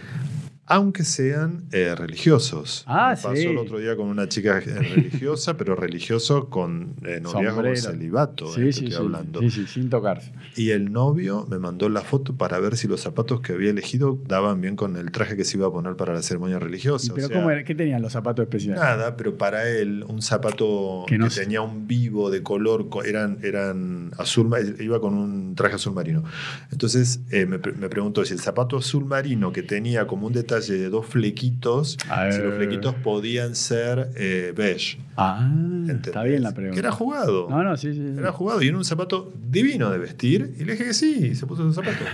Aunque 0.66 1.04
sean 1.04 1.64
eh, 1.72 1.94
religiosos. 1.94 2.84
Ah, 2.86 3.10
Me 3.16 3.22
pasó 3.22 3.36
sí. 3.36 3.46
el 3.46 3.58
otro 3.58 3.78
día 3.78 3.96
con 3.96 4.06
una 4.08 4.28
chica 4.28 4.58
eh, 4.58 4.62
religiosa, 4.62 5.56
pero 5.58 5.76
religioso 5.76 6.48
con 6.48 6.94
eh, 7.04 7.20
noviazgo 7.22 7.74
celibato, 7.76 8.52
Sí, 8.54 8.62
eh, 8.68 8.72
sí, 8.72 8.84
estoy 8.86 8.94
hablando. 9.04 9.40
sí, 9.40 9.50
sí, 9.50 9.66
sin 9.66 9.90
tocarse. 9.90 10.32
Y 10.56 10.70
el 10.70 10.90
novio 10.92 11.46
me 11.50 11.58
mandó 11.58 11.88
la 11.88 12.00
foto 12.00 12.34
para 12.36 12.58
ver 12.60 12.76
si 12.76 12.88
los 12.88 13.00
zapatos 13.02 13.40
que 13.42 13.52
había 13.52 13.70
elegido 13.70 14.18
daban 14.26 14.60
bien 14.62 14.74
con 14.76 14.96
el 14.96 15.10
traje 15.12 15.36
que 15.36 15.44
se 15.44 15.58
iba 15.58 15.66
a 15.66 15.70
poner 15.70 15.96
para 15.96 16.14
la 16.14 16.22
ceremonia 16.22 16.58
religiosa. 16.58 17.08
¿Y 17.08 17.10
O 17.10 17.14
pero 17.14 17.26
sea, 17.26 17.36
cómo 17.36 17.50
era? 17.50 17.62
¿Qué 17.64 17.74
tenían 17.74 18.00
los 18.00 18.12
zapatos 18.12 18.44
especiales? 18.44 18.80
Nada, 18.80 19.16
pero 19.16 19.36
para 19.36 19.68
él 19.68 20.04
un 20.08 20.22
zapato 20.22 21.04
Que 21.06 21.14
que, 21.16 21.18
no 21.18 21.28
sé. 21.28 21.42
tenía 21.42 21.60
un 21.60 21.86
vivo 21.86 22.30
de 22.30 22.42
color, 22.42 22.88
co- 22.88 23.02
eran, 23.04 23.38
eran 23.42 24.12
azul, 24.18 24.48
ma- 24.48 24.60
iba 24.60 24.98
con 25.00 25.14
un 25.14 25.54
traje 25.54 25.74
azul 25.74 25.92
marino. 25.92 26.24
Entonces 26.72 27.20
eh, 27.30 27.44
me, 27.46 27.58
pre- 27.58 27.72
me 27.74 27.88
preguntó 27.88 28.24
si 28.24 28.32
el 28.32 28.40
zapato 28.40 28.78
azul 28.78 29.04
marino 29.04 29.52
que 29.52 29.62
tenía 29.62 30.06
como 30.06 30.26
un 30.28 30.32
detalle 30.32 30.53
de 30.60 30.88
dos 30.90 31.06
flequitos, 31.06 31.96
si 32.30 32.38
los 32.40 32.54
flequitos 32.54 32.94
podían 32.96 33.54
ser 33.54 34.10
eh, 34.16 34.52
beige. 34.56 34.98
Ah, 35.16 35.48
¿entendés? 35.48 36.08
está 36.08 36.22
bien 36.24 36.42
la 36.42 36.52
pregunta. 36.52 36.74
Que 36.74 36.80
era 36.80 36.90
jugado. 36.90 37.48
No, 37.48 37.62
no, 37.62 37.76
sí, 37.76 37.92
sí. 37.92 38.00
sí. 38.00 38.18
Era 38.18 38.32
jugado 38.32 38.62
y 38.62 38.68
era 38.68 38.76
un 38.76 38.84
zapato 38.84 39.32
divino 39.48 39.90
de 39.90 39.98
vestir. 39.98 40.54
Y 40.58 40.64
le 40.64 40.72
dije 40.72 40.86
que 40.86 40.94
sí, 40.94 41.28
y 41.32 41.34
se 41.34 41.46
puso 41.46 41.68
ese 41.68 41.74
zapato. 41.80 42.04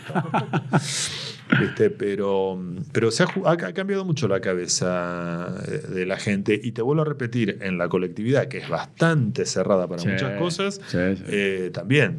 ¿Viste? 1.60 1.90
Pero, 1.90 2.62
pero 2.92 3.10
se 3.10 3.24
ha, 3.24 3.56
cambiado 3.56 4.04
mucho 4.04 4.28
la 4.28 4.40
cabeza 4.40 5.54
eh, 5.66 5.82
de 5.88 6.06
la 6.06 6.16
gente. 6.16 6.58
Y 6.62 6.72
te 6.72 6.82
vuelvo 6.82 7.02
a 7.02 7.06
repetir, 7.06 7.58
en 7.62 7.78
la 7.78 7.88
colectividad, 7.88 8.48
que 8.48 8.58
es 8.58 8.68
bastante 8.68 9.46
cerrada 9.46 9.86
para 9.88 10.00
Sí, 10.00 10.08
muchas 10.08 10.38
cosas, 10.38 10.80
sí, 10.86 10.98
sí. 11.16 11.24
eh, 11.28 11.70
también. 11.72 12.18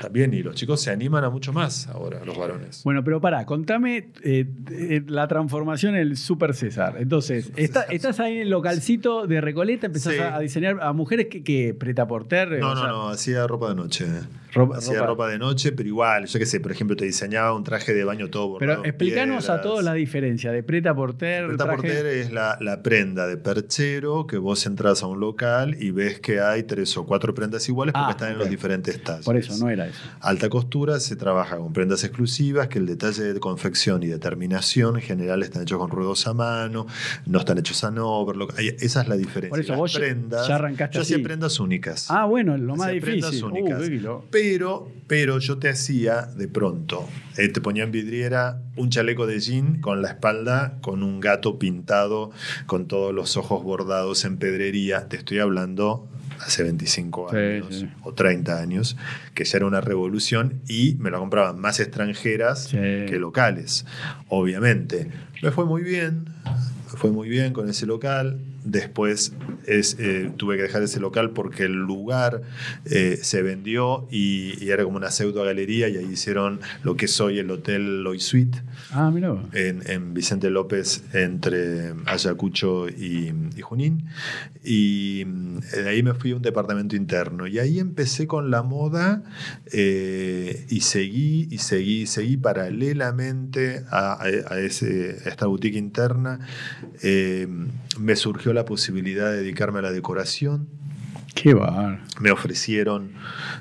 También, 0.00 0.32
y 0.34 0.42
los 0.42 0.54
chicos 0.54 0.80
se 0.80 0.90
animan 0.90 1.24
a 1.24 1.30
mucho 1.30 1.52
más 1.52 1.86
ahora, 1.88 2.24
los 2.24 2.36
varones. 2.36 2.82
Bueno, 2.84 3.02
pero 3.04 3.20
pará, 3.20 3.44
contame 3.46 4.10
eh, 4.22 4.46
eh, 4.70 5.02
la 5.06 5.26
transformación 5.28 5.94
en 5.94 6.00
el 6.02 6.16
Super 6.16 6.54
César. 6.54 6.96
Entonces, 6.98 7.50
está- 7.56 7.80
César. 7.82 7.94
estás 7.94 8.20
ahí 8.20 8.36
en 8.36 8.42
el 8.42 8.50
localcito 8.50 9.26
de 9.26 9.40
Recoleta, 9.40 9.86
empezás 9.86 10.14
Sí. 10.14 10.20
a, 10.20 10.36
a 10.36 10.40
diseñar 10.40 10.78
a 10.80 10.92
mujeres 10.92 11.26
que, 11.26 11.42
que 11.42 11.74
preta 11.74 12.06
porter. 12.06 12.58
No, 12.60 12.74
no, 12.74 12.80
sea, 12.80 12.88
no, 12.88 13.08
hacía 13.08 13.46
ropa 13.46 13.68
de 13.70 13.74
noche. 13.74 14.06
Ropa- 14.52 14.76
hacía 14.78 14.98
ropa- 15.00 15.06
ropa. 15.06 15.28
de 15.28 15.38
noche, 15.38 15.72
pero 15.72 15.88
igual, 15.88 16.26
yo 16.26 16.38
qué 16.38 16.46
sé, 16.46 16.60
por 16.60 16.70
ejemplo, 16.70 16.94
te 16.96 17.04
diseñaba 17.04 17.54
un 17.54 17.64
traje 17.64 17.92
de 17.92 18.04
baño 18.04 18.30
todo. 18.30 18.58
Pero 18.58 18.84
explícanos 18.84 19.50
a 19.50 19.60
todos 19.60 19.82
la 19.82 19.94
diferencia 19.94 20.52
de 20.52 20.62
preta 20.62 20.94
porter. 20.94 21.48
Preta 21.48 21.64
traje- 21.64 22.20
es 22.20 22.32
la, 22.32 22.56
la 22.60 22.82
prenda 22.82 23.26
de 23.26 23.36
perchero 23.36 24.26
que 24.26 24.38
vos 24.38 24.64
entras 24.66 25.02
a 25.02 25.06
un 25.08 25.18
local 25.20 25.76
y 25.80 25.90
ves 25.90 26.20
que 26.20 26.40
hay 26.40 26.62
tres 26.62 26.96
o 26.96 27.04
cuatro 27.04 27.34
prendas 27.34 27.68
iguales 27.68 27.92
porque 27.92 28.06
Ah, 28.06 28.10
están 28.12 28.32
en 28.32 28.38
los 28.38 28.48
diferentes 28.48 29.02
talles. 29.02 29.24
Por 29.24 29.36
eso, 29.36 29.56
no 29.62 29.70
era 29.70 29.83
eso. 29.86 30.00
Alta 30.20 30.48
costura 30.48 31.00
se 31.00 31.16
trabaja 31.16 31.56
con 31.56 31.72
prendas 31.72 32.04
exclusivas 32.04 32.68
que 32.68 32.78
el 32.78 32.86
detalle 32.86 33.32
de 33.32 33.40
confección 33.40 34.02
y 34.02 34.06
de 34.06 34.18
terminación 34.18 34.96
en 34.96 35.02
general 35.02 35.42
están 35.42 35.62
hechos 35.62 35.78
con 35.78 35.90
ruedos 35.90 36.26
a 36.26 36.34
mano, 36.34 36.86
no 37.26 37.38
están 37.38 37.58
hechos 37.58 37.82
a 37.84 37.90
overlock. 38.02 38.58
Esa 38.58 39.02
es 39.02 39.08
la 39.08 39.16
diferencia. 39.16 39.50
Por 39.50 39.60
eso 39.60 39.72
Las 39.72 39.78
vos 39.78 39.94
prendas, 39.94 40.48
ya 40.48 40.56
arrancaste 40.56 40.96
Yo 40.96 41.02
hacía 41.02 41.22
prendas 41.22 41.60
únicas. 41.60 42.06
Ah, 42.10 42.24
bueno, 42.24 42.56
lo 42.56 42.76
más 42.76 42.88
Hacía 42.88 43.00
prendas 43.00 43.30
difícil. 43.30 43.44
Uh, 43.44 43.58
únicas. 43.58 43.82
Pero, 44.30 44.90
pero 45.06 45.38
yo 45.38 45.58
te 45.58 45.68
hacía 45.68 46.22
de 46.22 46.48
pronto. 46.48 47.06
eh, 47.36 47.48
te 47.48 47.60
ponía 47.60 47.84
en 47.84 47.92
vidriera 47.92 48.62
un 48.76 48.90
chaleco 48.90 49.26
de 49.26 49.40
jean 49.40 49.80
con 49.80 50.02
la 50.02 50.08
espalda, 50.08 50.78
con 50.80 51.02
un 51.02 51.20
gato 51.20 51.58
pintado, 51.58 52.30
con 52.66 52.86
todos 52.86 53.14
los 53.14 53.36
ojos 53.36 53.62
bordados 53.62 54.24
en 54.24 54.38
pedrería. 54.38 55.08
Te 55.08 55.16
estoy 55.16 55.38
hablando 55.38 56.08
hace 56.40 56.62
25 56.62 57.28
Sí, 57.30 57.36
años 57.36 57.66
sí. 57.70 57.88
o 58.02 58.12
30 58.14 58.58
años, 58.60 58.96
que 59.34 59.44
ya 59.44 59.58
era 59.58 59.66
una 59.66 59.80
revolución 59.80 60.60
y 60.68 60.94
me 60.98 61.10
lo 61.10 61.18
compraban 61.18 61.58
más 61.60 61.80
extranjeras 61.80 62.64
Sí. 62.68 62.76
que 62.76 63.18
locales. 63.18 63.84
Obviamente. 64.28 65.10
Me 65.42 65.50
fue 65.50 65.64
muy 65.66 65.82
bien, 65.82 66.24
me 66.44 66.98
fue 66.98 67.10
muy 67.10 67.28
bien 67.28 67.52
con 67.52 67.68
ese 67.68 67.86
local. 67.86 68.40
Después 68.64 69.32
es, 69.66 69.96
eh, 69.98 70.30
tuve 70.36 70.56
que 70.56 70.62
dejar 70.62 70.82
ese 70.82 70.98
local 71.00 71.30
porque 71.30 71.64
el 71.64 71.72
lugar 71.74 72.42
eh, 72.86 73.18
se 73.22 73.42
vendió 73.42 74.08
y, 74.10 74.54
y 74.64 74.70
era 74.70 74.84
como 74.84 74.96
una 74.96 75.10
pseudo 75.10 75.44
galería 75.44 75.88
y 75.88 75.96
ahí 75.98 76.06
hicieron 76.12 76.60
lo 76.82 76.96
que 76.96 77.04
es 77.04 77.20
hoy 77.20 77.38
el 77.38 77.50
Hotel 77.50 78.02
Loy 78.02 78.20
Suite 78.20 78.62
Ah, 78.90 79.10
mira. 79.12 79.34
en, 79.52 79.82
en 79.90 80.14
Vicente 80.14 80.48
López 80.50 81.02
entre 81.12 81.92
Ayacucho 82.06 82.88
y, 82.88 83.32
y 83.56 83.60
Junín. 83.60 84.04
Y 84.64 85.24
mm, 85.26 85.58
de 85.58 85.88
ahí 85.88 86.02
me 86.02 86.14
fui 86.14 86.30
a 86.32 86.36
un 86.36 86.42
departamento 86.42 86.96
interno. 86.96 87.46
Y 87.46 87.58
ahí 87.58 87.78
empecé 87.80 88.26
con 88.26 88.50
la 88.50 88.62
moda 88.62 89.22
eh, 89.72 90.66
y 90.70 90.80
seguí 90.80 91.48
y 91.50 91.58
seguí 91.58 92.02
y 92.02 92.06
seguí 92.06 92.36
paralelamente 92.38 93.84
a, 93.90 94.12
a- 94.14 94.24
a 94.54 94.60
ese- 94.60 95.18
a 95.24 95.28
esta 95.28 95.46
boutique 95.46 95.76
interna. 95.78 96.40
eh, 97.02 97.46
me 97.98 98.16
surgió 98.16 98.52
la 98.54 98.64
posibilidad 98.64 99.30
de 99.30 99.38
dedicarme 99.38 99.80
a 99.80 99.82
la 99.82 99.92
decoración. 99.92 100.68
Qué 101.34 101.52
bar. 101.52 102.00
me 102.20 102.30
ofrecieron 102.30 103.10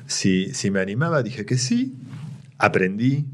si, 0.06 0.54
si 0.54 0.70
me 0.70 0.80
animaba, 0.80 1.24
dije 1.24 1.46
que 1.46 1.58
sí, 1.58 1.96
aprendí 2.60 3.26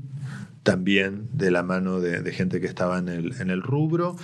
también 0.64 1.28
de 1.34 1.52
la 1.52 1.62
mano 1.62 2.00
de, 2.00 2.22
de 2.22 2.32
gente 2.32 2.62
que 2.62 2.68
estaba 2.68 3.00
en 3.00 3.10
el, 3.10 3.42
en 3.42 3.50
el 3.50 3.62
rubro. 3.62 4.16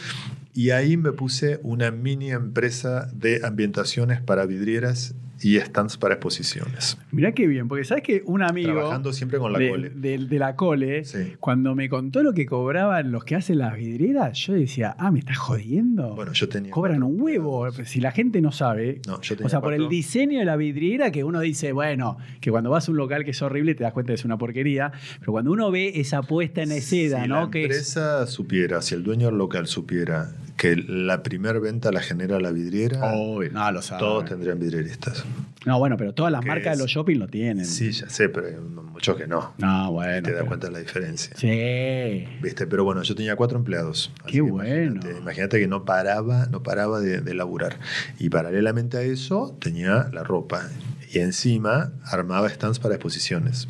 Y 0.54 0.70
ahí 0.70 0.96
me 0.96 1.12
puse 1.12 1.60
una 1.64 1.92
mini 1.92 2.32
empresa 2.32 3.10
de 3.14 3.42
ambientaciones 3.44 4.22
para 4.22 4.46
vidrieras 4.46 5.16
y 5.42 5.58
stands 5.60 5.98
para 5.98 6.16
exposiciones, 6.16 6.98
Mirá 7.12 7.32
qué 7.34 7.48
bien, 7.48 7.68
porque 7.68 7.84
sabes 7.84 8.04
que 8.04 8.24
un 8.26 8.42
amigo 8.42 8.72
trabajando 8.74 9.12
siempre 9.14 9.38
con 9.40 9.52
la 9.54 9.60
de, 9.60 9.70
cole. 9.70 9.90
de- 9.90 10.18
de 10.18 10.40
la 10.40 10.56
cole, 10.56 11.04
Sí. 11.06 11.34
cuando 11.40 11.76
me 11.76 11.90
contó 11.90 12.24
lo 12.24 12.34
que 12.34 12.46
cobraban 12.46 13.12
los 13.12 13.24
que 13.26 13.36
hacen 13.36 13.58
las 13.60 13.76
vidrieras, 13.76 14.38
yo 14.40 14.54
decía, 14.54 14.96
ah, 14.98 15.12
¿me 15.12 15.20
estás 15.20 15.38
jodiendo? 15.38 16.16
Bueno, 16.16 16.34
yo 16.34 16.48
tenía 16.50 16.72
Cobran 16.72 17.00
cuatro 17.02 17.16
un 17.16 17.22
huevo. 17.22 17.68
empleados. 17.68 17.90
Si 17.92 18.00
la 18.02 18.12
gente 18.12 18.42
no 18.42 18.52
sabe. 18.52 19.02
No, 19.08 19.22
yo 19.22 19.36
tenía 19.36 19.48
O 19.48 19.50
sea, 19.50 19.62
por 19.62 19.74
el 19.74 19.90
diseño 19.90 20.40
de 20.40 20.46
la 20.46 20.56
vidriera 20.56 21.12
que 21.12 21.24
uno 21.24 21.40
dice, 21.42 21.72
bueno, 21.72 22.18
que 22.42 22.52
cuando 22.52 22.70
vas 22.70 22.88
a 22.88 22.92
un 22.92 22.98
local 22.98 23.24
que 23.26 23.32
es 23.32 23.42
horrible 23.42 23.76
te 23.76 23.84
das 23.84 23.94
cuenta 23.94 24.12
que 24.12 24.16
es 24.16 24.26
una 24.26 24.38
porquería, 24.38 24.92
pero 25.20 25.32
cuando 25.34 25.52
uno 25.52 25.72
ve 25.72 25.94
esa 26.00 26.22
puesta 26.22 26.64
en 26.64 26.72
escena, 26.72 27.24
si 27.24 27.30
¿no? 27.30 27.42
la 27.46 27.50
que 27.52 27.60
es- 27.60 27.66
empresa 27.66 28.28
supiera, 28.28 28.82
si 28.82 28.96
el 28.96 29.04
dueño 29.04 29.28
del 29.28 29.38
local 29.38 29.68
supiera 29.68 30.32
que 30.58 30.76
la 30.76 31.22
primer 31.24 31.60
venta 31.60 31.92
la 31.92 32.00
genera 32.02 32.40
la 32.40 32.52
vidriera, 32.52 33.00
no, 33.00 33.72
lo 33.72 33.82
todos 33.82 34.26
tendrían 34.26 34.60
vidrieristas. 34.60 35.26
No, 35.66 35.80
bueno, 35.80 35.98
pero 35.98 36.14
todas 36.14 36.32
las 36.32 36.42
¿Qué 36.42 36.48
marcas 36.48 36.74
es? 36.74 36.78
de 36.78 36.84
los 36.84 36.92
shopping 36.92 37.18
lo 37.18 37.28
tienen. 37.28 37.66
Sí, 37.66 37.92
ya 37.92 38.08
sé, 38.08 38.30
pero 38.30 38.48
hay 38.48 38.54
muchos 38.56 39.18
que 39.18 39.28
no. 39.28 39.54
No, 39.58 39.92
bueno. 39.92 40.22
te 40.24 40.32
das 40.32 40.40
pero- 40.42 40.46
cuenta 40.48 40.68
de 40.68 40.74
la 40.74 40.80
diferencia. 40.80 41.36
Sí. 41.36 42.28
¿Viste? 42.42 42.68
Pero 42.68 42.84
bueno, 42.84 43.02
yo 43.04 43.16
tenía 43.16 43.36
cuatro 43.36 43.58
empleados. 43.58 44.12
Qué 44.28 44.42
bueno. 44.42 44.94
Imagínate, 44.96 45.18
imagínate 45.20 45.60
que 45.60 45.68
no 45.68 45.84
paraba, 45.84 46.46
no 46.46 46.62
paraba 46.64 47.00
de, 47.00 47.20
de 47.22 47.34
laburar. 47.34 47.80
Y 48.20 48.30
paralelamente 48.30 48.98
a 48.98 49.02
eso 49.02 49.56
tenía 49.60 50.10
la 50.14 50.24
ropa. 50.24 50.70
Y 51.16 51.20
encima 51.20 51.94
armaba 52.04 52.50
stands 52.50 52.78
para 52.78 52.96
exposiciones. 52.96 53.68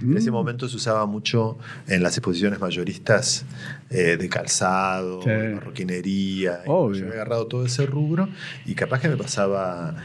En 0.00 0.16
ese 0.16 0.30
Mm. 0.30 0.34
momento 0.34 0.68
se 0.68 0.76
usaba 0.76 1.06
mucho 1.06 1.58
en 1.88 2.04
las 2.04 2.16
exposiciones 2.16 2.60
mayoristas 2.60 3.44
eh, 3.90 4.16
de 4.16 4.28
calzado, 4.28 5.20
Sí. 5.22 5.28
de 5.28 5.54
marroquinería. 5.54 6.60
Yo 6.64 6.86
había 6.88 7.12
agarrado 7.14 7.48
todo 7.48 7.66
ese 7.66 7.84
rubro 7.86 8.28
y 8.64 8.76
capaz 8.76 9.00
que 9.00 9.08
me 9.08 9.16
pasaba 9.16 9.96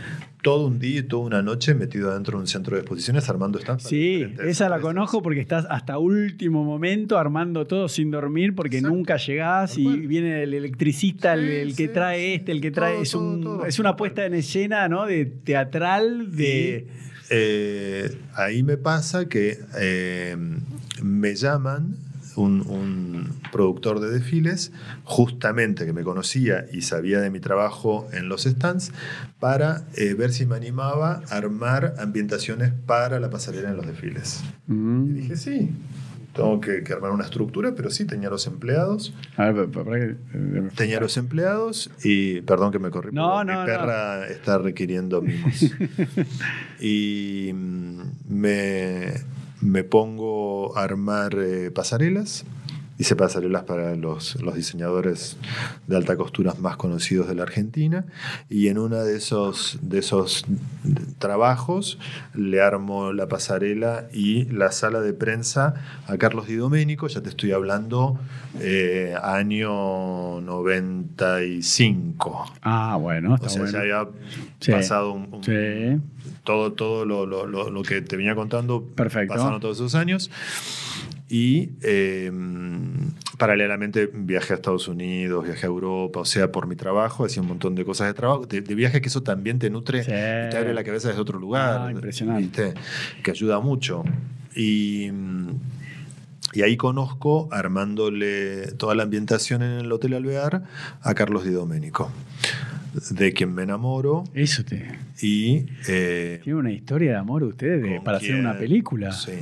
todo 0.41 0.67
un 0.67 0.79
día 0.79 0.99
y 0.99 1.03
toda 1.03 1.23
una 1.23 1.41
noche 1.41 1.75
metido 1.75 2.13
dentro 2.13 2.37
de 2.37 2.41
un 2.43 2.47
centro 2.47 2.75
de 2.75 2.81
exposiciones 2.81 3.27
armando 3.29 3.59
para 3.59 3.77
Sí, 3.79 4.25
esa 4.45 4.69
la 4.69 4.79
conozco 4.79 5.21
porque 5.21 5.41
estás 5.41 5.65
hasta 5.69 5.97
último 5.97 6.63
momento 6.63 7.17
armando 7.17 7.67
todo 7.67 7.89
sin 7.89 8.09
dormir 8.09 8.55
porque 8.55 8.77
Exacto. 8.77 8.95
nunca 8.95 9.17
llegás 9.17 9.77
y 9.77 9.85
viene 9.85 10.43
el 10.43 10.53
electricista, 10.53 11.33
el, 11.33 11.41
Sí, 11.45 11.55
el 11.55 11.75
que 11.75 11.87
sí, 11.87 11.93
trae 11.93 12.35
este, 12.35 12.51
el 12.53 12.61
que 12.61 12.71
trae. 12.71 12.93
Todo, 12.93 13.03
es, 13.03 13.13
un- 13.15 13.41
todo. 13.41 13.65
es 13.65 13.79
una 13.79 13.95
puesta 13.97 14.25
en 14.25 14.33
escena, 14.33 14.87
¿no? 14.87 15.05
De 15.05 15.25
teatral, 15.25 16.33
de. 16.35 16.87
Eh, 17.29 18.09
ahí 18.35 18.63
me 18.63 18.77
pasa 18.77 19.27
que 19.27 19.59
eh, 19.79 20.35
me 21.03 21.35
llaman 21.35 21.95
un, 22.35 22.61
un 22.67 23.29
productor 23.51 23.99
de 23.99 24.09
desfiles, 24.11 24.71
justamente 25.03 25.85
que 25.85 25.93
me 25.93 26.03
conocía 26.03 26.65
y 26.71 26.81
sabía 26.81 27.19
de 27.21 27.29
mi 27.29 27.39
trabajo 27.39 28.07
en 28.13 28.29
los 28.29 28.43
stands, 28.43 28.91
para 29.39 29.85
eh, 29.95 30.13
ver 30.13 30.31
si 30.31 30.45
me 30.45 30.55
animaba 30.55 31.21
a 31.29 31.35
armar 31.37 31.95
ambientaciones 31.99 32.71
para 32.85 33.19
la 33.19 33.29
pasarela 33.29 33.69
en 33.69 33.77
los 33.77 33.87
desfiles. 33.87 34.41
Y 34.67 34.71
Mm. 34.71 35.13
dije, 35.15 35.35
sí, 35.37 35.69
tengo 36.35 36.61
que, 36.61 36.83
que 36.83 36.93
armar 36.93 37.11
una 37.11 37.23
estructura, 37.25 37.73
pero 37.75 37.89
sí, 37.89 38.05
tenía 38.05 38.29
los 38.29 38.45
empleados. 38.47 39.13
A 39.35 39.49
ver, 39.51 39.65
pa- 39.65 39.79
pa- 39.79 39.83
para 39.85 39.99
que- 39.99 40.15
eh, 40.33 40.69
Tenía 40.75 40.99
los 40.99 41.17
empleados 41.17 41.89
y, 42.03 42.41
perdón 42.41 42.71
que 42.71 42.79
me 42.79 42.91
corrí, 42.91 43.09
No, 43.11 43.39
pero 43.39 43.43
no, 43.45 43.53
no. 43.53 43.59
mi 43.61 43.65
perra 43.65 44.27
está 44.27 44.57
requiriendo 44.59 45.21
mimos. 45.21 45.65
y 46.79 47.51
mm, 47.53 48.01
me, 48.29 49.13
me 49.61 49.83
pongo 49.83 50.77
a 50.77 50.83
armar 50.83 51.35
eh, 51.37 51.71
pasarelas 51.71 52.45
hice 52.99 53.15
pasarelas 53.15 53.63
para 53.63 53.95
los, 53.95 54.35
los 54.41 54.53
diseñadores 54.55 55.37
de 55.87 55.95
alta 55.95 56.17
costura 56.17 56.53
más 56.59 56.75
conocidos 56.77 57.27
de 57.29 57.35
la 57.35 57.43
Argentina 57.43 58.05
y 58.49 58.67
en 58.67 58.77
uno 58.77 58.97
de 58.97 59.15
esos, 59.15 59.79
de 59.81 59.99
esos 59.99 60.45
trabajos 61.17 61.97
le 62.35 62.61
armo 62.61 63.13
la 63.13 63.27
pasarela 63.29 64.07
y 64.13 64.43
la 64.51 64.71
sala 64.73 64.99
de 64.99 65.13
prensa 65.13 65.75
a 66.07 66.17
Carlos 66.17 66.47
Di 66.47 66.55
Domenico, 66.55 67.07
ya 67.07 67.21
te 67.21 67.29
estoy 67.29 67.53
hablando 67.53 68.19
eh, 68.59 69.15
año 69.23 70.41
95. 70.41 72.45
Ah, 72.61 72.97
bueno, 72.99 73.35
está 73.35 73.47
O 73.47 73.49
sea, 73.49 73.61
bueno. 73.61 73.77
ya 73.77 73.99
había 73.99 74.07
Sí. 74.59 74.71
pasado 74.71 75.13
un, 75.13 75.33
un- 75.33 75.43
Sí. 75.43 76.01
todo, 76.43 76.73
todo 76.73 77.05
lo, 77.05 77.25
lo- 77.25 77.45
lo- 77.47 77.69
lo 77.69 77.81
que 77.83 78.01
te 78.01 78.17
venía 78.17 78.35
contando. 78.35 78.83
Perfecto. 78.83 79.35
Pasaron 79.35 79.59
todos 79.61 79.77
esos 79.77 79.95
años. 79.95 80.29
Y 81.31 81.69
eh, 81.83 82.31
paralelamente 83.37 84.09
viajé 84.11 84.53
a 84.53 84.55
Estados 84.55 84.87
Unidos, 84.87 85.45
viajé 85.45 85.65
a 85.65 85.69
Europa, 85.69 86.21
o 86.21 86.25
sea, 86.25 86.51
por 86.51 86.65
mi 86.67 86.75
trabajo, 86.75 87.23
hacía 87.25 87.41
un 87.43 87.47
montón 87.49 87.75
de 87.75 87.85
cosas 87.85 88.07
de 88.07 88.15
trabajo, 88.15 88.45
de, 88.47 88.61
de 88.61 88.75
viaje 88.75 88.99
que 88.99 89.09
eso 89.09 89.21
también 89.21 89.59
te 89.59 89.69
nutre 89.69 90.03
Sí. 90.03 90.09
y 90.09 90.49
te 90.49 90.57
abre 90.57 90.73
la 90.73 90.83
cabeza 90.83 91.09
desde 91.09 91.21
otro 91.21 91.37
lugar. 91.39 91.81
Ah, 91.87 91.91
impresionante. 91.91 92.41
¿viste? 92.65 92.73
Que 93.23 93.31
ayuda 93.31 93.59
mucho. 93.59 94.03
Y, 94.55 95.11
y 96.53 96.61
ahí 96.63 96.75
conozco, 96.77 97.47
armándole 97.51 98.71
toda 98.77 98.95
la 98.95 99.03
ambientación 99.03 99.61
en 99.61 99.71
el 99.81 99.91
Hotel 99.91 100.15
Alvear, 100.15 100.63
a 101.01 101.13
Carlos 101.13 101.45
Di 101.45 101.51
Domenico, 101.51 102.11
de 103.11 103.33
quien 103.33 103.53
me 103.53 103.61
enamoro 103.63 104.23
Eso 104.33 104.63
te. 104.65 104.83
y... 105.21 105.67
eh, 105.87 106.39
Tiene 106.43 106.57
una 106.59 106.71
historia 106.71 107.11
de 107.11 107.17
amor 107.17 107.43
ustedes 107.43 108.01
para 108.01 108.17
hacer 108.17 108.33
una 108.35 108.57
película. 108.57 109.11
Sí. 109.11 109.33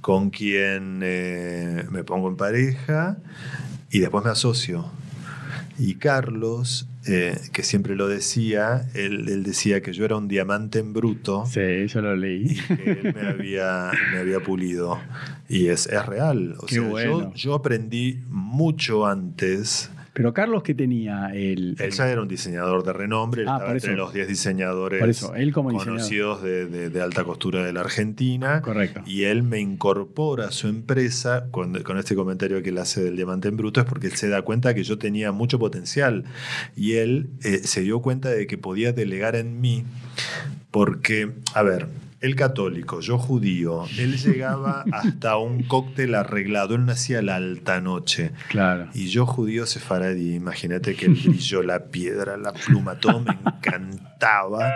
Con 0.00 0.30
quien 0.30 1.00
eh, 1.02 1.84
me 1.90 2.04
pongo 2.04 2.28
en 2.28 2.36
pareja 2.36 3.18
y 3.90 3.98
después 4.00 4.24
me 4.24 4.30
asocio. 4.30 4.86
Y 5.78 5.94
Carlos, 5.94 6.86
eh, 7.06 7.38
que 7.52 7.62
siempre 7.62 7.96
lo 7.96 8.06
decía, 8.08 8.86
él, 8.94 9.28
él 9.28 9.42
decía 9.42 9.80
que 9.82 9.92
yo 9.94 10.04
era 10.04 10.16
un 10.16 10.28
diamante 10.28 10.78
en 10.78 10.92
bruto 10.92 11.44
Sí, 11.46 11.86
yo 11.86 12.02
lo 12.02 12.14
leí. 12.16 12.52
y 12.52 12.76
que 12.76 12.90
él 12.90 13.14
me 13.14 13.28
había, 13.28 13.90
me 14.12 14.18
había 14.18 14.40
pulido. 14.40 14.98
Y 15.48 15.68
es, 15.68 15.86
es 15.86 16.04
real. 16.06 16.54
O 16.58 16.66
Qué 16.66 16.76
sea, 16.76 16.82
bueno. 16.88 17.20
yo, 17.20 17.34
yo 17.34 17.54
aprendí 17.54 18.20
mucho 18.28 19.06
antes. 19.06 19.90
Pero 20.12 20.32
Carlos, 20.34 20.62
¿qué 20.64 20.74
tenía? 20.74 21.28
El, 21.32 21.76
Él 21.78 21.90
ya 21.92 22.10
era 22.10 22.20
un 22.20 22.26
diseñador 22.28 22.82
de 22.84 22.92
renombre, 22.92 23.42
él 23.42 23.48
Ah, 23.48 23.54
estaba 23.58 23.72
entre 23.72 23.90
eso. 23.92 23.96
los 23.96 24.12
10 24.12 24.28
diseñadores 24.28 25.02
eso, 25.08 25.34
él 25.34 25.52
como 25.52 25.70
diseñador. 25.70 25.98
conocidos 25.98 26.42
de, 26.42 26.66
de- 26.66 26.90
de 26.90 27.00
alta 27.00 27.22
costura 27.24 27.64
de 27.64 27.72
la 27.72 27.80
Argentina. 27.80 28.60
Correcto. 28.60 29.02
Y 29.06 29.24
él 29.24 29.42
me 29.44 29.60
incorpora 29.60 30.46
a 30.46 30.50
su 30.50 30.66
empresa 30.68 31.46
con, 31.50 31.80
con 31.82 31.96
este 31.98 32.14
comentario 32.16 32.62
que 32.62 32.70
él 32.70 32.78
hace 32.78 33.02
del 33.04 33.16
diamante 33.16 33.48
en 33.48 33.56
bruto, 33.56 33.80
es 33.80 33.86
porque 33.86 34.08
él 34.08 34.14
se 34.14 34.28
da 34.28 34.42
cuenta 34.42 34.74
que 34.74 34.82
yo 34.82 34.98
tenía 34.98 35.30
mucho 35.32 35.58
potencial. 35.58 36.24
Y 36.76 36.94
él 36.94 37.30
eh, 37.44 37.58
se 37.58 37.82
dio 37.82 38.00
cuenta 38.00 38.30
de 38.30 38.46
que 38.46 38.58
podía 38.58 38.92
delegar 38.92 39.36
en 39.36 39.60
mí, 39.60 39.84
porque, 40.70 41.30
a 41.54 41.62
ver, 41.62 41.86
él 42.20 42.36
católico, 42.36 43.00
yo 43.00 43.16
judío, 43.18 43.84
él 43.98 44.18
llegaba 44.18 44.84
hasta 44.92 45.36
un 45.38 45.62
cóctel 45.62 46.14
arreglado, 46.14 46.74
él 46.74 46.84
nacía 46.84 47.22
la 47.22 47.36
alta 47.36 47.80
noche. 47.80 48.32
Claro. 48.48 48.88
Y 48.94 49.08
yo 49.08 49.24
judío 49.26 49.64
sefaradí, 49.66 50.34
imagínate 50.34 50.94
que 50.96 51.06
el 51.06 51.14
brillo, 51.14 51.62
la 51.62 51.86
piedra, 51.86 52.36
la 52.36 52.52
pluma, 52.52 52.96
todo 52.96 53.20
me 53.20 53.32
encantaba, 53.32 54.70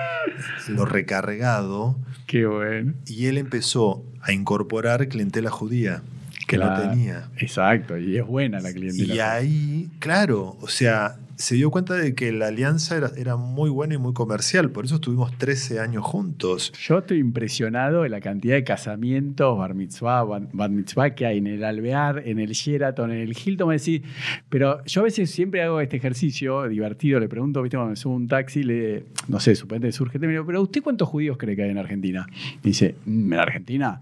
lo 0.68 0.84
recargado. 0.86 1.96
Qué 2.26 2.46
bueno. 2.46 2.94
Y 3.06 3.26
él 3.26 3.38
empezó 3.38 4.04
a 4.22 4.32
incorporar 4.32 5.06
clientela 5.08 5.50
judía, 5.50 6.02
que 6.46 6.56
Claro. 6.56 6.84
no 6.84 6.90
tenía. 6.90 7.28
Exacto, 7.36 7.98
y 7.98 8.16
es 8.16 8.26
buena 8.26 8.60
la 8.60 8.72
clientela. 8.72 9.14
Y 9.14 9.20
ahí, 9.20 9.90
claro, 9.98 10.56
o 10.60 10.68
sea, 10.68 11.16
se 11.36 11.54
dio 11.56 11.70
cuenta 11.70 11.94
de 11.94 12.14
que 12.14 12.32
la 12.32 12.48
alianza 12.48 12.96
era, 13.16 13.36
muy 13.36 13.70
buena 13.70 13.94
y 13.94 13.98
muy 13.98 14.12
comercial, 14.12 14.70
por 14.70 14.84
eso 14.84 14.96
estuvimos 14.96 15.36
13 15.38 15.80
años 15.80 16.04
juntos. 16.04 16.72
Yo 16.80 16.98
estoy 16.98 17.18
impresionado 17.18 18.02
de 18.02 18.08
la 18.08 18.20
cantidad 18.20 18.54
de 18.54 18.64
casamientos, 18.64 19.58
bar 19.58 19.74
mitzvah, 19.74 20.24
bat 20.24 20.70
mitzvah 20.70 21.14
que 21.14 21.26
hay 21.26 21.38
en 21.38 21.46
el 21.46 21.64
Alvear, 21.64 22.22
en 22.26 22.38
el 22.38 22.52
Sheraton, 22.52 23.10
en 23.10 23.18
el 23.18 23.36
Hilton. 23.36 23.68
Me 23.68 23.78
decís, 23.78 24.02
pero 24.48 24.84
yo 24.84 25.00
a 25.00 25.04
veces 25.04 25.30
siempre 25.30 25.62
hago 25.62 25.80
este 25.80 25.96
ejercicio 25.96 26.68
divertido. 26.68 27.20
Le 27.20 27.28
pregunto, 27.28 27.62
viste, 27.62 27.76
cuando 27.76 27.90
me 27.90 27.96
subo 27.96 28.14
un 28.14 28.28
taxi, 28.28 28.62
le, 28.62 29.06
no 29.28 29.40
sé, 29.40 29.54
suponete 29.54 29.92
surge, 29.92 30.18
me 30.18 30.28
digo, 30.28 30.46
pero 30.46 30.62
¿usted 30.62 30.82
cuántos 30.82 31.08
judíos 31.08 31.36
cree 31.38 31.56
que 31.56 31.64
hay 31.64 31.70
en 31.70 31.78
Argentina? 31.78 32.26
Dice, 32.62 32.94
"Mm, 33.04 33.32
¿en 33.32 33.38
Argentina? 33.38 34.00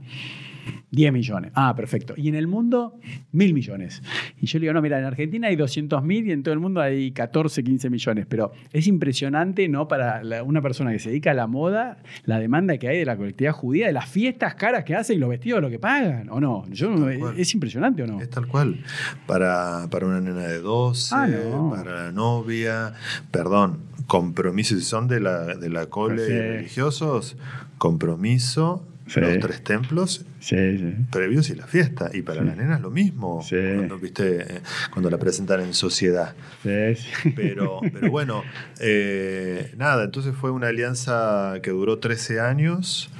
10 0.90 1.12
millones. 1.12 1.52
Ah, 1.54 1.74
perfecto. 1.74 2.14
Y 2.16 2.28
en 2.28 2.34
el 2.34 2.46
mundo, 2.46 2.98
mil 3.32 3.54
millones. 3.54 4.02
Y 4.40 4.46
yo 4.46 4.58
le 4.58 4.64
digo, 4.64 4.74
no, 4.74 4.82
mira, 4.82 4.98
en 4.98 5.04
Argentina 5.04 5.48
hay 5.48 5.56
200 5.56 6.02
mil 6.04 6.26
y 6.26 6.32
en 6.32 6.42
todo 6.42 6.54
el 6.54 6.60
mundo 6.60 6.80
hay 6.80 7.12
14, 7.12 7.62
15 7.64 7.90
millones. 7.90 8.26
Pero 8.28 8.52
es 8.72 8.86
impresionante, 8.86 9.68
¿no? 9.68 9.88
Para 9.88 10.22
la- 10.22 10.42
una 10.42 10.60
persona 10.62 10.92
que 10.92 10.98
se 10.98 11.08
dedica 11.10 11.30
a 11.30 11.34
la 11.34 11.46
moda, 11.46 11.98
la 12.24 12.38
demanda 12.38 12.76
que 12.78 12.88
hay 12.88 12.98
de 12.98 13.04
la 13.04 13.16
colectividad 13.16 13.52
judía, 13.52 13.86
de 13.86 13.92
las 13.92 14.08
fiestas 14.08 14.54
caras 14.54 14.84
que 14.84 14.94
hacen 14.94 15.16
y 15.16 15.18
los 15.20 15.30
vestidos, 15.30 15.60
lo 15.62 15.70
que 15.70 15.78
pagan, 15.78 16.28
¿o 16.30 16.40
no? 16.40 16.64
Yo, 16.70 16.94
cual. 16.94 17.34
¿Es 17.38 17.54
impresionante 17.54 18.02
o 18.02 18.06
no? 18.06 18.20
Es 18.20 18.30
tal 18.30 18.46
cual. 18.46 18.78
Para, 19.26 19.88
para 19.90 20.06
una 20.06 20.20
nena 20.20 20.42
de 20.46 20.58
12, 20.60 21.14
Ah, 21.14 21.26
no. 21.26 21.70
para 21.70 22.04
la 22.06 22.12
novia, 22.12 22.92
perdón, 23.30 23.78
compromisos, 24.06 24.78
si 24.78 24.84
son 24.84 25.08
de 25.08 25.20
la, 25.20 25.56
de 25.56 25.70
la 25.70 25.86
cole 25.86 26.26
Sí. 26.26 26.32
religiosos, 26.32 27.36
compromiso, 27.78 28.86
Sí. 29.06 29.20
los 29.20 29.38
tres 29.40 29.62
templos 29.64 30.24
Sí, 30.38 30.56
sí. 30.78 30.94
previos 31.10 31.50
y 31.50 31.54
la 31.54 31.66
fiesta. 31.66 32.10
Y 32.12 32.22
para 32.22 32.40
Sí. 32.40 32.46
las 32.46 32.56
nenas 32.56 32.80
lo 32.80 32.90
mismo, 32.90 33.42
Sí. 33.42 33.56
cuando, 33.76 33.98
¿viste? 33.98 34.56
Eh, 34.56 34.60
cuando 34.92 35.10
la 35.10 35.18
presentan 35.18 35.60
en 35.60 35.74
sociedad. 35.74 36.34
Sí, 36.62 36.94
sí. 36.96 37.32
Pero, 37.36 37.80
pero 37.92 38.10
bueno, 38.10 38.42
eh, 38.80 39.72
nada, 39.76 40.04
entonces 40.04 40.34
fue 40.34 40.50
una 40.50 40.68
alianza 40.68 41.54
que 41.62 41.70
duró 41.70 41.98
13 41.98 42.40
años, 42.40 43.10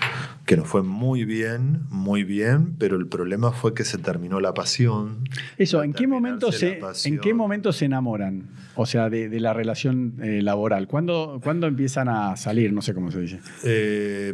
que 0.46 0.56
nos 0.56 0.66
fue 0.68 0.82
muy 0.82 1.24
bien, 1.24 1.82
muy 1.90 2.24
bien, 2.24 2.74
pero 2.78 2.96
el 2.96 3.06
problema 3.06 3.52
fue 3.52 3.74
que 3.74 3.84
se 3.84 3.98
terminó 3.98 4.40
la 4.40 4.54
pasión. 4.54 5.28
Eso, 5.58 5.82
¿en 5.82 5.92
qué, 5.92 6.06
momento 6.06 6.50
se, 6.52 6.74
la 6.80 6.88
pasión. 6.88 7.14
¿en 7.14 7.20
qué 7.20 7.34
momento 7.34 7.72
se 7.72 7.84
enamoran? 7.86 8.48
O 8.74 8.86
sea, 8.86 9.10
de, 9.10 9.28
de 9.28 9.38
la 9.40 9.52
relación 9.52 10.14
eh, 10.22 10.42
laboral. 10.42 10.88
¿Cuándo, 10.88 11.40
¿Cuándo 11.42 11.66
empiezan 11.66 12.08
a 12.08 12.36
salir? 12.36 12.72
No 12.72 12.82
sé 12.82 12.94
cómo 12.94 13.10
se 13.12 13.20
dice. 13.20 13.40
Eh, 13.64 14.32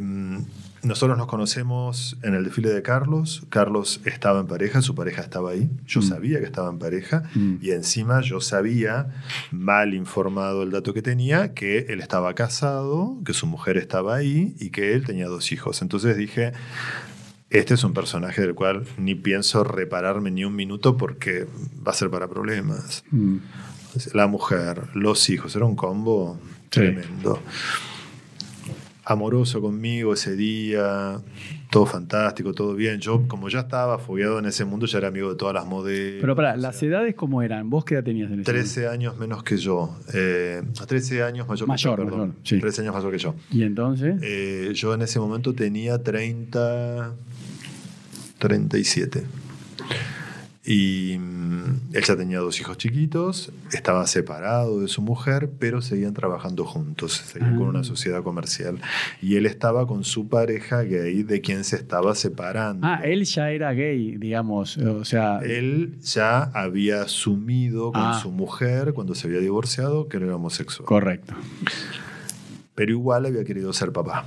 nosotros 0.83 1.19
nos 1.19 1.27
conocemos 1.27 2.17
en 2.23 2.35
el 2.35 2.45
desfile 2.45 2.71
de 2.71 2.83
Carlos. 2.83 3.43
Carlos 3.49 4.01
estaba 4.05 4.41
en 4.41 4.47
pareja, 4.47 4.81
su 4.83 4.95
pareja 4.95 5.23
estaba 5.23 5.51
ahí. 5.51 5.69
Yo 5.87 6.01
Mm. 6.01 6.05
sabía 6.05 6.39
que 6.39 6.45
estaba 6.47 6.71
en 6.71 6.79
pareja. 6.79 7.25
Mm. 7.35 7.57
Y 7.61 7.71
encima 7.73 8.21
yo 8.21 8.41
sabía, 8.41 9.09
mal 9.51 9.95
informado 9.95 10.63
el 10.63 10.71
dato 10.71 10.95
que 10.95 11.03
tenía, 11.03 11.53
que 11.55 11.87
él 11.89 12.01
estaba 12.01 12.35
casado, 12.35 13.17
que 13.25 13.35
su 13.35 13.47
mujer 13.47 13.77
estaba 13.77 14.15
ahí 14.17 14.55
y 14.61 14.71
que 14.71 14.95
él 14.95 15.05
tenía 15.05 15.27
dos 15.27 15.51
hijos. 15.53 15.83
Entonces 15.83 16.17
dije, 16.17 16.53
este 17.51 17.75
es 17.75 17.83
un 17.85 17.95
personaje 17.95 18.43
del 18.43 18.55
cual 18.55 18.85
ni 18.99 19.15
pienso 19.15 19.65
repararme 19.65 20.31
ni 20.31 20.45
un 20.45 20.55
minuto 20.55 20.97
porque 20.97 21.47
va 21.87 21.93
a 21.93 21.95
ser 21.95 22.11
para 22.11 22.29
problemas. 22.29 23.05
Mm. 23.11 23.39
La 24.13 24.27
mujer, 24.27 24.83
los 24.95 25.29
hijos, 25.31 25.57
era 25.57 25.65
un 25.65 25.75
combo 25.75 26.39
Sí. 26.71 26.81
tremendo. 26.81 27.43
Amoroso 29.11 29.63
conmigo 29.63 30.13
ese 30.13 30.37
día, 30.37 31.19
todo 31.71 31.87
fantástico, 31.87 32.53
todo 32.53 32.75
bien. 32.75 33.01
Yo, 33.01 33.27
como 33.27 33.49
ya 33.49 33.61
estaba 33.61 33.99
fogueado 33.99 34.39
en 34.39 34.45
ese 34.45 34.67
mundo, 34.67 34.85
ya 34.85 34.99
era 34.99 35.09
amigo 35.09 35.31
de 35.31 35.37
todas 35.37 35.55
las 35.55 35.65
modelos. 35.65 36.21
Pero 36.21 36.37
para, 36.37 36.59
¿las 36.59 36.77
sea, 36.77 36.89
edades 36.91 37.15
cómo 37.15 37.41
eran? 37.43 37.71
¿Vos 37.71 37.87
qué 37.87 37.95
edad 37.95 38.05
tenías 38.05 38.31
en 38.31 38.41
ese 38.41 38.53
13 38.53 38.87
años 38.89 39.17
menos 39.17 39.43
que 39.43 39.57
yo. 39.57 39.97
Eh, 40.13 40.63
13 40.87 41.23
años 41.23 41.49
mayor, 41.49 41.69
Mayor, 41.69 41.97
que 41.97 42.05
yo, 42.05 42.11
perdón. 42.11 42.29
mayor, 42.29 42.35
sí. 42.45 42.61
13 42.61 42.83
años 42.83 42.95
mayor 42.95 43.13
que 43.13 43.19
yo. 43.19 43.29
momento? 43.33 43.47
Y 43.51 43.63
entonces, 43.63 44.17
Eh, 44.23 44.73
yo 44.75 44.93
en 44.93 45.01
ese 45.01 45.19
momento 45.21 45.55
tenía 45.55 46.03
30, 46.03 47.15
37. 48.39 49.25
Y 50.70 51.16
mm, 51.19 51.95
él 51.95 52.05
ya 52.05 52.15
tenía 52.15 52.40
dos 52.40 52.61
hijos 52.61 52.77
chiquitos, 52.77 53.51
estaba 53.73 54.07
separado 54.07 54.81
de 54.81 54.89
su 54.89 55.01
mujer, 55.01 55.49
pero 55.59 55.81
seguían 55.81 56.12
trabajando 56.12 56.66
juntos, 56.66 57.15
seguían 57.24 57.57
con 57.57 57.69
Ah. 57.69 57.70
una 57.70 57.85
sociedad 57.85 58.23
comercial. 58.23 58.78
Y 59.23 59.36
él 59.36 59.47
estaba 59.47 59.86
con 59.86 60.05
su 60.05 60.28
pareja 60.28 60.82
gay, 60.82 61.23
de 61.23 61.40
quien 61.40 61.65
se 61.65 61.77
estaba 61.77 62.15
separando. 62.15 62.86
ah, 62.86 63.01
él 63.03 63.24
ya 63.24 63.51
era 63.51 63.73
gay, 63.73 64.19
digamos. 64.19 64.77
O 64.77 65.07
sea, 65.07 65.39
Él 65.39 65.95
ya 66.03 66.43
había 66.53 67.01
asumido 67.01 67.90
con 67.93 68.03
Ah. 68.03 68.20
su 68.20 68.31
mujer, 68.31 68.93
cuando 68.93 69.15
se 69.15 69.27
había 69.27 69.40
divorciado, 69.40 70.07
que 70.09 70.19
era 70.19 70.36
homosexual. 70.36 70.85
correcto. 70.86 71.32
Pero 72.74 72.93
igual 72.93 73.24
había 73.24 73.43
querido 73.45 73.73
ser 73.73 73.90
papá. 73.90 74.27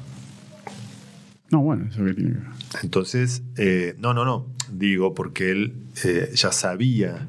No, 1.51 1.59
bueno, 1.59 1.87
eso 1.89 2.03
que 2.03 2.13
tiene 2.13 2.31
que 2.31 2.37
ver. 2.37 2.47
Entonces, 2.81 3.43
eh, 3.57 3.95
no, 3.99 4.13
no, 4.13 4.25
no, 4.25 4.47
digo 4.71 5.13
porque 5.13 5.51
él 5.51 5.73
eh, 6.05 6.31
ya 6.33 6.51
sabía 6.51 7.27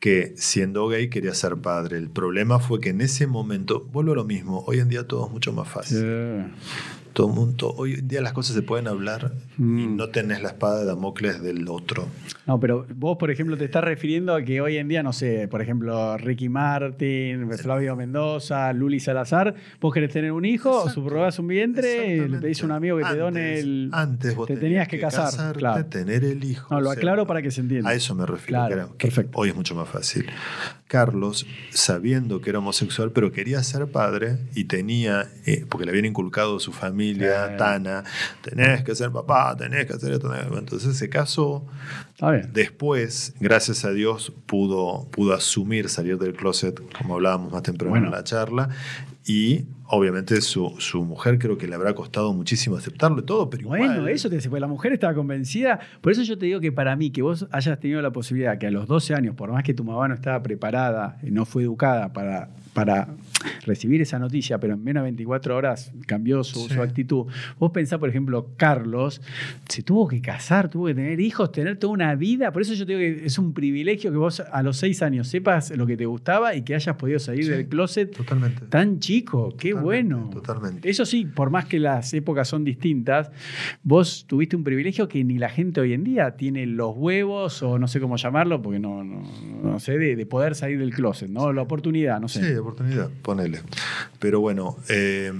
que 0.00 0.34
siendo 0.36 0.88
gay 0.88 1.08
quería 1.08 1.32
ser 1.32 1.56
padre. 1.56 1.96
El 1.96 2.10
problema 2.10 2.58
fue 2.58 2.80
que 2.80 2.90
en 2.90 3.00
ese 3.00 3.26
momento, 3.26 3.80
vuelvo 3.92 4.12
a 4.12 4.16
lo 4.16 4.24
mismo, 4.24 4.62
hoy 4.66 4.80
en 4.80 4.88
día 4.88 5.06
todo 5.06 5.26
es 5.26 5.32
mucho 5.32 5.52
más 5.52 5.68
fácil. 5.68 6.04
Todo 7.14 7.28
el 7.28 7.32
mundo, 7.34 7.72
hoy 7.78 7.94
en 7.94 8.08
día 8.08 8.20
las 8.20 8.32
cosas 8.34 8.54
se 8.54 8.62
pueden 8.62 8.86
hablar 8.88 9.32
y 9.56 9.62
Mm. 9.62 9.96
no 9.96 10.08
tenés 10.08 10.42
la 10.42 10.48
espada 10.48 10.80
de 10.80 10.84
Damocles 10.84 11.40
del 11.42 11.66
otro. 11.68 12.08
No, 12.46 12.60
pero 12.60 12.86
vos, 12.94 13.16
por 13.16 13.30
ejemplo, 13.30 13.56
te 13.56 13.64
estás 13.64 13.82
refiriendo 13.84 14.34
a 14.34 14.42
que 14.42 14.60
hoy 14.60 14.76
en 14.76 14.88
día, 14.88 15.02
no 15.02 15.12
sé, 15.12 15.48
por 15.48 15.62
ejemplo, 15.62 16.18
Ricky 16.18 16.48
Martin, 16.48 17.48
Flavio 17.56 17.96
Mendoza, 17.96 18.72
Luli 18.72 19.00
Salazar, 19.00 19.54
vos 19.80 19.94
querés 19.94 20.12
tener 20.12 20.32
un 20.32 20.44
hijo, 20.44 20.70
Exacto. 20.80 20.90
subrogás 21.00 21.38
un 21.38 21.46
vientre, 21.46 22.28
le 22.28 22.38
pedís 22.38 22.62
a 22.62 22.66
un 22.66 22.72
amigo 22.72 22.98
que 22.98 23.04
te 23.04 23.16
done 23.16 23.58
el. 23.60 23.90
Antes 23.92 24.34
vos 24.34 24.46
te 24.48 24.56
tenías 24.56 24.88
que 24.88 24.98
casar, 24.98 25.26
casarte, 25.26 25.58
claro. 25.60 25.86
tener 25.86 26.24
el 26.24 26.42
hijo. 26.44 26.74
No, 26.74 26.80
lo 26.80 26.90
o 26.90 26.92
sea, 26.92 26.98
aclaro 26.98 27.26
para 27.26 27.40
que 27.40 27.50
se 27.50 27.60
entienda. 27.60 27.88
A 27.90 27.94
eso 27.94 28.14
me 28.14 28.26
refiero. 28.26 28.58
Claro, 28.60 28.68
que 28.68 28.74
era- 28.74 28.88
que 28.98 29.06
perfecto. 29.06 29.38
Hoy 29.38 29.50
es 29.50 29.54
mucho 29.54 29.74
más 29.76 29.88
fácil. 29.88 30.26
Carlos, 30.94 31.44
sabiendo 31.70 32.40
que 32.40 32.50
era 32.50 32.60
homosexual, 32.60 33.10
pero 33.10 33.32
quería 33.32 33.60
ser 33.64 33.88
padre 33.88 34.38
y 34.54 34.64
tenía, 34.64 35.28
eh, 35.44 35.66
porque 35.68 35.84
le 35.86 35.90
habían 35.90 36.04
inculcado 36.04 36.60
su 36.60 36.72
familia, 36.72 37.54
Eh. 37.54 37.56
Tana, 37.58 38.04
tenés 38.42 38.84
que 38.84 38.94
ser 38.94 39.10
papá, 39.10 39.56
tenés 39.56 39.86
que 39.86 39.94
hacer 39.94 40.12
esto. 40.12 40.30
tenés 40.30 40.46
que-". 40.46 40.56
Entonces 40.58 40.96
se 40.96 41.08
casó. 41.08 41.64
Está 42.12 42.30
bien. 42.30 42.50
Después, 42.52 43.34
gracias 43.40 43.84
a 43.84 43.90
Dios, 43.90 44.32
pudo, 44.46 45.08
pudo 45.10 45.34
asumir 45.34 45.88
salir 45.88 46.16
del 46.16 46.34
closet, 46.34 46.80
como 46.96 47.14
hablábamos 47.14 47.52
más 47.52 47.62
temprano 47.64 47.90
Bueno. 47.90 48.06
en 48.06 48.12
la 48.12 48.22
charla. 48.22 48.68
Y 49.26 49.64
obviamente 49.86 50.40
su, 50.42 50.74
su 50.78 51.02
mujer 51.04 51.38
creo 51.38 51.56
que 51.56 51.66
le 51.66 51.74
habrá 51.74 51.94
costado 51.94 52.32
muchísimo 52.34 52.76
aceptarlo 52.76 53.20
y 53.20 53.24
todo, 53.24 53.48
pero 53.48 53.68
Bueno, 53.68 53.94
igual. 53.96 54.08
eso 54.10 54.28
te 54.28 54.36
dice, 54.36 54.50
porque 54.50 54.60
la 54.60 54.66
mujer 54.66 54.92
estaba 54.92 55.14
convencida. 55.14 55.80
Por 56.02 56.12
eso 56.12 56.22
yo 56.22 56.36
te 56.36 56.44
digo 56.46 56.60
que 56.60 56.72
para 56.72 56.94
mí, 56.96 57.10
que 57.10 57.22
vos 57.22 57.46
hayas 57.50 57.80
tenido 57.80 58.02
la 58.02 58.12
posibilidad 58.12 58.58
que 58.58 58.66
a 58.66 58.70
los 58.70 58.86
12 58.86 59.14
años, 59.14 59.34
por 59.34 59.50
más 59.50 59.62
que 59.64 59.72
tu 59.72 59.82
mamá 59.82 60.08
no 60.08 60.14
estaba 60.14 60.42
preparada, 60.42 61.18
y 61.22 61.30
no 61.30 61.46
fue 61.46 61.62
educada 61.62 62.12
para, 62.12 62.50
para 62.74 63.08
recibir 63.66 64.00
esa 64.02 64.18
noticia, 64.18 64.58
pero 64.58 64.74
en 64.74 64.82
menos 64.84 65.02
de 65.02 65.04
24 65.10 65.56
horas 65.56 65.92
cambió 66.06 66.42
su, 66.44 66.68
Sí. 66.68 66.74
su 66.74 66.82
actitud. 66.82 67.26
Vos 67.58 67.70
pensás, 67.72 67.98
por 67.98 68.08
ejemplo, 68.08 68.48
Carlos 68.56 69.20
se 69.68 69.82
tuvo 69.82 70.08
que 70.08 70.20
casar, 70.20 70.68
tuvo 70.68 70.86
que 70.86 70.94
tener 70.94 71.20
hijos, 71.20 71.52
tener 71.52 71.76
toda 71.78 71.92
una 71.92 72.14
vida. 72.14 72.52
Por 72.52 72.62
eso 72.62 72.74
yo 72.74 72.86
te 72.86 72.96
digo 72.96 73.00
que 73.20 73.26
es 73.26 73.38
un 73.38 73.52
privilegio 73.54 74.10
que 74.10 74.16
vos 74.16 74.40
a 74.40 74.62
los 74.62 74.76
6 74.78 75.02
años 75.02 75.28
sepas 75.28 75.70
lo 75.76 75.86
que 75.86 75.96
te 75.96 76.06
gustaba 76.06 76.54
y 76.54 76.62
que 76.62 76.74
hayas 76.74 76.96
podido 76.96 77.18
salir 77.18 77.44
Sí, 77.44 77.50
del 77.50 77.68
closet 77.68 78.14
Totalmente. 78.16 78.66
tan 78.66 78.98
chico. 79.00 79.54
Qué 79.58 79.70
Totalmente, 79.70 80.14
bueno. 80.14 80.30
totalmente. 80.32 80.88
Eso 80.90 81.04
sí, 81.04 81.24
por 81.26 81.50
más 81.50 81.66
que 81.66 81.78
las 81.78 82.12
épocas 82.14 82.48
son 82.48 82.64
distintas, 82.64 83.30
vos 83.82 84.26
tuviste 84.26 84.56
un 84.56 84.64
privilegio 84.64 85.08
que 85.08 85.22
ni 85.24 85.38
la 85.38 85.48
gente 85.48 85.80
hoy 85.80 85.92
en 85.92 86.04
día 86.04 86.36
tiene 86.36 86.66
los 86.66 86.94
huevos 86.96 87.62
o 87.62 87.78
no 87.78 87.88
sé 87.88 88.00
cómo 88.00 88.16
llamarlo, 88.16 88.62
porque 88.62 88.78
no, 88.78 89.04
no, 89.04 89.22
no 89.62 89.78
sé, 89.80 89.98
de, 89.98 90.16
de 90.16 90.26
poder 90.26 90.54
salir 90.54 90.78
del 90.78 90.94
closet, 90.94 91.28
¿no? 91.28 91.52
La 91.52 91.62
oportunidad, 91.62 92.20
no 92.20 92.28
sé. 92.28 92.44
Sí, 92.52 92.56
oportunidad, 92.56 93.10
ponele. 93.36 93.60
Pero 94.18 94.40
bueno, 94.40 94.76
eh, 94.88 95.32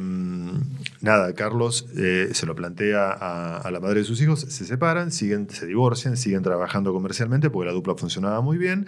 nada, 1.00 1.32
Carlos 1.34 1.86
eh, 1.96 2.30
se 2.32 2.46
lo 2.46 2.54
plantea 2.54 3.10
a, 3.10 3.58
a 3.58 3.70
la 3.70 3.80
madre 3.80 4.00
de 4.00 4.04
sus 4.04 4.20
hijos, 4.20 4.40
se 4.40 4.64
separan, 4.64 5.10
siguen, 5.12 5.48
se 5.50 5.66
divorcian, 5.66 6.16
siguen 6.16 6.42
trabajando 6.42 6.92
comercialmente 6.92 7.50
porque 7.50 7.66
la 7.66 7.72
dupla 7.72 7.94
funcionaba 7.94 8.40
muy 8.40 8.58
bien. 8.58 8.86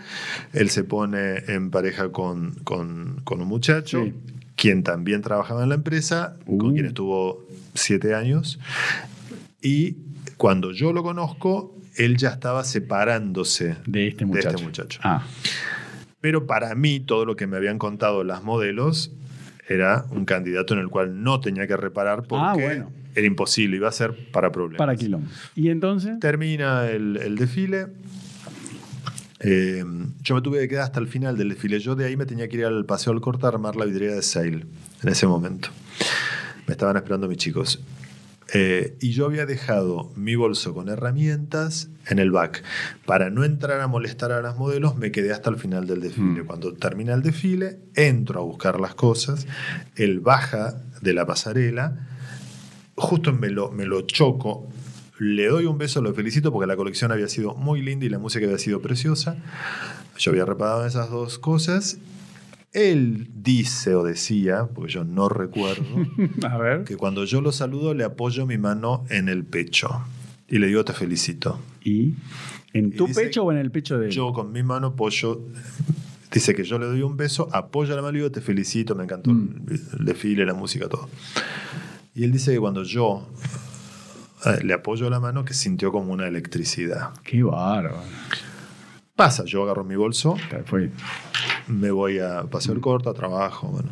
Él 0.52 0.70
se 0.70 0.84
pone 0.84 1.38
en 1.48 1.70
pareja 1.70 2.10
con, 2.10 2.52
con- 2.64 3.20
con 3.24 3.40
un 3.40 3.48
muchacho, 3.48 4.04
Sí. 4.04 4.14
quien 4.56 4.82
también 4.82 5.22
trabajaba 5.22 5.62
en 5.62 5.68
la 5.70 5.74
empresa, 5.76 6.36
Uh. 6.46 6.58
con 6.58 6.72
quien 6.74 6.86
estuvo 6.86 7.46
siete 7.74 8.14
años. 8.14 8.58
Y 9.62 9.96
cuando 10.36 10.72
yo 10.72 10.92
lo 10.92 11.02
conozco, 11.02 11.74
él 11.96 12.16
ya 12.18 12.28
estaba 12.30 12.62
separándose 12.64 13.76
De 13.86 14.08
este 14.08 14.20
de 14.24 14.26
muchacho. 14.26 14.48
este 14.50 14.62
muchacho. 14.64 15.00
Ah, 15.02 15.22
Pero 16.26 16.44
para 16.44 16.74
mí, 16.74 16.98
todo 16.98 17.24
lo 17.24 17.36
que 17.36 17.46
me 17.46 17.56
habían 17.56 17.78
contado 17.78 18.24
las 18.24 18.42
modelos 18.42 19.12
era 19.68 20.06
un 20.10 20.24
candidato 20.24 20.74
en 20.74 20.80
el 20.80 20.88
cual 20.88 21.22
no 21.22 21.38
tenía 21.38 21.68
que 21.68 21.76
reparar 21.76 22.24
porque 22.24 22.44
Ah, 22.44 22.54
bueno. 22.54 22.90
era 23.14 23.26
imposible, 23.28 23.76
iba 23.76 23.88
a 23.88 23.92
ser 23.92 24.12
para 24.32 24.50
problemas. 24.50 24.78
para 24.78 24.96
quilombo. 24.96 25.28
Y 25.54 25.68
entonces, 25.70 26.18
Termina 26.18 26.88
el, 26.90 27.16
el 27.18 27.36
desfile. 27.36 27.86
Eh, 29.38 29.84
yo 30.22 30.34
me 30.34 30.42
tuve 30.42 30.58
que 30.62 30.68
quedar 30.68 30.82
hasta 30.82 30.98
el 30.98 31.06
final 31.06 31.36
del 31.36 31.50
desfile. 31.50 31.78
Yo 31.78 31.94
de 31.94 32.06
ahí 32.06 32.16
me 32.16 32.26
tenía 32.26 32.48
que 32.48 32.56
ir 32.56 32.64
al 32.64 32.84
Paseo 32.86 33.12
del 33.12 33.22
Corta 33.22 33.46
a 33.46 33.50
armar 33.50 33.76
la 33.76 33.84
vidriera 33.84 34.16
de 34.16 34.22
Sail 34.22 34.66
en 35.04 35.08
ese 35.08 35.28
momento. 35.28 35.68
Me 36.66 36.72
estaban 36.72 36.96
esperando 36.96 37.28
mis 37.28 37.38
chicos. 37.38 37.78
Eh, 38.52 38.96
y 39.00 39.10
yo 39.10 39.26
había 39.26 39.44
dejado 39.44 40.12
mi 40.14 40.36
bolso 40.36 40.72
con 40.72 40.88
herramientas 40.88 41.90
en 42.06 42.18
el 42.18 42.30
back. 42.30 42.62
Para 43.04 43.30
no 43.30 43.44
entrar 43.44 43.80
a 43.80 43.88
molestar 43.88 44.30
a 44.32 44.40
las 44.40 44.56
modelos, 44.56 44.96
me 44.96 45.10
quedé 45.10 45.32
hasta 45.32 45.50
el 45.50 45.56
final 45.56 45.86
del 45.86 46.00
desfile. 46.00 46.42
Mm. 46.42 46.46
Cuando 46.46 46.72
termina 46.74 47.14
el 47.14 47.22
desfile, 47.22 47.80
entro 47.94 48.40
a 48.40 48.44
buscar 48.44 48.80
las 48.80 48.94
cosas. 48.94 49.46
Él 49.96 50.20
baja 50.20 50.76
de 51.00 51.12
la 51.12 51.26
pasarela. 51.26 52.08
Justo 52.94 53.32
me 53.32 53.50
lo, 53.50 53.72
me 53.72 53.84
lo 53.84 54.02
choco. 54.02 54.68
Le 55.18 55.48
doy 55.48 55.64
un 55.64 55.78
beso, 55.78 56.00
lo 56.00 56.14
felicito 56.14 56.52
porque 56.52 56.66
la 56.66 56.76
colección 56.76 57.10
había 57.10 57.28
sido 57.28 57.54
muy 57.54 57.82
linda 57.82 58.06
y 58.06 58.10
la 58.10 58.18
música 58.18 58.44
había 58.44 58.58
sido 58.58 58.80
preciosa. 58.80 59.36
Yo 60.18 60.30
había 60.30 60.44
reparado 60.44 60.82
en 60.82 60.88
esas 60.88 61.10
dos 61.10 61.38
cosas. 61.38 61.98
Él 62.76 63.28
dice 63.34 63.94
o 63.94 64.04
decía, 64.04 64.68
porque 64.74 64.92
yo 64.92 65.04
no 65.04 65.28
recuerdo, 65.30 65.82
a 66.48 66.58
ver. 66.58 66.84
que 66.84 66.96
cuando 66.96 67.24
yo 67.24 67.40
lo 67.40 67.50
saludo 67.52 67.94
le 67.94 68.04
apoyo 68.04 68.44
mi 68.46 68.58
mano 68.58 69.04
en 69.08 69.28
el 69.30 69.44
pecho 69.44 70.02
y 70.48 70.58
le 70.58 70.66
digo 70.66 70.84
te 70.84 70.92
felicito. 70.92 71.58
¿Y 71.82 72.14
en 72.74 72.88
Y 72.88 72.90
tu 72.96 73.06
dice 73.06 73.22
pecho 73.22 73.44
o 73.44 73.52
en 73.52 73.58
el 73.58 73.70
pecho 73.70 73.98
de 73.98 74.06
él? 74.06 74.12
Yo 74.12 74.32
con 74.32 74.52
mi 74.52 74.62
mano 74.62 74.88
apoyo, 74.88 75.40
dice 76.30 76.54
que 76.54 76.64
yo 76.64 76.78
le 76.78 76.86
doy 76.86 77.00
un 77.02 77.16
beso, 77.16 77.48
apoyo 77.52 77.96
la 77.96 78.02
mano 78.02 78.16
y 78.18 78.20
digo 78.20 78.30
te 78.30 78.40
felicito, 78.42 78.94
me 78.94 79.04
encantó 79.04 79.30
Mm. 79.30 79.48
el, 79.68 79.80
el 80.00 80.04
desfile, 80.04 80.44
la 80.44 80.54
música, 80.54 80.88
todo. 80.88 81.08
Y 82.14 82.24
él 82.24 82.32
dice 82.32 82.52
que 82.52 82.58
cuando 82.60 82.82
yo 82.82 83.26
eh, 84.44 84.62
le 84.64 84.74
apoyo 84.74 85.08
la 85.10 85.18
mano 85.20 85.44
que 85.44 85.54
sintió 85.54 85.90
como 85.92 86.12
una 86.12 86.28
electricidad. 86.28 87.10
Qué 87.24 87.42
bárbaro. 87.42 88.02
Pasa, 89.16 89.44
yo 89.46 89.62
agarro 89.62 89.82
mi 89.82 89.96
bolso, 89.96 90.36
me 91.68 91.90
voy 91.90 92.18
a 92.18 92.42
paseo 92.42 92.74
el 92.74 92.80
corto, 92.82 93.08
a 93.08 93.14
trabajo. 93.14 93.68
Bueno. 93.68 93.88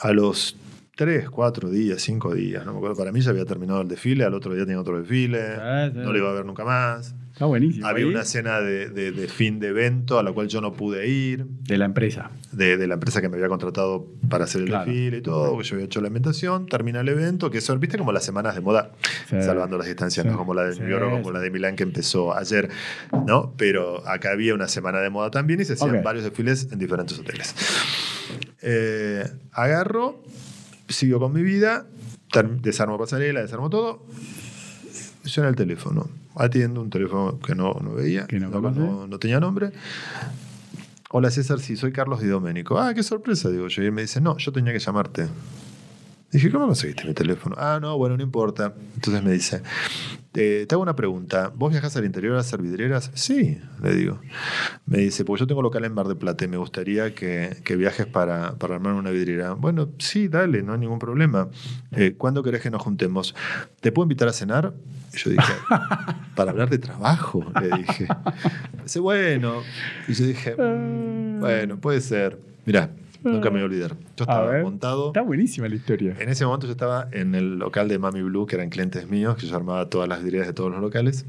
A 0.00 0.12
los 0.12 0.56
tres, 0.96 1.30
cuatro 1.30 1.70
días, 1.70 2.02
cinco 2.02 2.34
días, 2.34 2.66
no 2.66 2.72
me 2.72 2.78
acuerdo, 2.78 2.96
para 2.96 3.12
mí 3.12 3.20
ya 3.20 3.30
había 3.30 3.44
terminado 3.44 3.80
el 3.80 3.88
desfile, 3.88 4.24
al 4.24 4.34
otro 4.34 4.54
día 4.54 4.64
tenía 4.64 4.80
otro 4.80 4.98
desfile, 4.98 5.40
Ah, 5.56 5.88
no 5.94 6.12
lo 6.12 6.18
iba 6.18 6.30
a 6.30 6.32
ver 6.32 6.44
nunca 6.44 6.64
más. 6.64 7.14
Está 7.40 7.46
buenísimo. 7.46 7.86
Había 7.86 8.06
una 8.06 8.22
cena 8.26 8.60
de, 8.60 8.90
de- 8.90 9.12
de 9.12 9.26
fin 9.26 9.60
de 9.60 9.68
evento 9.68 10.18
a 10.18 10.22
la 10.22 10.30
cual 10.30 10.48
yo 10.48 10.60
no 10.60 10.74
pude 10.74 11.08
ir, 11.08 11.46
De 11.46 11.78
la 11.78 11.86
empresa. 11.86 12.30
de, 12.52 12.76
de 12.76 12.86
la 12.86 12.92
empresa 12.92 13.22
que 13.22 13.30
me 13.30 13.36
había 13.36 13.48
contratado 13.48 14.06
para 14.28 14.44
hacer 14.44 14.60
el 14.60 14.66
Claro. 14.66 14.84
desfile 14.84 15.16
y 15.16 15.22
todo, 15.22 15.58
yo 15.62 15.74
había 15.74 15.86
hecho 15.86 16.02
la 16.02 16.08
inventación, 16.08 16.66
termina 16.66 17.00
el 17.00 17.08
evento, 17.08 17.50
que 17.50 17.62
son, 17.62 17.80
viste, 17.80 17.96
como 17.96 18.12
las 18.12 18.26
semanas 18.26 18.54
de 18.56 18.60
moda, 18.60 18.92
Sí. 19.30 19.36
salvando 19.40 19.78
las 19.78 19.86
distancias, 19.86 20.24
Sí. 20.26 20.30
no 20.30 20.36
como 20.36 20.52
la 20.52 20.64
de 20.64 20.74
Sí, 20.74 20.80
New 20.80 20.90
York 20.90 21.02
o 21.06 21.10
como 21.22 21.30
la 21.32 21.40
de 21.40 21.50
Milán 21.50 21.76
que 21.76 21.82
empezó 21.82 22.36
ayer, 22.36 22.68
¿no? 23.26 23.54
Pero 23.56 24.06
acá 24.06 24.32
había 24.32 24.52
una 24.52 24.68
semana 24.68 24.98
de 25.00 25.08
moda 25.08 25.30
también 25.30 25.62
y 25.62 25.64
se 25.64 25.72
hacían 25.72 25.96
Ok. 25.96 26.02
varios 26.04 26.24
desfiles 26.24 26.68
en 26.70 26.78
diferentes 26.78 27.18
hoteles. 27.18 27.54
Eh, 28.60 29.24
agarro, 29.52 30.22
sigo 30.90 31.18
con 31.18 31.32
mi 31.32 31.42
vida, 31.42 31.86
desarmo 32.60 32.98
pasarela, 32.98 33.40
desarmo 33.40 33.70
todo, 33.70 34.04
suena 35.24 35.48
el 35.48 35.56
teléfono. 35.56 36.10
Atiendo 36.36 36.80
un 36.80 36.90
teléfono 36.90 37.38
que 37.40 37.54
no, 37.54 37.74
no 37.80 37.94
veía, 37.94 38.26
Que 38.26 38.38
no 38.38 38.48
no, 38.50 39.18
tenía 39.18 39.40
nombre. 39.40 39.72
Hola 41.10 41.30
César, 41.30 41.58
sí, 41.58 41.76
soy 41.76 41.92
Carlos 41.92 42.20
Di 42.20 42.28
Domenico. 42.28 42.78
Ah, 42.78 42.94
qué 42.94 43.02
sorpresa, 43.02 43.50
digo 43.50 43.66
yo. 43.66 43.82
Y 43.82 43.86
él 43.86 43.92
me 43.92 44.02
dice, 44.02 44.20
no, 44.20 44.36
yo 44.38 44.52
tenía 44.52 44.72
que 44.72 44.78
llamarte. 44.78 45.28
Dije, 46.32 46.48
¿cómo 46.50 46.66
conseguiste 46.66 47.04
mi 47.06 47.12
teléfono? 47.14 47.56
Ah, 47.58 47.78
no, 47.82 47.98
bueno, 47.98 48.16
no 48.16 48.22
importa. 48.22 48.72
Entonces 48.94 49.20
me 49.22 49.32
dice, 49.32 49.62
eh, 50.34 50.64
te 50.68 50.74
hago 50.76 50.82
una 50.82 50.94
pregunta. 50.94 51.50
¿Vos 51.52 51.72
viajás 51.72 51.96
al 51.96 52.04
interior 52.04 52.36
a 52.36 52.40
hacer 52.40 52.62
vidrieras? 52.62 53.10
Sí, 53.14 53.58
le 53.82 53.94
digo. 53.96 54.20
Me 54.86 54.98
dice, 54.98 55.24
pues 55.24 55.40
yo 55.40 55.48
tengo 55.48 55.60
local 55.60 55.84
en 55.84 55.92
Mar 55.92 56.06
de 56.06 56.14
Plata 56.14 56.44
y 56.44 56.48
me 56.48 56.56
gustaría 56.56 57.16
que, 57.16 57.56
que 57.64 57.74
viajes 57.74 58.06
para, 58.06 58.52
para 58.58 58.76
armar 58.76 58.94
una 58.94 59.10
vidriera. 59.10 59.54
Bueno, 59.54 59.88
sí, 59.98 60.28
dale, 60.28 60.62
no 60.62 60.74
hay 60.74 60.78
ningún 60.78 61.00
problema. 61.00 61.48
Eh, 61.90 62.14
¿Cuándo 62.16 62.44
querés 62.44 62.60
que 62.62 62.70
nos 62.70 62.80
juntemos? 62.80 63.34
¿Te 63.80 63.90
puedo 63.90 64.04
invitar 64.04 64.28
a 64.28 64.32
cenar? 64.32 64.72
Y 65.12 65.16
yo 65.16 65.30
dije, 65.30 65.52
para 66.36 66.52
hablar 66.52 66.70
de 66.70 66.78
trabajo, 66.78 67.44
le 67.60 67.76
dije. 67.76 68.06
Dice, 68.84 69.00
bueno. 69.00 69.62
Y 70.06 70.12
yo 70.14 70.26
dije, 70.26 70.54
"Mm, 70.54 71.40
bueno, 71.40 71.80
puede 71.80 72.00
ser. 72.00 72.38
Mirá, 72.66 72.90
nunca 73.22 73.50
me 73.50 73.56
voy 73.56 73.62
a 73.62 73.64
olvidar. 73.66 73.96
Yo 74.16 74.24
estaba 74.24 74.46
ver. 74.46 74.62
montado. 74.62 75.08
Está 75.08 75.22
buenísima 75.22 75.68
la 75.68 75.74
historia. 75.74 76.16
En 76.18 76.28
ese 76.28 76.44
momento 76.44 76.66
yo 76.66 76.72
estaba 76.72 77.08
en 77.12 77.34
el 77.34 77.58
local 77.58 77.88
de 77.88 77.98
Mami 77.98 78.22
Blue, 78.22 78.46
que 78.46 78.56
eran 78.56 78.70
clientes 78.70 79.08
míos, 79.08 79.36
que 79.36 79.46
yo 79.46 79.56
armaba 79.56 79.88
todas 79.88 80.08
las 80.08 80.22
vidrieras 80.22 80.46
de 80.48 80.54
todos 80.54 80.70
los 80.70 80.80
locales. 80.80 81.24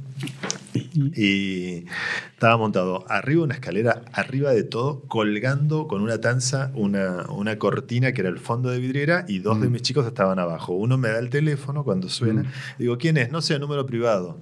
Y 0.73 1.85
estaba 2.33 2.55
montado 2.57 3.03
arriba 3.09 3.43
una 3.43 3.53
escalera, 3.55 4.03
arriba 4.13 4.51
de 4.51 4.63
todo, 4.63 5.01
colgando 5.01 5.87
con 5.87 6.01
una 6.01 6.19
tanza 6.21 6.71
una, 6.75 7.25
una 7.29 7.57
cortina 7.59 8.13
que 8.13 8.21
era 8.21 8.29
el 8.29 8.39
fondo 8.39 8.69
de 8.69 8.79
vidriera 8.79 9.25
y 9.27 9.39
dos 9.39 9.59
de 9.59 9.67
Mm. 9.67 9.71
mis 9.71 9.81
chicos 9.81 10.05
estaban 10.07 10.39
abajo. 10.39 10.73
Uno 10.73 10.97
me 10.97 11.09
da 11.09 11.19
el 11.19 11.29
teléfono 11.29 11.83
cuando 11.83 12.07
suena. 12.09 12.43
Mm. 12.43 12.47
Digo, 12.79 12.97
¿quién 12.97 13.17
es? 13.17 13.31
No 13.31 13.41
sé, 13.41 13.59
número 13.59 13.85
privado. 13.85 14.37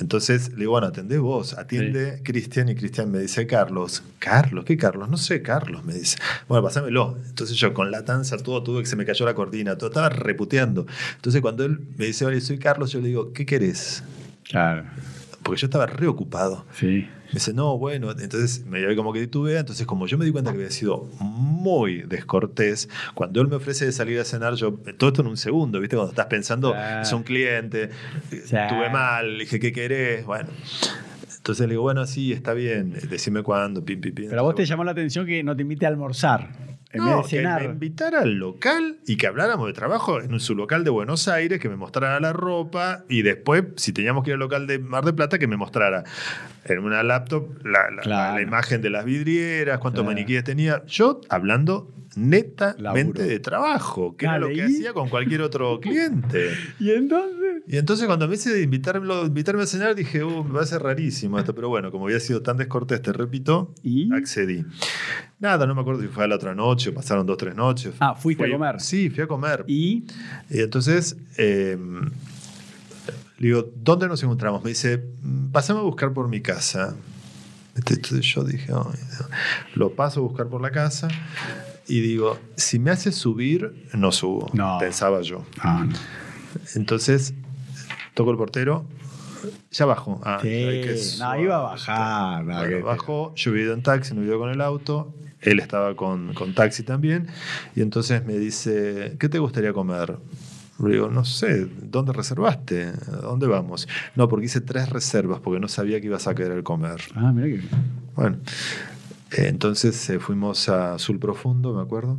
Entonces 0.00 0.50
le 0.50 0.56
digo, 0.60 0.72
bueno, 0.72 0.88
atendé 0.88 1.18
vos, 1.18 1.54
atiende 1.56 2.20
Cristian 2.24 2.68
y 2.68 2.74
Cristian 2.74 3.10
me 3.10 3.20
dice, 3.20 3.46
Carlos, 3.46 4.02
Carlos, 4.18 4.64
¿qué 4.64 4.76
Carlos? 4.76 5.08
No 5.08 5.16
sé, 5.16 5.42
Carlos, 5.42 5.84
me 5.84 5.94
dice. 5.94 6.18
Bueno, 6.48 6.62
pasámelo. 6.66 7.18
Entonces 7.28 7.56
yo 7.56 7.72
con 7.74 7.90
la 7.90 8.04
tanza, 8.04 8.36
todo, 8.38 8.62
tuve 8.62 8.80
que 8.80 8.86
se 8.86 8.96
me 8.96 9.04
cayó 9.04 9.24
la 9.24 9.34
cortina, 9.34 9.76
todo, 9.76 9.88
estaba 9.90 10.08
reputeando. 10.08 10.86
Entonces 11.16 11.40
cuando 11.40 11.64
él 11.64 11.80
me 11.96 12.06
dice, 12.06 12.26
oye, 12.26 12.40
soy 12.40 12.58
Carlos, 12.58 12.92
yo 12.92 13.00
le 13.00 13.08
digo, 13.08 13.32
¿qué 13.32 13.46
querés? 13.46 14.02
Claro. 14.48 14.84
Porque 15.42 15.60
yo 15.60 15.66
estaba 15.66 15.86
reocupado. 15.86 16.64
Sí. 16.74 17.08
Me 17.26 17.32
dice, 17.34 17.52
no, 17.52 17.76
bueno, 17.78 18.10
entonces 18.12 18.64
me 18.66 18.78
dio 18.78 18.94
como 18.96 19.12
que 19.12 19.20
titubea. 19.20 19.60
Entonces, 19.60 19.84
como 19.86 20.06
yo 20.06 20.16
me 20.18 20.24
di 20.24 20.30
cuenta 20.32 20.50
que 20.52 20.58
había 20.58 20.70
sido 20.70 21.08
muy 21.20 22.02
descortés, 22.02 22.88
cuando 23.14 23.40
él 23.40 23.48
me 23.48 23.56
ofrece 23.56 23.84
de 23.84 23.92
salir 23.92 24.18
a 24.20 24.24
cenar, 24.24 24.54
yo, 24.54 24.72
todo 24.96 25.08
esto 25.10 25.22
en 25.22 25.28
un 25.28 25.36
segundo, 25.36 25.80
¿viste? 25.80 25.96
Cuando 25.96 26.10
estás 26.12 26.26
pensando, 26.26 26.72
Claro. 26.72 27.02
es 27.02 27.12
un 27.12 27.22
cliente, 27.24 27.90
Sí. 28.30 28.36
estuve 28.38 28.90
mal, 28.90 29.38
dije, 29.38 29.58
¿qué 29.60 29.72
querés? 29.72 30.24
Bueno. 30.26 30.48
Entonces 31.46 31.68
le 31.68 31.74
digo, 31.74 31.82
bueno, 31.82 32.04
sí, 32.08 32.32
está 32.32 32.54
bien, 32.54 32.92
decime 33.08 33.44
cuándo, 33.44 33.84
pim, 33.84 34.00
pim, 34.00 34.12
pim. 34.12 34.26
Pero 34.28 34.40
a 34.40 34.42
vos 34.42 34.56
te 34.56 34.66
llamó 34.66 34.82
la 34.82 34.90
atención 34.90 35.24
que 35.26 35.44
no 35.44 35.54
te 35.54 35.62
invite 35.62 35.86
a 35.86 35.90
almorzar 35.90 36.50
en 36.90 37.04
no, 37.04 37.06
vez 37.06 37.16
de 37.16 37.22
que 37.22 37.28
cenar. 37.36 37.62
me 37.62 37.68
invitara 37.68 38.22
al 38.22 38.34
local 38.34 38.96
y 39.06 39.16
que 39.16 39.28
habláramos 39.28 39.68
de 39.68 39.72
trabajo 39.72 40.20
en 40.20 40.40
su 40.40 40.56
local 40.56 40.82
de 40.82 40.90
Buenos 40.90 41.28
Aires, 41.28 41.60
que 41.60 41.68
me 41.68 41.76
mostrara 41.76 42.18
la 42.18 42.32
ropa 42.32 43.04
y 43.08 43.22
después, 43.22 43.62
si 43.76 43.92
teníamos 43.92 44.24
que 44.24 44.30
ir 44.30 44.34
al 44.34 44.40
local 44.40 44.66
de 44.66 44.80
Mar 44.80 45.04
del 45.04 45.14
Plata, 45.14 45.38
que 45.38 45.46
me 45.46 45.56
mostrara 45.56 46.02
en 46.64 46.80
una 46.80 47.04
laptop 47.04 47.64
la, 47.64 47.92
la- 47.92 48.02
Claro. 48.02 48.34
la 48.34 48.42
imagen 48.42 48.82
de 48.82 48.90
las 48.90 49.04
vidrieras, 49.04 49.78
cuántos 49.78 50.02
Claro. 50.02 50.16
maniquíes 50.16 50.42
tenía. 50.42 50.82
Yo 50.86 51.20
hablando 51.28 51.92
netamente 52.16 52.82
Laburo. 52.82 53.22
de 53.22 53.40
trabajo, 53.40 54.16
que 54.16 54.24
era 54.26 54.34
Dale, 54.34 54.46
lo 54.48 54.54
que 54.54 54.56
¿y? 54.70 54.76
hacía 54.76 54.92
con 54.92 55.08
cualquier 55.08 55.42
otro 55.42 55.78
cliente. 55.80 56.50
¿Y 56.80 56.90
entonces? 56.90 57.62
Y 57.68 57.76
entonces 57.78 58.06
cuando 58.06 58.26
me 58.28 58.34
hice 58.36 58.60
invitarme, 58.62 59.12
invitarme 59.26 59.62
a 59.62 59.66
cenar, 59.66 59.94
dije, 59.94 60.24
me 60.24 60.50
va 60.52 60.62
a 60.62 60.66
ser 60.66 60.82
rarísimo 60.82 61.38
esto, 61.38 61.54
pero 61.54 61.68
bueno, 61.68 61.90
como 61.90 62.06
había 62.06 62.20
sido 62.20 62.42
tan 62.42 62.56
descortés, 62.56 63.02
te 63.02 63.12
repito, 63.12 63.74
¿Y? 63.82 64.12
accedí. 64.14 64.64
Nada, 65.40 65.66
no 65.66 65.74
me 65.74 65.80
acuerdo 65.82 66.00
si 66.02 66.08
fue 66.08 66.24
a 66.24 66.28
la 66.28 66.36
otra 66.36 66.54
noche, 66.54 66.92
pasaron 66.92 67.26
dos, 67.26 67.36
tres 67.36 67.54
noches. 67.54 67.94
Ah, 68.00 68.14
fuiste 68.14 68.42
a 68.44 68.46
Fui- 68.46 68.52
comer. 68.52 68.80
Sí, 68.80 69.10
fui 69.10 69.22
a 69.24 69.26
comer. 69.26 69.64
Y, 69.66 70.04
¿Y? 70.48 70.60
entonces, 70.62 71.16
eh, 71.38 71.76
le 73.38 73.46
digo, 73.48 73.70
¿dónde 73.76 74.08
nos 74.08 74.22
encontramos? 74.22 74.62
Me 74.64 74.70
dice, 74.70 75.04
"Mm, 75.22 75.50
pasame 75.50 75.80
a 75.80 75.82
buscar 75.82 76.12
por 76.12 76.28
mi 76.28 76.40
casa. 76.40 76.94
Entonces 77.74 78.24
yo 78.24 78.42
dije, 78.44 78.72
"Ay, 78.72 78.98
Dios". 79.10 79.28
lo 79.74 79.90
paso 79.90 80.20
a 80.20 80.22
buscar 80.22 80.48
por 80.48 80.62
la 80.62 80.70
casa 80.70 81.08
y 81.88 82.00
digo, 82.00 82.38
si 82.56 82.78
me 82.78 82.90
hace 82.90 83.12
subir, 83.12 83.88
no 83.94 84.12
subo. 84.12 84.50
No. 84.52 84.78
Pensaba 84.78 85.20
yo. 85.22 85.44
Ah, 85.60 85.84
no. 85.88 85.94
Entonces, 86.74 87.34
toco 88.14 88.30
el 88.30 88.36
portero, 88.36 88.84
ya 89.70 89.84
bajó. 89.86 90.20
Ah, 90.24 90.38
Sí, 90.42 91.18
no, 91.20 91.40
iba 91.40 91.56
a 91.56 91.60
bajar, 91.60 92.44
no, 92.44 92.54
Bueno, 92.54 92.68
que- 92.68 92.82
bajó, 92.82 93.34
yo 93.34 93.54
he 93.54 93.62
ido 93.62 93.74
en 93.74 93.82
taxi, 93.82 94.14
no 94.14 94.22
he 94.22 94.24
ido 94.24 94.38
con 94.38 94.50
el 94.50 94.60
auto. 94.60 95.14
Él 95.42 95.60
estaba 95.60 95.94
con, 95.94 96.32
con 96.34 96.54
taxi 96.54 96.82
también. 96.82 97.28
Y 97.76 97.82
entonces 97.82 98.24
me 98.24 98.36
dice, 98.38 99.16
¿qué 99.20 99.28
te 99.28 99.38
gustaría 99.38 99.72
comer? 99.72 100.16
Le 100.82 100.90
digo, 100.92 101.08
no 101.08 101.24
sé, 101.24 101.66
¿dónde 101.82 102.12
reservaste? 102.12 102.92
¿A 103.12 103.16
dónde 103.22 103.46
vamos? 103.46 103.86
No, 104.14 104.28
porque 104.28 104.46
hice 104.46 104.60
tres 104.60 104.88
reservas 104.90 105.40
porque 105.40 105.60
no 105.60 105.68
sabía 105.68 106.00
que 106.00 106.06
ibas 106.06 106.26
a 106.26 106.34
querer 106.34 106.62
comer. 106.64 107.00
Ah, 107.14 107.32
mira 107.32 107.46
que. 107.46 107.62
Bueno, 108.14 108.38
entonces 109.36 110.08
eh, 110.10 110.18
fuimos 110.18 110.68
a 110.68 110.94
Azul 110.94 111.18
Profundo, 111.18 111.74
me 111.74 111.82
acuerdo. 111.82 112.18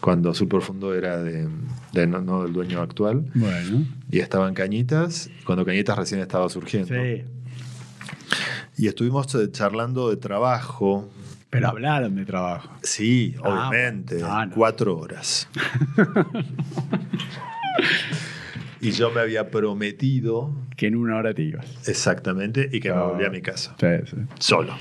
Cuando 0.00 0.30
Azul 0.30 0.48
Profundo 0.48 0.94
era 0.94 1.22
de, 1.22 1.46
de- 1.92 2.06
no, 2.06 2.20
no 2.20 2.42
del 2.44 2.52
dueño 2.52 2.80
actual. 2.80 3.24
Bueno. 3.34 3.84
Y 4.10 4.20
estaban 4.20 4.54
Cañitas, 4.54 5.28
cuando 5.44 5.64
Cañitas 5.64 5.96
recién 5.98 6.20
estaba 6.20 6.48
surgiendo. 6.48 6.88
Sí. 6.94 7.24
Y 8.78 8.86
estuvimos 8.86 9.34
eh, 9.34 9.50
charlando 9.50 10.08
de 10.08 10.16
trabajo. 10.16 11.08
Pero 11.50 11.68
hablaron 11.68 12.14
de 12.14 12.24
trabajo. 12.24 12.70
Sí, 12.82 13.34
Ah, 13.42 13.68
obviamente. 13.68 14.22
Ah, 14.24 14.46
no. 14.46 14.54
Cuatro 14.54 14.96
horas. 14.96 15.48
y 18.80 18.90
yo 18.92 19.10
me 19.10 19.20
había 19.20 19.50
prometido 19.50 20.54
Que 20.76 20.86
en 20.86 20.96
una 20.96 21.16
hora 21.16 21.34
te 21.34 21.42
ibas. 21.42 21.66
exactamente 21.88 22.68
y 22.72 22.80
que 22.80 22.90
me 22.90 22.96
Ah. 22.96 23.02
volví 23.04 23.24
a 23.24 23.30
mi 23.30 23.40
casa. 23.42 23.74
Sí, 23.78 23.86
sí. 24.10 24.16
Solo. 24.38 24.74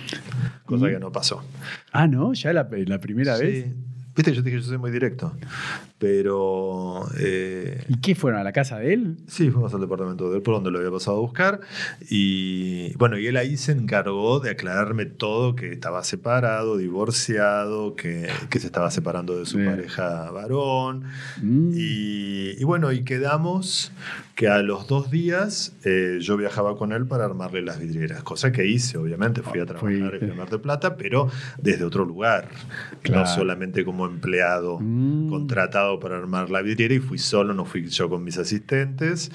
Cosa 0.65 0.87
¿Y? 0.89 0.93
que 0.93 0.99
no 0.99 1.11
pasó. 1.11 1.43
Ah, 1.91 2.07
no, 2.07 2.33
ya 2.33 2.53
la, 2.53 2.67
la 2.71 2.99
primera 2.99 3.37
vez. 3.37 3.65
Sí. 3.65 3.73
Viste, 4.15 4.33
yo 4.33 4.43
te 4.43 4.49
dije 4.49 4.61
yo 4.61 4.67
soy 4.67 4.77
muy 4.77 4.91
directo. 4.91 5.33
Pero. 5.99 7.05
eh, 7.19 7.83
¿Y 7.89 7.97
qué 7.99 8.15
fueron 8.15 8.39
a 8.39 8.43
la 8.43 8.51
casa 8.53 8.79
de 8.79 8.93
él? 8.93 9.17
Sí, 9.27 9.51
fuimos 9.51 9.73
al 9.73 9.81
departamento 9.81 10.29
de 10.31 10.37
él 10.37 10.41
por 10.41 10.55
donde 10.55 10.71
lo 10.71 10.79
había 10.79 10.91
pasado 10.91 11.17
a 11.17 11.19
buscar. 11.19 11.59
Y 12.09 12.93
bueno, 12.95 13.17
y 13.17 13.27
él 13.27 13.37
ahí 13.37 13.57
se 13.57 13.73
encargó 13.73 14.39
de 14.39 14.51
aclararme 14.51 15.05
todo: 15.05 15.55
que 15.55 15.71
estaba 15.73 16.03
separado, 16.03 16.77
divorciado, 16.77 17.95
que, 17.95 18.27
que 18.49 18.59
se 18.59 18.67
estaba 18.67 18.89
separando 18.91 19.37
de 19.37 19.45
su 19.45 19.57
Bien. 19.57 19.71
pareja 19.71 20.31
varón. 20.31 21.03
Mm. 21.41 21.71
Y, 21.75 22.55
y 22.59 22.63
bueno, 22.63 22.91
y 22.91 23.03
quedamos 23.03 23.91
que 24.35 24.47
a 24.47 24.59
los 24.59 24.87
dos 24.87 25.11
días 25.11 25.73
eh, 25.83 26.19
yo 26.21 26.37
viajaba 26.37 26.77
con 26.77 26.93
él 26.93 27.05
para 27.05 27.25
armarle 27.25 27.61
las 27.61 27.77
vidrieras, 27.77 28.23
cosa 28.23 28.53
que 28.53 28.65
hice, 28.65 28.97
obviamente. 28.97 29.41
Fui 29.41 29.59
a 29.59 29.65
trabajar 29.65 30.09
Fuiste. 30.11 30.25
en 30.25 30.37
Mar 30.37 30.49
de 30.49 30.59
Plata, 30.59 30.95
pero 30.95 31.29
desde 31.61 31.83
otro 31.83 32.05
lugar, 32.05 32.47
Claro. 33.01 33.21
no 33.21 33.27
solamente 33.27 33.83
como 33.83 34.05
empleado 34.05 34.79
Mm. 34.79 35.29
contratado 35.29 35.88
para 35.97 36.17
armar 36.17 36.49
la 36.51 36.61
vidriera 36.61 36.93
y 36.93 36.99
fui 36.99 37.17
solo, 37.17 37.53
no 37.53 37.63
fui 37.65 37.87
yo 37.87 38.09
con 38.09 38.23
mis 38.23 38.37
asistentes. 38.37 39.31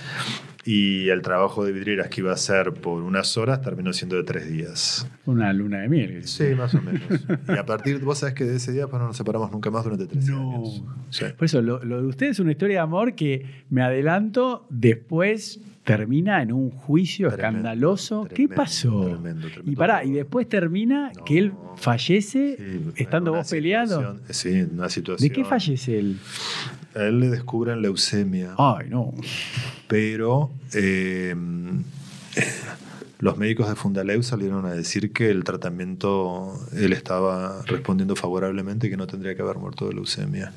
Y 0.66 1.08
el 1.10 1.20
trabajo 1.20 1.62
de 1.64 1.72
vidrieras 1.72 2.08
que 2.08 2.22
iba 2.22 2.30
a 2.30 2.34
hacer 2.34 2.72
por 2.72 3.02
unas 3.02 3.36
horas 3.36 3.60
terminó 3.60 3.92
siendo 3.92 4.16
de 4.16 4.22
tres 4.24 4.48
días. 4.50 5.06
Una 5.26 5.52
luna 5.52 5.80
de 5.80 5.88
miel. 5.88 6.24
Sí, 6.26 6.54
más 6.56 6.74
o 6.74 6.80
menos. 6.80 7.02
y 7.48 7.52
a 7.52 7.66
partir, 7.66 7.98
vos 7.98 8.18
sabés 8.18 8.34
que 8.34 8.44
de 8.44 8.56
ese 8.56 8.72
día 8.72 8.86
pues, 8.88 8.98
no 9.00 9.08
nos 9.08 9.16
separamos 9.16 9.52
nunca 9.52 9.70
más 9.70 9.84
durante 9.84 10.06
tres 10.06 10.26
No. 10.28 10.54
años. 10.54 10.82
Sí. 11.10 11.24
Por 11.36 11.44
eso, 11.44 11.60
lo, 11.60 11.84
lo 11.84 12.00
de 12.00 12.06
ustedes 12.08 12.32
es 12.32 12.40
una 12.40 12.52
historia 12.52 12.76
de 12.76 12.80
amor 12.82 13.14
que 13.14 13.44
me 13.68 13.82
adelanto, 13.82 14.66
después 14.70 15.60
termina 15.84 16.42
en 16.42 16.50
un 16.52 16.70
juicio 16.70 17.28
Tremendo, 17.28 17.58
escandaloso. 17.58 18.26
¿Qué 18.34 18.48
pasó? 18.48 19.04
tremendo, 19.04 19.48
y 19.64 19.76
pará, 19.76 20.02
y 20.04 20.12
después 20.12 20.48
termina 20.48 21.12
No. 21.14 21.24
que 21.24 21.38
él 21.38 21.52
fallece 21.76 22.56
Sí, 22.58 22.90
estando 22.96 23.32
vos 23.34 23.48
peleando. 23.50 23.96
situación- 23.96 24.22
Sí, 24.30 24.68
una 24.74 24.88
situación. 24.88 25.28
¿De 25.28 25.34
qué 25.34 25.44
fallece 25.44 25.98
él? 25.98 26.18
A 26.94 27.02
él 27.02 27.20
le 27.20 27.28
descubren 27.28 27.82
leucemia, 27.82 28.54
Ay, 28.56 28.88
no. 28.88 29.12
pero 29.86 30.50
eh, 30.74 31.34
los 33.18 33.36
médicos 33.36 33.68
de 33.68 33.74
Fundaleu 33.74 34.22
salieron 34.22 34.64
a 34.66 34.72
decir 34.72 35.12
que 35.12 35.30
el 35.30 35.44
tratamiento 35.44 36.52
él 36.76 36.92
estaba 36.92 37.62
respondiendo 37.66 38.16
favorablemente 38.16 38.86
y 38.86 38.90
que 38.90 38.96
no 38.96 39.06
tendría 39.06 39.34
que 39.34 39.42
haber 39.42 39.56
muerto 39.58 39.86
de 39.88 39.94
leucemia. 39.94 40.52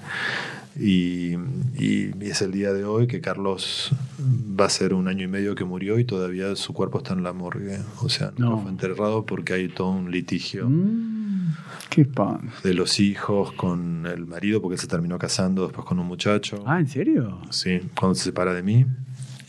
Y, 0.80 1.34
y- 1.78 2.12
y 2.20 2.30
es 2.30 2.42
el 2.42 2.52
día 2.52 2.72
de 2.74 2.84
hoy 2.86 3.08
que 3.08 3.20
Carlos 3.22 3.92
va 4.20 4.66
a 4.66 4.70
ser 4.70 4.94
un 4.94 5.08
año 5.08 5.24
y 5.24 5.28
medio 5.28 5.56
que 5.56 5.64
murió 5.64 5.98
y 6.00 6.06
todavía 6.06 6.56
su 6.56 6.74
cuerpo 6.74 7.00
está 7.00 7.14
en 7.14 7.24
la 7.24 7.34
morgue. 7.34 7.80
O 8.02 8.10
sea, 8.10 8.28
nunca 8.38 8.42
No. 8.56 8.62
fue 8.62 8.72
enterrado 8.72 9.26
porque 9.26 9.54
hay 9.54 9.68
todo 9.70 9.90
un 9.90 10.12
litigio. 10.12 10.68
Mm, 10.70 11.54
qué 11.90 12.06
pan. 12.06 12.52
de 12.64 12.74
los 12.74 13.00
hijos 13.00 13.54
con 13.54 14.06
el 14.06 14.26
marido, 14.28 14.62
porque 14.62 14.76
él 14.76 14.80
se 14.80 14.88
terminó 14.88 15.18
casando 15.18 15.64
después 15.64 15.86
con 15.86 15.98
un 16.00 16.06
muchacho. 16.08 16.64
Ah, 16.68 16.80
¿en 16.80 16.88
serio? 16.88 17.40
Sí, 17.50 17.80
cuando 18.00 18.16
se 18.16 18.26
separa 18.26 18.54
de 18.54 18.62
mí. 18.64 18.86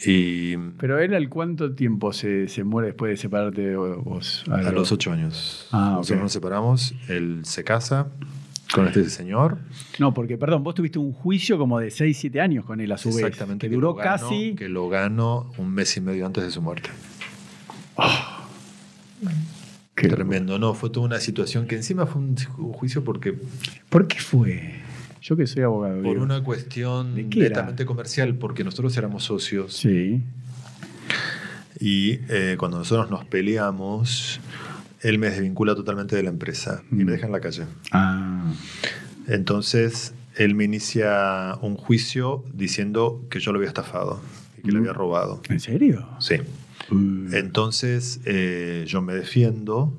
Y 0.06 0.56
Pero 0.78 0.98
él 1.00 1.12
al 1.12 1.28
cuánto 1.28 1.74
tiempo 1.74 2.12
se, 2.12 2.46
se 2.46 2.62
muere 2.62 2.88
después 2.88 3.10
de 3.10 3.16
separarte 3.16 3.62
de 3.62 3.76
vos? 3.76 4.44
a 4.48 4.62
lo- 4.62 4.70
los 4.72 4.92
ocho 4.92 5.10
años. 5.12 5.66
Ah, 5.72 5.94
Nosotros 5.96 6.16
ok. 6.18 6.22
nos 6.22 6.32
separamos, 6.32 6.94
él 7.08 7.40
se 7.42 7.64
casa 7.64 8.06
con 8.74 8.86
este 8.86 9.08
señor. 9.08 9.58
No, 9.98 10.12
porque, 10.14 10.36
perdón, 10.38 10.62
vos 10.62 10.74
tuviste 10.74 10.98
un 10.98 11.12
juicio 11.12 11.56
como 11.58 11.78
de 11.80 11.90
6, 11.90 12.16
7 12.18 12.40
años 12.40 12.64
con 12.64 12.80
él 12.80 12.92
a 12.92 12.98
su 12.98 13.08
vez. 13.08 13.18
Exactamente. 13.18 13.68
Que 13.68 13.74
duró 13.74 13.94
ganó- 13.94 14.04
casi. 14.28 14.54
Que 14.54 14.68
lo 14.68 14.88
ganó 14.88 15.50
un 15.58 15.70
mes 15.72 15.96
y 15.96 16.00
medio 16.00 16.26
antes 16.26 16.44
de 16.44 16.50
su 16.50 16.60
muerte. 16.62 16.90
Qué 19.94 20.08
Tremendo. 20.08 20.58
No, 20.58 20.74
fue 20.74 20.90
toda 20.90 21.06
una 21.06 21.18
situación 21.18 21.66
que 21.66 21.74
encima 21.74 22.06
fue 22.06 22.20
un 22.22 22.36
ju- 22.36 22.72
juicio 22.72 23.02
porque 23.02 23.34
¿Por 23.88 24.06
qué 24.06 24.20
fue? 24.20 24.74
Yo 25.20 25.36
que 25.36 25.46
soy 25.48 25.64
abogado. 25.64 26.00
por 26.02 26.12
digo. 26.12 26.22
una 26.22 26.42
cuestión 26.44 27.14
netamente 27.30 27.84
comercial, 27.84 28.34
porque 28.36 28.62
nosotros 28.62 28.96
éramos 28.96 29.24
socios. 29.24 29.74
Sí. 29.76 30.22
Y 31.80 32.20
eh, 32.28 32.54
cuando 32.58 32.78
nosotros 32.78 33.10
nos 33.10 33.24
peleamos, 33.24 34.40
él 35.02 35.18
me 35.18 35.28
desvincula 35.30 35.74
totalmente 35.74 36.16
de 36.16 36.22
la 36.22 36.30
empresa 36.30 36.82
y 36.90 36.96
Mm. 36.96 37.04
me 37.04 37.12
deja 37.12 37.26
en 37.26 37.32
la 37.32 37.40
calle. 37.40 37.64
Ah. 37.92 38.52
Entonces, 39.26 40.14
él 40.36 40.54
me 40.54 40.64
inicia 40.64 41.54
un 41.62 41.76
juicio 41.76 42.44
diciendo 42.54 43.24
que 43.30 43.40
yo 43.40 43.52
lo 43.52 43.58
había 43.58 43.68
estafado 43.68 44.20
y 44.58 44.62
que 44.62 44.72
le 44.72 44.78
Mm. 44.78 44.82
había 44.82 44.92
robado. 44.92 45.40
¿En 45.48 45.60
serio? 45.60 46.08
Sí. 46.20 46.36
Uh. 46.90 47.34
Entonces 47.34 48.20
eh, 48.24 48.84
yo 48.86 49.02
me 49.02 49.12
defiendo. 49.14 49.92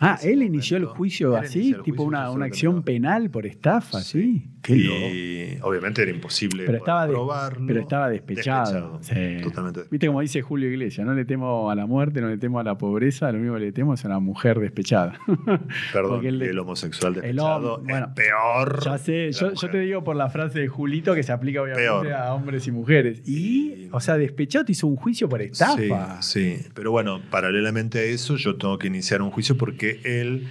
Ah, 0.00 0.18
él 0.22 0.42
inició 0.42 0.76
el 0.76 0.86
juicio 0.86 1.36
Él 1.36 1.44
así, 1.44 1.60
tipo 1.72 1.82
juicio, 1.84 2.02
una, 2.04 2.30
una 2.30 2.46
acción 2.46 2.82
penal 2.82 3.30
por 3.30 3.46
estafa, 3.46 4.00
¿sí? 4.00 4.46
Qué 4.68 4.76
loco. 4.76 4.98
Y 5.08 5.58
obviamente 5.62 6.02
era 6.02 6.10
imposible 6.10 6.64
Pero 6.66 6.78
estaba, 6.78 7.06
probarlo. 7.06 7.66
pero 7.66 7.80
estaba 7.80 8.08
despechado. 8.08 8.98
Sí. 9.02 9.38
Totalmente. 9.42 9.82
Viste 9.90 10.06
como 10.06 10.20
dice 10.20 10.42
Julio 10.42 10.68
Iglesias, 10.70 11.06
no 11.06 11.14
le 11.14 11.24
temo 11.24 11.70
a 11.70 11.74
la 11.74 11.86
muerte, 11.86 12.20
no 12.20 12.28
le 12.28 12.38
temo 12.38 12.60
a 12.60 12.62
la 12.64 12.76
pobreza, 12.78 13.30
lo 13.32 13.38
único 13.38 13.54
que 13.54 13.60
le 13.60 13.72
temo 13.72 13.94
es 13.94 14.04
a 14.04 14.08
una 14.08 14.18
mujer 14.20 14.58
despechada. 14.60 15.18
Perdón, 15.92 16.24
el 16.26 16.42
el, 16.42 16.58
homosexual 16.58 17.14
el 17.16 17.22
despechado 17.22 17.78
bueno, 17.82 18.06
es 18.06 18.12
peor. 18.14 18.84
ya 18.84 18.98
sé, 18.98 19.30
la 19.32 19.52
yo, 19.54 19.70
te 19.70 19.78
digo 19.80 20.04
por 20.04 20.16
la 20.16 20.28
frase 20.30 20.60
de 20.60 20.68
Julito 20.68 21.14
que 21.14 21.22
se 21.22 21.32
aplica 21.32 21.62
obviamente 21.62 21.84
Peor. 21.88 22.12
a 22.12 22.34
hombres 22.34 22.66
y 22.66 22.72
mujeres. 22.72 23.22
Y, 23.26 23.38
Y- 23.84 23.88
o 23.92 24.00
sea, 24.00 24.16
despechado 24.18 24.64
te 24.66 24.72
hizo 24.72 24.86
un 24.86 24.96
juicio 24.96 25.28
por 25.28 25.40
estafa. 25.42 26.20
Sí, 26.22 26.58
sí, 26.58 26.66
pero 26.74 26.90
bueno, 26.90 27.20
paralelamente 27.30 27.98
a 28.00 28.02
eso 28.02 28.36
yo 28.36 28.56
tengo 28.56 28.78
que 28.78 28.86
iniciar 28.88 29.22
un 29.22 29.30
juicio 29.30 29.56
porque 29.56 30.00
él 30.04 30.46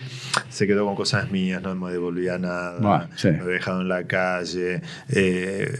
se 0.50 0.66
quedó 0.68 0.86
con 0.86 0.96
cosas 0.96 1.32
mías, 1.32 1.62
no 1.62 1.76
me 1.76 1.92
devolvía 1.92 2.38
nada, 2.38 2.80
Bueno, 2.80 3.08
sí. 3.16 3.30
me 3.30 3.40
había 3.40 3.54
dejado 3.54 3.82
en 3.82 3.90
la 3.90 4.07
calle, 4.08 4.82
eh, 5.10 5.78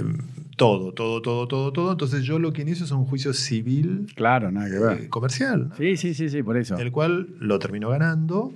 todo, 0.56 0.92
todo, 0.92 1.22
todo, 1.22 1.48
todo, 1.48 1.72
todo. 1.72 1.92
Entonces 1.92 2.24
yo 2.24 2.40
lo 2.40 2.52
que 2.52 2.64
inicio 2.64 2.84
es 2.86 2.92
un 2.92 3.06
juicio 3.06 3.32
civil 3.34 4.08
Claro, 4.16 4.52
nada 4.52 4.70
que 4.70 4.80
ver. 4.80 5.02
eh, 5.04 5.10
comercial. 5.10 5.70
¿no? 5.70 5.76
Sí, 5.76 5.98
sí, 5.98 6.14
sí, 6.14 6.30
sí, 6.30 6.42
por 6.44 6.58
eso. 6.58 6.78
El 6.78 6.92
cual 6.92 7.28
lo 7.40 7.60
terminó 7.60 7.90
ganando 7.90 8.54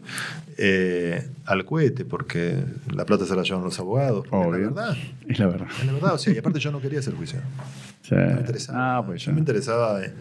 eh, 0.57 1.27
al 1.45 1.63
cohete, 1.65 2.03
porque 2.05 2.63
la 2.93 3.05
plata 3.05 3.25
se 3.25 3.35
la 3.35 3.43
llevan 3.43 3.63
los 3.63 3.79
abogados. 3.79 4.25
Es 4.25 4.31
la 4.31 4.47
verdad. 4.57 4.97
Es 5.27 5.39
la 5.39 5.47
verdad. 5.47 5.67
Es 5.79 5.85
la 5.85 5.93
verdad. 5.93 6.13
O 6.15 6.17
sea, 6.17 6.33
y 6.33 6.37
aparte 6.37 6.59
yo 6.59 6.71
no 6.71 6.81
quería 6.81 6.99
hacer 6.99 7.13
juicio. 7.13 7.39
Sí. 8.03 8.15
No 8.15 8.25
me 8.33 8.39
interesaba. 8.39 8.97
Ah, 8.97 9.05
pues 9.05 9.27
me 9.27 9.39
interesaba. 9.39 10.03
eh, 10.03 10.13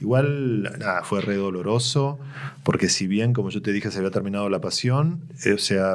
Igual, 0.00 0.62
nada, 0.78 1.02
fue 1.04 1.20
re 1.20 1.36
doloroso, 1.36 2.18
porque 2.64 2.88
si 2.88 3.06
bien, 3.06 3.32
como 3.32 3.50
yo 3.50 3.62
te 3.62 3.72
dije, 3.72 3.90
se 3.90 3.98
había 3.98 4.10
terminado 4.10 4.48
la 4.48 4.60
pasión, 4.60 5.20
eh, 5.44 5.52
o 5.52 5.58
sea, 5.58 5.94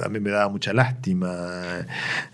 a 0.00 0.08
mí 0.08 0.18
me 0.18 0.30
daba 0.30 0.48
mucha 0.48 0.72
lástima 0.72 1.86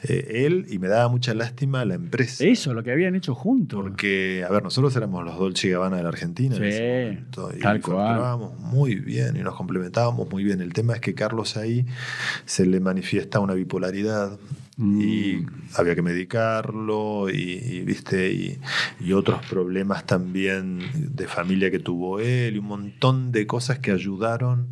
eh, 0.03 0.45
él 0.47 0.67
y 0.71 0.79
me 0.79 0.89
daba 0.89 1.09
mucha 1.09 1.35
lástima 1.35 1.85
la 1.85 1.95
empresa. 1.95 2.45
Eso, 2.45 2.73
lo 2.73 2.83
que 2.83 2.93
habían 2.93 3.15
hecho 3.15 3.35
juntos. 3.35 3.81
Porque, 3.83 4.45
a 4.49 4.51
ver, 4.51 4.63
nosotros 4.63 4.97
éramos 4.97 5.25
los 5.25 5.39
Dolce 5.39 5.69
Gabbana 5.69 5.99
de 5.99 6.03
la 6.03 6.09
Argentina 6.09 6.57
en 6.57 6.63
Sí, 6.63 6.69
ese 6.69 7.05
momento. 7.11 7.51
Y 7.57 7.61
tal 7.61 7.81
cual. 7.83 8.39
muy 8.59 8.95
bien 8.95 9.37
y 9.37 9.41
nos 9.41 9.55
complementábamos 9.55 10.31
muy 10.31 10.45
bien. 10.45 10.61
El 10.63 10.73
tema 10.73 10.95
es 10.95 11.01
que 11.01 11.15
Carlos 11.15 11.57
ahí 11.59 11.85
se 12.47 12.65
le 12.65 12.81
manifiesta 12.81 13.39
una 13.41 13.53
bipolaridad 13.55 14.39
Mm. 14.83 15.01
y 15.03 15.47
había 15.77 15.95
que 15.95 16.01
medicarlo 16.03 17.29
y, 17.29 17.35
y, 17.63 17.81
viste 17.83 18.33
y, 18.33 18.59
y 18.99 19.13
otros 19.13 19.45
problemas 19.47 20.07
también 20.07 20.81
de 20.95 21.27
familia 21.29 21.71
que 21.71 21.79
tuvo 21.81 22.19
él 22.19 22.57
y 22.57 22.59
un 22.59 22.65
montón 22.67 23.31
de 23.31 23.47
cosas 23.47 23.79
que 23.79 23.91
ayudaron 23.93 24.69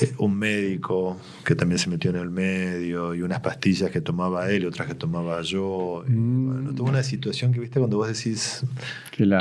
Eh, 0.00 0.14
un 0.18 0.38
médico 0.38 1.18
que 1.44 1.54
también 1.54 1.78
se 1.78 1.90
metió 1.90 2.08
en 2.10 2.16
el 2.16 2.30
medio 2.30 3.14
y 3.14 3.20
unas 3.20 3.40
pastillas 3.40 3.90
que 3.90 4.00
tomaba 4.00 4.48
él 4.50 4.62
y 4.62 4.66
otras 4.66 4.86
que 4.88 4.94
tomaba 4.94 5.42
yo 5.42 6.02
Mm. 6.08 6.46
bueno, 6.46 6.72
tuvo 6.74 6.88
una 6.88 7.02
situación 7.02 7.52
que 7.52 7.60
viste 7.60 7.78
cuando 7.78 7.98
vos 7.98 8.08
decís 8.08 8.64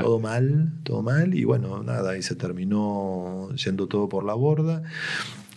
todo 0.02 0.20
mal 0.20 0.74
todo 0.84 1.02
mal 1.04 1.34
y 1.36 1.46
bueno 1.46 1.84
nada 1.84 2.18
y 2.18 2.22
se 2.22 2.36
terminó 2.36 3.48
yendo 3.64 3.88
todo 3.88 4.10
por 4.10 4.26
la 4.26 4.34
borda 4.34 4.84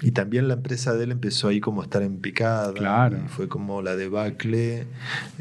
y 0.02 0.10
también 0.10 0.48
la 0.48 0.54
empresa 0.54 0.92
de 0.94 1.04
él 1.04 1.12
empezó 1.12 1.48
ahí 1.48 1.60
como 1.60 1.80
a 1.80 1.84
estar 1.84 2.02
en 2.02 2.18
picada. 2.20 2.72
Claro. 2.74 3.18
Y 3.24 3.28
fue 3.28 3.48
como 3.48 3.80
la 3.80 3.96
debacle. 3.96 4.86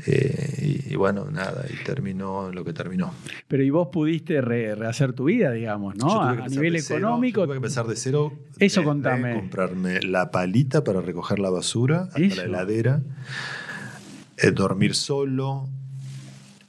eh, 0.05 0.81
y, 0.87 0.93
y 0.93 0.95
bueno, 0.95 1.25
nada, 1.31 1.65
y 1.69 1.83
terminó 1.83 2.51
lo 2.51 2.63
que 2.63 2.71
terminó. 2.71 3.13
Pero 3.47 3.63
y 3.63 3.69
vos 3.71 3.89
pudiste 3.91 4.39
re- 4.41 4.75
rehacer 4.75 5.13
tu 5.13 5.25
vida, 5.25 5.51
digamos, 5.51 5.95
¿no? 5.95 6.21
A, 6.21 6.47
nivel 6.47 6.79
cero, 6.81 6.99
económico. 6.99 7.41
yo 7.41 7.45
tuve 7.47 7.53
que 7.55 7.57
empezar 7.57 7.87
de 7.87 7.95
cero. 7.95 8.31
Eso 8.59 8.79
de- 8.81 8.85
de 8.85 8.89
contame. 8.89 9.33
comprarme 9.35 10.01
la 10.01 10.31
palita 10.31 10.83
para 10.83 11.01
recoger 11.01 11.39
la 11.39 11.49
basura 11.49 12.03
hasta 12.03 12.19
Eso. 12.21 12.37
la 12.37 12.43
heladera. 12.43 13.01
eh, 14.37 14.51
dormir 14.51 14.95
solo. 14.95 15.67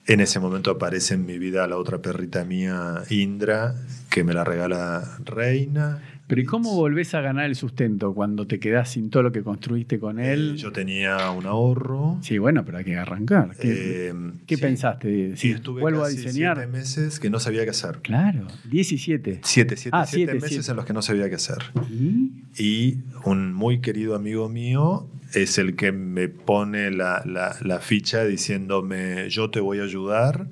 En 0.07 0.21
ese 0.21 0.39
momento 0.39 0.71
aparece 0.71 1.15
en 1.15 1.25
mi 1.25 1.39
vida 1.39 1.67
la 1.67 1.77
otra 1.79 1.99
perrita 2.03 2.45
mía, 2.45 3.03
Indra, 3.09 3.75
que 4.11 4.23
me 4.23 4.35
la 4.35 4.45
regala 4.45 5.17
Reina. 5.25 6.03
Pero 6.27 6.41
¿y 6.41 6.45
cómo 6.45 6.75
volvés 6.75 7.15
a 7.15 7.21
ganar 7.21 7.45
el 7.45 7.55
sustento 7.55 8.15
cuando 8.15 8.47
te 8.47 8.59
quedás 8.59 8.91
sin 8.93 9.11
todo 9.11 9.23
lo 9.23 9.31
que 9.33 9.43
construiste 9.43 9.99
con 9.99 10.19
él? 10.19 10.53
Eh, 10.55 10.57
yo 10.57 10.73
tenía 10.73 11.31
un 11.31 11.45
ahorro. 11.45 12.19
Sí, 12.23 12.39
bueno, 12.39 12.65
pero 12.65 12.79
hay 12.79 12.85
que 12.85 12.97
arrancar. 12.97 13.55
¿Qué, 13.61 14.09
Eh, 14.09 14.15
qué 14.47 14.57
sí. 14.57 14.63
pensaste? 14.63 15.37
Si 15.37 15.51
estuve 15.51 15.83
vuelvo 15.83 16.03
a 16.03 16.09
diseñar. 16.09 16.57
siete 16.57 16.73
meses 16.73 17.21
que 17.21 17.29
no 17.29 17.39
sabía 17.41 17.65
qué 17.65 17.71
hacer. 17.71 17.99
Claro, 18.03 18.47
17. 18.71 19.41
Siete, 19.43 19.77
siete, 19.77 19.97
Ah, 19.97 20.07
siete 20.07 20.33
siete, 20.33 20.35
meses 20.35 20.49
siete. 20.51 20.71
en 20.71 20.77
los 20.77 20.87
que 20.87 20.93
no 20.95 21.03
sabía 21.03 21.29
qué 21.29 21.35
hacer. 21.35 21.59
¿Y? 21.91 22.31
Y 22.59 22.99
un 23.25 23.53
muy 23.53 23.81
querido 23.81 24.15
amigo 24.15 24.49
mío 24.49 25.07
es 25.35 25.59
el 25.59 25.77
que 25.77 25.93
me 25.93 26.29
pone 26.29 26.91
la, 26.91 27.23
la- 27.27 27.57
la 27.63 27.81
ficha 27.81 28.25
diciéndome 28.25 29.29
yo 29.29 29.51
te 29.51 29.61
voy 29.61 29.81
a 29.81 29.83
ayudar, 29.83 30.47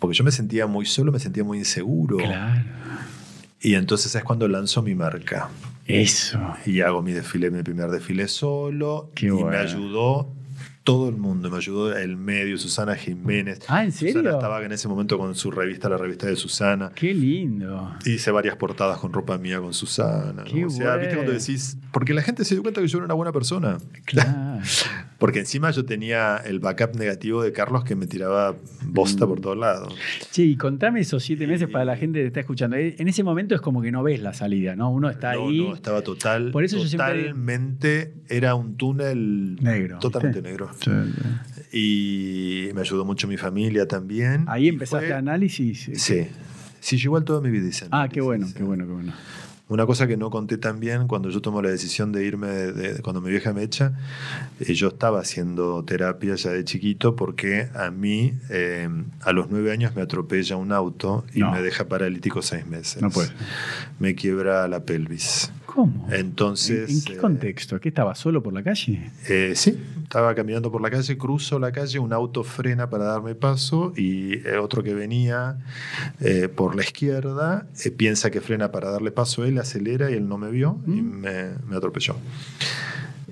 porque 0.00 0.16
yo 0.16 0.24
me 0.24 0.32
sentía 0.32 0.66
muy 0.66 0.84
solo, 0.86 1.12
me 1.12 1.18
sentía 1.20 1.44
muy 1.44 1.58
inseguro. 1.58 2.16
Claro. 2.18 2.64
Y 3.60 3.74
entonces 3.74 4.14
es 4.14 4.22
cuando 4.22 4.46
lanzo 4.48 4.82
mi 4.82 4.94
marca. 4.94 5.48
Eso. 5.86 6.38
Y 6.66 6.80
hago 6.80 7.02
mi 7.02 7.12
desfile, 7.12 7.50
mi 7.50 7.62
primer 7.62 7.90
desfile 7.90 8.28
solo. 8.28 9.10
Qué 9.14 9.26
y 9.26 9.30
bueno. 9.30 9.50
me 9.50 9.56
ayudó 9.56 10.32
todo 10.84 11.08
el 11.08 11.16
mundo. 11.16 11.50
Me 11.50 11.56
ayudó 11.56 11.96
el 11.96 12.16
medio, 12.16 12.56
Susana 12.56 12.94
Jiménez. 12.94 13.60
Ah, 13.68 13.84
¿en 13.84 13.92
serio? 13.92 14.14
Susana 14.14 14.36
estaba 14.36 14.64
en 14.64 14.72
ese 14.72 14.88
momento 14.88 15.18
con 15.18 15.34
su 15.34 15.50
revista, 15.50 15.88
la 15.88 15.96
revista 15.96 16.26
de 16.26 16.36
Susana. 16.36 16.92
Qué 16.94 17.12
lindo. 17.12 17.94
Hice 18.04 18.30
varias 18.30 18.56
portadas 18.56 18.98
con 18.98 19.12
ropa 19.12 19.36
mía 19.38 19.60
con 19.60 19.74
Susana. 19.74 20.32
¿no? 20.32 20.44
Qué 20.44 20.64
o 20.64 20.70
sea, 20.70 20.96
¿viste 20.96 21.14
cuando 21.14 21.32
decís? 21.32 21.76
Porque 21.92 22.14
la 22.14 22.22
gente 22.22 22.44
se 22.44 22.54
dio 22.54 22.62
cuenta 22.62 22.80
que 22.80 22.88
yo 22.88 22.98
era 22.98 23.04
una 23.06 23.14
buena 23.14 23.32
persona. 23.32 23.78
Claro. 24.04 24.62
Porque 25.18 25.40
encima 25.40 25.72
yo 25.72 25.84
tenía 25.84 26.36
el 26.36 26.60
backup 26.60 26.94
negativo 26.94 27.42
de 27.42 27.50
Carlos 27.52 27.82
que 27.82 27.96
me 27.96 28.06
tiraba 28.06 28.54
bosta 28.84 29.26
Mm. 29.26 29.28
por 29.28 29.40
todos 29.40 29.56
lados. 29.58 29.92
Che, 30.30 30.44
y 30.44 30.56
contame 30.56 31.00
esos 31.00 31.24
siete 31.24 31.46
meses 31.48 31.68
para 31.68 31.84
la 31.84 31.96
gente 31.96 32.20
que 32.20 32.26
está 32.28 32.38
escuchando. 32.40 32.76
Eh, 32.76 32.94
En 32.98 33.08
ese 33.08 33.24
momento 33.24 33.54
es 33.56 33.60
como 33.60 33.82
que 33.82 33.90
no 33.90 34.04
ves 34.04 34.20
la 34.22 34.32
salida, 34.32 34.76
¿no? 34.76 34.90
Uno 34.92 35.10
está 35.10 35.34
no, 35.34 35.48
ahí. 35.48 35.58
no, 35.60 35.74
estaba 35.74 36.02
total. 36.02 36.52
Por 36.52 36.62
eso 36.62 36.76
yo 36.78 36.86
siempre- 36.86 37.20
totalmente 37.22 38.14
era 38.28 38.54
un 38.54 38.76
túnel 38.76 39.56
Negro, 39.60 39.98
Totalmente 39.98 40.40
¿viste? 40.40 40.50
negro. 40.50 40.70
Sí, 40.80 40.90
sí. 41.72 41.76
Y 42.68 42.72
me 42.74 42.82
ayudó 42.82 43.04
mucho 43.04 43.26
mi 43.26 43.36
familia 43.36 43.86
también. 43.88 44.44
Ahí 44.46 44.68
empezaste 44.68 45.06
fue- 45.08 45.14
análisis. 45.16 45.90
Sí. 45.94 46.28
Sí, 46.80 46.96
yo 46.96 47.08
igual 47.08 47.24
toda 47.24 47.40
mi 47.40 47.50
vida 47.50 47.66
hice 47.66 47.86
Ah, 47.90 48.08
qué 48.08 48.20
bueno, 48.20 48.46
sí. 48.46 48.54
qué 48.54 48.62
bueno, 48.62 48.86
qué 48.86 48.92
bueno. 48.92 49.12
Una 49.68 49.84
cosa 49.84 50.06
que 50.06 50.16
no 50.16 50.30
conté 50.30 50.56
también 50.56 51.06
cuando 51.08 51.28
yo 51.28 51.42
tomo 51.42 51.60
la 51.60 51.68
decisión 51.68 52.10
de 52.10 52.24
irme, 52.24 52.48
de, 52.48 52.72
de- 52.72 53.02
cuando 53.02 53.20
mi 53.20 53.30
vieja 53.30 53.52
me 53.52 53.62
echa, 53.62 53.92
eh, 54.60 54.72
yo 54.72 54.88
estaba 54.88 55.20
haciendo 55.20 55.84
terapia 55.84 56.34
ya 56.36 56.50
de 56.52 56.64
chiquito 56.64 57.14
porque 57.16 57.68
a 57.74 57.90
mí 57.90 58.32
eh, 58.48 58.88
a 59.20 59.32
los 59.32 59.50
nueve 59.50 59.70
años 59.70 59.94
me 59.94 60.00
atropella 60.00 60.56
un 60.56 60.72
auto 60.72 61.26
y 61.34 61.40
No. 61.40 61.52
me 61.52 61.60
deja 61.60 61.86
paralítico 61.86 62.40
seis 62.40 62.66
meses. 62.66 63.02
No 63.02 63.10
puede. 63.10 63.28
Me 63.98 64.14
quiebra 64.14 64.66
la 64.68 64.80
pelvis. 64.84 65.52
¿Cómo? 65.78 66.08
Entonces... 66.10 66.90
¿En, 66.90 66.96
en 66.96 67.04
qué 67.04 67.12
eh, 67.12 67.16
contexto? 67.18 67.78
¿Qué 67.80 67.88
estaba 67.90 68.16
solo 68.16 68.42
por 68.42 68.52
la 68.52 68.64
calle? 68.64 69.12
eh, 69.28 69.52
sí, 69.54 69.78
estaba 70.02 70.34
caminando 70.34 70.72
por 70.72 70.80
la 70.82 70.90
calle, 70.90 71.16
cruzo 71.16 71.60
la 71.60 71.70
calle, 71.70 72.00
un 72.00 72.12
auto 72.12 72.42
frena 72.42 72.90
para 72.90 73.04
darme 73.04 73.36
paso 73.36 73.92
y 73.96 74.38
eh, 74.44 74.56
otro 74.60 74.82
que 74.82 74.92
venía 74.92 75.58
eh, 76.20 76.48
por 76.48 76.74
la 76.74 76.82
izquierda 76.82 77.68
eh, 77.84 77.92
piensa 77.92 78.28
que 78.32 78.40
frena 78.40 78.72
para 78.72 78.90
darle 78.90 79.12
paso 79.12 79.44
a 79.44 79.46
él, 79.46 79.56
acelera 79.58 80.10
y 80.10 80.14
él 80.14 80.28
no 80.28 80.36
me 80.36 80.50
vio 80.50 80.80
y 80.88 80.90
Mm. 81.00 81.20
me, 81.20 81.44
me 81.68 81.76
atropelló. 81.76 82.16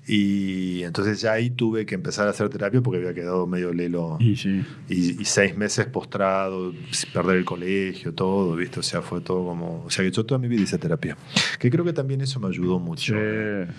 Y 0.08 0.84
entonces 0.84 1.20
ya 1.20 1.32
ahí 1.32 1.50
tuve 1.50 1.84
que 1.84 1.96
empezar 1.96 2.28
a 2.28 2.30
hacer 2.30 2.48
terapia 2.48 2.80
porque 2.80 2.98
había 2.98 3.12
quedado 3.12 3.44
medio 3.48 3.72
lelo 3.72 4.16
Y 4.20 4.36
sí. 4.36 4.64
y, 4.88 5.20
y 5.20 5.24
seis 5.24 5.56
meses 5.56 5.86
postrado, 5.86 6.72
perder 7.12 7.38
el 7.38 7.44
colegio, 7.44 8.14
todo, 8.14 8.54
¿viste? 8.54 8.78
O 8.80 8.82
sea, 8.84 9.02
fue 9.02 9.20
todo 9.20 9.44
como... 9.44 9.82
O 9.84 9.90
sea, 9.90 10.04
que 10.04 10.12
yo 10.12 10.24
toda 10.24 10.38
mi 10.38 10.46
vida 10.46 10.62
hice 10.62 10.78
terapia. 10.78 11.16
Que 11.58 11.70
creo 11.70 11.84
que 11.84 11.92
también 11.92 12.20
eso 12.20 12.38
me 12.38 12.46
ayudó 12.46 12.78
mucho. 12.78 13.14
Sí. 13.14 13.72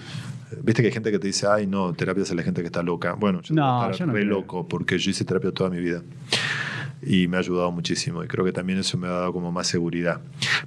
Viste 0.63 0.81
que 0.81 0.87
hay 0.87 0.93
gente 0.93 1.11
que 1.11 1.19
te 1.19 1.27
dice, 1.27 1.47
ay, 1.47 1.65
no, 1.65 1.93
terapia 1.93 2.23
es 2.23 2.33
la 2.33 2.43
gente 2.43 2.61
que 2.61 2.67
está 2.67 2.83
loca. 2.83 3.13
Bueno, 3.13 3.41
yo 3.41 3.55
No, 3.55 3.91
yo 3.91 4.05
no 4.05 4.13
re 4.13 4.25
loco 4.25 4.67
porque 4.67 4.97
yo 4.97 5.11
hice 5.11 5.23
terapia 5.23 5.51
toda 5.51 5.69
mi 5.69 5.79
vida. 5.79 6.03
Y 7.01 7.27
me 7.27 7.37
ha 7.37 7.39
ayudado 7.39 7.71
muchísimo. 7.71 8.23
Y 8.23 8.27
creo 8.27 8.43
que 8.43 8.51
también 8.51 8.79
eso 8.79 8.97
me 8.97 9.07
ha 9.07 9.11
dado 9.11 9.33
como 9.33 9.51
más 9.51 9.67
seguridad. 9.67 10.19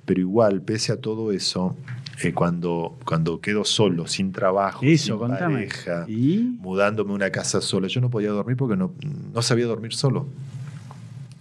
Pero 0.07 0.21
igual, 0.21 0.63
pese 0.63 0.93
a 0.93 0.97
todo 0.97 1.33
eso, 1.33 1.77
eh, 2.23 2.33
cuando, 2.35 2.99
cuando 3.05 3.41
quedo 3.41 3.65
solo, 3.65 4.07
sin 4.07 4.33
trabajo, 4.33 4.81
Eso, 4.85 5.05
sin 5.05 5.19
contame. 5.19 5.55
pareja, 5.67 6.05
¿Y? 6.09 6.57
mudándome 6.59 7.13
a 7.13 7.15
una 7.15 7.31
casa 7.31 7.61
sola, 7.61 7.87
yo 7.89 8.01
no 8.01 8.11
podía 8.11 8.31
dormir 8.31 8.57
porque 8.57 8.77
no, 8.77 8.93
no 9.33 9.43
sabía 9.43 9.67
dormir 9.67 9.93
solo. 9.95 10.27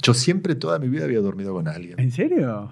Yo 0.02 0.14
siempre, 0.14 0.56
toda 0.56 0.80
mi 0.80 0.88
vida, 0.88 1.04
había 1.06 1.20
dormido 1.20 1.54
con 1.54 1.68
alguien. 1.68 2.00
¿En 2.00 2.12
serio? 2.12 2.72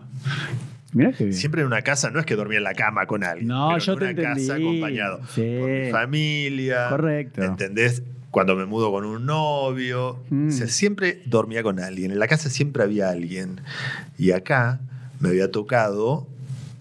Mirá 0.93 1.11
que. 1.11 1.33
Siempre 1.33 1.61
en 1.61 1.67
una 1.67 1.81
casa, 1.81 2.09
no 2.09 2.19
es 2.19 2.25
que 2.25 2.35
dormía 2.35 2.57
en 2.59 2.63
la 2.63 2.73
cama 2.73 3.05
con 3.05 3.23
alguien. 3.23 3.47
No, 3.49 3.69
pero 3.73 3.79
yo 3.79 3.93
en 3.93 3.99
te 3.99 4.03
una 4.05 4.11
entendí. 4.11 4.47
casa 4.47 4.55
acompañado 4.55 5.19
Sí. 5.35 5.57
por 5.59 5.69
mi 5.69 5.91
familia. 5.91 6.89
Correcto. 6.89 7.43
¿Entendés? 7.43 8.01
Cuando 8.31 8.55
me 8.55 8.65
mudo 8.65 8.91
con 8.91 9.03
un 9.03 9.25
novio. 9.25 10.19
Mm. 10.29 10.47
O 10.47 10.51
sea, 10.51 10.67
siempre 10.67 11.21
dormía 11.25 11.63
con 11.63 11.79
alguien. 11.81 12.11
En 12.11 12.19
la 12.19 12.27
casa 12.27 12.49
siempre 12.49 12.83
había 12.83 13.09
alguien. 13.09 13.59
Y 14.17 14.31
acá 14.31 14.79
me 15.19 15.27
había 15.29 15.51
tocado 15.51 16.25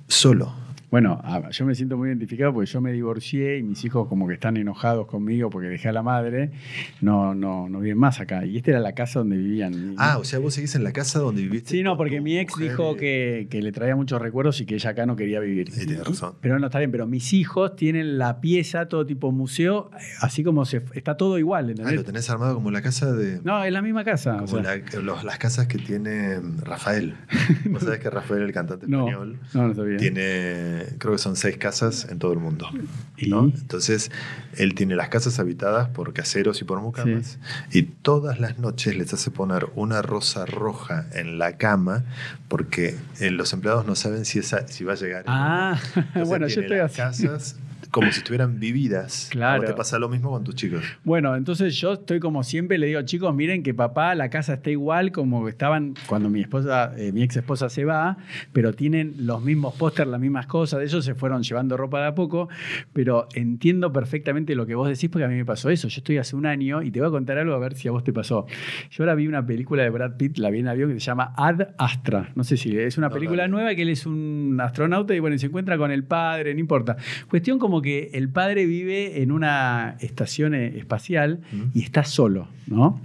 solo. 0.07 0.55
Bueno, 0.91 1.21
yo 1.51 1.67
me 1.67 1.75
siento 1.75 1.97
muy 1.97 2.09
identificado 2.09 2.53
porque 2.55 2.71
yo 2.71 2.81
me 2.81 2.93
divorcié 2.93 3.59
y 3.59 3.63
mis 3.63 3.85
hijos 3.85 4.07
como 4.09 4.29
que 4.29 4.35
están 4.35 4.57
enojados 4.57 5.07
conmigo 5.07 5.51
porque 5.51 5.69
dejé 5.69 5.89
a 5.89 5.93
la 5.93 6.03
madre, 6.03 6.53
no, 7.01 7.35
no, 7.35 7.69
no 7.69 7.81
viven 7.81 7.99
más 7.99 8.21
acá. 8.21 8.45
Y 8.47 8.57
esta 8.57 8.71
era 8.71 8.81
la 8.81 8.93
casa 8.93 9.19
donde 9.19 9.37
vivían. 9.37 9.95
Ah, 9.99 10.19
o 10.19 10.25
sea, 10.25 10.39
vos 10.39 10.55
seguís 10.55 10.75
en 10.77 10.85
la 10.85 10.93
casa 10.93 11.19
donde 11.19 11.43
viviste. 11.43 11.71
Sí, 11.71 11.83
no, 11.83 11.97
porque 11.97 12.21
mi 12.21 12.39
ex 12.39 12.53
mujer 12.55 12.71
dijo 12.71 12.97
que, 12.97 13.49
que 13.51 13.63
le 13.63 13.73
traía 13.73 13.97
muchos 13.97 14.23
recuerdos 14.23 14.61
y 14.61 14.67
que 14.67 14.75
ella 14.77 14.91
acá 14.91 15.07
no 15.07 15.17
quería 15.17 15.41
vivir. 15.41 15.69
Y 15.71 15.87
tiene 15.87 16.05
razón. 16.05 16.35
Pero 16.41 16.59
no, 16.59 16.67
está 16.67 16.79
bien, 16.79 16.91
pero 16.93 17.07
mis 17.07 17.33
hijos 17.33 17.75
tienen 17.77 18.17
la 18.19 18.41
pieza, 18.41 18.87
todo 18.89 19.05
tipo 19.05 19.33
museo, 19.33 19.91
así 20.21 20.45
como 20.45 20.65
se, 20.65 20.83
está 20.95 21.17
todo 21.17 21.39
igual, 21.39 21.67
Ah, 21.67 21.71
¿entendés? 21.71 21.95
lo 21.97 22.05
tenés 22.05 22.31
armado 22.31 22.55
como 22.55 22.71
la 22.71 22.81
casa 22.83 23.13
de. 23.13 23.41
No, 23.43 23.65
es 23.65 23.73
la 23.73 23.83
misma 23.83 24.05
casa. 24.05 24.37
o 24.37 24.47
Como 24.47 24.63
sea. 24.63 24.77
la- 24.77 25.01
los- 25.03 25.25
las 25.25 25.39
casas 25.39 25.67
que 25.67 25.79
tiene 25.79 26.39
mm, 26.39 26.61
Rafael. 26.63 27.15
Vos 27.71 27.83
sabés 27.83 27.99
que 27.99 28.09
Rafael, 28.11 28.43
el 28.43 28.53
cantante 28.53 28.87
no, 28.87 29.01
español, 29.09 29.39
no, 29.55 29.69
no 29.69 29.75
sabía. 29.75 29.97
tiene, 29.97 30.76
creo 30.99 31.13
que 31.13 31.19
son 31.19 31.37
seis 31.37 31.57
casas 31.57 32.07
en 32.11 32.19
todo 32.19 32.33
el 32.33 32.39
mundo. 32.39 32.69
¿Y? 33.17 33.29
¿no? 33.31 33.45
Entonces, 33.45 34.11
él 34.57 34.75
tiene 34.75 34.97
las 34.97 35.09
casas 35.09 35.39
habitadas 35.39 35.89
por 35.89 36.13
caseros 36.13 36.61
y 36.61 36.65
por 36.65 36.81
mucamas. 36.81 37.39
Y 37.73 37.83
todas 37.83 38.41
las 38.41 38.59
noches 38.59 38.97
les 38.97 39.13
hace 39.13 39.31
poner 39.31 39.69
una 39.75 40.03
rosa 40.03 40.47
roja 40.47 41.07
en 41.13 41.39
la 41.39 41.57
cama 41.57 42.05
porque 42.49 42.97
eh, 43.21 43.31
los 43.31 43.53
empleados 43.53 43.87
no 43.87 43.95
saben 43.95 44.25
si, 44.25 44.39
esa, 44.39 44.69
si 44.69 44.85
va 44.85 44.93
a 44.95 44.97
llegar. 44.97 45.25
Ah, 45.27 45.79
Entonces, 45.97 46.29
bueno, 46.29 46.47
yo 46.49 46.61
estoy 46.61 46.79
las 46.79 46.99
así. 46.99 47.27
casas 47.27 47.57
como 47.97 48.13
si 48.13 48.19
estuvieran 48.19 48.61
vividas. 48.61 49.29
Claro. 49.33 49.55
¿A 49.55 49.57
vos 49.59 49.67
te 49.67 49.75
pasa 49.75 49.99
lo 49.99 50.09
mismo 50.09 50.31
con 50.31 50.45
tus 50.45 50.55
chicos? 50.55 50.83
Bueno, 51.03 51.35
entonces 51.35 51.75
yo 51.77 51.95
estoy 51.95 52.21
como 52.21 52.43
siempre, 52.45 52.77
le 52.79 52.87
digo, 52.89 53.01
chicos, 53.03 53.35
miren 53.35 53.63
que 53.63 53.73
papá, 53.73 54.15
la 54.15 54.29
casa 54.29 54.55
está 54.55 54.71
igual 54.71 55.13
como 55.13 55.49
estaban 55.49 55.95
cuando 56.07 56.29
mi 56.29 56.41
esposa, 56.43 56.93
eh, 56.97 57.11
mi 57.13 57.23
ex 57.23 57.37
esposa 57.37 57.69
se 57.71 57.85
va, 57.87 58.19
pero 58.53 58.75
tienen 58.75 59.15
los 59.27 59.43
mismos 59.43 59.75
pósters, 59.75 60.11
las 60.11 60.21
mismas 60.21 60.47
cosas, 60.47 60.83
ellos 60.83 61.05
se 61.05 61.15
fueron 61.15 61.43
llevando 61.43 61.77
ropa 61.77 62.01
de 62.01 62.07
a 62.09 62.15
poco, 62.15 62.49
pero 62.93 63.29
entiendo 63.35 63.93
perfectamente 63.93 64.55
lo 64.55 64.67
que 64.67 64.75
vos 64.75 64.89
decís 64.89 65.09
porque 65.09 65.25
a 65.25 65.29
mí 65.29 65.35
me 65.37 65.45
pasó 65.45 65.71
eso. 65.71 65.89
Yo 65.89 65.99
estoy 65.99 66.19
hace 66.19 66.37
un 66.37 66.45
año 66.47 66.83
y 66.83 66.91
te 66.91 67.01
voy 67.01 67.09
a 67.09 67.11
contar 67.11 67.39
algo 67.39 67.55
a 67.55 67.59
ver 67.59 67.75
si 67.75 67.89
a 67.89 67.93
vos 67.93 68.05
te 68.05 68.13
pasó. 68.13 68.47
Yo 68.91 69.05
ahora 69.05 69.15
vi 69.15 69.27
una 69.27 69.45
película 69.47 69.83
de 69.83 69.91
Brad 69.91 70.17
Pitt, 70.17 70.39
la 70.39 70.51
vi 70.51 70.59
en 70.61 70.69
avión, 70.69 70.93
que 70.93 71.01
se 71.01 71.07
llama 71.07 71.33
Ad 71.37 71.69
Astra. 71.79 72.31
No 72.35 72.45
sé 72.45 72.57
si 72.57 72.77
es 72.79 72.99
una 72.99 73.09
No, 73.09 73.15
película 73.15 73.47
no, 73.47 73.53
no. 73.53 73.57
nueva 73.63 73.75
que 73.75 73.83
él 73.83 73.89
es 73.89 74.05
un 74.07 74.59
astronauta 74.61 75.15
y 75.15 75.21
bueno, 75.21 75.39
se 75.39 75.47
encuentra 75.47 75.79
con 75.79 75.91
el 75.91 76.05
padre, 76.05 76.53
no 76.55 76.61
importa. 76.61 76.97
Cuestión 77.29 77.59
como 77.59 77.81
que 77.81 77.86
el 77.87 78.29
padre 78.29 78.67
vive 78.67 79.23
en 79.23 79.33
una 79.33 79.97
estación 80.01 80.55
eh, 80.55 80.79
espacial 80.79 81.41
y 81.75 81.83
está 81.83 82.05
solo, 82.05 82.49
¿no? 82.67 83.01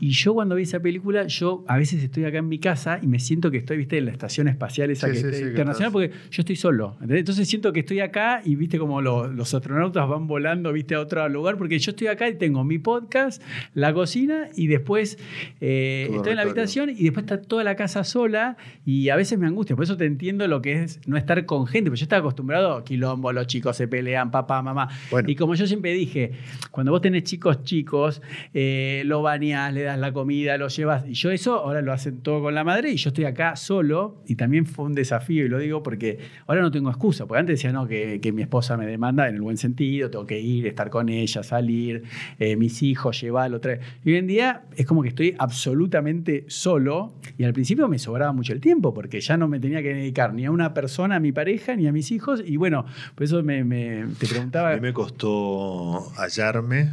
Y 0.00 0.10
yo 0.10 0.34
cuando 0.34 0.56
vi 0.56 0.64
esa 0.64 0.80
película, 0.80 1.26
yo 1.28 1.64
a 1.68 1.76
veces 1.78 2.02
estoy 2.02 2.24
acá 2.24 2.38
en 2.38 2.48
mi 2.48 2.58
casa 2.58 2.98
y 3.00 3.06
me 3.06 3.18
siento 3.20 3.50
que 3.50 3.58
estoy, 3.58 3.76
viste, 3.78 3.96
en 3.98 4.06
la 4.06 4.10
estación 4.10 4.48
espacial 4.48 4.90
esa 4.90 5.06
Sí, 5.06 5.12
que 5.12 5.18
sí, 5.20 5.24
está 5.26 5.36
sí, 5.38 5.42
que 5.44 5.48
internacional, 5.50 5.92
porque 5.92 6.10
yo 6.30 6.40
estoy 6.42 6.56
solo. 6.56 6.92
¿entendés? 6.94 7.20
Entonces 7.20 7.48
siento 7.48 7.72
que 7.72 7.80
estoy 7.80 8.00
acá 8.00 8.42
y 8.44 8.56
viste 8.56 8.78
como 8.78 9.00
lo- 9.00 9.28
los 9.28 9.54
astronautas 9.54 10.08
van 10.08 10.26
volando, 10.26 10.72
viste, 10.72 10.94
a 10.96 11.00
otro 11.00 11.26
lugar, 11.28 11.56
porque 11.56 11.78
yo 11.78 11.90
estoy 11.92 12.08
acá 12.08 12.28
y 12.28 12.34
tengo 12.36 12.64
mi 12.64 12.78
podcast, 12.78 13.40
la 13.74 13.94
cocina 13.94 14.48
y 14.56 14.66
después 14.66 15.16
eh, 15.60 16.08
estoy 16.12 16.30
en 16.32 16.36
la 16.36 16.42
habitación 16.42 16.90
y 16.90 17.04
después 17.04 17.24
está 17.24 17.40
toda 17.40 17.64
la 17.64 17.76
casa 17.76 18.04
sola 18.04 18.56
y 18.84 19.08
a 19.10 19.16
veces 19.16 19.38
me 19.38 19.46
angustia. 19.46 19.76
Por 19.76 19.84
eso 19.84 19.96
te 19.96 20.04
entiendo 20.06 20.46
lo 20.48 20.60
que 20.60 20.82
es 20.82 21.00
no 21.06 21.16
estar 21.16 21.46
con 21.46 21.66
gente, 21.66 21.90
porque 21.90 22.00
yo 22.00 22.04
estaba 22.04 22.20
acostumbrado 22.20 22.72
a 22.74 22.84
quilombo, 22.84 23.32
los 23.32 23.46
chicos 23.46 23.76
se 23.76 23.88
pelean, 23.88 24.30
papá, 24.30 24.60
mamá. 24.60 24.88
Bueno. 25.10 25.30
Y 25.30 25.36
como 25.36 25.54
yo 25.54 25.66
siempre 25.66 25.92
dije, 25.94 26.32
cuando 26.70 26.92
vos 26.92 27.00
tenés 27.00 27.22
chicos 27.24 27.62
chicos, 27.64 28.20
eh, 28.52 29.02
lo 29.06 29.22
bañás, 29.22 29.72
le 29.72 29.82
das 29.82 29.93
la 30.00 30.12
comida, 30.12 30.56
lo 30.58 30.68
llevas. 30.68 31.04
Y 31.08 31.14
yo 31.14 31.30
eso 31.30 31.54
ahora 31.56 31.82
lo 31.82 31.92
hacen 31.92 32.20
todo 32.20 32.42
con 32.42 32.54
la 32.54 32.64
madre 32.64 32.90
y 32.90 32.96
yo 32.96 33.08
estoy 33.10 33.24
acá 33.24 33.56
solo 33.56 34.22
y 34.26 34.36
también 34.36 34.66
fue 34.66 34.84
un 34.84 34.94
desafío 34.94 35.44
y 35.44 35.48
lo 35.48 35.58
digo 35.58 35.82
porque 35.82 36.18
ahora 36.46 36.62
no 36.62 36.70
tengo 36.70 36.90
excusa, 36.90 37.26
porque 37.26 37.40
antes 37.40 37.58
decía, 37.58 37.72
no, 37.72 37.86
que, 37.86 38.20
que 38.20 38.32
mi 38.32 38.42
esposa 38.42 38.76
me 38.76 38.86
demanda 38.86 39.28
en 39.28 39.34
el 39.36 39.40
buen 39.42 39.56
sentido, 39.56 40.10
tengo 40.10 40.26
que 40.26 40.40
ir, 40.40 40.66
estar 40.66 40.90
con 40.90 41.08
ella, 41.08 41.42
salir, 41.42 42.02
eh, 42.38 42.56
mis 42.56 42.82
hijos, 42.82 43.20
llevarlo, 43.20 43.60
traer. 43.60 43.80
Y 44.04 44.10
hoy 44.12 44.16
en 44.18 44.26
día 44.26 44.62
es 44.76 44.86
como 44.86 45.02
que 45.02 45.08
estoy 45.08 45.34
absolutamente 45.38 46.44
solo 46.48 47.14
y 47.38 47.44
al 47.44 47.52
principio 47.52 47.88
me 47.88 47.98
sobraba 47.98 48.32
mucho 48.32 48.52
el 48.52 48.60
tiempo 48.60 48.94
porque 48.94 49.20
ya 49.20 49.36
no 49.36 49.48
me 49.48 49.60
tenía 49.60 49.82
que 49.82 49.94
dedicar 49.94 50.34
ni 50.34 50.44
a 50.44 50.50
una 50.50 50.74
persona, 50.74 51.16
a 51.16 51.20
mi 51.20 51.32
pareja, 51.32 51.74
ni 51.76 51.86
a 51.86 51.92
mis 51.92 52.10
hijos 52.10 52.42
y 52.44 52.56
bueno, 52.56 52.84
por 53.14 53.24
eso 53.24 53.42
me, 53.42 53.64
me- 53.64 54.06
te 54.18 54.26
preguntaba, 54.26 54.72
A 54.72 54.74
mí 54.76 54.80
me 54.80 54.92
costó 54.92 56.10
hallarme 56.16 56.90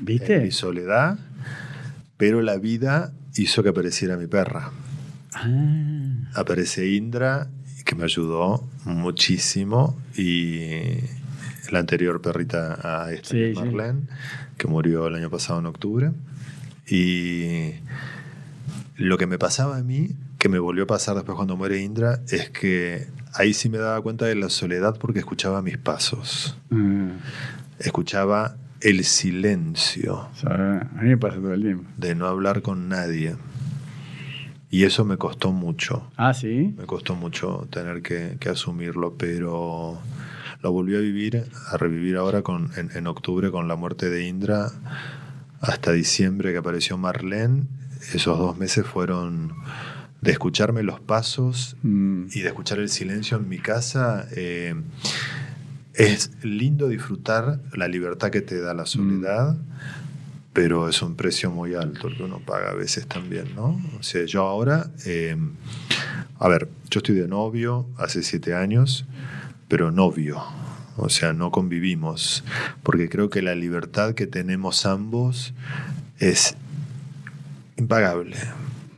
¿viste? 0.00 0.36
en 0.36 0.42
mi 0.44 0.50
soledad, 0.50 1.18
pero 2.22 2.40
la 2.40 2.56
vida 2.56 3.12
hizo 3.34 3.64
que 3.64 3.70
apareciera 3.70 4.16
mi 4.16 4.28
perra. 4.28 4.70
Ah. 5.34 6.30
Aparece 6.36 6.88
Indra, 6.88 7.48
que 7.84 7.96
me 7.96 8.04
ayudó 8.04 8.64
muchísimo, 8.84 10.00
y 10.16 10.98
la 11.72 11.80
anterior 11.80 12.22
perrita 12.22 12.78
a 12.80 13.10
esta, 13.10 13.30
Sí, 13.30 13.34
que 13.34 13.50
es 13.50 13.58
sí. 13.58 13.64
Marlene, 13.64 14.02
que 14.56 14.68
murió 14.68 15.08
el 15.08 15.16
año 15.16 15.30
pasado 15.30 15.58
en 15.58 15.66
octubre. 15.66 16.12
Y 16.86 17.72
lo 18.98 19.18
que 19.18 19.26
me 19.26 19.36
pasaba 19.36 19.78
a 19.78 19.82
mí, 19.82 20.10
que 20.38 20.48
me 20.48 20.60
volvió 20.60 20.84
a 20.84 20.86
pasar 20.86 21.16
después 21.16 21.34
cuando 21.34 21.56
muere 21.56 21.82
Indra, 21.82 22.20
es 22.28 22.50
que 22.50 23.08
ahí 23.34 23.52
sí 23.52 23.68
me 23.68 23.78
daba 23.78 24.00
cuenta 24.00 24.26
de 24.26 24.36
la 24.36 24.48
soledad 24.48 24.96
porque 24.96 25.18
escuchaba 25.18 25.60
mis 25.60 25.76
pasos, 25.76 26.56
Ah, 26.70 27.08
escuchaba 27.80 28.58
el 28.84 29.04
silencio 29.04 30.28
o 30.32 30.34
sea, 30.36 30.88
a 30.96 31.02
mí 31.02 31.08
me 31.10 31.16
pasa 31.16 31.36
todo 31.36 31.54
el 31.54 31.62
tiempo. 31.62 31.84
de 31.96 32.14
no 32.14 32.26
hablar 32.26 32.62
con 32.62 32.88
nadie. 32.88 33.36
Y 34.70 34.84
eso 34.84 35.04
me 35.04 35.18
costó 35.18 35.52
mucho. 35.52 36.10
Ah, 36.16 36.32
sí. 36.32 36.74
Me 36.78 36.84
costó 36.86 37.14
mucho 37.14 37.68
tener 37.70 38.00
que, 38.00 38.38
que 38.40 38.48
asumirlo, 38.48 39.16
pero 39.18 40.00
lo 40.62 40.72
volví 40.72 40.96
a 40.96 40.98
vivir, 41.00 41.44
a 41.70 41.76
revivir 41.76 42.16
ahora 42.16 42.40
con, 42.42 42.70
en, 42.76 42.90
en 42.94 43.06
octubre 43.06 43.50
con 43.50 43.68
la 43.68 43.76
muerte 43.76 44.08
de 44.08 44.26
Indra, 44.26 44.70
hasta 45.60 45.92
diciembre 45.92 46.52
que 46.52 46.58
apareció 46.58 46.96
Marlene. 46.96 47.64
Esos 48.14 48.38
dos 48.38 48.56
meses 48.56 48.86
fueron 48.86 49.52
de 50.22 50.30
escucharme 50.32 50.82
los 50.82 51.00
pasos 51.00 51.76
Mm. 51.82 52.28
y 52.32 52.40
de 52.40 52.48
escuchar 52.48 52.78
el 52.78 52.88
silencio 52.88 53.36
en 53.36 53.48
mi 53.50 53.58
casa. 53.58 54.26
eh, 54.34 54.74
es 56.02 56.30
lindo 56.42 56.88
disfrutar 56.88 57.60
la 57.74 57.86
libertad 57.86 58.30
que 58.30 58.40
te 58.40 58.60
da 58.60 58.74
la 58.74 58.86
soledad, 58.86 59.56
pero 60.52 60.88
es 60.88 61.00
un 61.00 61.14
precio 61.14 61.50
muy 61.50 61.74
alto 61.74 62.08
el 62.08 62.16
que 62.16 62.24
uno 62.24 62.40
paga 62.44 62.70
a 62.70 62.74
veces 62.74 63.06
también, 63.06 63.54
¿no? 63.54 63.80
O 63.98 64.02
sea, 64.02 64.24
yo 64.24 64.42
ahora, 64.42 64.90
eh, 65.06 65.36
a 66.38 66.48
ver, 66.48 66.68
yo 66.90 66.98
estoy 66.98 67.14
de 67.14 67.28
novio 67.28 67.86
hace 67.98 68.22
siete 68.22 68.54
años, 68.54 69.06
pero 69.68 69.92
novio. 69.92 70.42
O 70.96 71.08
sea, 71.08 71.32
no 71.32 71.50
convivimos, 71.50 72.44
porque 72.82 73.08
creo 73.08 73.30
que 73.30 73.40
la 73.40 73.54
libertad 73.54 74.14
que 74.14 74.26
tenemos 74.26 74.84
ambos 74.84 75.54
es 76.18 76.56
impagable. 77.76 78.36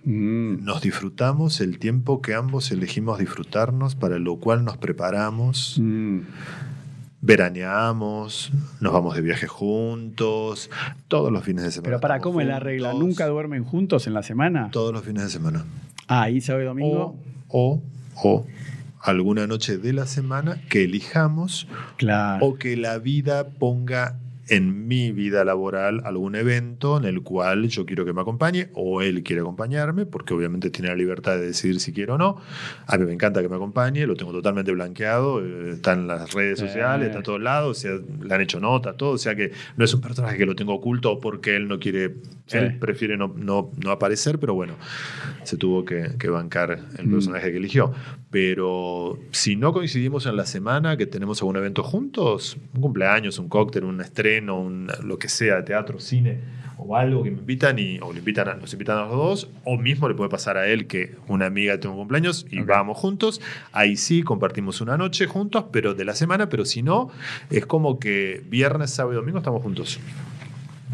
Mm. 0.05 0.65
Nos 0.65 0.83
disfrutamos 0.83 1.61
el 1.61 1.79
tiempo 1.79 2.21
que 2.21 2.35
ambos 2.35 2.71
elegimos 2.73 3.19
disfrutarnos, 3.19 3.95
para 3.95 4.19
lo 4.19 4.37
cual 4.37 4.65
nos 4.65 4.77
preparamos, 4.77 5.79
Mm. 5.79 6.21
Veraneamos, 7.25 8.53
nos 8.81 8.93
vamos 8.93 9.17
de 9.17 9.23
viaje 9.23 9.47
juntos, 9.47 10.71
todos 11.09 11.33
los 11.33 11.43
fines 11.43 11.65
de 11.65 11.71
semana. 11.71 11.89
Pero 11.89 12.01
para, 12.01 12.21
¿cómo 12.21 12.43
es 12.43 12.47
la 12.47 12.61
regla? 12.61 12.93
¿Nunca 12.93 13.27
duermen 13.27 13.65
juntos 13.65 14.07
en 14.07 14.13
la 14.13 14.23
semana? 14.23 14.69
Todos 14.71 14.93
los 14.93 15.05
fines 15.05 15.25
de 15.25 15.31
semana. 15.31 15.65
Ah, 16.07 16.29
y 16.29 16.43
sábado 16.43 16.65
y 16.65 16.67
domingo. 16.67 17.17
O, 17.49 17.81
o, 18.15 18.29
o 18.29 18.47
alguna 19.01 19.47
noche 19.47 19.79
de 19.79 19.95
la 19.95 20.07
semana 20.07 20.61
que 20.69 20.85
elijamos 20.85 21.67
claro. 21.97 22.45
o 22.45 22.57
que 22.57 22.77
la 22.77 22.99
vida 22.99 23.49
ponga 23.49 24.19
en 24.49 24.87
mi 24.87 25.11
vida 25.13 25.45
laboral 25.45 26.03
algún 26.05 26.35
evento 26.37 26.99
en 26.99 27.05
el 27.05 27.23
cual 27.23 27.69
yo 27.69 27.87
quiero 27.87 28.05
que 28.05 28.13
me 28.13 28.21
acompañe 28.21 28.69
o 28.75 29.01
él 29.03 29.23
quiere 29.23 29.41
acompañarme, 29.41 30.05
porque 30.07 30.35
obviamente 30.35 30.71
tiene 30.71 30.89
la 30.89 30.95
libertad 30.97 31.37
de 31.37 31.47
decidir 31.47 31.81
si 31.81 31.93
quiere 31.93 32.13
o 32.13 32.19
no. 32.19 32.37
A 32.87 32.99
mí 32.99 33.07
me 33.07 33.13
encanta 33.13 33.41
que 33.43 33.49
me 33.49 33.57
acompañe, 33.57 34.07
lo 34.07 34.17
tengo 34.17 34.33
totalmente 34.33 34.71
blanqueado, 34.73 35.45
eh, 35.45 35.71
está 35.75 35.95
en 35.95 36.07
las 36.07 36.33
redes 36.35 36.59
sociales, 36.59 37.07
está 37.09 37.21
a 37.21 37.23
todos 37.23 37.41
lados, 37.41 37.79
o 37.79 37.81
sea, 37.81 37.93
le 38.23 38.35
han 38.35 38.41
hecho 38.41 38.61
notas, 38.61 38.97
todo, 38.97 39.11
o 39.13 39.19
sea 39.19 39.35
que 39.35 39.53
no 39.77 39.85
es 39.85 39.95
un 39.95 40.01
personaje 40.01 40.37
que 40.37 40.47
lo 40.47 40.55
tengo 40.55 40.75
oculto 40.75 41.21
porque 41.21 41.57
él 41.57 41.67
no 41.69 41.79
quiere, 41.79 42.15
Sí. 42.47 42.59
él 42.59 42.79
prefiere 42.79 43.17
no, 43.17 43.33
no, 43.35 43.71
no 43.83 43.91
aparecer, 43.91 44.39
pero 44.39 44.53
bueno, 44.55 44.75
se 45.45 45.57
tuvo 45.57 45.85
que, 45.85 46.11
que 46.19 46.29
bancar 46.29 46.79
el 46.99 47.07
Mm. 47.07 47.13
personaje 47.13 47.51
que 47.51 47.57
eligió. 47.57 47.93
Pero 48.35 49.17
si 49.31 49.55
no 49.55 49.73
coincidimos 49.73 50.27
en 50.27 50.35
la 50.37 50.45
semana, 50.45 50.97
que 50.97 51.07
tenemos 51.07 51.41
algún 51.41 51.55
evento 51.55 51.85
juntos, 51.85 52.57
un 52.75 52.81
cumpleaños, 52.81 53.39
un 53.39 53.49
cóctel, 53.49 53.85
un 53.85 54.01
estreno, 54.01 54.61
un- 54.61 54.89
lo 55.05 55.21
que 55.21 55.29
sea, 55.29 55.65
teatro, 55.65 56.01
cine 56.01 56.41
o 56.77 56.97
algo 56.97 57.23
que 57.23 57.31
me 57.31 57.39
invitan 57.39 57.79
y, 57.79 58.01
o 58.01 58.13
le 58.13 58.19
invitan 58.19 58.49
a- 58.49 58.55
nos 58.55 58.73
invitan 58.73 58.99
a 58.99 59.03
los 59.03 59.13
dos, 59.13 59.49
o 59.63 59.79
mismo 59.79 60.09
le 60.09 60.17
puede 60.17 60.29
pasar 60.31 60.57
a 60.57 60.67
él 60.67 60.89
que 60.89 61.15
una 61.29 61.47
amiga 61.47 61.79
tiene 61.79 61.95
un 61.95 62.01
cumpleaños 62.01 62.45
y 62.51 62.59
vamos 62.59 62.99
juntos, 62.99 63.41
ahí 63.71 63.97
sí 63.97 64.25
compartimos 64.25 64.81
una 64.81 64.99
noche 64.99 65.27
juntos, 65.29 65.67
pero 65.71 65.95
de 65.95 66.05
la 66.05 66.17
semana, 66.17 66.49
pero 66.49 66.65
si 66.65 66.83
no, 66.83 67.11
es 67.51 67.65
como 67.67 68.01
que 68.01 68.43
viernes, 68.51 68.91
sábado 68.91 69.13
y 69.13 69.17
domingo 69.17 69.39
estamos 69.39 69.63
juntos. 69.63 70.01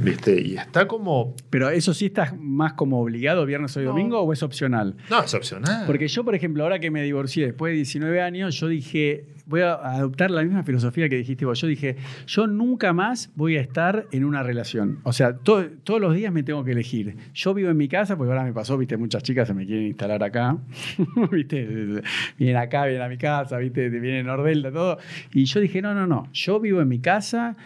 ¿Viste? 0.00 0.40
Y 0.40 0.56
está 0.56 0.86
como... 0.86 1.34
Pero 1.50 1.68
eso 1.70 1.92
sí 1.94 2.06
estás 2.06 2.36
más 2.38 2.72
como 2.74 3.00
obligado 3.00 3.44
viernes 3.46 3.76
o 3.76 3.80
No. 3.80 3.86
domingo 3.90 4.20
o 4.20 4.32
es 4.32 4.42
opcional? 4.42 4.96
No, 5.10 5.22
es 5.22 5.34
opcional. 5.34 5.84
Porque 5.86 6.08
yo, 6.08 6.24
por 6.24 6.34
ejemplo, 6.34 6.62
ahora 6.62 6.78
que 6.78 6.90
me 6.90 7.02
divorcié 7.02 7.46
después 7.46 7.72
de 7.72 7.76
19 7.76 8.20
años, 8.20 8.54
yo 8.58 8.68
dije, 8.68 9.26
voy 9.50 9.62
a 9.62 9.74
adoptar 9.74 10.30
la 10.30 10.42
misma 10.42 10.62
filosofía 10.62 11.08
que 11.08 11.16
dijiste 11.16 11.44
vos. 11.44 11.60
Yo 11.60 11.66
dije, 11.66 11.96
yo 12.26 12.46
nunca 12.46 12.92
más 12.92 13.30
voy 13.34 13.56
a 13.56 13.60
estar 13.60 14.06
en 14.12 14.24
una 14.24 14.42
relación. 14.42 15.00
O 15.02 15.12
sea, 15.12 15.36
to- 15.36 15.68
todos 15.84 16.00
los 16.00 16.14
días 16.14 16.32
me 16.32 16.42
tengo 16.42 16.64
que 16.64 16.70
elegir. 16.72 17.16
Yo 17.34 17.52
vivo 17.52 17.68
en 17.68 17.76
mi 17.76 17.88
casa, 17.88 18.16
porque 18.16 18.32
ahora 18.32 18.44
me 18.44 18.52
pasó, 18.52 18.78
viste, 18.78 18.96
muchas 18.96 19.22
chicas 19.24 19.48
se 19.48 19.54
me 19.54 19.66
quieren 19.66 19.86
instalar 19.88 20.22
acá. 20.22 20.56
viste, 21.32 22.02
vienen 22.38 22.56
acá, 22.56 22.84
vienen 22.86 23.02
a 23.02 23.08
mi 23.08 23.18
casa, 23.18 23.58
viste, 23.58 23.88
vienen 23.90 24.26
Nordelta, 24.26 24.70
todo. 24.72 24.98
Y 25.34 25.44
yo 25.44 25.60
dije, 25.60 25.82
no, 25.82 25.94
no, 25.94 26.06
no, 26.06 26.28
yo 26.32 26.60
vivo 26.60 26.80
en 26.80 26.88
mi 26.88 27.00
casa 27.00 27.56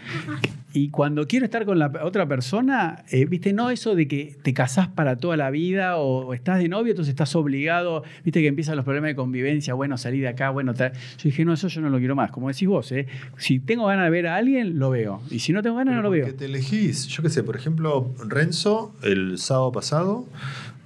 y 0.72 0.88
cuando 0.90 1.26
quiero 1.28 1.44
estar 1.44 1.64
con 1.64 1.78
la 1.78 1.92
otra 2.02 2.26
persona, 2.26 3.04
eh, 3.10 3.26
viste, 3.26 3.52
no 3.52 3.70
eso 3.70 3.94
de 3.94 4.08
que 4.08 4.34
te 4.42 4.52
casás 4.52 4.88
para 4.88 5.16
toda 5.16 5.36
la 5.36 5.50
vida 5.50 5.98
o, 5.98 6.26
o 6.26 6.34
estás 6.34 6.58
de 6.58 6.68
novio, 6.68 6.90
entonces 6.92 7.10
estás 7.12 7.36
obligado, 7.36 8.02
viste 8.24 8.40
que 8.40 8.48
empiezan 8.48 8.74
los 8.74 8.84
problemas 8.84 9.10
de 9.10 9.14
convivencia, 9.14 9.74
bueno, 9.74 9.96
salí 9.98 10.18
de 10.18 10.28
acá, 10.28 10.50
bueno, 10.50 10.74
tal. 10.74 10.92
yo 10.92 10.98
dije, 11.24 11.44
no, 11.44 11.52
eso 11.52 11.68
yo 11.74 11.80
no 11.80 11.88
lo 11.90 11.98
quiero 11.98 12.14
más. 12.16 12.30
Como 12.30 12.48
decís 12.48 12.68
vos, 12.68 12.90
¿eh? 12.92 13.06
si 13.38 13.58
tengo 13.60 13.86
ganas 13.86 14.04
de 14.04 14.10
ver 14.10 14.26
a 14.28 14.36
alguien, 14.36 14.78
lo 14.78 14.90
veo. 14.90 15.20
Y 15.30 15.38
si 15.40 15.52
no 15.52 15.62
tengo 15.62 15.76
ganas, 15.76 15.94
no 15.96 16.02
lo 16.02 16.08
¿Por 16.08 16.16
veo. 16.18 16.26
qué 16.26 16.32
te 16.32 16.44
elegís? 16.46 17.06
Yo 17.08 17.22
qué 17.22 17.30
sé, 17.30 17.42
por 17.42 17.56
ejemplo, 17.56 18.10
Renzo, 18.26 18.94
el 19.02 19.38
sábado 19.38 19.72
pasado, 19.72 20.26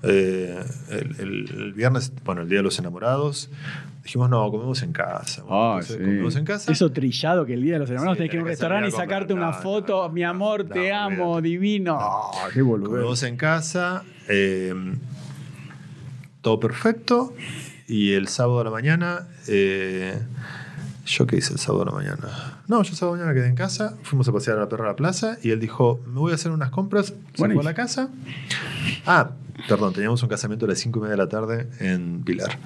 eh, 0.02 0.58
el, 0.90 1.16
el- 1.20 1.50
el 1.62 1.72
viernes, 1.72 2.12
bueno, 2.24 2.42
el 2.42 2.48
Día 2.48 2.58
de 2.58 2.62
los 2.64 2.78
Enamorados, 2.78 3.50
dijimos, 4.04 4.30
no, 4.30 4.50
comemos 4.50 4.82
en 4.82 4.92
casa. 4.92 5.42
Bueno, 5.42 5.56
Ah, 5.56 5.72
entonces 5.80 5.96
sí. 5.96 6.02
comemos 6.02 6.36
en 6.36 6.44
casa. 6.44 6.72
Eso 6.72 6.90
trillado 6.92 7.44
que 7.44 7.54
el 7.54 7.62
día 7.62 7.74
de 7.74 7.78
los 7.80 7.90
hermanos 7.90 8.14
Sí, 8.14 8.18
tenés 8.18 8.30
que 8.30 8.36
ir 8.36 8.40
a 8.40 8.42
un 8.42 8.46
que 8.46 8.50
restaurante 8.52 8.88
y 8.88 8.92
sacarte 8.92 9.34
comer. 9.34 9.44
una 9.48 9.56
No, 9.56 9.62
foto, 9.62 10.02
no, 10.06 10.12
mi 10.14 10.22
amor, 10.22 10.64
no, 10.66 10.70
te 10.72 10.92
amo, 10.92 11.32
olvídate. 11.32 11.48
divino. 11.48 11.98
Ah, 12.00 12.48
qué 12.54 12.62
boludo. 12.62 12.90
Comemos 12.90 13.22
en 13.24 13.36
casa, 13.36 14.04
eh, 14.28 14.72
todo 16.40 16.60
perfecto. 16.60 17.34
Y 17.86 18.12
el 18.12 18.28
sábado 18.28 18.60
a 18.60 18.64
la 18.64 18.70
mañana, 18.70 19.26
eh, 19.48 20.14
¿yo 21.08 21.26
qué 21.26 21.36
hice 21.36 21.54
el 21.54 21.58
sábado 21.58 21.82
a 21.82 21.86
la 21.86 21.92
mañana? 21.92 22.57
No, 22.68 22.82
yo 22.82 22.90
el 22.90 22.96
sábado 22.96 23.14
a 23.14 23.18
la 23.18 23.24
mañana 23.24 23.40
quedé 23.40 23.48
en 23.48 23.56
casa, 23.56 23.96
fuimos 24.02 24.28
a 24.28 24.32
pasear 24.32 24.58
a 24.58 24.60
la 24.60 24.68
perra 24.68 24.84
a 24.84 24.88
la 24.88 24.96
plaza 24.96 25.38
y 25.42 25.50
él 25.52 25.58
dijo, 25.58 26.00
me 26.06 26.20
voy 26.20 26.32
a 26.32 26.34
hacer 26.34 26.52
unas 26.52 26.70
compras, 26.70 27.06
se 27.06 27.14
fue 27.34 27.58
a 27.58 27.62
la 27.62 27.72
casa. 27.72 28.10
Ah, 29.06 29.30
perdón, 29.66 29.94
teníamos 29.94 30.22
un 30.22 30.28
casamiento 30.28 30.66
a 30.66 30.68
las 30.68 30.78
5 30.78 30.98
y 30.98 31.02
media 31.02 31.12
de 31.12 31.16
la 31.16 31.28
tarde 31.30 31.70
en 31.80 32.22
Pilar. 32.24 32.58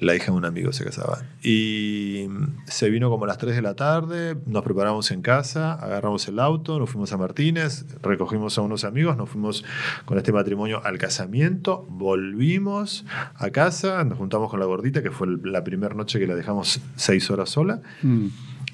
La 0.00 0.16
hija 0.16 0.26
de 0.26 0.32
un 0.32 0.44
amigo 0.44 0.72
se 0.72 0.84
casaba. 0.84 1.22
Y 1.40 2.26
se 2.66 2.90
vino 2.90 3.10
como 3.10 3.24
a 3.24 3.28
las 3.28 3.38
3 3.38 3.54
de 3.54 3.62
la 3.62 3.74
tarde, 3.74 4.36
nos 4.46 4.64
preparamos 4.64 5.12
en 5.12 5.22
casa, 5.22 5.74
agarramos 5.74 6.26
el 6.26 6.40
auto, 6.40 6.80
nos 6.80 6.90
fuimos 6.90 7.12
a 7.12 7.16
Martínez, 7.16 7.86
recogimos 8.02 8.58
a 8.58 8.62
unos 8.62 8.82
amigos, 8.82 9.16
nos 9.16 9.30
fuimos 9.30 9.64
con 10.04 10.18
este 10.18 10.32
matrimonio 10.32 10.84
al 10.84 10.98
casamiento, 10.98 11.86
volvimos 11.88 13.04
a 13.36 13.50
casa, 13.50 14.02
nos 14.02 14.18
juntamos 14.18 14.50
con 14.50 14.58
la 14.58 14.66
gordita, 14.66 15.00
que 15.00 15.12
fue 15.12 15.28
la 15.44 15.62
primera 15.62 15.94
noche 15.94 16.18
que 16.18 16.26
la 16.26 16.34
dejamos 16.34 16.80
6 16.96 17.30
horas 17.30 17.50
sola. 17.50 17.80
Mm. 18.02 18.26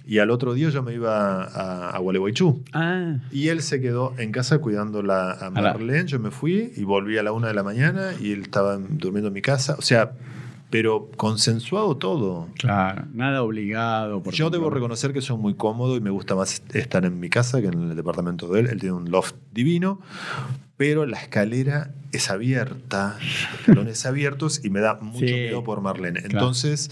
Y 0.09 0.19
al 0.21 0.31
otro 0.31 0.55
día 0.55 0.71
yo 0.71 0.83
me 0.83 0.95
iba 0.95 1.45
a, 1.45 1.91
a 1.91 1.99
Gualeguaychú. 1.99 2.65
Ah, 2.73 3.17
Y 3.31 3.49
él 3.49 3.61
se 3.61 3.81
quedó 3.81 4.15
en 4.19 4.33
casa 4.33 4.59
cuidando 4.59 5.03
la, 5.03 5.33
a 5.33 5.51
Marlene. 5.51 6.07
Yo 6.09 6.19
me 6.19 6.31
fui 6.31 6.73
y 6.75 6.83
volví 6.85 7.19
a 7.19 7.23
la 7.23 7.31
una 7.33 7.49
de 7.49 7.55
la 7.55 7.63
mañana 7.63 8.13
y 8.19 8.33
él 8.33 8.41
estaba 8.43 8.75
en- 8.77 8.97
durmiendo 8.97 9.29
en 9.29 9.35
mi 9.35 9.43
casa. 9.43 9.77
O 9.79 9.83
sea, 9.83 10.13
pero 10.71 11.11
consensuado 11.17 11.97
todo. 11.99 12.49
claro, 12.59 13.05
nada 13.13 13.43
obligado. 13.43 14.23
por 14.23 14.33
Yo 14.35 14.49
debo 14.51 14.71
reconocer 14.71 15.13
que 15.13 15.21
soy 15.21 15.37
muy 15.37 15.55
cómodo 15.55 15.97
y 15.97 16.01
me 16.01 16.11
gusta 16.11 16.35
más 16.35 16.63
estar 16.73 17.05
en 17.05 17.21
mi 17.21 17.29
casa 17.31 17.61
que 17.61 17.67
en 17.69 17.91
el 17.91 17.97
departamento 17.97 18.49
de 18.49 18.61
él. 18.61 18.67
Él 18.69 18.81
tiene 18.81 18.95
un 18.97 19.11
loft 19.11 19.35
divino, 19.53 20.01
pero 20.79 21.05
la 21.05 21.19
escalera 21.21 21.91
es 22.13 22.31
abierta, 22.31 23.19
escalones 23.61 24.07
abiertos 24.07 24.63
y 24.65 24.71
me 24.71 24.81
da 24.81 24.95
mucho 24.95 25.19
Sí, 25.27 25.33
miedo 25.35 25.63
por 25.63 25.83
Marlene. 25.83 26.21
claro. 26.23 26.39
Entonces 26.39 26.91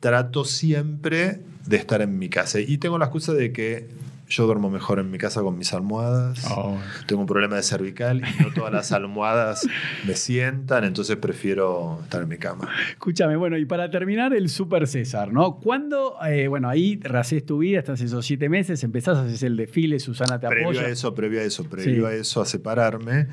trato 0.00 0.44
siempre 0.44 1.40
de 1.64 1.76
estar 1.78 2.02
en 2.02 2.18
mi 2.18 2.28
casa. 2.28 2.60
Y 2.60 2.76
tengo 2.76 2.98
la 2.98 3.06
excusa 3.06 3.32
de 3.32 3.52
que 3.52 3.88
yo 4.30 4.46
duermo 4.46 4.70
mejor 4.70 4.98
en 5.00 5.10
mi 5.10 5.18
casa 5.18 5.42
con 5.42 5.58
mis 5.58 5.74
almohadas. 5.74 6.42
Oh. 6.50 6.78
Tengo 7.06 7.20
un 7.22 7.26
problema 7.26 7.56
de 7.56 7.62
cervical 7.62 8.22
y 8.26 8.42
no 8.42 8.50
todas 8.54 8.72
las 8.72 8.92
almohadas 8.92 9.66
me 10.06 10.14
sientan, 10.14 10.84
entonces 10.84 11.16
prefiero 11.16 11.98
estar 12.04 12.22
en 12.22 12.28
mi 12.28 12.38
cama. 12.38 12.68
Escúchame, 12.92 13.36
bueno, 13.36 13.58
y 13.58 13.64
para 13.66 13.90
terminar, 13.90 14.32
el 14.32 14.48
Super 14.48 14.86
César, 14.86 15.32
¿no? 15.32 15.56
¿Cuándo, 15.56 16.14
eh, 16.24 16.46
bueno, 16.48 16.68
ahí 16.68 16.98
racés 17.02 17.44
tu 17.44 17.58
vida, 17.58 17.80
estás 17.80 18.00
esos 18.00 18.24
siete 18.24 18.48
meses, 18.48 18.82
empezás 18.84 19.18
a 19.18 19.24
hacer 19.24 19.48
el 19.48 19.56
desfile, 19.56 19.98
Susana 19.98 20.38
te 20.38 20.46
Previo 20.46 20.68
apoya. 20.68 20.82
a 20.82 20.88
eso, 20.88 21.14
previo 21.14 21.40
a 21.40 21.42
eso, 21.42 21.64
previo 21.64 22.08
Sí. 22.08 22.14
a 22.14 22.16
eso, 22.16 22.40
a 22.40 22.46
separarme, 22.46 23.26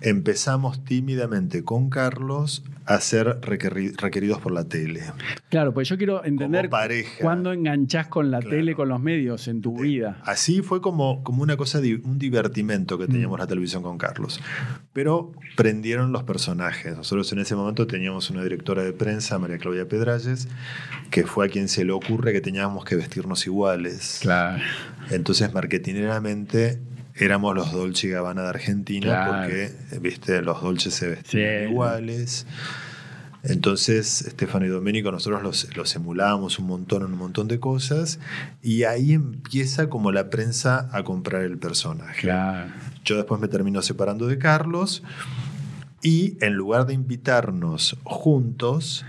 empezamos 0.00 0.84
tímidamente 0.84 1.64
con 1.64 1.90
Carlos 1.90 2.62
a 2.88 3.00
ser 3.00 3.40
requeri- 3.42 3.94
requeridos 4.00 4.40
por 4.40 4.52
la 4.52 4.64
tele. 4.64 5.02
Claro, 5.50 5.74
pues 5.74 5.88
yo 5.88 5.96
quiero 5.98 6.24
entender 6.24 6.70
cuándo 7.20 7.52
enganchás 7.52 8.06
con 8.08 8.30
la 8.30 8.40
Claro. 8.40 8.56
tele, 8.56 8.74
con 8.74 8.88
los 8.88 9.00
medios 9.00 9.46
en 9.48 9.60
tu 9.60 9.78
vida. 9.80 10.20
Así 10.24 10.62
fue 10.62 10.80
como, 10.80 11.22
como 11.22 11.42
una 11.42 11.56
cosa, 11.56 11.78
un 11.80 12.18
divertimento 12.18 12.98
que 12.98 13.06
teníamos 13.06 13.36
Mm. 13.38 13.40
la 13.40 13.46
televisión 13.46 13.82
con 13.82 13.98
Carlos. 13.98 14.40
Pero 14.92 15.32
prendieron 15.56 16.12
los 16.12 16.22
personajes. 16.24 16.96
Nosotros 16.96 17.30
en 17.32 17.40
ese 17.40 17.54
momento 17.54 17.86
teníamos 17.86 18.30
una 18.30 18.42
directora 18.42 18.82
de 18.82 18.92
prensa, 18.92 19.38
María 19.38 19.58
Claudia 19.58 19.86
Pedralles, 19.86 20.48
que 21.10 21.24
fue 21.24 21.46
a 21.46 21.48
quien 21.48 21.68
se 21.68 21.84
le 21.84 21.92
ocurre 21.92 22.32
que 22.32 22.40
teníamos 22.40 22.84
que 22.84 22.96
vestirnos 22.96 23.46
iguales. 23.46 24.18
Claro. 24.22 24.62
Entonces, 25.10 25.52
marketineramente, 25.52 26.80
éramos 27.18 27.54
los 27.54 27.72
Dolce 27.72 28.06
y 28.06 28.10
Gabbana 28.10 28.42
de 28.42 28.48
Argentina, 28.48 29.06
Claro. 29.06 29.32
porque, 29.42 29.64
eh, 29.64 29.98
viste, 30.00 30.42
los 30.42 30.62
Dolce 30.62 30.90
se 30.90 31.08
vestían 31.08 31.64
Sí. 31.66 31.70
iguales. 31.70 32.46
Entonces, 33.44 34.22
Estefano 34.22 34.66
y 34.66 34.68
Domenico, 34.68 35.12
nosotros 35.12 35.42
los, 35.42 35.76
los 35.76 35.94
emulábamos 35.94 36.58
un 36.58 36.66
montón 36.66 37.02
en 37.04 37.12
un 37.12 37.18
montón 37.18 37.46
de 37.46 37.60
cosas, 37.60 38.18
y 38.62 38.82
ahí 38.82 39.12
empieza 39.12 39.88
como 39.88 40.10
la 40.10 40.28
prensa 40.28 40.88
a 40.92 41.04
comprar 41.04 41.42
el 41.42 41.56
personaje. 41.56 42.22
Claro. 42.22 42.70
Yo 43.04 43.16
después 43.16 43.40
me 43.40 43.46
termino 43.48 43.80
separando 43.80 44.26
de 44.26 44.38
Carlos, 44.38 45.04
y 46.02 46.36
en 46.44 46.54
lugar 46.54 46.86
de 46.86 46.94
invitarnos 46.94 47.96
juntos, 48.04 49.04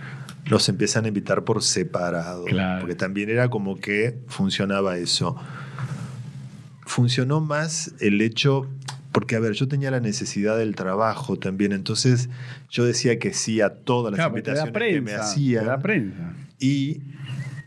nos 0.50 0.70
empiezan 0.70 1.06
a 1.06 1.08
invitar 1.10 1.44
por 1.44 1.62
separado. 1.64 2.46
Claro. 2.46 2.82
Porque 2.82 2.96
también 2.96 3.30
era 3.30 3.50
como 3.50 3.80
que 3.80 4.20
funcionaba 4.28 4.98
eso. 4.98 5.36
Funcionó 6.90 7.40
más 7.40 7.94
el 8.00 8.20
hecho, 8.20 8.68
porque 9.12 9.36
a 9.36 9.40
ver, 9.40 9.54
yo 9.54 9.68
tenía 9.68 9.92
la 9.92 10.00
necesidad 10.00 10.58
del 10.58 10.74
trabajo 10.74 11.38
también, 11.38 11.72
entonces 11.72 12.30
yo 12.72 12.84
decía 12.84 13.20
que 13.20 13.32
sí 13.32 13.62
a 13.62 13.70
todas 13.76 14.12
las 14.12 14.18
Claro, 14.18 14.30
invitaciones 14.32 14.74
que 14.74 15.02
me 15.02 15.14
hacían. 15.14 15.66
Y 16.60 17.02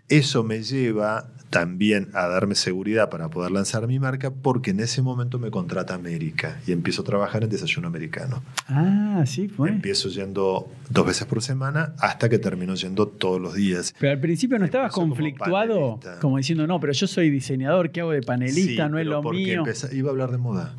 eso 0.08 0.42
me 0.42 0.64
lleva 0.64 1.30
también 1.52 2.08
a 2.14 2.28
darme 2.28 2.54
seguridad 2.54 3.10
para 3.10 3.28
poder 3.28 3.52
lanzar 3.52 3.86
mi 3.86 3.98
marca, 3.98 4.30
porque 4.30 4.70
en 4.70 4.80
ese 4.80 5.02
momento 5.02 5.38
me 5.38 5.50
contrata 5.50 5.92
América 5.94 6.58
y 6.66 6.72
empiezo 6.72 7.02
a 7.02 7.04
trabajar 7.04 7.44
en 7.44 7.50
Desayuno 7.50 7.88
Americano. 7.88 8.42
Ah, 8.68 9.22
sí, 9.26 9.48
fue. 9.48 9.68
Empiezo 9.68 10.08
yendo 10.08 10.72
dos 10.88 11.06
veces 11.06 11.26
por 11.26 11.42
semana 11.42 11.92
hasta 11.98 12.30
que 12.30 12.38
termino 12.38 12.74
yendo 12.74 13.06
todos 13.06 13.38
los 13.38 13.52
días. 13.52 13.94
Pero 13.98 14.12
al 14.12 14.18
principio 14.18 14.58
no 14.58 14.64
estabas 14.64 14.92
conflictuado, 14.92 16.00
como 16.22 16.38
diciendo, 16.38 16.66
no, 16.66 16.80
pero 16.80 16.94
yo 16.94 17.06
soy 17.06 17.28
diseñador, 17.28 17.90
¿qué 17.90 18.00
hago 18.00 18.12
de 18.12 18.22
panelista? 18.22 18.86
Sí, 18.86 18.90
no 18.90 18.98
es 18.98 19.06
lo 19.06 19.20
porque 19.20 19.38
mío. 19.38 19.64
iba 19.92 20.08
a 20.08 20.12
hablar 20.12 20.30
de 20.30 20.38
moda. 20.38 20.74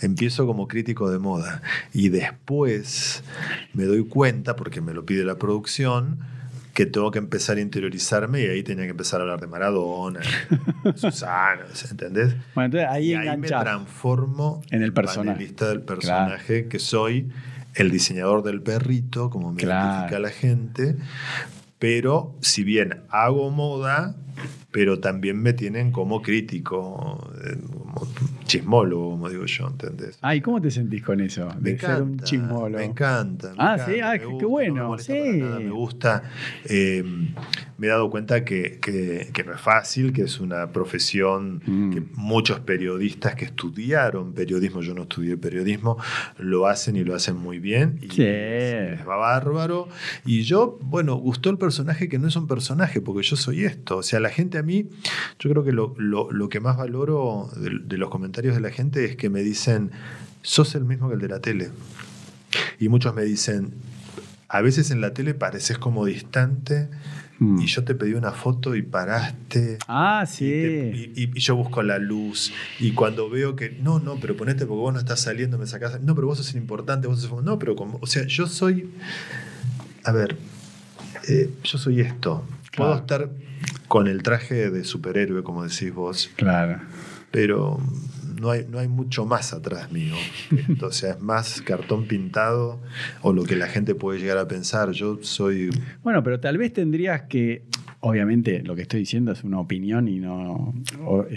Empiezo 0.00 0.44
como 0.44 0.66
crítico 0.66 1.08
de 1.08 1.20
moda. 1.20 1.62
Y 1.94 2.08
después 2.08 3.22
me 3.74 3.84
doy 3.84 4.04
cuenta, 4.04 4.56
porque 4.56 4.80
me 4.80 4.92
lo 4.92 5.06
pide 5.06 5.24
la 5.24 5.36
producción, 5.36 6.18
que 6.76 6.84
tengo 6.84 7.10
que 7.10 7.18
empezar 7.18 7.56
a 7.56 7.60
interiorizarme 7.62 8.42
y 8.42 8.46
ahí 8.48 8.62
tenía 8.62 8.84
que 8.84 8.90
empezar 8.90 9.18
a 9.20 9.22
hablar 9.22 9.40
de 9.40 9.46
Maradona, 9.46 10.20
de 10.84 10.92
Susana, 10.96 11.62
¿entendés? 11.90 12.36
Bueno, 12.54 12.66
entonces 12.66 12.88
ahí 12.90 13.12
y 13.12 13.14
ahí 13.14 13.34
me 13.38 13.48
transformo 13.48 14.60
En 14.70 14.82
el 14.82 14.92
personaje. 14.92 15.32
panelista 15.38 15.68
del 15.70 15.80
personaje 15.80 16.68
que 16.68 16.78
soy, 16.78 17.30
el 17.74 17.90
diseñador 17.90 18.42
del 18.42 18.60
perrito, 18.60 19.30
como 19.30 19.52
me 19.52 19.62
Claro. 19.62 19.88
identifica 19.94 20.18
la 20.20 20.28
gente. 20.30 20.96
Pero 21.78 22.34
si 22.42 22.62
bien 22.62 23.02
hago 23.10 23.50
moda, 23.50 24.14
pero 24.76 25.00
también 25.00 25.40
me 25.40 25.54
tienen 25.54 25.90
como 25.90 26.20
crítico, 26.20 27.30
eh, 27.42 27.56
como 27.66 28.06
chismólogo, 28.44 29.12
como 29.12 29.30
digo 29.30 29.46
yo, 29.46 29.68
¿entendés? 29.68 30.18
Ay, 30.20 30.42
¿cómo 30.42 30.60
te 30.60 30.70
sentís 30.70 31.02
con 31.02 31.18
eso? 31.22 31.48
De 31.58 31.72
Me 31.72 31.78
ser 31.78 32.02
un 32.02 32.10
encanta, 32.10 32.24
chismolo. 32.26 32.76
Me 32.76 32.84
encanta. 32.84 33.48
me 33.48 33.54
Ah, 33.56 33.72
encanta, 33.72 33.86
sí, 33.90 34.00
ah, 34.02 34.18
qué- 34.18 34.26
gusta, 34.26 34.46
bueno, 34.46 34.82
no 34.88 34.96
me 34.96 35.02
sí. 35.02 35.12
nada, 35.40 35.60
me 35.60 35.70
gusta. 35.70 36.24
Eh, 36.66 37.02
me 37.78 37.86
he 37.88 37.90
dado 37.90 38.08
cuenta 38.10 38.44
que, 38.44 38.78
que- 38.80 39.28
que 39.32 39.44
no 39.44 39.52
es 39.52 39.60
fácil, 39.60 40.12
que 40.12 40.22
es 40.22 40.40
una 40.40 40.72
profesión 40.72 41.62
Mm. 41.66 41.90
que 41.92 42.02
muchos 42.14 42.60
periodistas 42.60 43.34
que 43.34 43.44
estudiaron 43.44 44.32
periodismo, 44.32 44.80
yo 44.80 44.94
no 44.94 45.02
estudié 45.02 45.36
periodismo, 45.36 45.98
lo 46.38 46.66
hacen 46.66 46.96
y 46.96 47.04
lo 47.04 47.14
hacen 47.14 47.36
muy 47.36 47.58
bien. 47.58 47.98
Y 48.02 48.08
Sí. 48.10 48.22
les 48.22 49.06
va 49.06 49.16
bárbaro. 49.16 49.88
Y 50.24 50.42
yo, 50.42 50.78
bueno, 50.82 51.16
gustó 51.16 51.50
el 51.50 51.58
personaje 51.58 52.08
que 52.08 52.18
no 52.18 52.28
es 52.28 52.36
un 52.36 52.46
personaje, 52.46 53.00
porque 53.00 53.22
yo 53.26 53.36
soy 53.36 53.64
esto. 53.64 53.98
O 53.98 54.02
sea, 54.02 54.20
la 54.20 54.30
gente 54.30 54.56
a 54.58 54.62
mí, 54.62 54.88
yo 55.38 55.50
creo 55.50 55.62
que 55.64 55.72
lo, 55.72 55.94
lo- 55.98 56.30
lo 56.32 56.48
que 56.48 56.60
más 56.60 56.76
valoro 56.76 57.50
de 57.56 57.98
los 57.98 58.08
comentarios 58.10 58.54
de 58.54 58.60
la 58.62 58.70
gente 58.70 59.04
es 59.04 59.16
que 59.16 59.28
me 59.28 59.40
dicen, 59.42 59.90
sos 60.42 60.74
el 60.76 60.84
mismo 60.84 61.08
que 61.08 61.14
el 61.16 61.20
de 61.20 61.28
la 61.28 61.40
tele. 61.40 61.70
Y 62.78 62.88
muchos 62.88 63.14
me 63.14 63.22
dicen, 63.24 63.74
a 64.48 64.60
veces 64.60 64.90
en 64.90 65.00
la 65.00 65.12
tele 65.12 65.34
pareces 65.34 65.76
como 65.78 66.04
distante 66.06 66.88
Mm. 67.38 67.60
y 67.60 67.66
yo 67.66 67.84
te 67.84 67.94
pedí 67.94 68.14
una 68.14 68.32
foto 68.32 68.74
y 68.74 68.80
paraste. 68.82 69.78
Ah, 69.88 70.24
Y, 70.24 70.26
sí. 70.26 70.44
te- 70.50 70.92
y- 70.96 71.12
y- 71.24 71.30
y 71.34 71.40
yo 71.40 71.54
busco 71.56 71.82
la 71.82 71.98
luz 71.98 72.50
y 72.80 72.92
cuando 72.92 73.28
veo 73.28 73.56
que 73.56 73.70
no, 73.82 73.98
no, 73.98 74.16
pero 74.20 74.36
ponete 74.36 74.64
porque 74.64 74.80
vos 74.80 74.92
no 74.94 74.98
estás 75.00 75.20
saliendo, 75.20 75.58
me 75.58 75.66
sacás. 75.66 76.00
No, 76.00 76.14
pero 76.14 76.28
vos 76.28 76.38
sos 76.38 76.54
importante, 76.54 77.06
vos 77.08 77.20
sos. 77.20 77.44
No, 77.44 77.58
pero 77.58 77.76
como. 77.76 77.98
O 78.00 78.06
sea, 78.06 78.24
yo 78.26 78.46
soy. 78.46 78.88
A 80.04 80.12
ver, 80.12 80.36
eh, 81.28 81.50
yo 81.62 81.76
soy 81.78 82.00
esto. 82.00 82.42
Puedo 82.76 82.90
Claro. 83.04 83.24
estar 83.26 83.30
con 83.88 84.06
el 84.08 84.22
traje 84.22 84.70
de 84.70 84.84
superhéroe, 84.84 85.42
como 85.42 85.62
decís 85.64 85.92
vos, 85.94 86.30
Claro. 86.36 86.80
pero 87.30 87.78
no 88.40 88.50
hay, 88.50 88.66
no 88.68 88.78
hay 88.78 88.88
mucho 88.88 89.24
más 89.24 89.52
atrás 89.52 89.90
mío. 89.92 90.14
O 90.82 90.92
sea, 90.92 91.12
es 91.12 91.20
más 91.20 91.60
cartón 91.62 92.06
pintado 92.06 92.80
o 93.22 93.32
lo 93.32 93.44
que 93.44 93.56
la 93.56 93.66
gente 93.66 93.94
puede 93.94 94.20
llegar 94.20 94.38
a 94.38 94.46
pensar. 94.46 94.92
Yo 94.92 95.18
soy. 95.22 95.70
Bueno, 96.02 96.22
pero 96.22 96.40
tal 96.40 96.58
vez 96.58 96.72
tendrías 96.72 97.22
que, 97.22 97.64
obviamente 98.00 98.62
lo 98.62 98.74
que 98.76 98.82
estoy 98.82 99.00
diciendo 99.00 99.32
es 99.32 99.42
una 99.44 99.58
opinión 99.60 100.08
y 100.08 100.18
no 100.20 100.74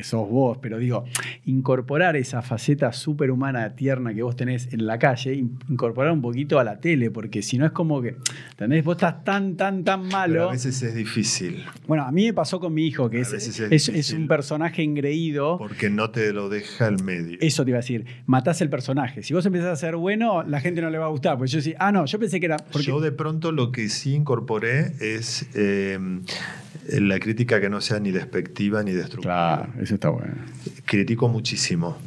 sos 0.03 0.30
vos, 0.30 0.57
pero 0.61 0.77
digo, 0.77 1.06
incorporar 1.45 2.15
esa 2.15 2.41
faceta 2.41 2.91
superhumana 2.94 3.76
tierna 3.76 4.14
que 4.14 4.22
vos 4.23 4.36
tenés 4.36 4.72
en 4.73 4.86
la 4.86 4.99
calle, 4.99 5.34
in- 5.34 5.57
incorporar 5.69 6.11
un 6.11 6.22
poquito 6.22 6.60
a 6.60 6.64
la 6.64 6.80
tele, 6.80 7.11
porque 7.11 7.41
si 7.41 7.57
no 7.57 7.65
es 7.65 7.72
como 7.72 8.02
que, 8.02 8.15
¿entendés? 8.52 8.84
Vos 8.84 8.95
estás 8.98 9.23
tan, 9.23 9.56
tan, 9.56 9.84
tan 9.84 10.02
Pero 10.03 10.11
malo. 10.11 10.49
a 10.49 10.52
veces 10.52 10.81
es 10.81 10.95
difícil 10.95 11.64
Bueno, 11.88 12.03
a 12.06 12.11
mí 12.11 12.26
me 12.26 12.34
pasó 12.34 12.60
con 12.60 12.73
mi 12.73 12.86
hijo, 12.86 13.10
que 13.10 13.19
es, 13.22 13.34
es 13.34 13.48
es- 13.48 13.60
es 13.60 13.69
difícil. 13.88 14.18
un 14.19 14.27
personaje 14.27 14.84
engreído. 14.84 15.57
porque 15.57 15.90
no 15.90 16.11
te 16.11 16.31
lo 16.34 16.49
deja 16.49 16.88
el 16.88 17.03
medio. 17.03 17.38
Eso 17.41 17.64
te 17.64 17.72
iba 17.72 17.77
a 17.77 17.81
decir, 17.81 18.06
matás 18.26 18.61
el 18.61 18.69
personaje. 18.69 19.23
Si 19.23 19.34
vos 19.34 19.45
empezás 19.45 19.69
a 19.69 19.76
ser 19.76 19.95
bueno, 19.95 20.44
la 20.44 20.60
gente 20.61 20.81
no 20.81 20.90
le 20.90 20.98
va 20.98 21.06
a 21.06 21.10
gustar. 21.10 21.38
Porque 21.38 21.52
yo 21.52 21.57
decía, 21.57 21.76
ah, 21.80 21.91
no, 21.91 22.06
yo 22.06 22.19
pensé 22.19 22.40
que 22.40 22.45
era. 22.45 22.57
Porque, 22.57 22.88
Yo 22.88 22.99
de 22.99 23.11
pronto 23.11 23.52
lo 23.52 23.72
que 23.72 23.90
sí 23.90 24.14
incorporé 24.14 24.94
es 24.99 25.48
eh, 25.56 25.98
la 27.00 27.20
crítica 27.20 27.60
que 27.62 27.70
no 27.70 27.82
sea 27.82 28.00
ni 28.00 28.12
despectiva 28.12 28.82
ni 28.84 28.92
destructiva. 28.92 29.66
Claro, 29.68 29.84
eso 29.84 29.94
está 29.96 30.10
bueno. 30.10 30.34
Critico 30.86 31.28
muchísimo, 31.30 31.98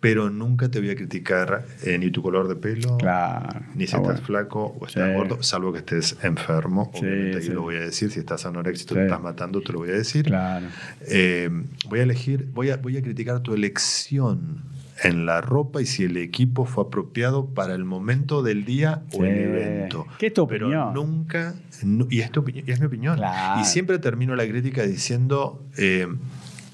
pero 0.00 0.28
nunca 0.28 0.68
te 0.68 0.80
voy 0.80 0.90
a 0.90 0.96
criticar 0.96 1.64
eh, 1.84 1.96
ni 1.98 2.10
tu 2.10 2.20
color 2.22 2.48
de 2.48 2.56
pelo, 2.56 2.96
Claro. 2.98 3.60
ni 3.74 3.78
si 3.78 3.84
está 3.84 3.96
estás 3.98 4.02
bueno. 4.02 4.26
flaco 4.26 4.76
o 4.80 4.86
estás 4.86 5.08
Sí. 5.08 5.14
gordo, 5.16 5.42
salvo 5.42 5.72
que 5.72 5.78
estés 5.78 6.16
enfermo. 6.22 6.90
Sí, 6.94 7.00
Obviamente 7.06 7.36
ahí 7.38 7.42
sí. 7.44 7.52
lo 7.52 7.62
voy 7.62 7.76
a 7.76 7.80
decir. 7.80 8.10
Si 8.10 8.18
estás 8.20 8.44
anoréxico, 8.44 8.90
Sí. 8.94 9.00
te 9.00 9.04
estás 9.04 9.22
matando, 9.22 9.60
te 9.62 9.72
lo 9.72 9.78
voy 9.78 9.90
a 9.90 9.94
decir. 9.94 10.24
Claro. 10.26 10.66
Eh, 11.08 11.48
voy 11.88 12.00
a 12.00 12.02
elegir, 12.02 12.48
voy 12.52 12.70
a, 12.70 12.76
voy 12.76 12.96
a 12.96 13.02
criticar 13.02 13.40
tu 13.40 13.54
elección 13.54 14.62
en 15.04 15.26
la 15.26 15.40
ropa 15.40 15.80
y 15.82 15.86
si 15.86 16.04
el 16.04 16.16
equipo 16.16 16.64
fue 16.64 16.84
apropiado 16.84 17.46
para 17.46 17.74
el 17.74 17.84
momento 17.84 18.42
del 18.42 18.64
día 18.64 19.02
o 19.12 19.24
el 19.24 19.36
evento. 19.36 20.06
¿Qué 20.18 20.26
es 20.28 20.34
tu 20.34 20.46
Pero 20.48 20.66
opinión? 20.68 20.94
nunca, 20.94 21.54
nu- 21.82 22.08
y 22.10 22.20
es, 22.20 22.30
tu 22.32 22.40
opinión- 22.40 22.64
y 22.66 22.70
es 22.72 22.80
mi 22.80 22.86
opinión. 22.86 23.16
Claro. 23.16 23.60
Y 23.60 23.64
siempre 23.64 23.98
termino 23.98 24.34
la 24.34 24.46
crítica 24.46 24.82
diciendo, 24.84 25.62
eh, 25.76 26.06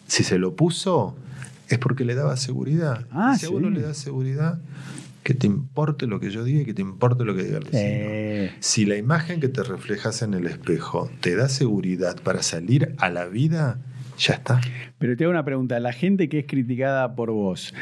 si 0.07 0.23
se 0.25 0.39
lo 0.39 0.55
puso, 0.57 1.17
es 1.69 1.79
porque 1.79 2.05
le 2.05 2.15
daba 2.15 2.37
seguridad. 2.37 3.07
Ah, 3.11 3.37
si 3.39 3.47
a 3.47 3.51
uno 3.51 3.69
sí. 3.69 3.75
le 3.75 3.81
da 3.83 3.95
seguridad, 3.95 4.61
que 5.23 5.35
te 5.35 5.47
importe 5.47 6.07
lo 6.07 6.19
que 6.19 6.31
yo 6.31 6.43
diga 6.45 6.63
y 6.63 6.65
que 6.65 6.73
te 6.75 6.81
importe 6.83 7.25
lo 7.25 7.37
que 7.37 7.43
diga 7.45 7.59
el 7.59 7.65
vecino. 7.65 7.83
Eh, 7.85 8.53
Si 8.61 8.87
la 8.87 8.97
imagen 8.97 9.39
que 9.39 9.49
te 9.49 9.63
reflejas 9.63 10.23
en 10.23 10.35
el 10.35 10.47
espejo 10.47 11.11
te 11.21 11.37
da 11.37 11.49
seguridad 11.49 12.17
para 12.23 12.43
salir 12.43 12.95
a 12.99 13.11
la 13.11 13.27
vida, 13.27 13.79
ya 14.19 14.35
está. 14.35 14.61
pero 14.99 15.17
te 15.17 15.25
hago 15.25 15.31
una 15.31 15.45
pregunta. 15.45 15.79
La 15.79 15.93
gente 15.93 16.29
que 16.29 16.41
es 16.41 16.47
criticada 16.49 17.15
por 17.15 17.31
vos, 17.31 17.75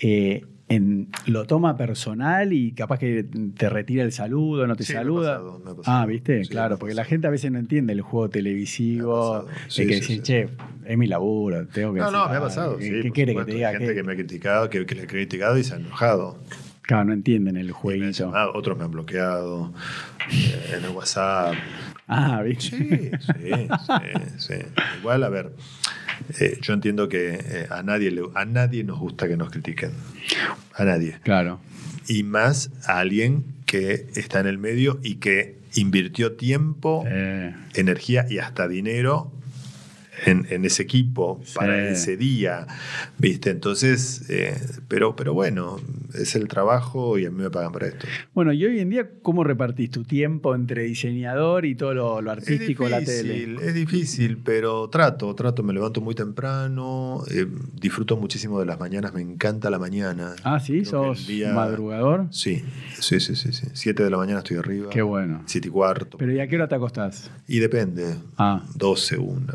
eh, 0.00 0.44
en- 0.68 1.08
¿lo 1.26 1.44
toma 1.46 1.76
personal 1.76 2.52
y 2.52 2.72
capaz 2.72 2.98
que 2.98 3.24
te 3.56 3.68
retira 3.68 4.02
el 4.02 4.10
saludo, 4.12 4.66
no 4.66 4.74
te 4.74 4.82
Sí, 4.84 4.92
me 4.94 4.98
ha 4.98 5.02
saluda? 5.02 5.30
pasado, 5.34 5.58
me 5.64 5.70
ha 5.70 5.74
pasado. 5.74 5.96
Ah, 5.98 6.06
¿viste? 6.06 6.42
Sí, 6.44 6.50
claro, 6.50 6.76
porque 6.78 6.94
la 6.94 7.04
gente 7.04 7.26
a 7.28 7.30
veces 7.30 7.52
no 7.52 7.58
entiende 7.60 7.92
el 7.92 8.00
juego 8.00 8.28
televisivo. 8.30 9.42
Pasado. 9.42 9.46
de 9.46 9.70
Sí, 9.70 9.86
que 9.86 9.94
sí, 9.94 10.00
decir, 10.00 10.16
sí. 10.16 10.22
che, 10.22 10.48
es 10.84 10.98
mi 10.98 11.06
laburo, 11.06 11.66
tengo 11.68 11.92
que 11.94 12.00
No, 12.00 12.06
hacer- 12.06 12.18
no, 12.18 12.28
me 12.28 12.34
ha 12.34 12.38
ah, 12.38 12.42
pasado. 12.42 12.78
¿Qué, 12.78 13.02
sí, 13.02 13.10
quiere 13.12 13.34
que 13.34 13.44
te 13.44 13.52
diga? 13.52 13.68
Hay 13.68 13.74
gente 13.76 13.92
¿Qué? 13.92 13.94
que 13.94 14.02
me 14.02 14.12
ha 14.12 14.16
criticado, 14.16 14.68
que, 14.70 14.84
que 14.86 14.94
le 14.96 15.02
he 15.02 15.06
criticado 15.06 15.56
y 15.56 15.62
se 15.64 15.74
ha 15.74 15.76
enojado. 15.76 16.36
Claro, 16.82 17.04
no 17.04 17.12
entienden 17.12 17.56
el 17.56 17.66
me 17.66 17.72
jueguito. 17.72 18.32
otros 18.54 18.76
me 18.78 18.84
han 18.84 18.90
bloqueado 18.92 19.72
eh, 20.32 20.74
en 20.78 20.84
el 20.84 20.90
WhatsApp. 20.90 21.54
Ah, 22.08 22.42
¿viste? 22.42 22.76
Sí, 22.76 23.10
sí, 23.20 23.68
sí, 23.86 24.30
sí. 24.38 24.54
Igual, 25.00 25.24
a 25.24 25.28
ver, 25.28 25.50
eh, 26.40 26.58
yo 26.62 26.72
entiendo 26.74 27.08
que 27.08 27.34
eh, 27.34 27.66
a, 27.70 27.82
nadie 27.82 28.10
le- 28.10 28.28
a 28.34 28.44
nadie 28.44 28.84
nos 28.84 28.98
gusta 28.98 29.28
que 29.28 29.36
nos 29.36 29.50
critiquen. 29.50 29.90
A 30.74 30.84
nadie. 30.84 31.16
Claro. 31.22 31.60
Y 32.08 32.22
más 32.22 32.70
a 32.86 32.98
alguien 32.98 33.44
que 33.66 34.06
está 34.14 34.40
en 34.40 34.46
el 34.46 34.58
medio 34.58 35.00
y 35.02 35.16
que 35.16 35.56
invirtió 35.74 36.32
tiempo, 36.32 37.04
Eh, 37.06 37.54
energía 37.74 38.26
y 38.30 38.38
hasta 38.38 38.68
dinero 38.68 39.32
en, 40.24 40.46
en 40.50 40.64
ese 40.64 40.82
equipo 40.84 41.40
Sí. 41.44 41.54
para 41.56 41.90
ese 41.90 42.16
día, 42.16 42.66
¿viste? 43.18 43.50
Entonces, 43.50 44.24
eh, 44.30 44.54
pero, 44.88 45.14
pero 45.16 45.34
bueno, 45.34 45.78
es 46.14 46.34
el 46.36 46.48
trabajo 46.48 47.18
y 47.18 47.26
a 47.26 47.30
mí 47.30 47.42
me 47.42 47.50
pagan 47.50 47.72
para 47.72 47.88
esto. 47.88 48.06
Bueno, 48.34 48.52
y 48.52 48.64
hoy 48.64 48.78
en 48.80 48.88
día, 48.90 49.08
¿cómo 49.22 49.44
repartís 49.44 49.90
tu 49.90 50.04
tiempo 50.04 50.54
entre 50.54 50.84
diseñador 50.84 51.66
y 51.66 51.74
todo 51.74 51.92
lo, 51.94 52.22
lo 52.22 52.30
artístico, 52.30 52.84
es 52.86 52.90
la 52.90 53.04
tele? 53.04 53.56
Es 53.62 53.74
difícil, 53.74 54.38
pero 54.38 54.88
trato, 54.88 55.34
trato, 55.34 55.62
me 55.62 55.72
levanto 55.74 56.00
muy 56.00 56.14
temprano, 56.14 57.22
eh, 57.30 57.46
disfruto 57.80 58.16
muchísimo 58.16 58.58
de 58.60 58.66
las 58.66 58.80
mañanas, 58.80 59.12
me 59.12 59.20
encanta 59.22 59.68
la 59.70 59.78
mañana. 59.78 60.34
Ah, 60.44 60.60
sí, 60.60 60.80
Creo 60.82 61.14
sos 61.14 61.26
día- 61.26 61.52
madrugador. 61.52 62.26
Sí, 62.30 62.62
sí, 62.98 63.20
sí, 63.20 63.34
sí, 63.36 63.52
sí. 63.52 63.66
Siete 63.74 64.02
de 64.04 64.10
la 64.10 64.16
mañana 64.16 64.38
estoy 64.38 64.56
arriba. 64.56 64.90
Qué 64.90 65.02
bueno. 65.02 65.42
Siete 65.46 65.68
y 65.68 65.70
cuarto. 65.70 66.16
Pero 66.18 66.32
¿y 66.32 66.40
a 66.40 66.48
qué 66.48 66.56
hora 66.56 66.68
te 66.68 66.74
acostás? 66.74 67.30
Y 67.46 67.58
depende. 67.58 68.16
Ah, 68.38 68.62
12, 68.74 69.18
una. 69.18 69.54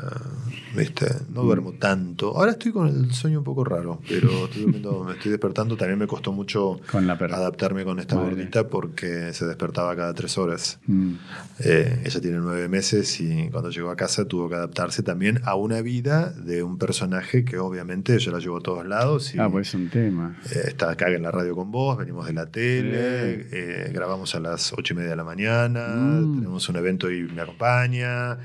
¿Viste? 0.76 1.06
No 1.34 1.44
duermo 1.44 1.74
tanto. 1.74 2.36
Ahora 2.38 2.52
estoy 2.52 2.72
con 2.72 2.88
el 2.88 3.12
sueño 3.14 3.40
un 3.40 3.44
poco 3.44 3.64
raro, 3.64 4.00
pero 4.08 4.46
estoy 4.46 4.64
durmiendo- 4.64 5.04
me 5.08 5.14
estoy 5.14 5.32
despertando. 5.32 5.76
También 5.76 6.00
me 6.00 6.08
costó 6.08 6.32
mucho 6.32 6.80
con 6.92 7.06
la 7.08 7.18
perra. 7.18 7.38
adaptarme 7.38 7.84
con 7.84 8.00
esta 8.00 8.16
Madre. 8.16 8.32
gordita 8.36 8.68
porque 8.68 9.34
se 9.34 9.46
despertaba 9.46 9.96
cada 9.96 10.14
tres 10.14 10.38
horas. 10.38 10.80
Mm. 10.88 11.14
Eh, 11.60 12.02
ella 12.06 12.22
tiene 12.22 12.38
nueve 12.38 12.68
meses 12.70 13.20
y 13.20 13.50
cuando 13.50 13.70
llegó 13.70 13.90
a 13.90 13.96
casa 13.96 14.26
tuvo 14.26 14.48
que 14.50 14.56
adaptarse 14.56 15.04
también 15.04 15.42
a 15.44 15.56
una 15.56 15.82
vida 15.82 16.30
de 16.32 16.64
un 16.64 16.78
personaje 16.78 17.44
que 17.44 17.58
obviamente 17.58 18.18
yo 18.20 18.32
la 18.32 18.40
llevo 18.40 18.58
a 18.58 18.62
todos 18.62 18.86
lados. 18.86 19.36
Y, 19.36 19.40
Ah, 19.40 19.50
pues 19.50 19.68
es 19.70 19.74
un 19.76 19.90
tema. 19.90 20.38
eh, 20.54 20.62
está 20.68 20.92
acá 20.92 21.10
en 21.10 21.24
la 21.24 21.32
radio 21.32 21.56
con 21.56 21.72
vos, 21.72 21.98
venimos 21.98 22.26
de 22.28 22.34
la 22.34 22.46
tele, 22.46 23.48
eh, 23.52 23.92
grabamos 23.94 24.34
a 24.36 24.40
las 24.40 24.72
ocho 24.74 24.94
y 24.94 24.98
media 24.98 25.12
de 25.12 25.16
la 25.18 25.24
mañana, 25.24 25.88
Mm. 25.96 26.36
tenemos 26.40 26.70
un 26.70 26.76
evento 26.78 27.12
y 27.12 27.24
me 27.24 27.42
acompaña, 27.42 28.38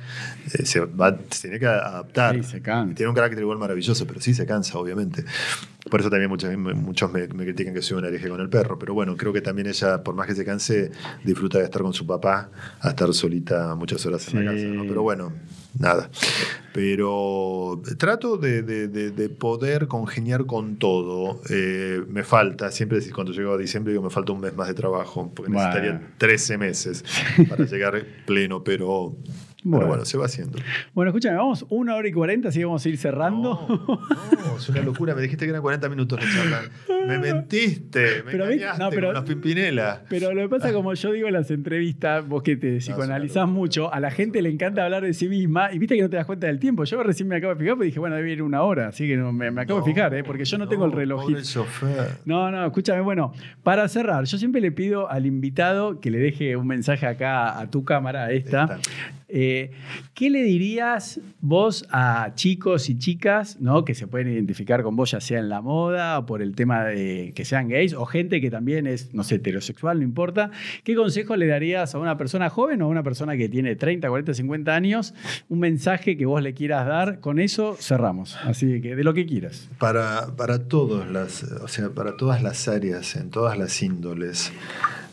se, 0.65 0.81
va, 0.81 1.17
se 1.31 1.43
tiene 1.43 1.59
que 1.61 1.67
adaptar. 1.67 2.16
Sí, 2.35 2.43
se 2.43 2.63
cansa. 2.63 2.95
Tiene 2.95 3.09
un 3.11 3.15
carácter 3.15 3.41
igual 3.41 3.59
maravilloso, 3.59 4.07
pero 4.07 4.21
sí 4.21 4.35
se 4.35 4.47
cansa, 4.47 4.79
obviamente. 4.79 5.25
Por 5.91 6.01
eso 6.01 6.11
también 6.11 6.29
muchos, 6.31 6.57
muchos 6.57 7.13
me, 7.13 7.29
me 7.29 7.45
critican 7.45 7.73
que 7.73 7.81
soy 7.83 7.99
un 7.99 8.05
hereje 8.05 8.29
con 8.29 8.41
el 8.41 8.49
perro, 8.49 8.79
pero 8.79 8.93
bueno, 8.95 9.17
creo 9.17 9.33
que 9.33 9.41
también 9.41 9.69
ella, 9.69 10.03
por 10.03 10.15
más 10.17 10.27
que 10.27 10.35
se 10.35 10.45
canse, 10.45 10.91
disfruta 11.25 11.59
de 11.59 11.65
estar 11.65 11.83
con 11.83 11.93
su 11.93 12.07
papá, 12.07 12.51
a 12.81 12.89
estar 12.89 13.13
solita 13.15 13.75
muchas 13.77 14.05
horas 14.07 14.27
en 14.35 14.45
la 14.45 14.53
casa. 14.53 14.65
¿no? 14.67 14.83
Pero 14.83 15.03
bueno, 15.03 15.33
nada. 15.79 16.11
Pero 16.73 17.81
trato 17.99 18.37
de, 18.37 18.63
de- 18.63 18.89
de- 18.89 19.11
de 19.11 19.29
poder 19.29 19.87
congeniar 19.87 20.45
con 20.45 20.77
todo. 20.77 21.41
Eh, 21.49 22.03
me 22.09 22.23
falta, 22.25 22.71
siempre 22.71 22.99
cuando 23.13 23.33
llego 23.33 23.55
a 23.55 23.59
diciembre 23.59 23.93
digo, 23.93 24.03
me 24.03 24.11
falta 24.11 24.33
un 24.33 24.41
mes 24.41 24.55
más 24.55 24.69
de 24.69 24.75
trabajo, 24.75 25.33
porque 25.35 25.53
Bueno. 25.53 25.69
necesitaría 25.69 26.15
13 26.19 26.59
meses 26.59 27.05
para 27.49 27.65
llegar 27.71 28.05
pleno, 28.27 28.63
pero 28.65 29.17
pero 29.71 29.79
Bueno. 29.79 29.87
bueno, 29.89 30.05
se 30.05 30.17
va 30.19 30.27
haciendo. 30.27 30.59
Bueno, 30.95 31.11
escúchame, 31.11 31.37
vamos 31.37 31.67
una 31.69 31.95
hora 31.97 32.09
y 32.09 32.13
cuarenta, 32.13 32.49
así 32.49 32.59
que 32.61 32.65
vamos 32.65 32.85
a 32.85 32.89
ir 32.89 32.97
cerrando. 32.99 33.67
No, 33.69 34.01
no, 34.47 34.57
es 34.57 34.69
una 34.69 34.81
locura. 34.83 35.15
Me 35.15 35.23
dijiste 35.23 35.45
que 35.45 35.51
eran 35.51 35.63
40 35.63 35.89
minutos 35.89 36.21
de 36.21 36.27
charla. 36.27 36.63
Me 37.07 37.19
mentiste, 37.33 38.23
me 38.25 38.33
Pero 38.33 38.45
engañaste 38.45 38.83
no, 38.83 38.91
pero- 38.91 39.09
con 39.09 39.15
los 39.15 39.25
Pimpinela. 39.25 40.03
Pero 40.09 40.33
lo 40.33 40.43
que 40.43 40.49
pasa, 40.49 40.73
como 40.73 40.95
yo 40.95 41.13
digo 41.13 41.27
en 41.29 41.33
las 41.35 41.51
entrevistas, 41.51 42.27
vos 42.27 42.43
que 42.43 42.57
te 42.57 42.79
psicoanalizás 42.81 43.37
locura. 43.43 43.47
mucho, 43.55 43.93
a 43.95 44.01
la 44.01 44.11
gente 44.11 44.41
le 44.43 44.51
encanta 44.51 44.85
hablar 44.85 45.03
de 45.03 45.15
sí 45.15 45.29
misma 45.29 45.73
y 45.73 45.79
viste 45.79 45.97
que 45.97 46.03
no 46.03 46.11
te 46.11 46.17
das 46.17 46.27
cuenta 46.27 46.47
del 46.47 46.59
tiempo. 46.59 46.85
Yo 46.85 47.03
recién 47.03 47.29
me 47.29 47.37
acabo 47.37 47.55
de 47.55 47.61
fijar 47.61 47.75
porque 47.77 47.87
dije, 47.87 47.99
bueno, 48.01 48.17
debe 48.17 48.33
ir 48.33 48.43
una 48.43 48.63
hora, 48.63 48.89
así 48.89 49.07
que 49.07 49.17
no, 49.17 49.33
me, 49.33 49.51
me 49.51 49.63
acabo 49.63 49.81
de 49.81 49.87
fijar, 49.93 50.15
¿eh? 50.15 50.23
porque 50.25 50.45
yo 50.45 50.59
no, 50.59 50.69
tengo 50.69 50.85
el 50.87 50.93
relojito. 50.93 51.41
Chofer. 51.43 52.19
No, 52.25 52.51
no, 52.51 52.67
escúchame, 52.67 53.01
bueno, 53.01 53.33
para 53.63 53.87
cerrar, 53.89 54.25
yo 54.25 54.39
siempre 54.39 54.61
le 54.61 54.73
pido 54.73 55.11
al 55.11 55.27
invitado 55.27 56.01
que 56.01 56.11
le 56.11 56.19
deje 56.19 56.57
un 56.57 56.67
mensaje 56.67 57.07
acá 57.07 57.59
a 57.59 57.71
tu 57.71 57.85
cámara, 57.85 58.25
a 58.25 58.31
esta, 58.33 58.65
Esta. 58.65 58.79
Eh, 59.29 59.73
¿Qué 60.15 60.31
le 60.31 60.43
dirías 60.43 61.21
vos 61.41 61.87
a 61.91 62.33
chicos 62.37 62.89
y 62.89 62.99
chicas 62.99 63.59
¿no? 63.61 63.85
que 63.85 63.95
se 63.95 64.07
pueden 64.07 64.29
identificar 64.29 64.83
con 64.83 64.95
vos, 64.95 65.11
ya 65.11 65.21
sea 65.21 65.41
en 65.41 65.49
la 65.49 65.61
moda 65.61 66.21
o 66.21 66.27
por 66.27 66.43
el 66.43 66.55
tema 66.55 66.85
de 66.85 67.33
que 67.35 67.45
sean 67.45 67.69
gays, 67.69 67.93
o 67.93 68.07
gente 68.07 68.41
que 68.41 68.51
también 68.51 68.87
es, 68.87 69.15
no 69.15 69.25
sé, 69.25 69.37
heterosexual, 69.37 69.99
no 69.99 70.05
importa? 70.05 70.51
¿Qué 70.85 70.95
consejo 70.95 71.37
le 71.37 71.47
darías 71.47 71.95
a 71.95 71.99
una 71.99 72.17
persona 72.17 72.51
joven 72.51 72.83
o 72.83 72.87
a 72.87 72.89
una 72.89 73.03
persona 73.03 73.37
que 73.37 73.49
tiene 73.49 73.75
30, 73.75 74.09
40, 74.09 74.35
50 74.35 74.75
años? 74.75 75.15
Un 75.49 75.59
mensaje 75.59 76.17
que 76.17 76.27
vos 76.27 76.43
le 76.43 76.55
quieras 76.55 76.87
dar. 76.87 77.21
Con 77.21 77.41
eso 77.41 77.77
cerramos. 77.79 78.37
Así 78.45 78.81
que 78.81 78.95
de 78.95 79.05
lo 79.05 79.13
que 79.13 79.27
quieras. 79.27 79.69
Para, 79.79 80.37
para, 80.37 80.69
todos 80.69 81.11
las, 81.11 81.43
o 81.43 81.69
sea, 81.69 81.91
para 81.91 82.17
todas 82.17 82.43
las 82.43 82.69
áreas, 82.69 83.17
en 83.17 83.31
todas 83.31 83.59
las 83.59 83.83
índoles, 83.83 84.53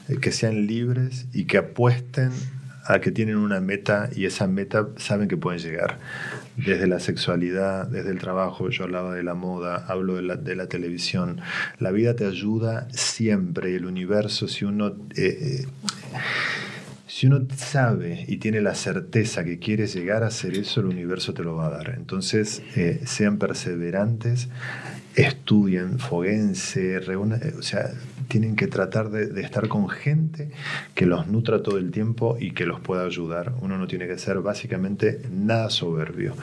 eh, 0.09 0.17
que 0.21 0.31
sean 0.31 0.67
libres 0.67 1.27
y 1.33 1.45
que 1.45 1.57
apuesten 1.57 2.31
a 2.85 2.99
que 2.99 3.11
tienen 3.11 3.37
una 3.37 3.59
meta 3.59 4.09
y 4.15 4.25
esa 4.25 4.47
meta 4.47 4.89
saben 4.97 5.27
que 5.27 5.37
pueden 5.37 5.59
llegar. 5.59 5.99
Desde 6.57 6.85
la 6.87 6.99
sexualidad, 6.99 7.87
desde 7.87 8.11
el 8.11 8.19
trabajo, 8.19 8.69
yo 8.69 8.83
hablaba 8.83 9.15
de 9.15 9.23
la 9.23 9.33
moda, 9.33 9.85
hablo 9.87 10.15
de 10.15 10.55
la, 10.55 10.67
televisión. 10.67 11.41
La 11.79 11.91
vida 11.91 12.15
te 12.15 12.25
ayuda 12.25 12.87
siempre, 12.91 13.75
el 13.75 13.85
universo, 13.85 14.47
si 14.47 14.65
uno... 14.65 14.95
Eh, 15.15 15.63
eh, 15.63 15.65
si 17.13 17.27
uno 17.27 17.45
sabe 17.55 18.25
y 18.27 18.37
tiene 18.37 18.59
la 18.59 18.73
certeza 18.73 19.43
que 19.43 19.59
quiere 19.59 19.85
llegar 19.85 20.23
a 20.23 20.27
hacer 20.27 20.57
eso, 20.57 20.79
el 20.79 20.87
universo 20.87 21.31
te 21.35 21.43
lo 21.43 21.55
va 21.55 21.67
a 21.67 21.69
dar. 21.69 21.93
Entonces, 21.95 22.63
eh, 22.75 23.01
sean 23.05 23.37
perseverantes, 23.37 24.49
estudien, 25.15 25.99
foguense, 25.99 26.99
reúnan, 27.01 27.39
o 27.59 27.61
sea, 27.61 27.91
tienen 28.29 28.55
que 28.55 28.65
tratar 28.65 29.11
de, 29.11 29.39
estar 29.41 29.67
con 29.67 29.89
gente 29.89 30.49
que 30.95 31.05
los 31.05 31.27
nutra 31.27 31.61
todo 31.61 31.77
el 31.77 31.91
tiempo 31.91 32.35
y 32.39 32.49
que 32.49 32.65
los 32.65 32.79
pueda 32.79 33.05
ayudar. 33.05 33.53
Uno 33.61 33.77
no 33.77 33.85
tiene 33.85 34.07
que 34.07 34.17
ser 34.17 34.39
básicamente 34.39 35.21
nada 35.31 35.69
soberbio 35.69 36.33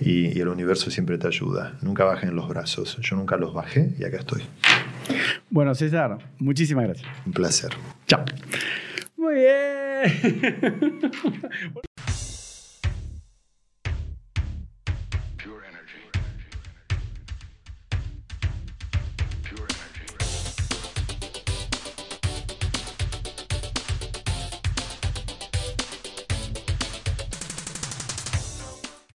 y, 0.00 0.36
y 0.36 0.40
el 0.40 0.48
universo 0.48 0.90
siempre 0.90 1.18
te 1.18 1.28
ayuda. 1.28 1.78
Nunca 1.82 2.02
bajen 2.02 2.34
los 2.34 2.48
brazos. 2.48 2.98
Yo 3.00 3.14
nunca 3.14 3.36
los 3.36 3.54
bajé 3.54 3.94
y 3.96 4.02
acá 4.02 4.16
estoy. 4.16 4.42
Bueno, 5.50 5.72
César, 5.76 6.18
muchísimas 6.40 6.86
gracias. 6.86 7.08
Un 7.24 7.32
placer. 7.32 7.70
Chao. 8.08 8.24
Muy 9.26 9.34
bien. 9.34 10.06